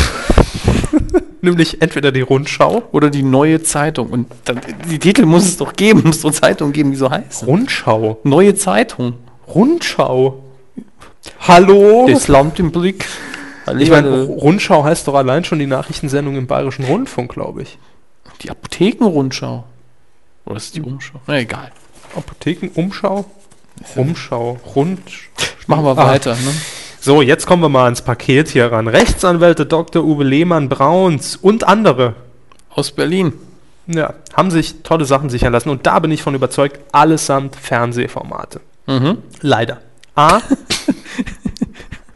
Nämlich 1.42 1.82
entweder 1.82 2.12
die 2.12 2.22
Rundschau. 2.22 2.84
Oder 2.92 3.10
die 3.10 3.24
neue 3.24 3.64
Zeitung. 3.64 4.10
Und 4.10 4.28
dann, 4.44 4.60
die 4.92 5.00
Titel 5.00 5.26
muss 5.26 5.46
es 5.46 5.58
doch 5.58 5.74
geben, 5.74 6.04
muss 6.06 6.20
so 6.20 6.30
Zeitung 6.32 6.74
geben, 6.74 6.92
die 6.92 6.98
so 6.98 7.10
heißen. 7.10 7.48
Rundschau. 7.48 8.20
Neue 8.24 8.56
Zeitung. 8.56 9.14
Rundschau. 9.48 10.44
Hallo? 11.48 12.08
Das 12.10 12.28
Land 12.28 12.60
im 12.60 12.72
Blick. 12.72 13.06
Ich 13.78 13.90
meine, 13.90 14.24
Rundschau 14.24 14.84
heißt 14.84 15.08
doch 15.08 15.16
allein 15.16 15.44
schon 15.44 15.60
die 15.60 15.68
Nachrichtensendung 15.68 16.36
im 16.36 16.48
Bayerischen 16.48 16.86
Rundfunk, 16.86 17.32
glaube 17.34 17.62
ich. 17.64 17.78
die 18.42 18.50
Apothekenrundschau. 18.52 19.66
Oder 20.46 20.56
ist 20.58 20.76
die 20.76 20.82
Umschau? 20.82 21.20
Na 21.28 21.38
egal. 21.40 21.72
Apothekenumschau? 22.16 23.26
Umschau. 23.96 24.58
Rund. 24.76 25.02
Machen 25.68 25.84
wir 25.84 25.92
Ah. 25.98 26.08
weiter, 26.08 26.34
ne? 26.36 26.54
So, 27.02 27.22
jetzt 27.22 27.46
kommen 27.48 27.62
wir 27.62 27.70
mal 27.70 27.86
ans 27.86 28.02
Paket 28.02 28.50
hier 28.50 28.72
ran. 28.72 28.88
Rechtsanwälte 28.88 29.66
Dr. 29.66 30.04
Uwe 30.04 30.24
Lehmann, 30.24 30.70
Brauns 30.70 31.36
und 31.36 31.66
andere 31.66 32.16
Aus 32.70 32.92
Berlin. 32.92 33.34
ja, 33.88 34.14
haben 34.34 34.52
sich 34.52 34.84
tolle 34.84 35.06
Sachen 35.06 35.30
sichern 35.30 35.52
lassen. 35.54 35.70
Und 35.70 35.86
da 35.86 36.00
bin 36.00 36.12
ich 36.12 36.22
von 36.24 36.36
überzeugt, 36.36 36.80
allesamt 36.92 37.56
Fernsehformate. 37.56 38.60
Mhm. 38.88 39.18
Leider. 39.42 39.80
A. 40.16 40.40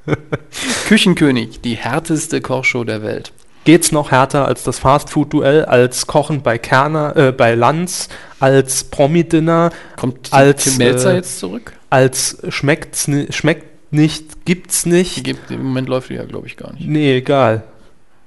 Küchenkönig, 0.88 1.62
die 1.62 1.76
härteste 1.76 2.42
Kochshow 2.42 2.84
der 2.84 3.02
Welt. 3.04 3.32
geht's 3.66 3.92
noch 3.92 4.12
härter 4.12 4.46
als 4.48 4.64
das 4.64 4.80
Fastfood-Duell, 4.80 5.66
als 5.66 6.08
Kochen 6.08 6.42
bei 6.42 6.58
Kerner, 6.58 7.16
äh, 7.16 7.32
bei 7.32 7.56
Lanz, 7.56 8.10
als 8.40 8.84
Promi-Dinner, 8.86 9.72
Kommt 9.96 10.34
Als, 10.34 10.64
Tim 10.66 10.78
Melzer 10.78 11.14
äh, 11.14 11.16
jetzt 11.16 11.40
zurück? 11.40 11.74
als 11.90 12.38
schmeckt's 12.50 13.10
schmeckt 13.30 13.66
nicht, 13.94 14.46
gibt's 14.46 14.86
nicht. 14.86 15.24
gibt, 15.24 15.52
Im 15.52 15.64
Moment 15.64 15.88
läuft 15.88 16.10
die 16.10 16.16
ja, 16.16 16.26
glaube 16.26 16.48
ich, 16.48 16.58
gar 16.58 16.74
nicht. 16.74 16.88
Nee, 16.88 17.18
egal. 17.18 17.64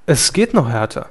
Es 0.06 0.32
geht 0.32 0.54
noch 0.54 0.68
härter. 0.68 1.08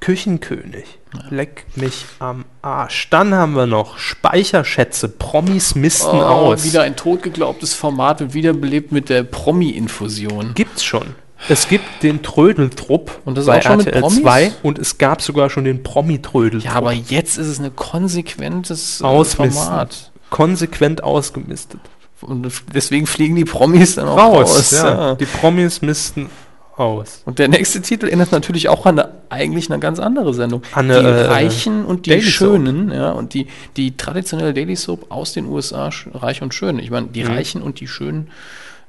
Küchenkönig. 0.00 0.98
Leck 1.28 1.66
mich 1.76 2.06
am 2.18 2.44
Arsch. 2.62 3.08
Dann 3.10 3.34
haben 3.34 3.54
wir 3.54 3.66
noch 3.66 3.98
Speicherschätze. 3.98 5.08
Promis 5.08 5.74
misten 5.74 6.08
aus. 6.08 6.60
Oh, 6.62 6.64
wieder 6.64 6.82
ein 6.82 6.96
totgeglaubtes 6.96 7.74
Format 7.74 8.20
und 8.22 8.34
wiederbelebt 8.34 8.92
mit 8.92 9.08
der 9.08 9.24
Promi-Infusion. 9.24 10.52
Gibt's 10.54 10.84
schon. 10.84 11.14
Es 11.48 11.68
gibt 11.68 12.02
den 12.02 12.22
Trödeltrupp 12.22 13.20
Und 13.24 13.38
das 13.38 13.46
bei 13.46 13.58
auch 13.58 13.62
schon 13.62 13.80
RTL 13.80 14.00
Promis? 14.00 14.20
2 14.20 14.52
und 14.62 14.78
es 14.78 14.98
gab 14.98 15.22
sogar 15.22 15.50
schon 15.50 15.64
den 15.64 15.82
Promi-Trödeltrupp. 15.82 16.70
Ja, 16.70 16.76
aber 16.76 16.92
jetzt 16.92 17.38
ist 17.38 17.46
es 17.46 17.58
ein 17.58 17.74
konsequentes 17.74 19.00
äh, 19.00 19.04
Ausmisten. 19.04 19.64
Format. 19.64 20.12
konsequent 20.28 21.02
ausgemistet. 21.02 21.80
Und 22.20 22.52
deswegen 22.74 23.06
fliegen 23.06 23.36
die 23.36 23.46
Promis 23.46 23.94
dann 23.94 24.06
auch 24.06 24.18
Raus. 24.18 24.56
raus. 24.56 24.70
ja. 24.72 24.88
ja. 24.88 25.14
Die 25.14 25.24
Promis 25.24 25.80
misten 25.80 26.28
aus. 26.76 27.22
Und 27.24 27.38
der 27.38 27.48
nächste 27.48 27.82
Titel 27.82 28.06
erinnert 28.06 28.32
natürlich 28.32 28.68
auch 28.68 28.86
an 28.86 28.98
eine, 28.98 29.12
eigentlich 29.28 29.70
eine 29.70 29.80
ganz 29.80 29.98
andere 29.98 30.34
Sendung. 30.34 30.62
An 30.74 30.88
die 30.88 30.94
äh, 30.94 30.98
Reichen 31.26 31.84
und 31.84 32.06
die 32.06 32.10
Daily 32.10 32.22
Soap. 32.22 32.32
Schönen, 32.32 32.90
ja, 32.92 33.10
und 33.12 33.34
die, 33.34 33.46
die 33.76 33.96
traditionelle 33.96 34.54
Daily 34.54 34.76
Soap 34.76 35.10
aus 35.10 35.32
den 35.32 35.46
USA, 35.46 35.90
Reich 36.14 36.42
und 36.42 36.54
Schön. 36.54 36.78
Ich 36.78 36.90
meine, 36.90 37.08
die 37.08 37.24
Mhm. 37.24 37.30
Reichen 37.30 37.62
und 37.62 37.80
die 37.80 37.86
Schönen 37.88 38.30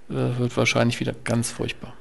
äh, 0.10 0.14
wird 0.40 0.56
wahrscheinlich 0.58 1.00
wieder 1.00 1.14
ganz 1.24 1.52
furchtbar. 1.52 1.94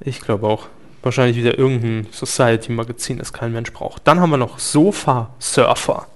Ich 0.00 0.20
glaube 0.20 0.46
auch. 0.46 0.66
Wahrscheinlich 1.02 1.36
wieder 1.36 1.58
irgendein 1.58 2.06
Society-Magazin, 2.12 3.18
das 3.18 3.32
kein 3.34 3.52
Mensch 3.52 3.72
braucht. 3.74 4.08
Dann 4.08 4.20
haben 4.20 4.30
wir 4.30 4.38
noch 4.38 4.58
Sofa-Surfer. 4.58 6.06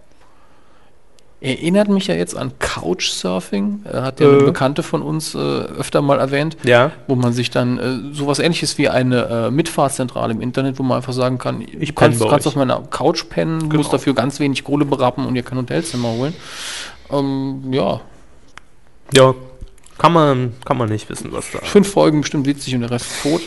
Erinnert 1.41 1.89
mich 1.89 2.09
ja 2.09 2.17
jetzt 2.17 2.37
an 2.37 2.53
Couchsurfing, 2.59 3.85
äh, 3.85 3.99
hat 4.01 4.19
ja 4.19 4.27
Äh. 4.27 4.31
eine 4.35 4.43
Bekannte 4.43 4.83
von 4.83 5.03
uns 5.03 5.37
äh, 5.37 5.39
öfter 5.39 6.03
mal 6.03 6.19
erwähnt, 6.19 6.57
Ja. 6.65 6.91
wo 7.07 7.15
man 7.15 7.33
sich 7.33 7.51
dann 7.51 7.79
äh, 7.79 8.13
sowas 8.15 8.41
ähnliches 8.41 8.77
wie 8.77 8.89
eine 8.89 9.47
äh, 9.47 9.51
Mitfahrzentrale 9.53 10.33
im 10.33 10.41
Internet, 10.41 10.81
wo 10.81 10.83
man 10.83 10.97
einfach 10.97 11.13
sagen 11.13 11.39
kann, 11.39 11.61
Ich 11.61 11.91
du 11.91 11.95
kannst, 11.95 12.21
kannst 12.29 12.47
auf 12.49 12.57
meiner 12.57 12.81
Couch 12.91 13.25
pennen, 13.31 13.61
Genau. 13.61 13.77
musst 13.77 13.93
dafür 13.93 14.15
ganz 14.15 14.41
wenig 14.41 14.65
Kohle 14.65 14.85
berappen 14.85 15.27
und 15.27 15.35
dir 15.35 15.45
kein 15.45 15.59
Hotelzimmer 15.59 16.09
holen. 16.11 16.35
Ähm, 17.11 17.73
ja, 17.73 18.01
Ja. 19.13 19.35
Kann 19.97 20.13
man, 20.13 20.53
kann 20.65 20.77
man 20.77 20.89
nicht 20.89 21.09
wissen, 21.09 21.33
was 21.33 21.51
da. 21.53 21.59
fünf 21.61 21.91
Folgen 21.93 22.21
bestimmt 22.21 22.47
witzig 22.47 22.75
und 22.75 22.83
der 22.83 22.91
Rest 22.93 23.07
tot. 23.23 23.41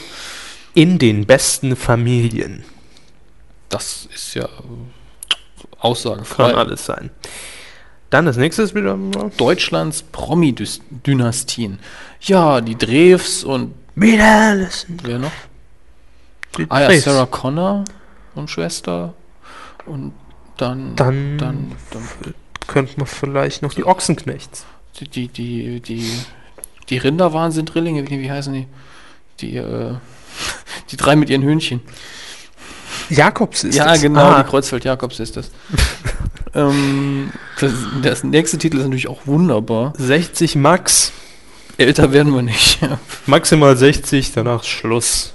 In 0.73 0.97
den 0.99 1.25
besten 1.25 1.75
Familien. 1.77 2.63
Das 3.69 4.07
ist 4.13 4.33
ja 4.33 4.43
äh, 4.43 4.47
Kann 4.47 5.69
aussagefrei. 5.79 6.53
alles 6.53 6.85
sein. 6.85 7.09
Dann 8.11 8.25
das 8.25 8.37
nächste 8.37 8.61
ist 8.61 8.75
wieder. 8.75 8.97
Deutschlands 9.37 10.03
Promi-Dynastien. 10.03 11.79
Ja, 12.21 12.61
die 12.61 12.77
Drews 12.77 13.43
und 13.43 13.73
Wieder 13.95 14.53
listen. 14.55 14.97
wer 15.03 15.17
noch? 15.17 15.31
Die 16.57 16.65
Ah 16.69 16.91
ja. 16.91 16.99
Sarah 16.99 17.25
Connor 17.25 17.85
und 18.35 18.49
Schwester. 18.49 19.13
Und 19.85 20.13
dann, 20.57 20.95
Dann, 20.95 21.37
dann, 21.37 21.71
dann 21.91 22.33
könnte 22.67 22.93
man 22.97 23.07
vielleicht 23.07 23.61
noch 23.61 23.73
die 23.73 23.85
Ochsenknechts. 23.85 24.65
die, 24.99 25.07
die, 25.07 25.27
die, 25.29 25.79
die, 25.79 26.11
die 26.89 26.97
Rinderwahnsinn 26.97 27.65
Drillinge, 27.65 28.07
wie, 28.09 28.19
wie 28.19 28.31
heißen 28.31 28.53
die? 28.53 28.67
Die, 29.39 29.55
äh, 29.55 29.95
die 30.91 30.97
drei 30.97 31.15
mit 31.15 31.29
ihren 31.29 31.41
Hühnchen. 31.43 31.81
Jakobs 33.09 33.63
ist 33.63 33.75
ja, 33.75 33.85
das. 33.85 34.01
genau, 34.01 34.21
Ah, 34.21 34.43
die 34.43 34.49
Kreuzfeld-Jakobs 34.49 35.19
ist 35.19 35.37
das. 35.37 35.51
ähm, 36.55 37.31
das. 37.59 37.71
Das 38.01 38.23
nächste 38.23 38.57
Titel 38.57 38.77
ist 38.77 38.83
natürlich 38.83 39.07
auch 39.07 39.25
wunderbar. 39.25 39.93
60 39.97 40.55
Max. 40.55 41.11
Älter 41.77 42.11
werden 42.11 42.33
wir 42.33 42.41
nicht. 42.41 42.79
Maximal 43.25 43.75
60, 43.75 44.33
danach 44.33 44.63
Schluss. 44.63 45.33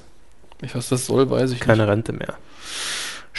Ich 0.63 0.75
was 0.75 0.89
das 0.89 1.07
soll, 1.07 1.29
weiß 1.29 1.51
ich 1.53 1.61
Keine 1.61 1.87
Rente 1.89 2.13
mehr. 2.13 2.35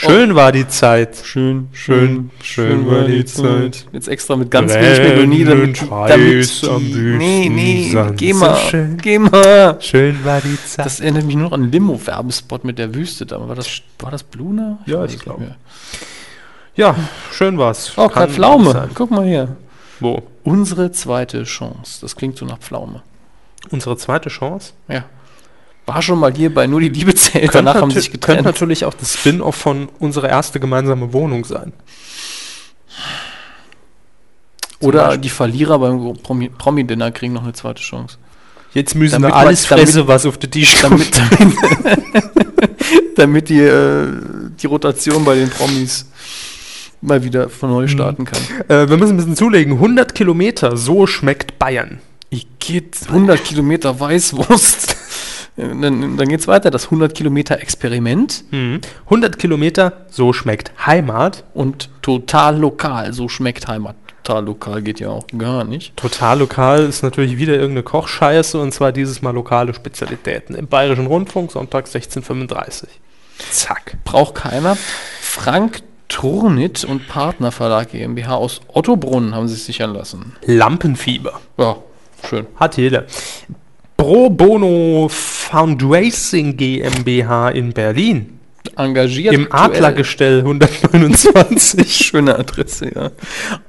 Schön 0.00 0.34
war 0.36 0.52
die 0.52 0.68
Zeit. 0.68 1.10
nicht. 1.10 1.26
Schön, 1.26 1.68
schön, 1.72 2.30
schön 2.40 2.86
war 2.88 3.02
die 3.02 3.24
Zeit. 3.24 3.84
Jetzt 3.92 4.06
extra 4.06 4.36
mit 4.36 4.48
ganz 4.48 4.72
wenig 4.72 4.98
Melodie, 4.98 5.44
damit, 5.44 5.82
damit 5.90 5.90
am 5.90 6.14
die, 6.16 6.34
Wüsten 6.34 7.18
Nee, 7.18 7.48
nee, 7.48 7.90
Sand. 7.92 8.16
geh 8.16 8.32
So 8.32 8.38
mal, 8.38 8.56
schön. 8.56 8.96
geh 8.98 9.18
mal. 9.18 9.76
Schön 9.80 10.24
war 10.24 10.40
die 10.40 10.56
Zeit. 10.64 10.86
Das 10.86 11.00
erinnert 11.00 11.24
mich 11.24 11.34
nur 11.34 11.46
noch 11.46 11.52
an 11.52 11.62
einen 11.64 11.72
Limo-Werbespot 11.72 12.64
mit 12.64 12.78
der 12.78 12.94
Wüste. 12.94 13.26
Da 13.26 13.40
war 13.48 13.56
das, 13.56 13.68
war 13.98 14.12
das 14.12 14.22
Bluna? 14.22 14.78
Ja, 14.86 15.00
weiß 15.00 15.10
ich 15.10 15.16
es 15.16 15.22
glaube. 15.24 15.56
ja, 16.76 16.94
schön 17.32 17.58
war's. 17.58 17.92
Oh, 17.96 18.08
Kai 18.08 18.28
Pflaume. 18.28 18.70
sein. 18.70 18.90
Guck 18.94 19.10
mal 19.10 19.26
hier. 19.26 19.56
Wo? 19.98 20.22
Unsere 20.44 20.92
zweite 20.92 21.42
Chance. 21.42 21.98
Das 22.02 22.14
klingt 22.14 22.36
so 22.36 22.46
nach 22.46 22.58
Pflaume. 22.60 23.02
Unsere 23.70 23.96
zweite 23.96 24.28
Chance? 24.28 24.74
Ja. 24.88 25.04
War 25.88 26.02
schon 26.02 26.18
mal 26.20 26.32
hier 26.34 26.52
bei 26.52 26.66
Nur 26.66 26.80
die 26.80 26.90
Liebe 26.90 27.14
zählt. 27.14 27.54
Danach 27.54 27.76
haben 27.76 27.90
sie 27.90 27.96
sich 28.00 28.10
könnte 28.10 28.26
getrennt. 28.26 28.44
natürlich 28.44 28.84
auch 28.84 28.92
das 28.94 29.14
Spin-off 29.14 29.56
von 29.56 29.88
unsere 29.98 30.28
erste 30.28 30.60
gemeinsame 30.60 31.12
Wohnung 31.14 31.44
sein. 31.46 31.72
Zum 34.80 34.88
Oder 34.88 35.04
Beispiel. 35.04 35.20
die 35.22 35.28
Verlierer 35.30 35.78
beim 35.78 35.98
Promi- 36.18 36.50
Promi-Dinner 36.50 37.10
kriegen 37.10 37.32
noch 37.32 37.42
eine 37.42 37.52
zweite 37.54 37.80
Chance. 37.82 38.18
Jetzt 38.74 38.94
müssen 38.94 39.12
Damit 39.22 39.30
wir 39.30 39.36
alles 39.36 39.64
fressen, 39.66 40.06
was 40.06 40.26
auf 40.26 40.36
den 40.38 40.50
Tisch. 40.50 40.76
Damit, 40.82 41.10
damit, 41.16 41.56
damit 43.16 43.48
die, 43.48 43.60
äh, 43.60 44.08
die 44.60 44.66
Rotation 44.66 45.24
bei 45.24 45.36
den 45.36 45.48
Promis 45.48 46.06
mal 47.00 47.24
wieder 47.24 47.48
von 47.48 47.70
Mhm. 47.70 47.76
neu 47.76 47.88
starten 47.88 48.24
kann. 48.26 48.40
Äh, 48.68 48.88
wir 48.90 48.98
müssen 48.98 49.14
ein 49.14 49.16
bisschen 49.16 49.36
zulegen. 49.36 49.72
100 49.74 50.14
Kilometer, 50.14 50.76
so 50.76 51.06
schmeckt 51.06 51.58
Bayern. 51.58 52.00
Ich 52.30 52.46
geht 52.58 52.98
100 53.08 53.42
Kilometer 53.42 53.98
Weißwurst. 53.98 54.96
Dann, 55.58 56.16
dann 56.16 56.28
geht 56.28 56.40
es 56.40 56.46
weiter. 56.46 56.70
Das 56.70 56.84
100 56.84 57.14
Kilometer 57.14 57.60
Experiment 57.60 58.44
100 59.06 59.38
Kilometer, 59.38 60.06
so 60.08 60.32
schmeckt 60.32 60.72
Heimat. 60.86 61.42
und 61.52 61.90
total 62.00 62.58
lokal. 62.58 63.12
So 63.12 63.28
schmeckt 63.28 63.66
Heimat. 63.66 63.96
total 64.22 64.44
lokal 64.44 64.82
geht 64.82 65.00
ja 65.00 65.08
auch 65.08 65.26
gar 65.36 65.64
nicht. 65.64 65.96
Total 65.96 66.38
lokal 66.38 66.84
ist 66.84 67.02
natürlich 67.02 67.38
wieder 67.38 67.54
irgendeine 67.54 67.82
Kochscheiße 67.82 68.60
und 68.60 68.72
zwar 68.72 68.92
dieses 68.92 69.20
Mal 69.22 69.34
lokale 69.34 69.74
Spezialitäten 69.74 70.54
im 70.54 70.68
Bayerischen 70.68 71.06
Rundfunk, 71.06 71.50
Sonntag 71.50 71.86
1635. 71.86 72.88
Zack. 73.50 73.96
Braucht 74.04 74.36
keiner. 74.36 74.76
Frank 75.20 75.80
Turnit 76.08 76.84
und 76.84 77.08
Partnerverlag 77.08 77.90
GmbH 77.90 78.34
aus 78.36 78.60
Ottobrunn 78.68 79.34
haben 79.34 79.48
sich 79.48 79.64
sichern 79.64 79.92
lassen. 79.92 80.36
Lampenfieber. 80.44 81.40
Ja, 81.58 81.76
schön. 82.28 82.46
Hat 82.56 82.76
jeder. 82.76 83.04
Pro 83.98 84.30
Bono 84.30 85.08
Fundraising 85.10 86.56
GmbH 86.56 87.50
in 87.50 87.72
Berlin. 87.72 88.38
Engagiert 88.76 89.34
Im 89.34 89.50
aktuell- 89.50 89.84
Adlergestell 89.84 90.38
129. 90.38 91.92
Schöne 92.06 92.38
Adresse, 92.38 92.92
ja. 92.94 93.10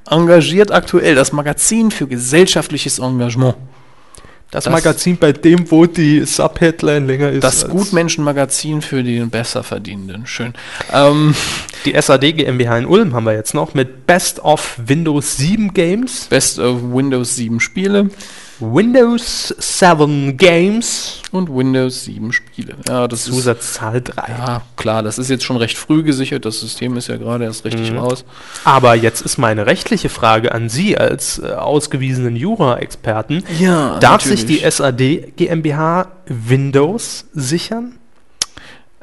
Engagiert 0.08 0.70
aktuell 0.70 1.16
das 1.16 1.32
Magazin 1.32 1.90
für 1.90 2.06
gesellschaftliches 2.06 3.00
Engagement. 3.00 3.56
Das, 4.52 4.64
Das- 4.64 4.72
Magazin, 4.72 5.16
bei 5.16 5.32
dem, 5.32 5.68
wo 5.70 5.86
die 5.86 6.24
Subheadline 6.24 7.06
länger 7.08 7.30
ist. 7.30 7.42
Das 7.42 7.68
Gutmenschen-Magazin 7.68 8.82
für 8.82 9.02
die 9.02 9.18
Besserverdienenden. 9.20 10.26
Schön. 10.28 10.54
Ähm, 10.92 11.34
Die 11.84 11.94
SAD 12.00 12.32
GmbH 12.34 12.78
in 12.78 12.86
Ulm 12.86 13.14
haben 13.14 13.24
wir 13.24 13.34
jetzt 13.34 13.54
noch 13.54 13.74
mit 13.74 14.06
Best 14.06 14.38
of 14.44 14.76
Windows 14.86 15.36
7 15.38 15.74
Games. 15.74 16.26
Best 16.30 16.60
of 16.60 16.78
Windows 16.92 17.34
7 17.34 17.58
Spiele 17.58 18.10
Windows 18.60 19.54
7 19.58 20.36
Games. 20.36 21.22
und 21.32 21.48
Windows 21.48 22.04
7 22.04 22.32
Spiele. 22.32 22.74
Ja, 22.88 23.06
das 23.08 23.20
ist. 23.20 23.34
Zusatzzahl 23.34 24.00
3. 24.02 24.22
Ja, 24.28 24.62
klar, 24.76 25.02
das 25.02 25.18
ist 25.18 25.30
jetzt 25.30 25.44
schon 25.44 25.56
recht 25.56 25.78
früh 25.78 26.02
gesichert. 26.02 26.44
Das 26.44 26.60
System 26.60 26.96
ist 26.96 27.08
ja 27.08 27.16
gerade 27.16 27.44
erst 27.44 27.64
richtig 27.64 27.90
Mhm. 27.92 27.98
raus. 27.98 28.24
Aber 28.64 28.94
jetzt 28.94 29.22
ist 29.22 29.38
meine 29.38 29.66
rechtliche 29.66 30.08
Frage 30.08 30.52
an 30.52 30.68
Sie 30.68 30.98
als 30.98 31.38
äh, 31.38 31.52
ausgewiesenen 31.52 32.36
Jura-Experten. 32.36 33.44
Ja, 33.58 33.98
Darf 34.00 34.22
sich 34.22 34.44
die 34.46 34.58
SAD 34.68 35.32
GmbH 35.36 36.08
Windows 36.26 37.26
sichern? 37.32 37.94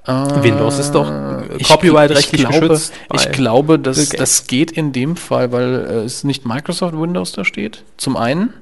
Windows 0.06 0.80
ist 0.80 0.92
doch, 0.94 1.10
äh, 1.12 1.62
copyright-rechtlich 1.68 2.44
ich 2.44 2.48
glaube, 2.48 2.68
geschützt 2.70 2.94
Ich 3.14 3.30
glaube, 3.34 3.78
dass 3.78 4.08
das 4.08 4.48
geht 4.48 4.72
in 4.72 4.94
dem 4.94 5.18
Fall, 5.18 5.52
weil 5.52 5.74
äh, 5.90 5.94
es 6.06 6.24
nicht 6.24 6.46
Microsoft 6.46 6.98
Windows 6.98 7.34
da 7.34 7.44
steht. 7.44 7.84
Zum 7.98 8.16
einen. 8.16 8.54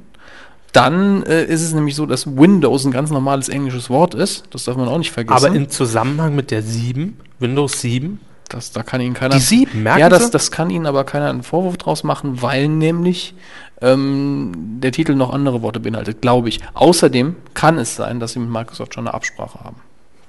Dann 0.75 1.23
äh, 1.23 1.45
ist 1.45 1.61
es 1.61 1.73
nämlich 1.73 1.95
so, 1.95 2.05
dass 2.05 2.27
Windows 2.27 2.85
ein 2.85 2.91
ganz 2.91 3.09
normales 3.09 3.49
englisches 3.49 3.89
Wort 3.89 4.13
ist. 4.13 4.43
Das 4.51 4.65
darf 4.65 4.75
man 4.75 4.87
auch 4.87 4.97
nicht 4.97 5.11
vergessen. 5.11 5.45
Aber 5.45 5.55
im 5.55 5.69
Zusammenhang 5.69 6.35
mit 6.35 6.51
der 6.51 6.61
7, 6.61 7.17
Windows 7.39 7.79
7, 7.81 8.19
das, 8.49 8.71
da 8.71 8.83
kann 8.83 9.01
Ihnen 9.01 9.13
keiner. 9.13 9.35
die 9.35 9.41
7, 9.41 9.83
merken 9.83 9.99
ja, 9.99 10.09
das, 10.09 10.31
das 10.31 10.51
kann 10.51 10.69
Ihnen 10.69 10.85
aber 10.85 11.03
keiner 11.03 11.29
einen 11.29 11.43
Vorwurf 11.43 11.77
draus 11.77 12.03
machen, 12.03 12.41
weil 12.41 12.67
nämlich 12.67 13.35
ähm, 13.81 14.51
der 14.81 14.91
Titel 14.91 15.15
noch 15.15 15.33
andere 15.33 15.61
Worte 15.61 15.79
beinhaltet, 15.79 16.21
glaube 16.21 16.49
ich. 16.49 16.59
Außerdem 16.73 17.35
kann 17.53 17.77
es 17.77 17.95
sein, 17.95 18.19
dass 18.19 18.33
Sie 18.33 18.39
mit 18.39 18.49
Microsoft 18.49 18.93
schon 18.93 19.07
eine 19.07 19.13
Absprache 19.13 19.59
haben. 19.61 19.77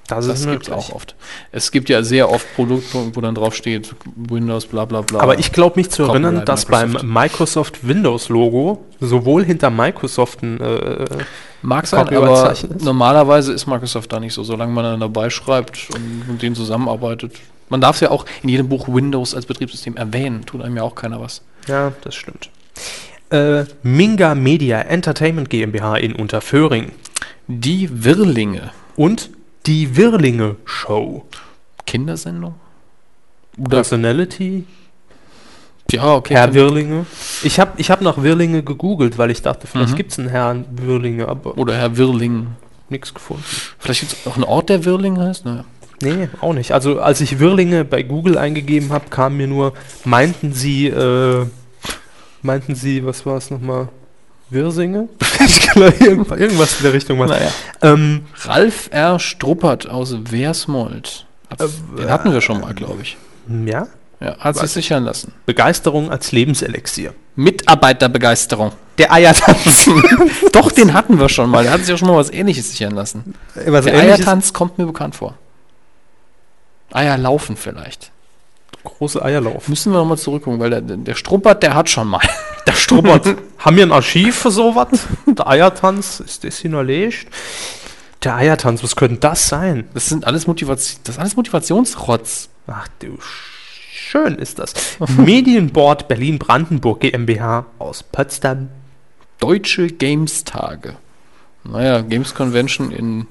Das, 0.07 0.27
Das 0.27 0.39
ist 0.41 0.49
gibt 0.49 0.67
es 0.67 0.73
auch 0.73 0.91
oft. 0.93 1.15
Es 1.51 1.71
gibt 1.71 1.89
ja 1.89 2.01
sehr 2.03 2.29
oft 2.31 2.45
Produkte, 2.55 2.97
wo 3.13 3.21
dann 3.21 3.35
drauf 3.35 3.53
steht, 3.55 3.93
Windows, 4.15 4.65
bla 4.65 4.85
bla 4.85 5.01
bla. 5.01 5.19
Aber 5.19 5.37
ich 5.39 5.51
glaube 5.51 5.79
mich 5.79 5.89
zu 5.89 6.03
erinnern, 6.03 6.43
dass 6.45 6.67
Microsoft. 6.69 7.01
beim 7.03 7.13
Microsoft 7.13 7.87
Windows 7.87 8.29
Logo 8.29 8.85
sowohl 8.99 9.43
hinter 9.43 9.69
Microsoft 9.69 10.41
ein 10.43 10.59
äh, 10.61 11.05
Mag 11.61 11.87
sein, 11.87 12.07
aber 12.07 12.51
ist. 12.51 12.67
normalerweise 12.83 13.51
ist 13.51 13.67
Microsoft 13.67 14.11
da 14.13 14.19
nicht 14.19 14.33
so, 14.33 14.43
solange 14.43 14.71
man 14.71 14.83
dann 14.83 14.99
dabei 14.99 15.29
schreibt 15.29 15.89
und 15.93 16.27
mit 16.27 16.41
denen 16.41 16.55
zusammenarbeitet. 16.55 17.33
Man 17.69 17.81
darf 17.81 17.95
es 17.97 18.01
ja 18.01 18.11
auch 18.11 18.25
in 18.43 18.49
jedem 18.49 18.69
Buch 18.69 18.87
Windows 18.87 19.35
als 19.35 19.45
Betriebssystem 19.45 19.97
erwähnen, 19.97 20.45
tut 20.45 20.61
einem 20.61 20.77
ja 20.77 20.83
auch 20.83 20.95
keiner 20.95 21.19
was. 21.19 21.41
Ja, 21.67 21.91
das 22.03 22.15
stimmt. 22.15 22.49
Äh, 23.29 23.65
Minga 23.83 24.35
Media 24.35 24.79
Entertainment 24.79 25.49
GmbH 25.49 25.97
in 25.97 26.13
Unterföhring 26.15 26.91
Die 27.47 28.05
Wirlinge. 28.05 28.71
und 28.95 29.31
die 29.67 29.95
Wirlinge 29.95 30.55
Show. 30.65 31.25
Kindersendung? 31.85 32.55
Oder, 33.57 33.69
Personality, 33.77 34.65
ja, 35.91 36.15
okay. 36.15 36.33
Herr 36.35 36.53
Wirlinge. 36.53 37.05
Ich 37.43 37.59
habe 37.59 37.71
ich 37.77 37.89
hab 37.89 38.01
nach 38.01 38.21
Wirlinge 38.21 38.61
gegoogelt, 38.61 39.17
weil 39.17 39.31
ich 39.31 39.41
dachte, 39.41 39.67
vielleicht 39.67 39.93
Mhm. 39.93 39.95
gibt 39.95 40.11
es 40.11 40.19
einen 40.19 40.27
Herrn 40.29 40.65
Wirlinge, 40.71 41.27
aber 41.27 41.57
Oder 41.57 41.75
Herr 41.75 41.95
Wirling. 41.97 42.47
nichts 42.89 43.13
gefunden. 43.13 43.43
Vielleicht 43.79 44.01
gibt 44.01 44.11
es 44.13 44.27
auch 44.27 44.35
einen 44.35 44.43
Ort, 44.43 44.69
der 44.69 44.83
Wirling 44.85 45.17
heißt? 45.17 45.45
Naja. 45.45 45.63
Nee, 46.01 46.29
auch 46.41 46.53
nicht. 46.53 46.73
Also 46.73 46.99
als 46.99 47.21
ich 47.21 47.39
Wirlinge 47.39 47.83
bei 47.85 48.03
Google 48.03 48.37
eingegeben 48.37 48.91
habe, 48.91 49.05
kam 49.09 49.37
mir 49.37 49.47
nur, 49.47 49.73
meinten 50.05 50.53
Sie, 50.53 50.87
äh, 50.87 51.45
meinten 52.41 52.75
Sie, 52.75 53.05
was 53.05 53.25
war 53.25 53.37
es 53.37 53.49
nochmal? 53.49 53.87
Wirsinge? 54.49 55.09
ich 55.45 55.61
glaube, 55.61 55.93
irgendwas, 55.99 56.39
irgendwas 56.39 56.77
in 56.77 56.83
der 56.83 56.93
Richtung 56.93 57.19
was. 57.19 57.29
Naja. 57.29 57.51
Ähm, 57.81 58.25
Ralf 58.43 58.89
R. 58.91 59.19
Struppert 59.19 59.89
aus 59.89 60.15
Wersmold. 60.31 61.25
Hat, 61.49 61.61
Äh, 61.61 61.67
den 61.97 62.09
hatten 62.09 62.31
wir 62.31 62.41
schon 62.41 62.59
mal, 62.61 62.73
glaube 62.73 63.01
ich. 63.01 63.17
ja, 63.65 63.87
Ja, 64.19 64.37
hat 64.39 64.55
sich 64.57 64.71
sichern 64.71 65.03
lassen. 65.03 65.33
Begeisterung 65.45 66.09
als 66.11 66.31
Lebenselixier. 66.31 67.13
Mitarbeiterbegeisterung. 67.35 68.71
Der 68.97 69.11
Eiertanz. 69.13 69.89
Doch, 70.53 70.71
den 70.71 70.93
hatten 70.93 71.19
wir 71.19 71.29
schon 71.29 71.49
mal. 71.51 71.63
Der 71.63 71.71
hat 71.73 71.85
sich 71.85 71.93
auch 71.93 71.97
schon 71.99 72.07
mal 72.07 72.17
was 72.17 72.31
ähnliches 72.31 72.71
sichern 72.71 72.93
lassen. 72.95 73.35
Was 73.53 73.85
Der 73.85 73.93
ähnliches- 73.93 74.17
Eiertanz 74.19 74.53
kommt 74.53 74.77
mir 74.79 74.85
bekannt 74.87 75.15
vor. 75.15 75.35
Eier 76.91 77.17
laufen 77.17 77.57
vielleicht. 77.57 78.11
Große 78.83 79.21
Eierlauf. 79.23 79.67
Müssen 79.67 79.91
wir 79.91 79.99
nochmal 79.99 80.17
zurückgucken, 80.17 80.59
weil 80.59 80.69
der, 80.69 80.81
der 80.81 81.15
Struppert, 81.15 81.61
der 81.61 81.75
hat 81.75 81.89
schon 81.89 82.07
mal. 82.07 82.21
Der 82.67 82.73
Strubbert. 82.73 83.25
Haben 83.57 83.75
wir 83.77 83.83
ein 83.83 83.91
Archiv 83.91 84.35
für 84.35 84.51
sowas? 84.51 84.87
Der 85.25 85.47
Eiertanz, 85.47 86.19
ist 86.19 86.43
das 86.43 86.57
hier 86.59 86.69
noch 86.69 86.79
erlegt? 86.79 87.27
Der 88.23 88.35
Eiertanz, 88.35 88.83
was 88.83 88.95
könnte 88.95 89.17
das 89.17 89.47
sein? 89.47 89.87
Das 89.93 90.07
sind 90.07 90.25
alles 90.27 90.45
Motivation, 90.47 90.99
das 91.03 91.15
ist 91.15 91.19
alles 91.19 91.35
Motivationsrotz. 91.35 92.49
Ach 92.67 92.87
du, 92.99 93.07
Sch- 93.15 93.19
schön 93.93 94.35
ist 94.35 94.59
das. 94.59 94.73
Medienboard 95.17 96.07
Berlin-Brandenburg 96.07 96.99
GmbH 96.99 97.65
aus 97.79 98.03
Potsdam. 98.03 98.69
Deutsche 99.39 99.87
Games-Tage. 99.87 100.95
Naja, 101.63 102.01
Games 102.01 102.33
Convention 102.33 102.91
in. 102.91 103.27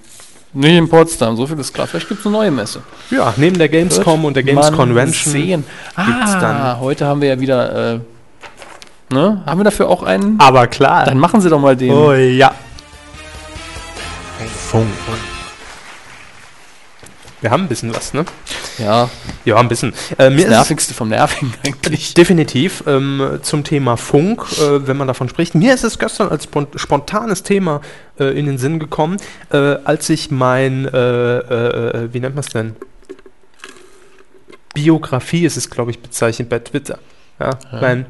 Nicht 0.53 0.72
in 0.76 0.89
Potsdam, 0.89 1.37
so 1.37 1.47
viel 1.47 1.59
ist 1.59 1.74
klar. 1.74 1.87
Vielleicht 1.87 2.09
gibt 2.09 2.20
es 2.20 2.26
eine 2.26 2.37
neue 2.37 2.51
Messe. 2.51 2.80
Ja, 3.11 3.34
neben 3.37 3.59
der 3.59 3.68
Gamescom 3.68 4.24
und 4.24 4.34
der 4.34 4.43
Games 4.43 4.72
Convention. 4.72 5.32
Sehen. 5.32 5.64
gibt's 5.97 6.32
Ah, 6.32 6.41
dann- 6.41 6.80
heute 6.80 7.05
haben 7.07 7.20
wir 7.20 7.28
ja 7.28 7.41
wieder. 7.41 7.95
Äh, 7.97 8.01
ne? 9.11 9.42
Haben 9.46 9.61
wir 9.61 9.64
dafür 9.64 9.88
auch 9.88 10.02
einen? 10.02 10.38
Aber 10.40 10.66
klar. 10.66 11.04
Dann 11.04 11.18
machen 11.18 11.40
Sie 11.40 11.48
doch 11.48 11.61
mal 11.61 11.76
den. 11.76 11.92
oh 11.92 12.12
ja. 12.12 12.54
Funk. 14.68 14.88
Wir 17.40 17.50
haben 17.50 17.64
ein 17.64 17.68
bisschen 17.68 17.94
was, 17.94 18.14
ne? 18.14 18.24
Ja, 18.78 19.09
Ja, 19.44 19.57
ein 19.57 19.68
bisschen. 19.68 19.94
Äh, 20.18 20.30
mir 20.30 20.36
das 20.36 20.44
ist 20.44 20.50
Nervigste 20.50 20.94
vom 20.94 21.09
Nervigen 21.09 21.54
eigentlich. 21.64 22.14
definitiv 22.14 22.82
ähm, 22.86 23.38
zum 23.42 23.62
Thema 23.62 23.96
Funk, 23.96 24.44
äh, 24.59 24.86
wenn 24.86 24.96
man 24.96 25.07
davon 25.07 25.28
spricht. 25.28 25.54
Mir 25.54 25.74
ist 25.74 25.84
es 25.84 25.98
gestern 25.98 26.28
als 26.28 26.44
spont 26.44 26.68
spontanes 26.76 27.42
Thema 27.42 27.80
äh, 28.18 28.38
in 28.38 28.46
den 28.46 28.59
Sinn 28.59 28.78
gekommen, 28.78 29.18
äh, 29.52 29.76
als 29.84 30.09
ich 30.09 30.30
mein, 30.30 30.86
äh, 30.86 31.38
äh, 31.38 32.09
wie 32.12 32.20
nennt 32.20 32.34
man 32.34 32.44
es 32.44 32.50
denn? 32.50 32.74
Biografie 34.74 35.44
ist 35.46 35.57
es, 35.57 35.70
glaube 35.70 35.90
ich, 35.90 36.00
bezeichnet 36.00 36.48
bei 36.48 36.59
Twitter. 36.59 36.98
Ja, 37.38 37.50
Ja. 37.72 37.80
Mein 37.80 38.07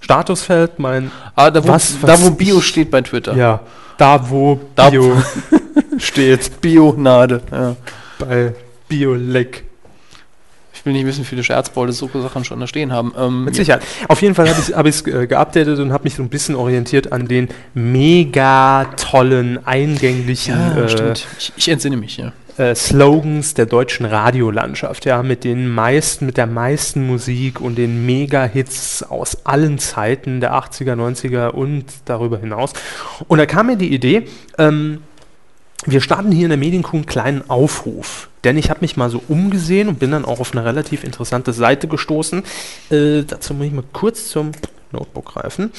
Statusfeld, 0.00 0.78
mein, 0.78 1.10
Ah, 1.34 1.50
da 1.50 1.62
wo, 1.62 1.68
Was- 1.68 1.96
da, 2.02 2.20
wo 2.22 2.30
Bio 2.30 2.60
steht 2.60 2.90
bei 2.90 3.00
Twitter. 3.02 3.34
ja, 3.34 3.60
da 3.96 4.28
wo 4.30 4.60
Da- 4.74 4.90
Bio 4.90 5.16
steht, 5.98 6.60
Bionade. 6.60 7.42
Ja. 7.50 7.76
bei 8.18 8.54
Biolek. 8.88 9.64
Ich 10.72 10.86
will 10.86 10.92
nicht 10.92 11.06
wissen, 11.06 11.20
wie 11.22 11.24
viele 11.26 11.42
Scherzbolde 11.42 11.92
so 11.92 12.08
Sachen 12.14 12.44
schon 12.44 12.60
da 12.60 12.66
stehen 12.68 12.92
haben. 12.92 13.12
Ähm, 13.18 13.44
Mit 13.44 13.56
Sicherheit. 13.56 13.82
Auf 14.06 14.22
jeden 14.22 14.34
Fall 14.36 14.48
habe 14.48 14.60
ich 14.60 14.68
es 14.68 14.74
hab 14.76 14.86
ich's, 14.86 15.02
äh, 15.02 15.26
geupdatet 15.26 15.78
und 15.80 15.92
habe 15.92 16.04
mich 16.04 16.14
so 16.14 16.22
ein 16.22 16.28
bisschen 16.28 16.54
orientiert 16.54 17.12
an 17.12 17.26
den 17.26 17.48
mega 17.74 18.84
tollen, 18.96 19.58
eingänglichen 19.66 20.54
ja, 20.54 20.84
äh, 20.84 20.88
stimmt. 20.88 21.26
Ich, 21.38 21.52
ich 21.56 21.68
entsinne 21.68 21.96
mich, 21.96 22.16
ja. 22.16 22.32
Äh, 22.58 22.74
Slogans 22.74 23.54
der 23.54 23.66
deutschen 23.66 24.04
Radiolandschaft, 24.04 25.04
ja, 25.04 25.22
mit 25.22 25.44
den 25.44 25.68
meisten, 25.68 26.26
mit 26.26 26.36
der 26.36 26.46
meisten 26.46 27.06
Musik 27.06 27.60
und 27.60 27.76
den 27.78 28.04
Mega-Hits 28.04 29.04
aus 29.04 29.46
allen 29.46 29.78
Zeiten 29.78 30.40
der 30.40 30.54
80er, 30.54 30.94
90er 30.94 31.48
und 31.48 31.84
darüber 32.04 32.38
hinaus. 32.38 32.72
Und 33.28 33.38
da 33.38 33.46
kam 33.46 33.66
mir 33.66 33.76
die 33.76 33.94
Idee, 33.94 34.26
ähm, 34.58 35.02
wir 35.86 36.00
starten 36.00 36.32
hier 36.32 36.44
in 36.44 36.50
der 36.50 36.58
Medienkuh 36.58 36.96
einen 36.96 37.06
kleinen 37.06 37.48
Aufruf. 37.48 38.28
Denn 38.44 38.58
ich 38.58 38.70
habe 38.70 38.80
mich 38.80 38.96
mal 38.96 39.10
so 39.10 39.22
umgesehen 39.28 39.88
und 39.88 39.98
bin 39.98 40.10
dann 40.10 40.24
auch 40.24 40.40
auf 40.40 40.52
eine 40.52 40.64
relativ 40.64 41.04
interessante 41.04 41.52
Seite 41.52 41.86
gestoßen. 41.86 42.42
Äh, 42.90 43.22
dazu 43.22 43.54
muss 43.54 43.66
ich 43.66 43.72
mal 43.72 43.84
kurz 43.92 44.28
zum 44.28 44.52
Notebook 44.90 45.26
greifen. 45.26 45.70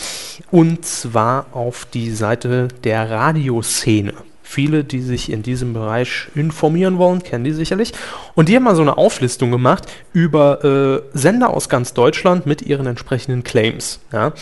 Und 0.51 0.85
zwar 0.85 1.47
auf 1.51 1.85
die 1.85 2.11
Seite 2.11 2.69
der 2.83 3.09
Radioszene. 3.09 4.13
Viele, 4.51 4.83
die 4.83 5.01
sich 5.01 5.31
in 5.31 5.43
diesem 5.43 5.73
Bereich 5.73 6.27
informieren 6.33 6.97
wollen, 6.97 7.21
kennen 7.21 7.43
die 7.43 7.51
sicherlich. 7.51 7.93
Und 8.33 8.49
die 8.49 8.55
haben 8.55 8.63
mal 8.63 8.75
so 8.75 8.81
eine 8.81 8.97
Auflistung 8.97 9.51
gemacht 9.51 9.85
über 10.11 10.65
äh, 10.65 11.15
Sender 11.15 11.51
aus 11.51 11.69
ganz 11.69 11.93
Deutschland 11.93 12.47
mit 12.47 12.63
ihren 12.63 12.87
entsprechenden 12.87 13.43
Claims. 13.43 13.99
Ja? 14.11 14.33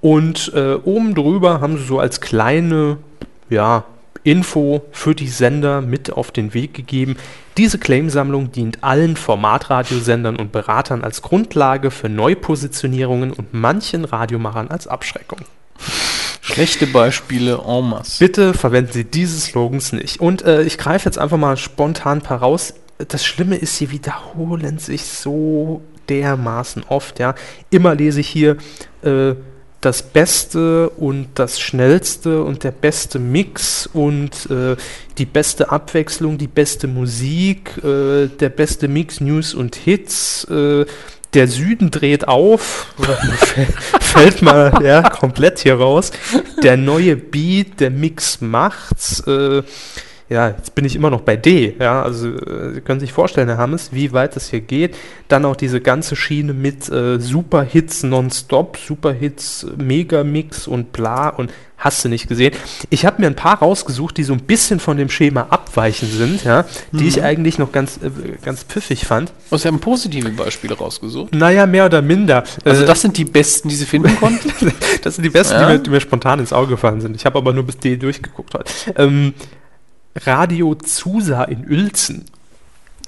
Und 0.00 0.50
äh, 0.56 0.74
oben 0.74 1.14
drüber 1.14 1.60
haben 1.60 1.78
sie 1.78 1.84
so 1.84 2.00
als 2.00 2.20
kleine 2.20 2.96
ja, 3.48 3.84
Info 4.24 4.82
für 4.90 5.14
die 5.14 5.28
Sender 5.28 5.82
mit 5.82 6.12
auf 6.12 6.32
den 6.32 6.52
Weg 6.52 6.74
gegeben. 6.74 7.16
Diese 7.56 7.78
Claimsammlung 7.78 8.50
dient 8.50 8.82
allen 8.82 9.14
Formatradiosendern 9.14 10.34
und 10.34 10.50
Beratern 10.50 11.04
als 11.04 11.22
Grundlage 11.22 11.92
für 11.92 12.08
Neupositionierungen 12.08 13.32
und 13.32 13.54
manchen 13.54 14.04
Radiomachern 14.04 14.66
als 14.66 14.88
Abschreckung. 14.88 15.42
Schlechte 16.44 16.86
Beispiele 16.86 17.62
en 17.66 17.88
masse. 17.88 18.18
Bitte 18.18 18.52
verwenden 18.52 18.92
Sie 18.92 19.04
diese 19.04 19.40
Slogans 19.40 19.94
nicht. 19.94 20.20
Und 20.20 20.42
äh, 20.42 20.62
ich 20.62 20.76
greife 20.76 21.06
jetzt 21.06 21.18
einfach 21.18 21.38
mal 21.38 21.56
spontan 21.56 22.18
ein 22.18 22.22
paar 22.22 22.40
raus. 22.40 22.74
Das 23.08 23.24
Schlimme 23.24 23.56
ist, 23.56 23.78
sie 23.78 23.90
wiederholen 23.90 24.78
sich 24.78 25.04
so 25.04 25.80
dermaßen 26.10 26.84
oft. 26.86 27.18
Ja, 27.18 27.34
immer 27.70 27.94
lese 27.94 28.20
ich 28.20 28.28
hier 28.28 28.58
äh, 29.02 29.34
das 29.80 30.02
Beste 30.02 30.90
und 30.90 31.28
das 31.34 31.60
Schnellste 31.60 32.42
und 32.44 32.62
der 32.62 32.72
beste 32.72 33.18
Mix 33.18 33.86
und 33.86 34.50
äh, 34.50 34.76
die 35.16 35.26
beste 35.26 35.72
Abwechslung, 35.72 36.36
die 36.36 36.46
beste 36.46 36.88
Musik, 36.88 37.78
äh, 37.78 38.26
der 38.28 38.50
beste 38.50 38.86
Mix, 38.88 39.22
News 39.22 39.54
und 39.54 39.76
Hits. 39.76 40.44
Äh, 40.44 40.84
der 41.34 41.48
Süden 41.48 41.90
dreht 41.90 42.28
auf, 42.28 42.94
fällt 44.00 44.42
mal 44.42 44.72
ja, 44.82 45.02
komplett 45.02 45.58
hier 45.58 45.74
raus. 45.74 46.12
Der 46.62 46.76
neue 46.76 47.16
Beat, 47.16 47.80
der 47.80 47.90
Mix 47.90 48.40
macht's. 48.40 49.20
Äh, 49.26 49.62
ja, 50.30 50.48
jetzt 50.48 50.74
bin 50.74 50.84
ich 50.86 50.96
immer 50.96 51.10
noch 51.10 51.20
bei 51.20 51.36
D. 51.36 51.76
Ja, 51.78 52.02
also 52.02 52.28
äh, 52.28 52.74
Sie 52.74 52.80
können 52.80 53.00
sich 53.00 53.12
vorstellen, 53.12 53.48
Herr 53.48 53.58
Hammes, 53.58 53.92
wie 53.92 54.12
weit 54.12 54.36
es 54.36 54.50
hier 54.50 54.60
geht. 54.60 54.96
Dann 55.28 55.44
auch 55.44 55.56
diese 55.56 55.80
ganze 55.80 56.16
Schiene 56.16 56.54
mit 56.54 56.88
äh, 56.88 57.20
Superhits 57.20 58.04
nonstop, 58.04 58.78
Superhits, 58.78 59.66
Megamix 59.76 60.66
und 60.66 60.92
bla 60.92 61.28
und 61.28 61.52
hast 61.84 62.04
du 62.04 62.08
nicht 62.08 62.26
gesehen. 62.28 62.54
Ich 62.90 63.04
habe 63.06 63.20
mir 63.20 63.26
ein 63.28 63.36
paar 63.36 63.58
rausgesucht, 63.58 64.16
die 64.16 64.24
so 64.24 64.32
ein 64.32 64.40
bisschen 64.40 64.80
von 64.80 64.96
dem 64.96 65.10
Schema 65.10 65.46
abweichen 65.50 66.10
sind, 66.10 66.42
ja, 66.42 66.64
die 66.92 67.02
Mhm. 67.04 67.08
ich 67.08 67.22
eigentlich 67.22 67.58
noch 67.58 67.70
ganz, 67.72 67.98
äh, 67.98 68.10
ganz 68.42 68.64
pfiffig 68.64 69.04
fand. 69.06 69.32
Oh, 69.50 69.56
Sie 69.56 69.68
haben 69.68 69.78
positive 69.80 70.30
Beispiele 70.30 70.74
rausgesucht. 70.76 71.34
Naja, 71.34 71.66
mehr 71.66 71.86
oder 71.86 72.00
minder. 72.02 72.42
Also 72.64 72.82
Äh, 72.82 72.86
das 72.86 73.02
sind 73.02 73.16
die 73.18 73.24
besten, 73.26 73.68
die 73.68 73.76
Sie 73.76 73.84
finden 73.86 74.16
konnten? 74.16 74.50
Das 75.02 75.16
sind 75.16 75.24
die 75.24 75.30
besten, 75.30 75.54
Ja. 75.54 75.66
die, 75.66 75.72
mir, 75.74 75.78
die 75.78 75.90
mir 75.90 76.00
spontan 76.00 76.40
ins 76.40 76.52
Auge 76.54 76.68
gefallen 76.70 77.00
sind. 77.02 77.14
Ich 77.14 77.26
habe 77.26 77.36
aber 77.38 77.52
nur 77.52 77.64
bis 77.64 77.76
D 77.78 77.96
durchgeguckt 77.98 78.54
heute. 78.54 78.72
Ähm, 78.96 79.34
Radio 80.24 80.74
Zusa 80.76 81.44
in 81.44 81.68
Uelzen, 81.68 82.24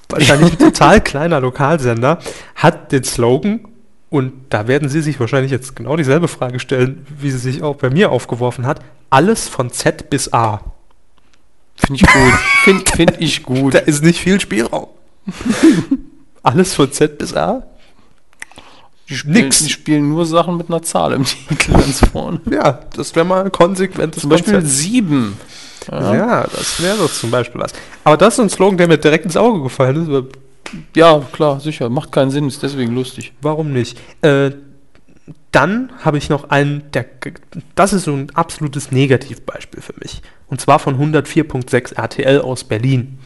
wahrscheinlich 0.09 0.51
ein 0.53 0.57
total 0.73 1.01
kleiner 1.01 1.39
Lokalsender, 1.39 2.19
hat 2.55 2.91
den 2.91 3.03
Slogan, 3.03 3.61
und 4.09 4.33
da 4.49 4.67
werden 4.67 4.87
Sie 4.89 5.01
sich 5.01 5.19
wahrscheinlich 5.19 5.51
jetzt 5.51 5.75
genau 5.75 5.97
dieselbe 5.97 6.27
Frage 6.27 6.59
stellen, 6.59 7.05
wie 7.19 7.29
sie 7.29 7.37
sich 7.39 7.61
auch 7.61 7.75
bei 7.75 7.89
mir 7.89 8.11
aufgeworfen 8.11 8.65
hat. 8.65 8.79
Alles 9.09 9.49
von 9.49 9.69
Z 9.71 10.09
bis 10.09 10.31
A. 10.33 10.61
Finde 11.75 12.01
ich 12.01 12.07
gut. 12.07 12.33
Finde 12.63 12.91
find 12.91 13.13
ich 13.21 13.43
gut. 13.43 13.73
Da 13.73 13.79
ist 13.79 14.03
nicht 14.03 14.19
viel 14.19 14.39
Spielraum. 14.39 14.87
Alles 16.43 16.73
von 16.73 16.91
Z 16.91 17.17
bis 17.17 17.33
A? 17.35 17.63
Die 19.09 19.15
spielen, 19.15 19.33
nix. 19.35 19.63
Die 19.63 19.69
spielen 19.69 20.09
nur 20.09 20.25
Sachen 20.25 20.57
mit 20.57 20.69
einer 20.69 20.81
Zahl 20.81 21.13
im 21.13 21.23
Titel 21.25 21.73
ganz 21.73 21.99
vorne. 22.11 22.41
Ja, 22.49 22.79
das 22.95 23.15
wäre 23.15 23.25
mal 23.25 23.45
ein 23.45 23.51
konsequentes 23.51 24.21
Zum 24.21 24.29
Beispiel 24.29 24.53
Konzept. 24.53 24.73
sieben. 24.73 25.37
Ja, 25.89 26.43
das 26.43 26.81
wäre 26.81 26.97
doch 26.97 27.11
zum 27.11 27.31
Beispiel 27.31 27.61
was. 27.61 27.71
Aber 28.03 28.17
das 28.17 28.33
ist 28.33 28.39
ein 28.41 28.49
Slogan, 28.49 28.77
der 28.77 28.87
mir 28.87 28.97
direkt 28.97 29.23
ins 29.25 29.37
Auge 29.37 29.63
gefallen 29.63 30.01
ist. 30.03 30.25
Ja, 30.95 31.19
klar, 31.31 31.59
sicher. 31.59 31.89
Macht 31.89 32.11
keinen 32.11 32.31
Sinn, 32.31 32.47
ist 32.47 32.63
deswegen 32.63 32.93
lustig. 32.95 33.33
Warum 33.41 33.71
nicht? 33.73 33.99
Äh, 34.21 34.51
dann 35.51 35.91
habe 36.03 36.17
ich 36.17 36.29
noch 36.29 36.49
einen, 36.49 36.83
der, 36.91 37.05
das 37.75 37.93
ist 37.93 38.03
so 38.03 38.13
ein 38.13 38.29
absolutes 38.33 38.91
Negativbeispiel 38.91 39.81
für 39.81 39.93
mich. 39.99 40.21
Und 40.47 40.61
zwar 40.61 40.79
von 40.79 40.99
104.6 40.99 41.95
RTL 41.95 42.41
aus 42.41 42.63
Berlin. 42.63 43.19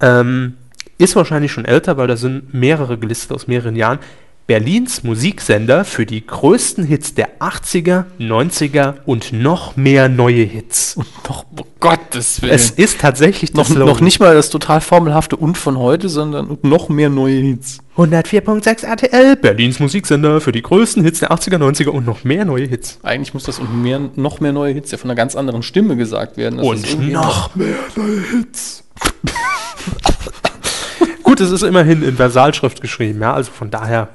Ähm, 0.00 0.54
ist 0.98 1.16
wahrscheinlich 1.16 1.52
schon 1.52 1.64
älter, 1.64 1.96
weil 1.96 2.06
da 2.06 2.16
sind 2.16 2.54
mehrere 2.54 2.98
gelistet 2.98 3.32
aus 3.32 3.46
mehreren 3.46 3.76
Jahren. 3.76 3.98
Berlins 4.46 5.02
Musiksender 5.04 5.86
für 5.86 6.04
die 6.04 6.26
größten 6.26 6.84
Hits 6.84 7.14
der 7.14 7.38
80er, 7.38 8.04
90er 8.20 8.96
und 9.06 9.32
noch 9.32 9.76
mehr 9.76 10.10
neue 10.10 10.42
Hits. 10.42 10.96
Doch, 11.26 11.46
oh 11.58 11.64
Gottes 11.80 12.42
Willen. 12.42 12.52
Es 12.52 12.68
ist 12.68 13.00
tatsächlich 13.00 13.54
noch, 13.54 13.70
noch 13.70 14.02
nicht 14.02 14.20
mal 14.20 14.34
das 14.34 14.50
total 14.50 14.82
formelhafte 14.82 15.36
und 15.36 15.56
von 15.56 15.78
heute, 15.78 16.10
sondern 16.10 16.58
noch 16.60 16.90
mehr 16.90 17.08
neue 17.08 17.36
Hits. 17.40 17.78
104.6 17.96 18.84
RTL, 18.84 19.36
Berlins 19.36 19.80
Musiksender 19.80 20.42
für 20.42 20.52
die 20.52 20.60
größten 20.60 21.02
Hits 21.02 21.20
der 21.20 21.30
80er, 21.32 21.56
90er 21.56 21.88
und 21.88 22.04
noch 22.04 22.24
mehr 22.24 22.44
neue 22.44 22.66
Hits. 22.66 22.98
Eigentlich 23.02 23.32
muss 23.32 23.44
das 23.44 23.58
und 23.58 23.82
mehr, 23.82 23.98
noch 24.14 24.40
mehr 24.40 24.52
neue 24.52 24.74
Hits 24.74 24.90
ja 24.90 24.98
von 24.98 25.08
einer 25.10 25.16
ganz 25.16 25.36
anderen 25.36 25.62
Stimme 25.62 25.96
gesagt 25.96 26.36
werden. 26.36 26.58
das 26.58 26.66
irgendwie- 26.66 27.12
mehr 27.54 27.76
neue 27.96 28.20
Hits. 28.30 28.84
Gut, 31.22 31.40
es 31.40 31.50
ist 31.50 31.62
immerhin 31.62 32.02
in 32.02 32.16
Versalschrift 32.16 32.82
geschrieben, 32.82 33.22
ja, 33.22 33.32
also 33.32 33.50
von 33.50 33.70
daher, 33.70 34.08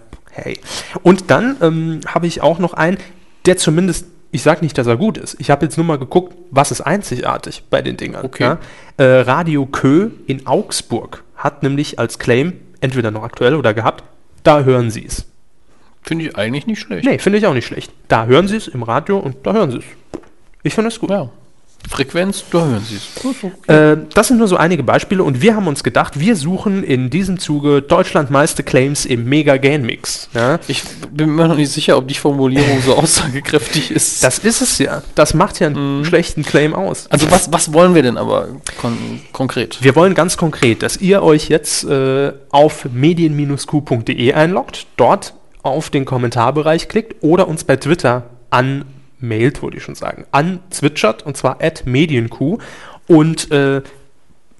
hey. 0.44 0.60
Und 1.04 1.30
dann 1.30 1.58
ähm, 1.62 2.02
habe 2.08 2.28
ich 2.28 2.42
auch 2.42 2.60
noch 2.60 2.74
einen, 2.74 2.98
der 3.46 3.58
zumindest, 3.58 4.06
ich 4.32 4.42
sage 4.44 4.62
nicht, 4.62 4.78
dass 4.78 4.88
er 4.88 4.98
gut 4.98 5.18
ist. 5.18 5.36
Ich 5.40 5.50
habe 5.50 5.66
jetzt 5.66 5.78
nur 5.78 5.86
mal 5.86 5.98
geguckt, 5.98 6.36
was 6.52 6.72
ist 6.72 6.82
einzigartig 6.82 7.64
bei 7.70 7.82
den 7.82 7.98
Dingern. 7.98 8.26
Okay. 8.26 8.44
Ja? 8.44 8.58
Äh, 8.98 9.22
Radio 9.22 9.66
Kö 9.66 10.12
in 10.28 10.48
Augsburg 10.48 11.24
hat 11.36 11.64
nämlich 11.64 12.00
als 12.00 12.20
Claim, 12.20 12.54
entweder 12.82 13.12
noch 13.12 13.24
aktuell 13.24 13.56
oder 13.56 13.74
gehabt, 13.74 14.04
da 14.44 14.64
hören 14.64 14.92
Sie 14.92 15.06
es. 15.06 15.26
Finde 16.02 16.26
ich 16.26 16.38
eigentlich 16.38 16.68
nicht 16.68 16.80
schlecht. 16.80 17.06
Nee, 17.06 17.20
finde 17.20 17.40
ich 17.40 17.46
auch 17.46 17.54
nicht 17.54 17.66
schlecht. 17.66 17.92
Da 18.08 18.26
hören 18.26 18.48
Sie 18.48 18.56
es 18.56 18.68
im 18.68 18.84
Radio 18.84 19.20
und 19.20 19.46
da 19.46 19.54
hören 19.54 19.72
Sie 19.72 19.78
es. 19.78 19.84
Ich 20.64 20.74
finde 20.74 20.90
es 20.90 21.00
gut. 21.00 21.10
Ja. 21.10 21.30
Frequenz, 21.88 22.44
da 22.52 22.66
hören 22.66 22.86
Sie 22.88 22.96
es. 22.96 23.68
Äh, 23.68 23.98
das 24.14 24.28
sind 24.28 24.38
nur 24.38 24.48
so 24.48 24.58
einige 24.58 24.84
Beispiele 24.84 25.24
und 25.24 25.42
wir 25.42 25.56
haben 25.56 25.68
uns 25.68 25.84
gedacht, 25.84 26.20
wir 26.20 26.36
suchen 26.36 26.84
in 26.84 27.10
diesem 27.10 27.40
Zuge 27.40 27.82
Deutschland 27.82 28.30
meiste 28.30 28.64
Claims 28.64 29.06
im 29.06 29.26
Mega 29.26 29.58
Gain 29.58 29.84
Mix. 29.84 30.30
Ja? 30.34 30.60
Ich 30.68 30.84
bin 31.12 31.36
mir 31.36 31.48
noch 31.48 31.56
nicht 31.56 31.72
sicher, 31.72 31.98
ob 31.98 32.08
die 32.08 32.14
Formulierung 32.14 32.82
so 32.82 32.96
aussagekräftig 32.98 33.92
ist. 33.92 34.24
Das 34.24 34.40
ist 34.40 34.62
es 34.62 34.78
ja. 34.78 35.02
Das 35.16 35.34
macht 35.34 35.60
ja 35.60 35.68
einen 35.68 36.06
schlechten 36.06 36.44
Claim 36.44 36.76
aus. 36.76 37.08
also 37.10 37.32
was, 37.32 37.52
was 37.52 37.74
wollen 37.74 37.96
wir 37.96 38.04
denn 38.04 38.18
aber 38.18 38.50
kon 38.80 39.22
konkret? 39.32 39.80
Wir 39.82 39.96
wollen 39.96 40.14
ganz 40.14 40.38
konkret, 40.38 40.84
dass 40.84 40.98
ihr 40.98 41.24
euch 41.24 41.50
jetzt 41.50 41.86
äh, 41.86 42.34
auf 42.50 42.86
medien-q.de 42.92 44.34
einloggt, 44.34 44.86
dort 44.96 45.34
auf 45.64 45.90
den 45.90 46.06
Kommentarbereich 46.06 46.88
klickt 46.88 47.24
oder 47.24 47.48
uns 47.48 47.64
bei 47.64 47.76
Twitter 47.76 48.26
anmailt, 49.22 49.62
würde 49.62 49.78
ich 49.78 49.84
schon 49.84 49.96
sagen, 49.96 50.26
anzwitschert 50.32 51.26
und 51.26 51.38
zwar 51.38 51.62
at 51.62 51.86
medienq 51.86 52.60
und 53.08 53.52
äh, 53.52 53.82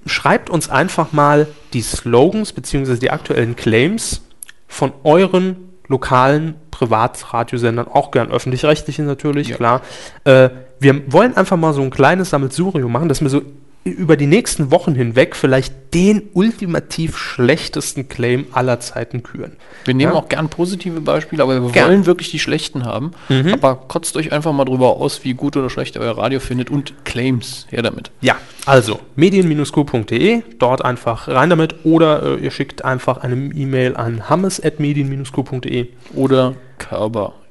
schreibt 0.06 0.50
uns 0.50 0.70
einfach 0.70 1.12
mal 1.12 1.48
die 1.74 1.82
Slogans 1.82 2.54
bzw. 2.54 2.96
die 2.98 3.12
aktuellen 3.12 3.56
Claims 3.56 4.22
von 4.68 4.92
euren 5.04 5.56
lokalen 5.88 6.56
Privatradiosendern, 6.72 7.88
auch 7.88 8.12
gern 8.12 8.32
öffentlich-rechtlichen 8.32 9.06
natürlich, 9.06 9.50
Ja. 9.50 9.56
klar. 9.58 9.82
Äh, 10.24 10.50
wir 10.80 11.12
wollen 11.12 11.36
einfach 11.36 11.58
mal 11.58 11.74
so 11.74 11.82
ein 11.82 11.90
kleines 11.90 12.30
Sammelsurium 12.30 12.92
machen, 12.92 13.10
dass 13.10 13.22
wir 13.22 13.30
so 13.30 13.42
über 13.86 14.18
die 14.18 14.28
nächsten 14.28 14.72
Wochen 14.72 14.94
hinweg 14.94 15.36
vielleicht 15.36 15.74
den 15.94 16.22
ultimativ 16.34 17.18
schlechtesten 17.18 18.08
Claim 18.10 18.46
aller 18.52 18.80
Zeiten 18.80 19.24
küren. 19.24 19.54
Wir 19.86 19.94
nehmen 19.94 20.12
Ja. 20.14 20.18
auch 20.20 20.30
gern 20.30 20.50
positive 20.50 21.02
Beispiele, 21.02 21.42
aber 21.42 21.62
wir 21.64 21.72
Gern. 21.72 21.88
wollen 21.90 22.06
wirklich 22.06 22.30
die 22.30 22.40
schlechten 22.40 22.86
haben. 22.86 23.12
Mhm. 23.30 23.54
Aber 23.54 23.76
kotzt 23.76 24.16
euch 24.18 24.32
einfach 24.32 24.54
mal 24.54 24.66
drüber 24.66 24.98
aus, 24.98 25.24
wie 25.24 25.34
gut 25.34 25.58
oder 25.58 25.70
schlecht 25.70 25.96
ihr 25.96 26.02
euer 26.02 26.18
Radio 26.18 26.40
findet 26.40 26.70
und 26.70 27.06
Claims. 27.06 27.66
Her 27.70 27.82
damit. 27.82 28.12
Ja, 28.22 28.36
also 28.66 29.00
medien-q.de, 29.16 30.44
dort 30.60 30.86
einfach 30.86 31.28
rein 31.28 31.50
damit 31.50 31.76
oder 31.86 32.38
äh, 32.38 32.44
ihr 32.44 32.52
schickt 32.52 32.86
einfach 32.86 33.18
eine 33.18 33.36
E-Mail 33.54 33.96
an 33.96 34.30
hammes.medien-q.de, 34.30 35.88
Oder 36.14 36.56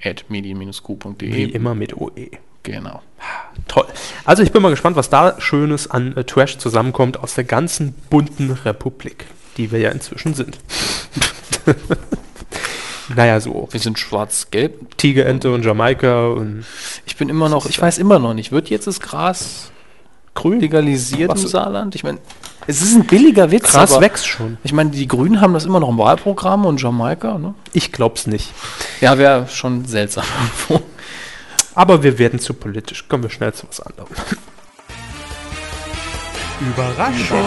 at 0.04 0.24
wie 0.28 1.42
immer 1.44 1.74
mit 1.74 1.96
OE. 1.96 2.30
Genau. 2.72 3.02
Toll. 3.66 3.86
Also 4.24 4.42
ich 4.42 4.52
bin 4.52 4.62
mal 4.62 4.70
gespannt, 4.70 4.96
was 4.96 5.10
da 5.10 5.40
Schönes 5.40 5.90
an 5.90 6.16
äh, 6.16 6.24
Trash 6.24 6.58
zusammenkommt 6.58 7.18
aus 7.20 7.34
der 7.34 7.44
ganzen 7.44 7.94
bunten 8.10 8.50
Republik, 8.64 9.26
die 9.56 9.72
wir 9.72 9.80
ja 9.80 9.90
inzwischen 9.90 10.34
sind. 10.34 10.58
naja, 13.16 13.40
so 13.40 13.68
Wir 13.70 13.80
sind 13.80 13.98
schwarz-gelb. 13.98 14.96
Tigerente 14.96 15.52
und 15.52 15.64
Jamaika 15.64 16.28
und 16.28 16.64
Ich 17.06 17.16
bin 17.16 17.28
immer 17.28 17.48
noch, 17.48 17.66
ich 17.66 17.80
weiß 17.80 17.98
immer 17.98 18.18
noch 18.18 18.34
nicht, 18.34 18.52
wird 18.52 18.70
jetzt 18.70 18.86
das 18.86 19.00
Gras 19.00 19.70
grün. 20.34 20.60
legalisiert 20.60 21.30
Was? 21.30 21.42
im 21.42 21.48
Saarland? 21.48 21.94
Ich 21.94 22.04
meine, 22.04 22.18
es 22.66 22.80
ist 22.82 22.94
ein 22.94 23.06
billiger 23.06 23.50
Witz, 23.50 23.72
Gras 23.72 24.00
wächst 24.00 24.26
schon. 24.26 24.58
ich 24.62 24.72
meine, 24.72 24.90
die 24.90 25.08
Grünen 25.08 25.40
haben 25.40 25.54
das 25.54 25.64
immer 25.64 25.80
noch 25.80 25.88
im 25.88 25.98
Wahlprogramm 25.98 26.64
und 26.64 26.80
Jamaika, 26.80 27.38
ne? 27.38 27.54
Ich 27.72 27.92
glaub's 27.92 28.26
nicht. 28.26 28.52
Ja, 29.00 29.18
wäre 29.18 29.48
schon 29.48 29.84
seltsam. 29.86 30.24
Aber 31.78 32.02
wir 32.02 32.18
werden 32.18 32.40
zu 32.40 32.54
politisch. 32.54 33.06
Kommen 33.06 33.22
wir 33.22 33.30
schnell 33.30 33.52
zu 33.52 33.68
was 33.68 33.78
anderem. 33.78 34.08
Überraschung. 36.60 37.38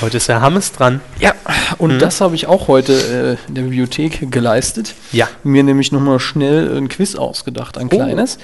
Heute 0.00 0.16
ist 0.16 0.26
der 0.26 0.40
Hammes 0.40 0.72
dran. 0.72 1.02
Ja, 1.20 1.34
und 1.76 1.98
das 1.98 2.22
habe 2.22 2.34
ich 2.34 2.46
auch 2.46 2.68
heute 2.68 3.36
äh, 3.44 3.48
in 3.48 3.56
der 3.56 3.62
Bibliothek 3.62 4.32
geleistet. 4.32 4.94
Ja. 5.12 5.28
Mir 5.44 5.64
nämlich 5.64 5.92
nochmal 5.92 6.18
schnell 6.18 6.74
ein 6.78 6.88
Quiz 6.88 7.14
ausgedacht, 7.14 7.76
ein 7.76 7.90
kleines. 7.90 8.38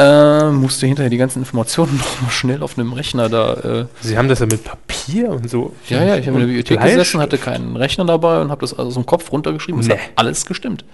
Äh, 0.00 0.50
musste 0.52 0.86
hinterher 0.86 1.10
die 1.10 1.16
ganzen 1.16 1.40
Informationen 1.40 1.96
nochmal 1.98 2.30
schnell 2.30 2.62
auf 2.62 2.78
einem 2.78 2.92
Rechner 2.92 3.28
da. 3.28 3.54
Äh, 3.54 3.86
Sie 4.00 4.16
haben 4.16 4.28
das 4.28 4.38
ja 4.38 4.46
mit 4.46 4.62
Papier 4.62 5.30
und 5.30 5.50
so. 5.50 5.74
ja, 5.88 6.04
ja, 6.04 6.16
ich 6.16 6.26
habe 6.28 6.34
in 6.36 6.40
der 6.40 6.46
Bibliothek 6.46 6.80
gesessen, 6.80 7.20
hatte 7.20 7.36
keinen 7.36 7.76
Rechner 7.76 8.04
dabei 8.04 8.40
und 8.40 8.50
habe 8.52 8.60
das 8.60 8.72
also 8.74 8.88
aus 8.88 8.94
dem 8.94 9.06
Kopf 9.06 9.32
runtergeschrieben. 9.32 9.80
Es 9.80 9.88
Nee. 9.88 9.94
hat 9.94 10.00
alles 10.14 10.46
gestimmt. 10.46 10.84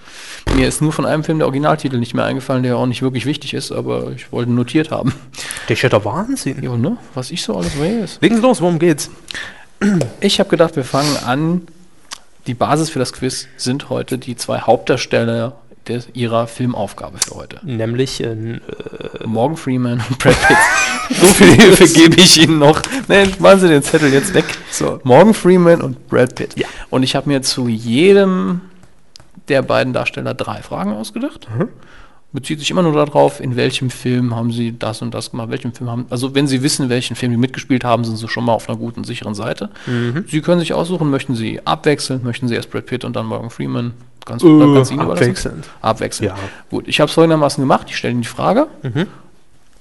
Mir 0.56 0.66
ist 0.66 0.80
nur 0.80 0.92
von 0.92 1.04
einem 1.04 1.22
Film 1.22 1.38
der 1.38 1.46
Originaltitel 1.48 1.98
nicht 1.98 2.14
mehr 2.14 2.24
eingefallen, 2.24 2.62
der 2.62 2.78
auch 2.78 2.86
nicht 2.86 3.02
wirklich 3.02 3.26
wichtig 3.26 3.52
ist, 3.52 3.72
aber 3.72 4.12
ich 4.12 4.32
wollte 4.32 4.50
ihn 4.50 4.54
notiert 4.54 4.90
haben. 4.90 5.12
Das 5.68 5.76
ist 5.78 5.82
ja 5.82 5.90
der 5.90 6.04
Wahnsinn. 6.06 6.62
Ja, 6.62 6.74
ne? 6.76 6.96
Was 7.14 7.30
ich 7.30 7.42
so 7.42 7.56
alles 7.56 7.78
weiß. 7.78 8.18
Legen 8.22 8.36
Sie 8.36 8.40
los, 8.42 8.62
worum 8.62 8.78
geht's? 8.78 9.10
Ich 10.20 10.40
habe 10.40 10.48
gedacht, 10.48 10.76
wir 10.76 10.84
fangen 10.84 11.14
an. 11.26 11.62
Die 12.46 12.54
Basis 12.54 12.90
für 12.90 12.98
das 12.98 13.12
Quiz 13.14 13.48
sind 13.56 13.88
heute 13.88 14.18
die 14.18 14.36
zwei 14.36 14.60
Hauptdarsteller 14.60 15.56
des, 15.88 16.08
ihrer 16.14 16.46
Filmaufgabe 16.46 17.18
für 17.18 17.34
heute. 17.34 17.60
Nämlich 17.62 18.22
äh, 18.22 18.60
Morgan 19.24 19.56
Freeman 19.56 20.02
und 20.08 20.18
Brad 20.18 20.36
Pitt. 20.46 20.56
so 21.18 21.26
viel 21.26 21.52
Hilfe 21.54 21.88
gebe 21.88 22.16
ich 22.20 22.40
Ihnen 22.40 22.58
noch. 22.58 22.80
Nein, 23.08 23.32
machen 23.38 23.60
Sie 23.60 23.68
den 23.68 23.82
Zettel 23.82 24.12
jetzt 24.12 24.34
weg. 24.34 24.44
So. 24.70 25.00
Morgan 25.04 25.34
Freeman 25.34 25.82
und 25.82 26.08
Brad 26.08 26.34
Pitt. 26.34 26.58
Ja. 26.58 26.66
Und 26.90 27.02
ich 27.02 27.14
habe 27.14 27.28
mir 27.28 27.42
zu 27.42 27.68
jedem 27.68 28.62
der 29.48 29.62
beiden 29.62 29.92
Darsteller 29.92 30.34
drei 30.34 30.62
Fragen 30.62 30.92
ausgedacht. 30.92 31.46
Bezieht 32.32 32.58
sich 32.58 32.70
immer 32.70 32.82
nur 32.82 32.94
darauf, 32.94 33.40
in 33.40 33.54
welchem 33.54 33.90
Film 33.90 34.34
haben 34.34 34.50
sie 34.50 34.76
das 34.76 35.02
und 35.02 35.14
das 35.14 35.30
gemacht, 35.30 35.50
welchem 35.50 35.72
Film 35.72 35.88
haben. 35.88 36.06
Also 36.10 36.34
wenn 36.34 36.48
sie 36.48 36.62
wissen, 36.62 36.88
welchen 36.88 37.14
Film 37.14 37.30
die 37.30 37.38
mitgespielt 37.38 37.84
haben, 37.84 38.04
sind 38.04 38.16
sie 38.16 38.26
schon 38.26 38.44
mal 38.44 38.54
auf 38.54 38.68
einer 38.68 38.76
guten, 38.78 39.04
sicheren 39.04 39.34
Seite. 39.34 39.70
Sie 40.26 40.40
können 40.40 40.58
sich 40.58 40.72
aussuchen, 40.72 41.10
möchten 41.10 41.36
sie 41.36 41.64
abwechseln, 41.64 42.24
möchten 42.24 42.48
sie 42.48 42.56
erst 42.56 42.70
Brad 42.70 42.86
Pitt 42.86 43.04
und 43.04 43.14
dann 43.14 43.26
Morgan 43.26 43.50
Freeman. 43.50 43.92
Ganz, 44.24 44.42
Äh, 44.42 44.46
überlassen. 44.46 45.00
abwechselnd. 45.00 45.68
Abwechselnd. 45.82 46.30
Ja. 46.32 46.38
Gut, 46.70 46.88
ich 46.88 47.00
habe 47.00 47.08
es 47.08 47.14
folgendermaßen 47.14 47.62
gemacht. 47.62 47.86
Ich 47.90 47.96
stelle 47.96 48.12
Ihnen 48.12 48.22
die 48.22 48.28
Frage. 48.28 48.66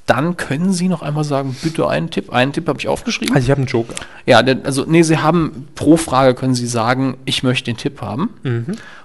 Dann 0.05 0.35
können 0.35 0.73
Sie 0.73 0.89
noch 0.89 1.01
einmal 1.01 1.23
sagen, 1.23 1.55
bitte 1.63 1.87
einen 1.87 2.09
Tipp. 2.09 2.29
Einen 2.33 2.51
Tipp 2.51 2.67
habe 2.67 2.77
ich 2.77 2.89
aufgeschrieben. 2.89 3.33
Also 3.33 3.45
ich 3.45 3.51
habe 3.51 3.59
einen 3.59 3.67
Joker. 3.67 3.93
Ja, 4.25 4.39
also 4.39 4.83
nee, 4.85 5.01
Sie 5.01 5.17
haben 5.19 5.67
pro 5.75 5.95
Frage 5.95 6.33
können 6.35 6.55
Sie 6.55 6.67
sagen, 6.67 7.15
ich 7.23 7.41
möchte 7.43 7.65
den 7.71 7.77
Tipp 7.77 8.01
haben. 8.01 8.29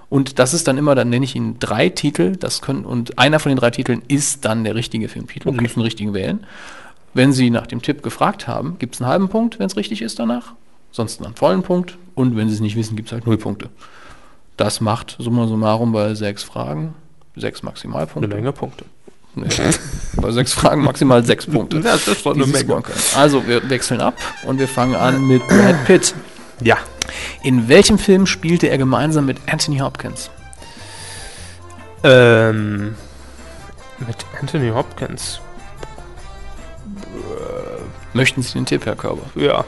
Und 0.09 0.39
das 0.39 0.53
ist 0.53 0.67
dann 0.67 0.77
immer, 0.77 0.95
dann 0.95 1.09
nenne 1.09 1.23
ich 1.23 1.35
Ihnen 1.35 1.57
drei 1.59 1.87
Titel, 1.89 2.35
das 2.35 2.61
können, 2.61 2.83
und 2.83 3.17
einer 3.19 3.39
von 3.39 3.51
den 3.51 3.57
drei 3.59 3.69
Titeln 3.69 4.01
ist 4.09 4.43
dann 4.43 4.63
der 4.65 4.75
richtige 4.75 5.07
Filmtitel. 5.07 5.51
Sie 5.53 5.61
müssen 5.61 5.79
den 5.79 5.83
richtigen 5.83 6.13
wählen. 6.13 6.45
Wenn 7.13 7.31
Sie 7.31 7.49
nach 7.49 7.67
dem 7.67 7.81
Tipp 7.81 8.03
gefragt 8.03 8.47
haben, 8.47 8.75
gibt 8.79 8.95
es 8.95 9.01
einen 9.01 9.09
halben 9.09 9.29
Punkt, 9.29 9.57
wenn 9.59 9.67
es 9.67 9.77
richtig 9.77 10.01
ist 10.01 10.19
danach. 10.19 10.53
Sonst 10.91 11.23
einen 11.23 11.35
vollen 11.35 11.63
Punkt. 11.63 11.97
Und 12.15 12.35
wenn 12.35 12.49
Sie 12.49 12.55
es 12.55 12.59
nicht 12.61 12.75
wissen, 12.75 12.95
gibt 12.97 13.07
es 13.09 13.13
halt 13.13 13.25
null 13.25 13.37
Punkte. 13.37 13.69
Das 14.59 14.81
macht 14.81 15.15
summa 15.19 15.47
summarum 15.47 15.93
bei 15.93 16.13
sechs 16.15 16.43
Fragen 16.43 16.93
sechs 17.37 17.61
Eine 17.61 17.69
Maximalpunkte. 17.69 18.35
Menge 18.35 18.51
Punkte. 18.51 18.83
Nee. 19.35 19.47
Bei 20.15 20.31
sechs 20.31 20.51
Fragen 20.51 20.83
maximal 20.83 21.23
sechs 21.23 21.45
Punkte. 21.45 21.79
Das 21.79 22.05
ist 22.07 22.23
schon 22.23 22.33
eine 22.41 22.47
Menge. 22.47 22.83
Also, 23.15 23.47
wir 23.47 23.69
wechseln 23.69 24.01
ab 24.01 24.15
und 24.45 24.59
wir 24.59 24.67
fangen 24.67 24.95
an 24.95 25.25
mit 25.25 25.47
Brad 25.47 25.85
Pitt. 25.85 26.13
Ja. 26.61 26.77
In 27.43 27.69
welchem 27.69 27.97
Film 27.97 28.25
spielte 28.25 28.67
er 28.67 28.77
gemeinsam 28.77 29.27
mit 29.27 29.37
Anthony 29.49 29.77
Hopkins? 29.77 30.29
Ähm, 32.03 32.95
mit 33.99 34.17
Anthony 34.41 34.71
Hopkins. 34.71 35.39
Möchten 38.13 38.41
Sie 38.41 38.53
den 38.53 38.65
Tipp, 38.65 38.85
Herr 38.85 38.95
Körber? 38.95 39.21
Ja. 39.35 39.63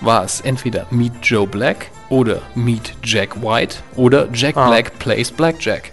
War 0.00 0.24
es 0.24 0.40
entweder 0.40 0.86
Meet 0.90 1.12
Joe 1.22 1.46
Black 1.46 1.90
oder 2.14 2.42
Meet 2.54 2.94
Jack 3.02 3.42
White 3.42 3.78
oder 3.96 4.28
Jack 4.32 4.56
Ah. 4.56 4.68
Black 4.68 4.98
plays 5.00 5.30
Blackjack? 5.32 5.90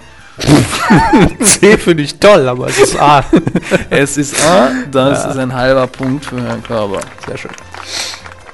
C 1.42 1.78
finde 1.78 2.04
ich 2.04 2.16
toll, 2.20 2.48
aber 2.48 2.68
es 2.68 2.78
ist 2.80 3.00
A. 3.00 3.24
Es 3.90 4.18
ist 4.18 4.44
A, 4.46 4.70
das 4.92 5.26
ist 5.26 5.38
ein 5.38 5.54
halber 5.54 5.88
Punkt 5.88 6.26
für 6.26 6.42
Herrn 6.42 6.64
Körber. 6.64 7.00
Sehr 7.28 7.38
schön. 7.38 7.52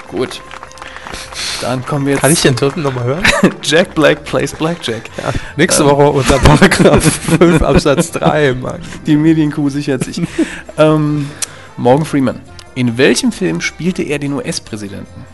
Gut. 0.09 0.41
Dann 1.61 1.85
kommen 1.85 2.05
wir 2.05 2.13
jetzt 2.13 2.21
Kann 2.21 2.31
ich 2.31 2.41
den 2.41 2.55
dritten 2.55 2.83
nochmal 2.83 3.03
hören? 3.03 3.23
Jack 3.63 3.95
Black 3.95 4.23
plays 4.23 4.53
Blackjack. 4.53 5.03
Ja. 5.17 5.31
Nächste 5.55 5.85
Woche 5.85 6.09
unter 6.09 6.37
Paragraph 6.39 7.03
5 7.39 7.61
Absatz 7.61 8.11
3, 8.11 8.53
Mann. 8.53 8.79
Die 9.05 9.15
Medienkuh 9.15 9.69
sichert 9.69 10.03
sich. 10.03 10.21
ähm, 10.77 11.29
Morgan 11.75 12.05
Freeman. 12.05 12.39
In 12.75 12.97
welchem 12.97 13.31
Film 13.31 13.59
spielte 13.61 14.03
er 14.03 14.19
den 14.19 14.33
US-Präsidenten? 14.33 15.25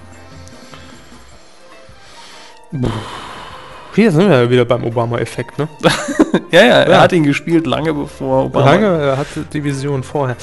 Hier 3.95 4.11
sind 4.11 4.29
wir 4.29 4.41
ja 4.43 4.49
wieder 4.49 4.65
beim 4.65 4.83
Obama-Effekt, 4.83 5.57
ne? 5.59 5.67
Ja, 6.51 6.61
ja, 6.65 6.75
er 6.81 6.89
Ja. 6.91 7.01
hat 7.01 7.11
ihn 7.13 7.23
gespielt 7.23 7.67
lange 7.67 7.93
bevor 7.93 8.45
Obama. 8.45 8.65
Lange 8.71 8.87
er 9.01 9.17
hatte 9.17 9.43
die 9.53 9.63
Vision 9.63 10.01
vorher. 10.03 10.35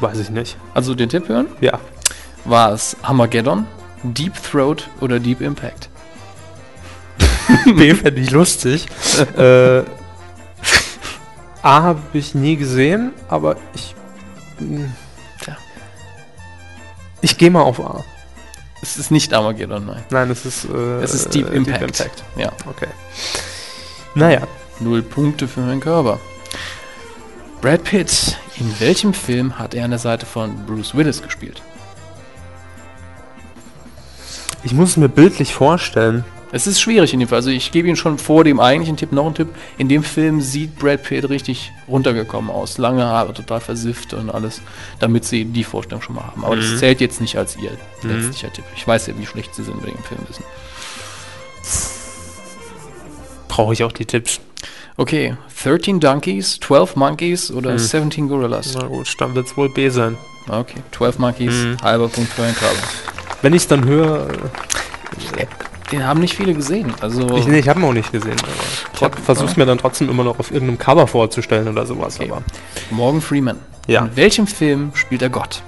Weiß 0.00 0.18
ich 0.18 0.30
nicht. 0.30 0.56
Also 0.74 0.94
den 0.94 1.08
Tipp 1.08 1.28
hören? 1.28 1.46
Ja. 1.60 1.78
War 2.44 2.72
es 2.72 2.96
Armageddon, 3.02 3.66
Deep 4.02 4.34
Throat 4.42 4.88
oder 5.00 5.20
Deep 5.20 5.40
Impact? 5.40 5.88
B 7.76 7.94
fände 7.94 8.20
ich 8.20 8.30
lustig. 8.30 8.86
äh, 9.36 9.80
A 11.62 11.82
habe 11.82 12.00
ich 12.12 12.34
nie 12.34 12.56
gesehen, 12.56 13.12
aber 13.28 13.56
ich. 13.74 13.94
mh, 14.60 14.88
Tja. 15.42 15.56
Ich 17.20 17.36
gehe 17.38 17.50
mal 17.50 17.62
auf 17.62 17.80
A. 17.80 18.04
Es 18.80 18.96
ist 18.96 19.10
nicht 19.10 19.32
Armageddon, 19.34 19.86
nein. 19.86 20.04
Nein, 20.10 20.30
es 20.30 20.46
ist. 20.46 20.64
Äh, 20.66 21.02
Es 21.02 21.14
ist 21.14 21.34
Deep 21.34 21.50
äh, 21.50 21.56
Impact. 21.56 22.04
Ja, 22.36 22.52
Okay. 22.66 22.88
Naja. 24.14 24.46
null 24.80 25.02
Punkte 25.02 25.48
für 25.48 25.64
Herrn 25.64 25.80
Körber. 25.80 26.20
Brad 27.60 27.82
Pitt. 27.84 28.36
In 28.56 28.72
welchem 28.80 29.14
Film 29.14 29.58
hat 29.58 29.74
er 29.74 29.84
an 29.84 29.90
der 29.90 29.98
Seite 29.98 30.26
von 30.26 30.64
Bruce 30.66 30.94
Willis 30.94 31.22
gespielt? 31.22 31.62
Ich 34.64 34.72
muss 34.72 34.90
es 34.90 34.96
mir 34.96 35.08
bildlich 35.08 35.54
vorstellen. 35.54 36.24
Es 36.50 36.66
ist 36.66 36.80
schwierig 36.80 37.12
in 37.12 37.20
dem 37.20 37.28
Fall. 37.28 37.36
Also 37.36 37.50
ich 37.50 37.70
gebe 37.72 37.88
Ihnen 37.88 37.96
schon 37.96 38.16
vor 38.16 38.42
dem 38.42 38.58
eigentlichen 38.58 38.96
Tipp 38.96 39.12
noch 39.12 39.26
einen 39.26 39.34
Tipp. 39.34 39.48
In 39.76 39.88
dem 39.88 40.02
Film 40.02 40.40
sieht 40.40 40.78
Brad 40.78 41.02
Pitt 41.02 41.28
richtig 41.28 41.72
runtergekommen 41.86 42.50
aus. 42.50 42.78
Lange 42.78 43.04
Haare, 43.04 43.34
total 43.34 43.60
versifft 43.60 44.14
und 44.14 44.30
alles, 44.30 44.62
damit 44.98 45.26
Sie 45.26 45.44
die 45.44 45.64
Vorstellung 45.64 46.00
schon 46.00 46.14
mal 46.14 46.24
haben. 46.24 46.44
Aber 46.44 46.56
das 46.56 46.78
zählt 46.78 47.00
jetzt 47.02 47.20
nicht 47.20 47.36
als 47.36 47.56
Ihr 47.56 47.72
letztlicher 48.02 48.50
Tipp. 48.52 48.64
Ich 48.74 48.86
weiß 48.86 49.08
ja, 49.08 49.14
wie 49.18 49.26
schlecht 49.26 49.54
Sie 49.54 49.62
sind, 49.62 49.76
wenn 49.82 49.90
Sie 49.90 49.96
den 49.96 50.04
Film 50.04 50.20
wissen. 50.26 50.44
Brauche 53.48 53.74
ich 53.74 53.84
auch 53.84 53.92
die 53.92 54.06
Tipps. 54.06 54.40
Okay, 54.96 55.36
13 55.62 56.00
Donkeys, 56.00 56.58
12 56.60 56.96
Monkeys 56.96 57.50
oder 57.50 57.78
17 57.78 58.26
Gorillas? 58.28 58.74
Na 58.74 58.86
gut, 58.86 59.14
dann 59.18 59.34
wird 59.34 59.46
es 59.46 59.56
wohl 59.56 59.68
B 59.68 59.90
sein. 59.90 60.16
Okay, 60.48 60.78
12 60.92 61.18
Monkeys, 61.18 61.54
halber 61.82 62.08
Punkt 62.08 62.32
für 62.32 62.42
Herrn 62.42 62.54
Körber. 62.54 62.80
Wenn 63.42 63.52
ich 63.52 63.62
es 63.62 63.68
dann 63.68 63.84
höre. 63.84 64.28
Den 65.92 66.06
haben 66.06 66.20
nicht 66.20 66.36
viele 66.36 66.52
gesehen. 66.54 66.92
Also 67.00 67.36
Ich, 67.36 67.46
nee, 67.46 67.58
ich 67.60 67.68
habe 67.68 67.80
ihn 67.80 67.86
auch 67.86 67.92
nicht 67.92 68.12
gesehen. 68.12 68.36
Aber 69.00 69.16
ich 69.18 69.28
hab- 69.28 69.44
es 69.44 69.56
mir 69.56 69.64
dann 69.66 69.78
trotzdem 69.78 70.10
immer 70.10 70.24
noch 70.24 70.38
auf 70.38 70.50
irgendeinem 70.50 70.78
Cover 70.78 71.06
vorzustellen 71.06 71.66
oder 71.68 71.86
sowas. 71.86 72.18
Okay. 72.20 72.30
Aber 72.30 72.42
Morgan 72.90 73.20
Freeman. 73.20 73.56
Ja. 73.86 74.02
In 74.04 74.16
welchem 74.16 74.46
Film 74.46 74.90
spielt 74.94 75.22
er 75.22 75.30
Gott? 75.30 75.62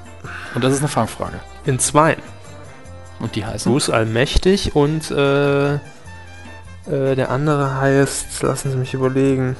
Und 0.54 0.62
das 0.62 0.72
ist 0.74 0.80
eine 0.80 0.88
Fangfrage. 0.88 1.40
in 1.64 1.78
zwei. 1.78 2.16
Und 3.18 3.34
die 3.36 3.44
heißen? 3.44 3.70
Bruce 3.70 3.90
Allmächtig 3.90 4.74
und 4.74 5.10
äh, 5.10 5.74
äh, 5.74 5.78
der 6.86 7.30
andere 7.30 7.80
heißt, 7.80 8.42
lassen 8.42 8.70
Sie 8.70 8.76
mich 8.76 8.94
überlegen, 8.94 9.56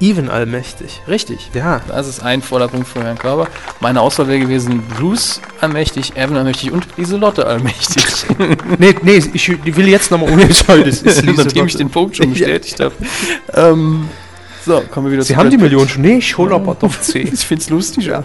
Even 0.00 0.28
Allmächtig. 0.28 1.00
Richtig. 1.08 1.50
Ja, 1.54 1.80
Das 1.88 2.08
ist 2.08 2.22
ein 2.22 2.42
voller 2.42 2.68
Punkt 2.68 2.88
für 2.88 3.02
Herrn 3.02 3.18
Körber. 3.18 3.48
Meine 3.80 4.00
Auswahl 4.00 4.28
wäre 4.28 4.40
gewesen 4.40 4.82
Bruce 4.98 5.40
allmächtig, 5.60 6.16
Evan 6.16 6.36
allmächtig 6.36 6.72
und 6.72 6.86
Lieselotte 6.96 7.46
allmächtig. 7.46 8.04
nee, 8.78 8.94
nee, 9.02 9.22
ich, 9.32 9.48
will 9.48 9.88
jetzt 9.88 10.10
nochmal 10.10 10.38
ist 10.40 10.66
Nachdem 11.36 11.66
ich 11.66 11.76
den 11.76 11.90
Punkt 11.90 12.16
schon 12.16 12.30
bestätigt 12.32 12.80
habe. 12.80 12.94
Ähm, 13.54 14.08
so, 14.66 14.82
kommen 14.90 15.06
wir 15.06 15.12
wieder 15.12 15.22
Sie 15.22 15.36
haben 15.36 15.50
die. 15.50 15.58
Million 15.58 15.88
schon. 15.88 16.02
Nee, 16.02 16.18
ich 16.18 16.36
hole 16.36 16.54
aber 16.54 16.74
doch 16.74 17.00
C. 17.00 17.20
Ich 17.20 17.40
find's 17.40 17.70
lustig. 17.70 18.06
Ja. 18.06 18.24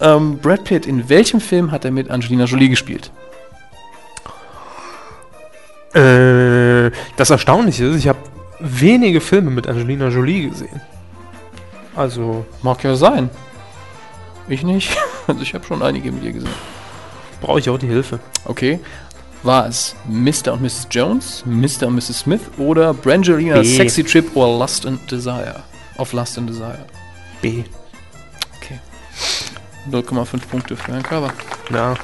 Ähm, 0.00 0.38
Brad 0.38 0.64
Pitt, 0.64 0.86
in 0.86 1.08
welchem 1.08 1.40
Film 1.40 1.72
hat 1.72 1.84
er 1.84 1.90
mit 1.90 2.10
Angelina 2.10 2.44
Jolie 2.44 2.68
gespielt? 2.68 3.10
äh, 5.94 6.90
das 7.16 7.30
Erstaunliche 7.30 7.86
ist, 7.86 7.96
ich 7.96 8.08
habe 8.08 8.18
wenige 8.60 9.20
Filme 9.20 9.50
mit 9.50 9.66
Angelina 9.66 10.08
Jolie 10.08 10.48
gesehen. 10.48 10.80
Also, 11.94 12.46
Mag 12.62 12.82
ja 12.84 12.94
sein. 12.96 13.30
Ich 14.48 14.62
nicht. 14.62 14.96
Also 15.26 15.42
ich 15.42 15.52
habe 15.52 15.62
schon 15.66 15.82
einige 15.82 16.10
mit 16.10 16.24
ihr 16.24 16.32
gesehen. 16.32 16.48
brauche 17.42 17.58
ich 17.58 17.68
auch 17.68 17.76
die 17.76 17.86
Hilfe. 17.86 18.18
Okay. 18.46 18.80
War 19.42 19.66
es 19.66 19.94
Mr. 20.08 20.54
und 20.54 20.62
Mrs. 20.62 20.88
Jones, 20.90 21.44
Mr. 21.44 21.86
und 21.88 21.96
Mrs. 21.96 22.20
Smith 22.20 22.40
oder 22.56 22.94
Brangelina 22.94 23.60
B. 23.60 23.76
Sexy 23.76 24.02
Trip 24.04 24.34
or 24.34 24.58
Lust 24.58 24.86
and 24.86 24.98
Desire? 25.10 25.62
Of 25.98 26.14
Lust 26.14 26.38
and 26.38 26.48
Desire. 26.48 26.86
B. 27.42 27.62
Okay. 28.56 28.78
0,5 29.90 30.46
Punkte 30.50 30.76
für 30.76 30.92
Herrn 30.92 31.02
Körber. 31.02 31.30
Ja. 31.70 31.94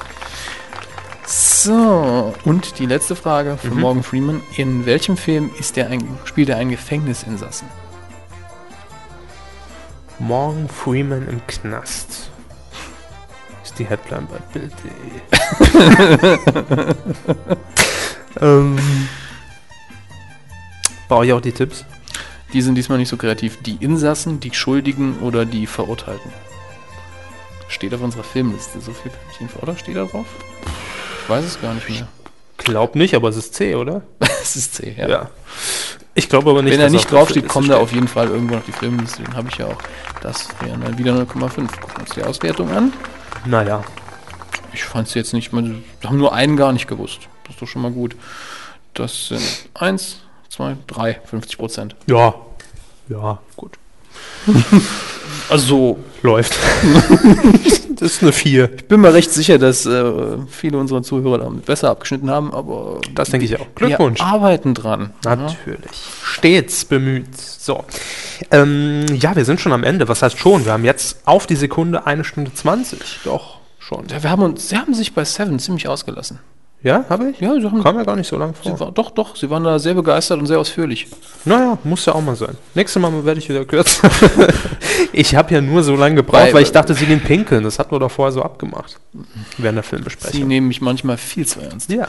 So, 1.65 2.31
und 2.43 2.77
die 2.77 2.85
letzte 2.85 3.15
Frage 3.15 3.57
für 3.57 3.71
Mhm. 3.71 3.81
Morgan 3.81 4.03
Freeman. 4.03 4.43
In 4.55 4.85
welchem 4.85 5.17
Film 5.17 5.49
ist 5.57 5.75
der 5.77 5.89
ein, 5.89 6.07
spielt 6.23 6.49
er 6.49 6.57
einen 6.57 6.69
Gefängnisinsassen? 6.69 7.67
Morgan 10.19 10.69
Freeman 10.69 11.27
im 11.27 11.41
Knast. 11.47 12.29
Ist 13.63 13.79
die 13.79 13.85
Headline 13.85 14.27
bei 14.27 14.37
Bild.de. 14.53 14.91
ähm, 18.41 18.77
Brauche 21.07 21.25
ich 21.25 21.33
auch 21.33 21.41
die 21.41 21.51
Tipps? 21.51 21.83
Die 22.53 22.61
sind 22.61 22.75
diesmal 22.75 22.99
nicht 22.99 23.09
so 23.09 23.17
kreativ. 23.17 23.57
Die 23.63 23.77
Insassen, 23.83 24.39
die 24.39 24.53
Schuldigen 24.53 25.17
oder 25.17 25.45
die 25.45 25.65
Verurteilten? 25.65 26.31
Steht 27.69 27.95
auf 27.95 28.01
unserer 28.01 28.23
Filmliste. 28.23 28.79
So 28.81 28.93
viel 28.93 29.11
Pünktchen 29.11 29.49
oder 29.63 29.75
steht 29.75 29.95
da 29.95 30.05
drauf? 30.05 30.27
Ich 31.25 31.29
weiß 31.29 31.43
es 31.43 31.59
gar 31.59 31.73
nicht 31.73 31.89
mehr. 31.89 32.07
Glaub 32.57 32.93
nicht, 32.93 33.15
aber 33.15 33.29
es 33.29 33.35
ist 33.35 33.55
C, 33.55 33.73
oder? 33.73 34.03
Es 34.19 34.55
ist 34.55 34.75
C, 34.75 34.95
ja. 34.95 35.31
Ich 36.13 36.29
glaube 36.29 36.51
aber 36.51 36.61
nicht, 36.61 36.73
Wenn 36.73 36.81
er 36.81 36.91
nicht 36.91 37.11
draufsteht, 37.11 37.47
kommt 37.47 37.67
er 37.71 37.79
auf 37.79 37.91
jeden 37.91 38.07
Fall 38.07 38.27
irgendwo 38.27 38.57
auf 38.57 38.65
die 38.65 38.71
Filmliste. 38.71 39.23
Den 39.23 39.35
habe 39.35 39.49
ich 39.49 39.57
ja 39.57 39.65
auch. 39.65 39.77
Das 40.21 40.49
wären 40.61 40.81
dann 40.81 40.99
wieder 40.99 41.13
0,5. 41.13 41.25
Gucken 41.25 41.67
wir 41.95 41.99
uns 42.01 42.09
die 42.11 42.21
Auswertung 42.21 42.71
an. 42.71 42.93
Naja. 43.43 43.83
Ich 44.71 44.83
fand 44.83 45.07
es 45.07 45.15
jetzt 45.15 45.33
nicht 45.33 45.51
mal. 45.51 45.63
Wir 45.63 46.09
haben 46.09 46.19
nur 46.19 46.31
einen 46.31 46.57
gar 46.57 46.71
nicht 46.73 46.87
gewusst. 46.87 47.21
Das 47.43 47.55
ist 47.55 47.61
doch 47.63 47.67
schon 47.67 47.81
mal 47.81 47.91
gut. 47.91 48.15
Das 48.93 49.29
sind 49.29 49.41
1, 49.73 50.17
2, 50.49 50.77
3, 50.85 51.21
50 51.25 51.57
Prozent. 51.57 51.95
Ja. 52.05 52.35
Ja, 53.09 53.39
gut. 53.55 53.79
Also, 55.49 55.99
Läuft. 56.25 56.57
das 57.99 58.13
ist 58.13 58.23
eine 58.23 58.31
4. 58.31 58.69
ich 58.75 58.87
bin 58.87 59.01
mir 59.01 59.13
recht 59.13 59.31
sicher, 59.31 59.57
dass 59.57 59.85
äh, 59.85 60.37
viele 60.49 60.77
unserer 60.77 61.03
Zuhörer 61.03 61.37
damit 61.37 61.65
besser 61.65 61.89
abgeschnitten 61.91 62.29
haben, 62.29 62.53
aber 62.53 62.99
Das 63.13 63.29
denke 63.29 63.45
ich 63.45 63.59
auch. 63.59 63.67
Glückwunsch. 63.75 64.19
wir 64.19 64.25
arbeiten 64.25 64.73
dran. 64.73 65.11
Natürlich. 65.23 65.91
Stets 66.23 66.85
bemüht. 66.85 67.37
So. 67.37 67.83
Ähm, 68.51 69.05
ja, 69.19 69.35
wir 69.35 69.45
sind 69.45 69.61
schon 69.61 69.71
am 69.71 69.83
Ende. 69.83 70.07
Was 70.07 70.21
heißt 70.21 70.37
schon? 70.37 70.65
Wir 70.65 70.73
haben 70.73 70.83
jetzt 70.85 71.19
auf 71.25 71.47
die 71.47 71.55
Sekunde 71.55 72.05
eine 72.05 72.23
Stunde 72.23 72.53
20. 72.53 73.21
Doch, 73.23 73.59
schon. 73.79 74.07
Ja, 74.09 74.21
wir 74.23 74.29
haben 74.29 74.41
uns, 74.41 74.69
sie 74.69 74.77
haben 74.77 74.93
sich 74.93 75.13
bei 75.13 75.23
Seven 75.23 75.59
ziemlich 75.59 75.87
ausgelassen. 75.87 76.39
Ja, 76.85 77.03
habe 77.09 77.31
ich? 77.31 77.39
Ja, 77.39 77.51
sie 77.59 77.65
haben, 77.65 77.81
Kam 77.81 77.97
ja 77.97 78.03
gar 78.03 78.15
nicht 78.15 78.27
so 78.27 78.37
lange 78.37 78.53
vor. 78.53 78.71
sie 78.71 78.79
war, 78.79 78.91
doch, 78.91 79.09
doch, 79.09 79.35
sie 79.35 79.49
waren 79.49 79.63
da 79.63 79.79
sehr 79.79 79.95
begeistert 79.95 80.37
und 80.39 80.45
sehr 80.45 80.59
ausführlich. 80.59 81.07
Naja, 81.43 81.79
muss 81.83 82.05
ja 82.05 82.13
auch 82.13 82.21
mal 82.21 82.35
sein. 82.35 82.55
Nächstes 82.75 83.01
Mal 83.01 83.25
werde 83.25 83.39
ich 83.39 83.49
wieder 83.49 83.65
kürzer. 83.65 84.07
ich 85.11 85.35
habe 85.35 85.51
ja 85.53 85.61
nur 85.61 85.81
so 85.83 85.95
lange 85.95 86.15
gebraucht, 86.17 86.43
Weil- 86.43 86.53
weil 86.53 86.61
ich 86.63 86.71
dachte, 86.71 86.93
sie 86.93 87.07
gehen 87.07 87.21
pinkeln. 87.21 87.63
Das 87.63 87.79
hatten 87.79 87.91
wir 87.91 87.99
doch 87.99 88.11
vorher 88.11 88.31
so 88.31 88.43
abgemacht. 88.43 88.97
Während 89.57 89.77
der 89.77 89.83
Sie 89.83 89.89
Filmbesprechung. 89.89 90.47
nehmen 90.47 90.67
mich 90.67 90.79
manchmal 90.81 91.17
viel 91.17 91.47
zu 91.47 91.59
ernst. 91.59 91.89
Ja. 91.91 92.07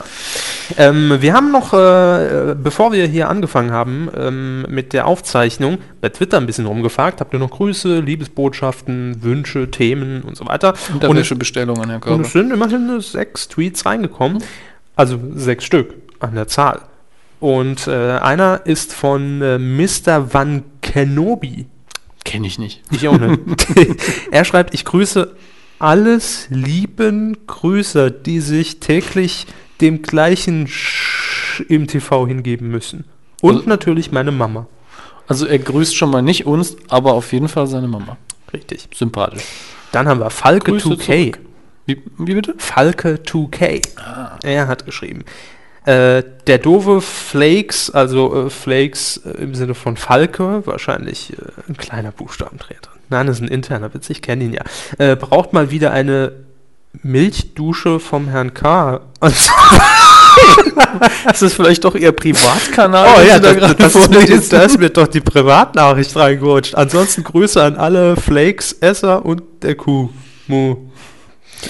Ähm, 0.76 1.16
wir 1.20 1.32
haben 1.32 1.52
noch, 1.52 1.72
äh, 1.72 2.54
bevor 2.62 2.92
wir 2.92 3.06
hier 3.06 3.30
angefangen 3.30 3.70
haben 3.72 4.10
ähm, 4.14 4.66
mit 4.68 4.92
der 4.92 5.06
Aufzeichnung, 5.06 5.78
bei 6.02 6.10
Twitter 6.10 6.36
ein 6.36 6.44
bisschen 6.46 6.66
rumgefragt. 6.66 7.20
Habt 7.20 7.32
ihr 7.32 7.38
noch 7.38 7.50
Grüße, 7.50 8.00
Liebesbotschaften, 8.00 9.22
Wünsche, 9.22 9.70
Themen 9.70 10.20
und 10.22 10.36
so 10.36 10.46
weiter? 10.46 10.70
Und 10.70 10.76
es, 10.78 10.90
Unterwäschebestellung 10.94 11.76
an 11.78 11.88
Herrn 11.88 11.94
und 11.96 12.00
Körber. 12.02 12.22
es 12.24 12.32
sind 12.32 12.52
immerhin 12.52 13.00
sechs 13.00 13.48
Tweets 13.48 13.86
reingekommen. 13.86 14.42
Also 14.96 15.18
sechs 15.34 15.64
Stück 15.64 15.94
an 16.18 16.34
der 16.34 16.48
Zahl. 16.48 16.80
Und 17.38 17.86
äh, 17.86 18.18
einer 18.18 18.62
ist 18.64 18.92
von 18.94 19.42
äh, 19.42 19.58
Mr. 19.58 20.32
Van 20.32 20.64
Kenobi. 20.80 21.66
Kenne 22.24 22.46
ich 22.46 22.58
nicht. 22.58 22.82
Ich 22.90 23.06
auch 23.06 23.18
nicht. 23.18 23.38
er 24.32 24.44
schreibt, 24.44 24.74
ich 24.74 24.84
grüße 24.84 25.36
alles 25.78 26.46
lieben 26.48 27.36
Grüßer, 27.46 28.10
die 28.10 28.40
sich 28.40 28.80
täglich 28.80 29.46
dem 29.82 30.00
gleichen 30.02 30.66
Sch 30.66 31.60
im 31.68 31.86
TV 31.86 32.26
hingeben 32.26 32.68
müssen. 32.68 33.04
Und 33.42 33.56
Also- 33.56 33.68
natürlich 33.68 34.10
meine 34.10 34.32
Mama. 34.32 34.66
Also 35.28 35.44
er 35.46 35.58
grüßt 35.58 35.94
schon 35.96 36.10
mal 36.10 36.22
nicht 36.22 36.46
uns, 36.46 36.76
aber 36.88 37.12
auf 37.14 37.32
jeden 37.32 37.48
Fall 37.48 37.66
seine 37.66 37.88
Mama. 37.88 38.16
Richtig. 38.52 38.88
Sympathisch. 38.94 39.42
Dann 39.92 40.08
haben 40.08 40.20
wir 40.20 40.30
Falke 40.30 40.70
Grüße 40.70 40.88
2K. 40.88 41.32
zurück. 41.32 41.45
Wie, 41.86 42.02
wie 42.18 42.34
bitte? 42.34 42.54
Falke 42.58 43.20
2K. 43.24 43.80
Er 44.42 44.68
hat 44.68 44.84
geschrieben. 44.84 45.24
Äh, 45.84 46.24
der 46.48 46.58
doofe 46.58 47.00
Flakes, 47.00 47.90
also 47.90 48.46
äh, 48.46 48.50
Flakes 48.50 49.18
äh, 49.18 49.40
im 49.40 49.54
Sinne 49.54 49.74
von 49.74 49.96
Falke, 49.96 50.66
wahrscheinlich 50.66 51.32
äh, 51.32 51.36
ein 51.68 51.76
kleiner 51.76 52.10
Buchstabendreher 52.10 52.80
drin. 52.82 53.00
Nein, 53.08 53.28
das 53.28 53.36
ist 53.36 53.42
ein 53.42 53.48
interner 53.48 53.94
Witz, 53.94 54.10
ich 54.10 54.20
kenne 54.20 54.42
ihn 54.42 54.52
ja. 54.52 54.62
Äh, 54.98 55.14
braucht 55.14 55.52
mal 55.52 55.70
wieder 55.70 55.92
eine 55.92 56.32
Milchdusche 57.04 58.00
vom 58.00 58.28
Herrn 58.28 58.52
K. 58.52 59.00
Das 61.24 61.42
ist 61.42 61.54
vielleicht 61.54 61.84
doch 61.84 61.94
Ihr 61.94 62.12
Privatkanal. 62.12 63.08
Oh 63.16 63.20
ja, 63.20 63.38
da 63.38 63.52
das, 63.54 63.92
das, 63.92 63.94
ist 63.94 64.52
da 64.52 64.62
ist 64.62 64.78
mir 64.78 64.90
doch 64.90 65.06
die 65.06 65.20
Privatnachricht 65.20 66.14
reingerutscht. 66.16 66.74
Ansonsten 66.74 67.22
Grüße 67.24 67.62
an 67.62 67.76
alle 67.76 68.16
Flakes-Esser 68.16 69.24
und 69.24 69.42
der 69.62 69.74
Kuh. 69.74 70.08
Mu. 70.46 70.76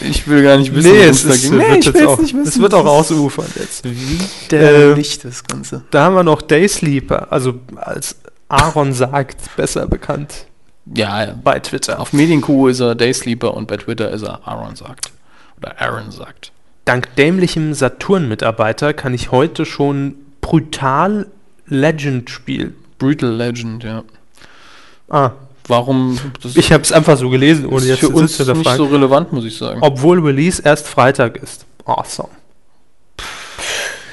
Ich 0.01 0.27
will 0.29 0.43
gar 0.43 0.57
nicht 0.59 0.75
wissen, 0.75 0.93
nee, 0.93 1.05
es, 1.05 1.23
da 1.23 1.31
ist, 1.35 1.43
ging. 1.43 1.53
wird 1.53 1.69
Nee, 1.69 1.79
ich 1.79 1.85
jetzt 1.87 1.95
will 1.95 2.07
auch, 2.07 2.15
es 2.15 2.23
nicht 2.23 2.35
wissen. 2.35 2.49
es 2.49 2.61
wird 2.61 2.75
auch 2.75 2.85
ausufern 2.87 3.47
jetzt. 3.57 3.85
Widerlich, 3.85 5.19
das 5.21 5.45
Ganze. 5.45 5.83
Da 5.91 6.05
haben 6.05 6.15
wir 6.15 6.23
noch 6.25 6.43
Daysleeper, 6.43 7.31
also 7.33 7.55
als 7.77 8.17
Aaron 8.49 8.93
sagt, 8.93 9.55
besser 9.57 9.87
bekannt 9.87 10.47
Ja, 10.95 11.25
ja. 11.25 11.35
bei 11.43 11.59
Twitter. 11.61 11.99
Auf 12.01 12.13
Medienkuh 12.13 12.69
ist 12.69 12.81
er 12.81 12.95
Daysleeper 12.95 13.55
und 13.55 13.69
bei 13.69 13.77
Twitter 13.77 14.11
ist 14.11 14.23
er 14.23 14.47
Aaron 14.47 14.77
sagt. 14.77 15.11
Oder 15.59 15.81
Aaron 15.81 16.11
sagt. 16.11 16.53
Dank 16.85 17.15
dämlichem 17.17 17.73
Saturn-Mitarbeiter 17.75 18.93
kann 18.93 19.15
ich 19.15 19.33
heute 19.33 19.65
schon 19.67 20.15
brutal 20.41 21.27
Legend 21.67 22.31
spielen. 22.31 22.75
Brutal 22.99 23.31
Legend, 23.31 23.83
ja. 23.83 24.05
Ah, 25.09 25.33
Warum? 25.69 26.19
Das 26.43 26.57
ich 26.57 26.73
habe 26.73 26.83
es 26.83 26.93
einfach 26.93 27.17
so 27.17 27.29
gelesen, 27.29 27.67
ohne 27.67 27.79
ist 27.79 27.89
jetzt 27.89 28.01
für 28.01 28.07
zu 28.07 28.15
uns 28.15 28.37
sitzen 28.37 28.59
nicht 28.59 28.77
so 28.77 28.85
relevant, 28.85 29.33
muss 29.33 29.45
ich 29.45 29.57
sagen. 29.57 29.81
Obwohl 29.83 30.21
Release 30.21 30.63
erst 30.65 30.87
Freitag 30.87 31.37
ist. 31.37 31.67
Awesome. 31.85 32.29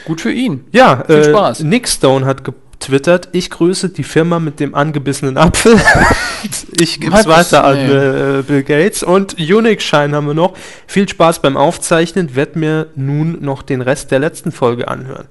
Gut 0.06 0.22
für 0.22 0.32
ihn. 0.32 0.66
Ja, 0.72 1.04
Viel 1.06 1.16
äh, 1.16 1.30
Spaß. 1.30 1.60
Nick 1.62 1.88
Stone 1.88 2.26
hat 2.26 2.44
getwittert, 2.44 3.30
ich 3.32 3.50
grüße 3.50 3.90
die 3.90 4.04
Firma 4.04 4.40
mit 4.40 4.60
dem 4.60 4.76
angebissenen 4.76 5.38
Apfel. 5.38 5.80
ich 6.80 7.00
gebe 7.00 7.16
es 7.16 7.26
weiter 7.26 7.64
an 7.64 7.78
Nee. 7.78 7.94
äh, 7.94 8.42
Bill 8.44 8.64
Gates. 8.64 9.04
Und 9.04 9.38
Unix-Schein 9.40 10.14
haben 10.14 10.28
wir 10.28 10.34
noch. 10.34 10.54
Viel 10.88 11.08
Spaß 11.08 11.40
beim 11.42 11.56
Aufzeichnen, 11.56 12.36
werd 12.36 12.56
mir 12.56 12.88
nun 12.96 13.44
noch 13.44 13.62
den 13.62 13.82
Rest 13.82 14.12
der 14.12 14.20
letzten 14.20 14.52
Folge 14.52 14.88
anhören. 14.88 15.28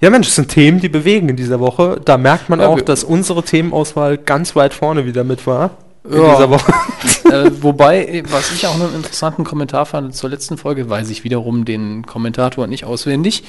Ja 0.00 0.10
Mensch, 0.10 0.28
es 0.28 0.36
sind 0.36 0.48
Themen, 0.48 0.80
die 0.80 0.88
bewegen 0.88 1.28
in 1.28 1.36
dieser 1.36 1.58
Woche. 1.60 2.00
Da 2.04 2.16
merkt 2.18 2.48
man 2.48 2.60
Ja, 2.60 2.68
auch, 2.68 2.80
dass 2.80 3.02
unsere 3.02 3.42
Themenauswahl 3.42 4.16
ganz 4.16 4.54
weit 4.54 4.72
vorne 4.72 5.06
wieder 5.06 5.24
mit 5.24 5.46
war. 5.46 5.70
In 6.08 6.22
Ja. 6.22 6.30
dieser 6.34 6.50
Woche. 6.50 6.72
äh, 7.32 7.50
wobei, 7.60 8.04
äh, 8.06 8.22
was 8.30 8.52
ich 8.52 8.66
auch 8.66 8.74
einen 8.74 8.94
interessanten 8.94 9.42
Kommentar 9.44 9.86
fand 9.86 10.14
zur 10.14 10.30
letzten 10.30 10.56
Folge, 10.56 10.88
weiß 10.88 11.10
ich 11.10 11.24
wiederum 11.24 11.64
den 11.64 12.06
Kommentator 12.06 12.66
nicht 12.68 12.84
auswendig. 12.84 13.42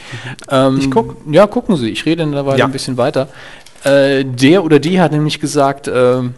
Ähm, 0.50 0.80
Ich 0.80 0.90
guck. 0.90 1.18
Ja, 1.32 1.46
gucken 1.46 1.78
Sie, 1.78 1.90
ich 1.90 2.06
rede 2.06 2.24
in 2.24 2.32
der 2.32 2.46
Weile 2.48 2.58
Ja. 2.60 2.66
ein 2.66 2.72
bisschen 2.72 2.98
weiter. 2.98 3.28
Äh, 3.84 4.26
der 4.26 4.64
oder 4.64 4.80
die 4.80 5.00
hat 5.00 5.12
nämlich 5.12 5.40
gesagt, 5.40 5.88
ähm, 5.94 6.34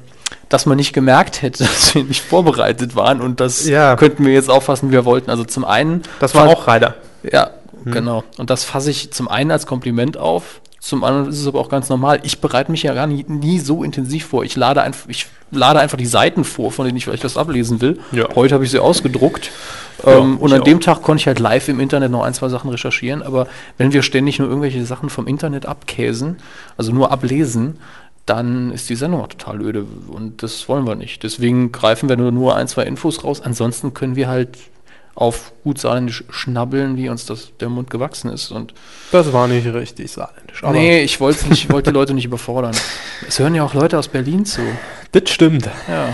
dass 0.49 0.65
man 0.65 0.75
nicht 0.75 0.91
gemerkt 0.93 1.41
hätte, 1.41 1.63
dass 1.63 1.95
wir 1.95 2.03
nicht 2.03 2.21
vorbereitet 2.21 2.95
waren 2.97 3.21
und 3.21 3.39
das 3.39 3.65
Ja. 3.67 3.95
könnten 3.95 4.25
wir 4.25 4.33
jetzt 4.33 4.49
auffassen, 4.49 4.89
wie 4.89 4.93
wir 4.93 5.05
wollten. 5.05 5.31
Also 5.31 5.45
zum 5.45 5.63
einen, 5.63 6.01
Das 6.19 6.35
war 6.35 6.47
auch 6.49 6.67
Reider. 6.67 6.95
ja, 7.23 7.49
genau. 7.85 8.23
Und 8.37 8.49
das 8.49 8.63
fasse 8.63 8.91
ich 8.91 9.11
zum 9.11 9.27
einen 9.27 9.51
als 9.51 9.65
Kompliment 9.65 10.17
auf. 10.17 10.61
Zum 10.79 11.03
anderen 11.03 11.29
ist 11.29 11.39
es 11.39 11.47
aber 11.47 11.59
auch 11.59 11.69
ganz 11.69 11.89
normal. 11.89 12.19
Ich 12.23 12.41
bereite 12.41 12.71
mich 12.71 12.81
ja 12.81 12.95
gar 12.95 13.05
nie, 13.05 13.23
nie 13.27 13.59
so 13.59 13.83
intensiv 13.83 14.25
vor. 14.25 14.43
Ich 14.43 14.55
lade, 14.55 14.81
einfach, 14.81 15.07
ich 15.09 15.27
lade 15.51 15.79
einfach 15.79 15.97
die 15.97 16.07
Seiten 16.07 16.43
vor, 16.43 16.71
von 16.71 16.85
denen 16.85 16.97
ich 16.97 17.05
vielleicht 17.05 17.23
was 17.23 17.37
ablesen 17.37 17.81
will. 17.81 17.99
Ja. 18.11 18.27
Heute 18.33 18.55
habe 18.55 18.63
ich 18.63 18.71
sie 18.71 18.79
ausgedruckt. 18.79 19.51
Ja, 20.03 20.17
ähm, 20.17 20.39
und 20.39 20.51
an 20.51 20.61
auch. 20.61 20.63
dem 20.63 20.79
Tag 20.79 21.03
konnte 21.03 21.21
ich 21.21 21.27
halt 21.27 21.37
live 21.37 21.67
im 21.67 21.79
Internet 21.79 22.11
noch 22.11 22.23
ein, 22.23 22.33
zwei 22.33 22.49
Sachen 22.49 22.71
recherchieren. 22.71 23.21
Aber 23.21 23.47
wenn 23.77 23.93
wir 23.93 24.01
ständig 24.01 24.39
nur 24.39 24.47
irgendwelche 24.47 24.83
Sachen 24.83 25.11
vom 25.11 25.27
Internet 25.27 25.67
abkäsen, 25.67 26.37
also 26.77 26.91
nur 26.91 27.11
ablesen, 27.11 27.77
dann 28.25 28.71
ist 28.71 28.89
die 28.89 28.95
Sendung 28.95 29.21
auch 29.21 29.27
total 29.27 29.61
öde. 29.61 29.85
Und 30.07 30.41
das 30.41 30.67
wollen 30.67 30.87
wir 30.87 30.95
nicht. 30.95 31.21
Deswegen 31.21 31.71
greifen 31.71 32.09
wir 32.09 32.17
nur, 32.17 32.31
nur 32.31 32.55
ein, 32.55 32.67
zwei 32.67 32.83
Infos 32.83 33.23
raus. 33.23 33.41
Ansonsten 33.41 33.93
können 33.93 34.15
wir 34.15 34.27
halt 34.27 34.57
auf 35.21 35.53
gut 35.63 35.77
saarländisch 35.79 36.23
schnabbeln, 36.31 36.97
wie 36.97 37.07
uns 37.07 37.27
das 37.27 37.51
der 37.59 37.69
Mund 37.69 37.91
gewachsen 37.91 38.31
ist. 38.31 38.49
Und 38.49 38.73
Das 39.11 39.31
war 39.31 39.47
nicht 39.47 39.67
richtig 39.71 40.11
saarländisch. 40.11 40.63
aber 40.63 40.73
nee, 40.73 41.03
ich 41.03 41.19
wollte 41.19 41.45
wollte 41.71 41.91
die 41.91 41.93
Leute 41.93 42.15
nicht 42.15 42.25
überfordern. 42.25 42.75
Es 43.27 43.37
hören 43.37 43.53
ja 43.53 43.63
auch 43.63 43.75
Leute 43.75 43.99
aus 43.99 44.07
Berlin 44.07 44.45
zu. 44.45 44.61
Das 45.11 45.29
stimmt. 45.29 45.69
Ja. 45.87 46.09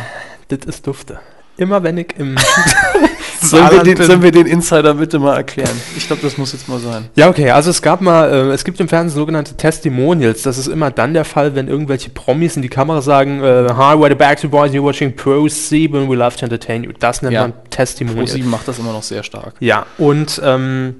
Das 0.49 0.59
ist 0.65 0.85
dufte. 0.85 1.19
Immer 1.55 1.84
wenn 1.84 1.97
ich 1.97 2.17
im 2.17 2.35
Sollen 3.49 3.72
wir, 3.72 3.84
den, 3.84 3.98
sollen 4.03 4.22
wir 4.22 4.32
den 4.32 4.45
Insider 4.45 4.94
bitte 4.94 5.19
mal 5.19 5.36
erklären? 5.36 5.69
Ich 5.95 6.07
glaube, 6.07 6.22
das 6.22 6.38
muss 6.38 6.53
jetzt 6.53 6.68
mal 6.69 6.80
sein. 6.80 7.06
Ja, 7.15 7.30
okay, 7.30 7.52
also 7.52 7.69
es 7.69 7.82
gab 7.82 8.02
mal, 8.02 8.30
äh, 8.32 8.53
es 8.53 8.64
gibt 8.64 8.80
im 8.80 8.88
Fernsehen 8.88 9.15
sogenannte 9.18 9.56
Testimonials. 9.56 10.41
Das 10.44 10.57
ist 10.57 10.68
immer 10.68 10.91
dann 10.91 11.14
der 11.14 11.26
Fall, 11.26 11.56
wenn 11.56 11.68
irgendwelche 11.68 12.10
Promis 12.10 12.56
in 12.56 12.61
die 12.61 12.69
Kamera 12.69 13.02
sagen, 13.02 13.41
äh, 13.44 13.68
Hi, 13.76 13.95
we're 13.95 14.10
the 14.10 14.15
Backstreet 14.15 14.52
Boys, 14.52 14.72
you're 14.72 14.84
watching 14.84 15.15
Pro 15.15 15.48
7, 15.48 16.10
we 16.10 16.15
love 16.15 16.36
to 16.38 16.45
entertain 16.45 16.84
you. 16.84 16.91
Das 16.99 17.22
nennt 17.22 17.34
Ja. 17.34 17.41
man 17.44 17.53
Testimonial. 17.69 18.26
Pro7 18.26 18.45
macht 18.45 18.68
das 18.68 18.80
immer 18.80 18.94
noch 18.94 19.03
sehr 19.03 19.24
stark. 19.24 19.53
Ja, 19.60 19.86
und 19.98 20.41
ähm, 20.44 20.95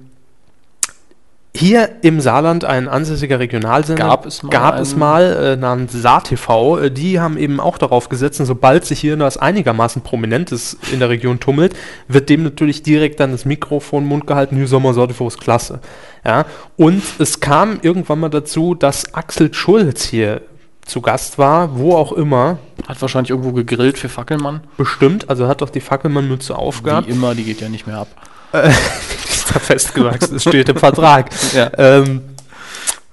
hier 1.58 1.90
im 2.02 2.22
Saarland 2.22 2.66
ein 2.66 2.88
ansässiger 2.88 3.40
Regionalsender 3.40 4.04
Gab 4.06 4.26
es 4.26 4.44
mal 4.44 4.50
gab 4.50 4.80
es 4.80 4.96
mal 4.96 5.24
äh, 5.24 5.56
namens 5.56 5.94
SaarTV. 5.94 6.78
Äh, 6.80 6.92
Die 6.92 7.20
haben 7.20 7.38
eben 7.38 7.60
auch 7.60 7.78
darauf 7.78 8.10
gesetzt, 8.10 8.40
sobald 8.46 8.86
sich 8.86 9.00
hier 9.00 9.18
was 9.20 9.38
einigermaßen 9.38 10.02
Prominentes 10.04 10.78
in 10.92 11.00
der 11.00 11.10
Region 11.10 11.40
tummelt, 11.40 11.76
wird 12.08 12.30
dem 12.30 12.44
natürlich 12.44 12.84
direkt 12.84 13.20
dann 13.20 13.32
das 13.32 13.46
Mikrofon 13.46 14.04
im 14.04 14.10
Mund 14.10 14.28
gehalten, 14.28 14.56
hier 14.56 14.68
Sommer 14.68 14.94
SaarTV 14.94 15.28
ist 15.28 15.40
klasse. 15.40 15.80
Ja, 16.26 16.46
und 16.76 17.02
es 17.20 17.40
kam 17.40 17.80
irgendwann 17.82 18.20
mal 18.20 18.30
dazu, 18.30 18.76
dass 18.76 19.14
Axel 19.14 19.54
Schulz 19.54 20.06
hier 20.06 20.42
zu 20.86 21.02
Gast 21.02 21.38
war, 21.38 21.78
wo 21.78 21.96
auch 21.96 22.12
immer, 22.14 22.60
Hat 22.88 23.02
wahrscheinlich 23.02 23.30
irgendwo 23.32 23.52
gegrillt 23.52 23.98
für 23.98 24.10
Fackelmann. 24.10 24.62
bestimmt, 24.78 25.30
also 25.30 25.48
hat 25.48 25.62
doch 25.62 25.70
die 25.70 25.82
Fackelmann-Mütze 25.82 26.56
aufgehabt. 26.56 27.08
Wie 27.08 27.12
immer, 27.12 27.36
die 27.36 27.44
geht 27.44 27.62
ja 27.62 27.70
nicht 27.70 27.88
mehr 27.88 27.98
ab. 27.98 28.08
ist 29.48 29.56
da 29.56 29.60
festgewachsen, 29.60 30.36
es 30.38 30.44
steht 30.44 30.70
im 30.70 30.78
Vertrag. 30.78 31.30
Ja. 31.54 31.72
Ähm, 31.78 32.22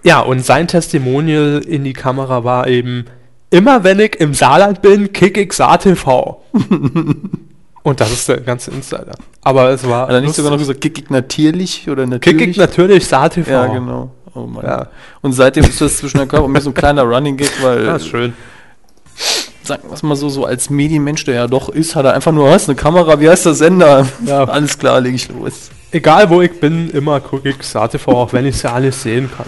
ja, 0.03 0.21
und 0.21 0.45
sein 0.45 0.69
Testimonial 0.69 1.63
in 1.67 1.85
die 1.85 1.93
Kamera 1.95 2.45
war 2.45 2.67
eben, 2.67 3.07
immer 3.51 3.85
wenn 3.85 4.01
ich 4.01 4.17
im 4.21 4.35
Saarland 4.35 4.83
bin, 4.83 5.13
kick 5.13 5.39
ich 5.39 5.53
SaarTV. 5.53 6.37
und 7.83 8.01
das 8.01 8.13
ist 8.13 8.29
der 8.29 8.41
ganze 8.41 8.71
Insider. 8.71 9.15
Aber 9.43 9.71
es 9.71 9.89
war 9.89 10.09
Hat 10.09 10.15
er 10.15 10.21
nicht 10.21 10.35
sogar 10.35 10.51
noch 10.51 10.59
gesagt, 10.59 10.81
kick 10.81 10.99
ich 10.99 11.11
natürlich 11.11 11.89
oder 11.89 12.03
kick 12.05 12.11
natürlich? 12.11 12.49
ich 12.51 12.57
natürlich 12.59 13.07
SaarTV. 13.07 13.49
Ja, 13.49 13.67
genau. 13.67 14.11
Oh 14.35 14.47
Mann. 14.47 14.65
Ja. 14.65 14.89
Und 15.23 15.33
seitdem 15.33 15.65
ist 15.65 15.81
das 15.81 15.99
zwischen 15.99 16.19
der 16.19 16.27
Körper 16.27 16.45
und 16.45 16.53
mir 16.53 16.61
so 16.61 16.71
ein 16.71 16.75
kleiner 16.75 17.03
Running 17.05 17.37
Gag, 17.37 17.53
weil, 17.63 17.85
Ja, 17.87 17.97
ist 17.97 18.09
schön. 18.09 18.35
sagen 19.63 19.85
wir 19.89 19.95
es 19.95 20.03
mal 20.03 20.17
so, 20.17 20.29
so 20.29 20.45
als 20.45 20.69
Medienmensch, 20.71 21.25
der 21.25 21.35
ja 21.35 21.47
doch 21.47 21.69
ist, 21.69 21.95
hat 21.95 22.05
er 22.05 22.15
einfach 22.15 22.33
nur, 22.33 22.51
hast 22.51 22.69
eine 22.69 22.77
Kamera, 22.77 23.21
wie 23.21 23.31
heißt 23.31 23.47
der 23.47 23.55
Sender? 23.55 24.07
Ja. 24.27 24.45
Alles 24.45 24.77
klar, 24.79 25.01
lege 25.01 25.17
ich 25.17 25.29
los. 25.29 25.71
Egal 25.95 26.29
wo 26.29 26.43
ich 26.43 26.59
bin, 26.59 26.91
immer 26.91 27.21
gucke 27.21 27.51
ich 27.51 27.63
SaarTV, 27.63 28.09
auch 28.09 28.33
wenn 28.33 28.47
ich 28.47 28.57
es 28.57 28.63
ja 28.63 28.73
alles 28.73 29.01
sehen 29.01 29.31
kann. 29.31 29.47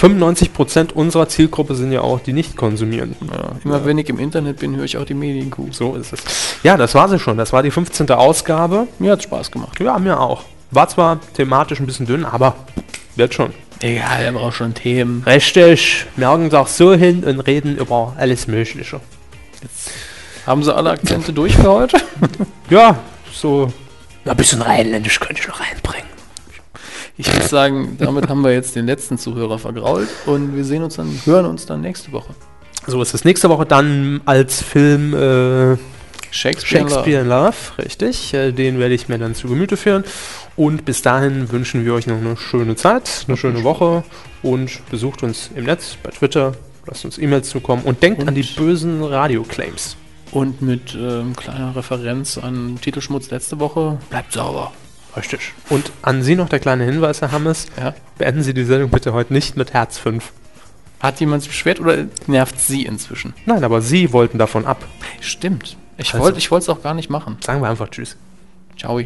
95% 0.00 0.92
unserer 0.92 1.28
Zielgruppe 1.28 1.74
sind 1.74 1.90
ja 1.90 2.02
auch 2.02 2.20
die 2.20 2.32
nicht 2.32 2.56
konsumieren. 2.56 3.16
Ja. 3.28 3.50
Immer 3.64 3.84
wenn 3.84 3.98
ich 3.98 4.08
im 4.08 4.20
Internet 4.20 4.60
bin, 4.60 4.76
höre 4.76 4.84
ich 4.84 4.96
auch 4.96 5.04
die 5.04 5.14
Medienkuh. 5.14 5.72
So 5.72 5.96
ist 5.96 6.12
es. 6.12 6.20
Ja, 6.62 6.76
das 6.76 6.94
war 6.94 7.08
sie 7.08 7.18
schon. 7.18 7.36
Das 7.38 7.52
war 7.52 7.64
die 7.64 7.72
15. 7.72 8.08
Ausgabe. 8.10 8.86
Mir 9.00 9.10
hat 9.10 9.24
Spaß 9.24 9.50
gemacht. 9.50 9.80
Ja, 9.80 9.98
mir 9.98 10.20
auch. 10.20 10.44
War 10.70 10.86
zwar 10.88 11.18
thematisch 11.34 11.80
ein 11.80 11.86
bisschen 11.86 12.06
dünn, 12.06 12.24
aber 12.24 12.54
wird 13.16 13.34
schon. 13.34 13.52
Egal, 13.80 14.22
er 14.22 14.30
braucht 14.30 14.54
schon 14.54 14.74
Themen. 14.74 15.24
Richtig. 15.26 16.06
Hauen 16.20 16.44
uns 16.44 16.54
auch 16.54 16.68
so 16.68 16.94
hin 16.94 17.24
und 17.24 17.40
reden 17.40 17.76
über 17.76 18.14
alles 18.16 18.46
Mögliche. 18.46 19.00
Haben 20.46 20.62
sie 20.62 20.72
alle 20.72 20.90
Akzente 20.90 21.32
durch 21.32 21.56
für 21.56 21.72
heute? 21.72 22.00
Ja, 22.70 22.96
so. 23.32 23.72
Ein 24.26 24.36
bisschen 24.36 24.60
rheinländisch 24.62 25.20
könnte 25.20 25.40
ich 25.40 25.48
noch 25.48 25.60
reinbringen. 25.60 26.06
Ich 27.18 27.32
würde 27.32 27.46
sagen, 27.48 27.96
damit 27.98 28.28
haben 28.28 28.42
wir 28.42 28.52
jetzt 28.52 28.76
den 28.76 28.86
letzten 28.86 29.16
Zuhörer 29.16 29.58
vergrault 29.58 30.08
und 30.26 30.54
wir 30.54 30.64
sehen 30.64 30.82
uns 30.82 30.96
dann, 30.96 31.18
hören 31.24 31.46
uns 31.46 31.64
dann 31.64 31.80
nächste 31.80 32.12
Woche. 32.12 32.34
So 32.86 33.00
ist 33.00 33.14
es 33.14 33.24
nächste 33.24 33.48
Woche 33.48 33.64
dann 33.64 34.20
als 34.26 34.62
Film 34.62 35.14
äh, 35.14 35.76
Shakespeare. 36.30 36.88
Shakespeare 36.88 37.22
in 37.22 37.28
Love, 37.28 37.54
richtig. 37.78 38.34
Äh, 38.34 38.52
den 38.52 38.78
werde 38.78 38.94
ich 38.94 39.08
mir 39.08 39.18
dann 39.18 39.34
zu 39.34 39.48
Gemüte 39.48 39.76
führen. 39.78 40.04
Und 40.56 40.84
bis 40.84 41.00
dahin 41.02 41.50
wünschen 41.52 41.84
wir 41.84 41.94
euch 41.94 42.06
noch 42.06 42.16
eine 42.18 42.36
schöne 42.36 42.76
Zeit, 42.76 43.24
eine 43.28 43.36
schöne 43.36 43.64
Woche 43.64 44.04
und 44.42 44.70
besucht 44.90 45.22
uns 45.22 45.50
im 45.54 45.64
Netz, 45.64 45.96
bei 46.02 46.10
Twitter, 46.10 46.52
lasst 46.86 47.04
uns 47.04 47.18
E-Mails 47.18 47.48
zukommen 47.48 47.82
und 47.82 48.02
denkt 48.02 48.20
Und- 48.20 48.28
an 48.28 48.34
die 48.34 48.42
bösen 48.42 49.02
Radio-Claims. 49.02 49.96
Und 50.36 50.60
mit 50.60 50.94
ähm, 50.94 51.34
kleiner 51.34 51.74
Referenz 51.74 52.36
an 52.36 52.78
Titelschmutz 52.82 53.30
letzte 53.30 53.58
Woche, 53.58 53.96
bleibt 54.10 54.34
sauber. 54.34 54.70
Richtig. 55.16 55.54
Und 55.70 55.90
an 56.02 56.22
Sie 56.22 56.36
noch 56.36 56.50
der 56.50 56.58
kleine 56.58 56.84
Hinweis, 56.84 57.22
Herr 57.22 57.32
Hammes. 57.32 57.68
Ja. 57.78 57.94
Beenden 58.18 58.42
Sie 58.42 58.52
die 58.52 58.64
Sendung 58.64 58.90
bitte 58.90 59.14
heute 59.14 59.32
nicht 59.32 59.56
mit 59.56 59.72
Herz 59.72 59.96
5. 59.96 60.30
Hat 61.00 61.20
jemand 61.20 61.42
sich 61.42 61.52
beschwert 61.52 61.80
oder 61.80 62.04
nervt 62.26 62.60
sie 62.60 62.84
inzwischen? 62.84 63.32
Nein, 63.46 63.64
aber 63.64 63.80
Sie 63.80 64.12
wollten 64.12 64.36
davon 64.36 64.66
ab. 64.66 64.84
Stimmt. 65.22 65.78
Ich 65.96 66.12
Also- 66.12 66.22
wollte 66.22 66.36
ich 66.38 66.52
es 66.52 66.68
auch 66.68 66.82
gar 66.82 66.92
nicht 66.92 67.08
machen. 67.08 67.38
Sagen 67.42 67.62
wir 67.62 67.70
einfach 67.70 67.88
Tschüss. 67.88 68.18
Ciao. 68.78 69.00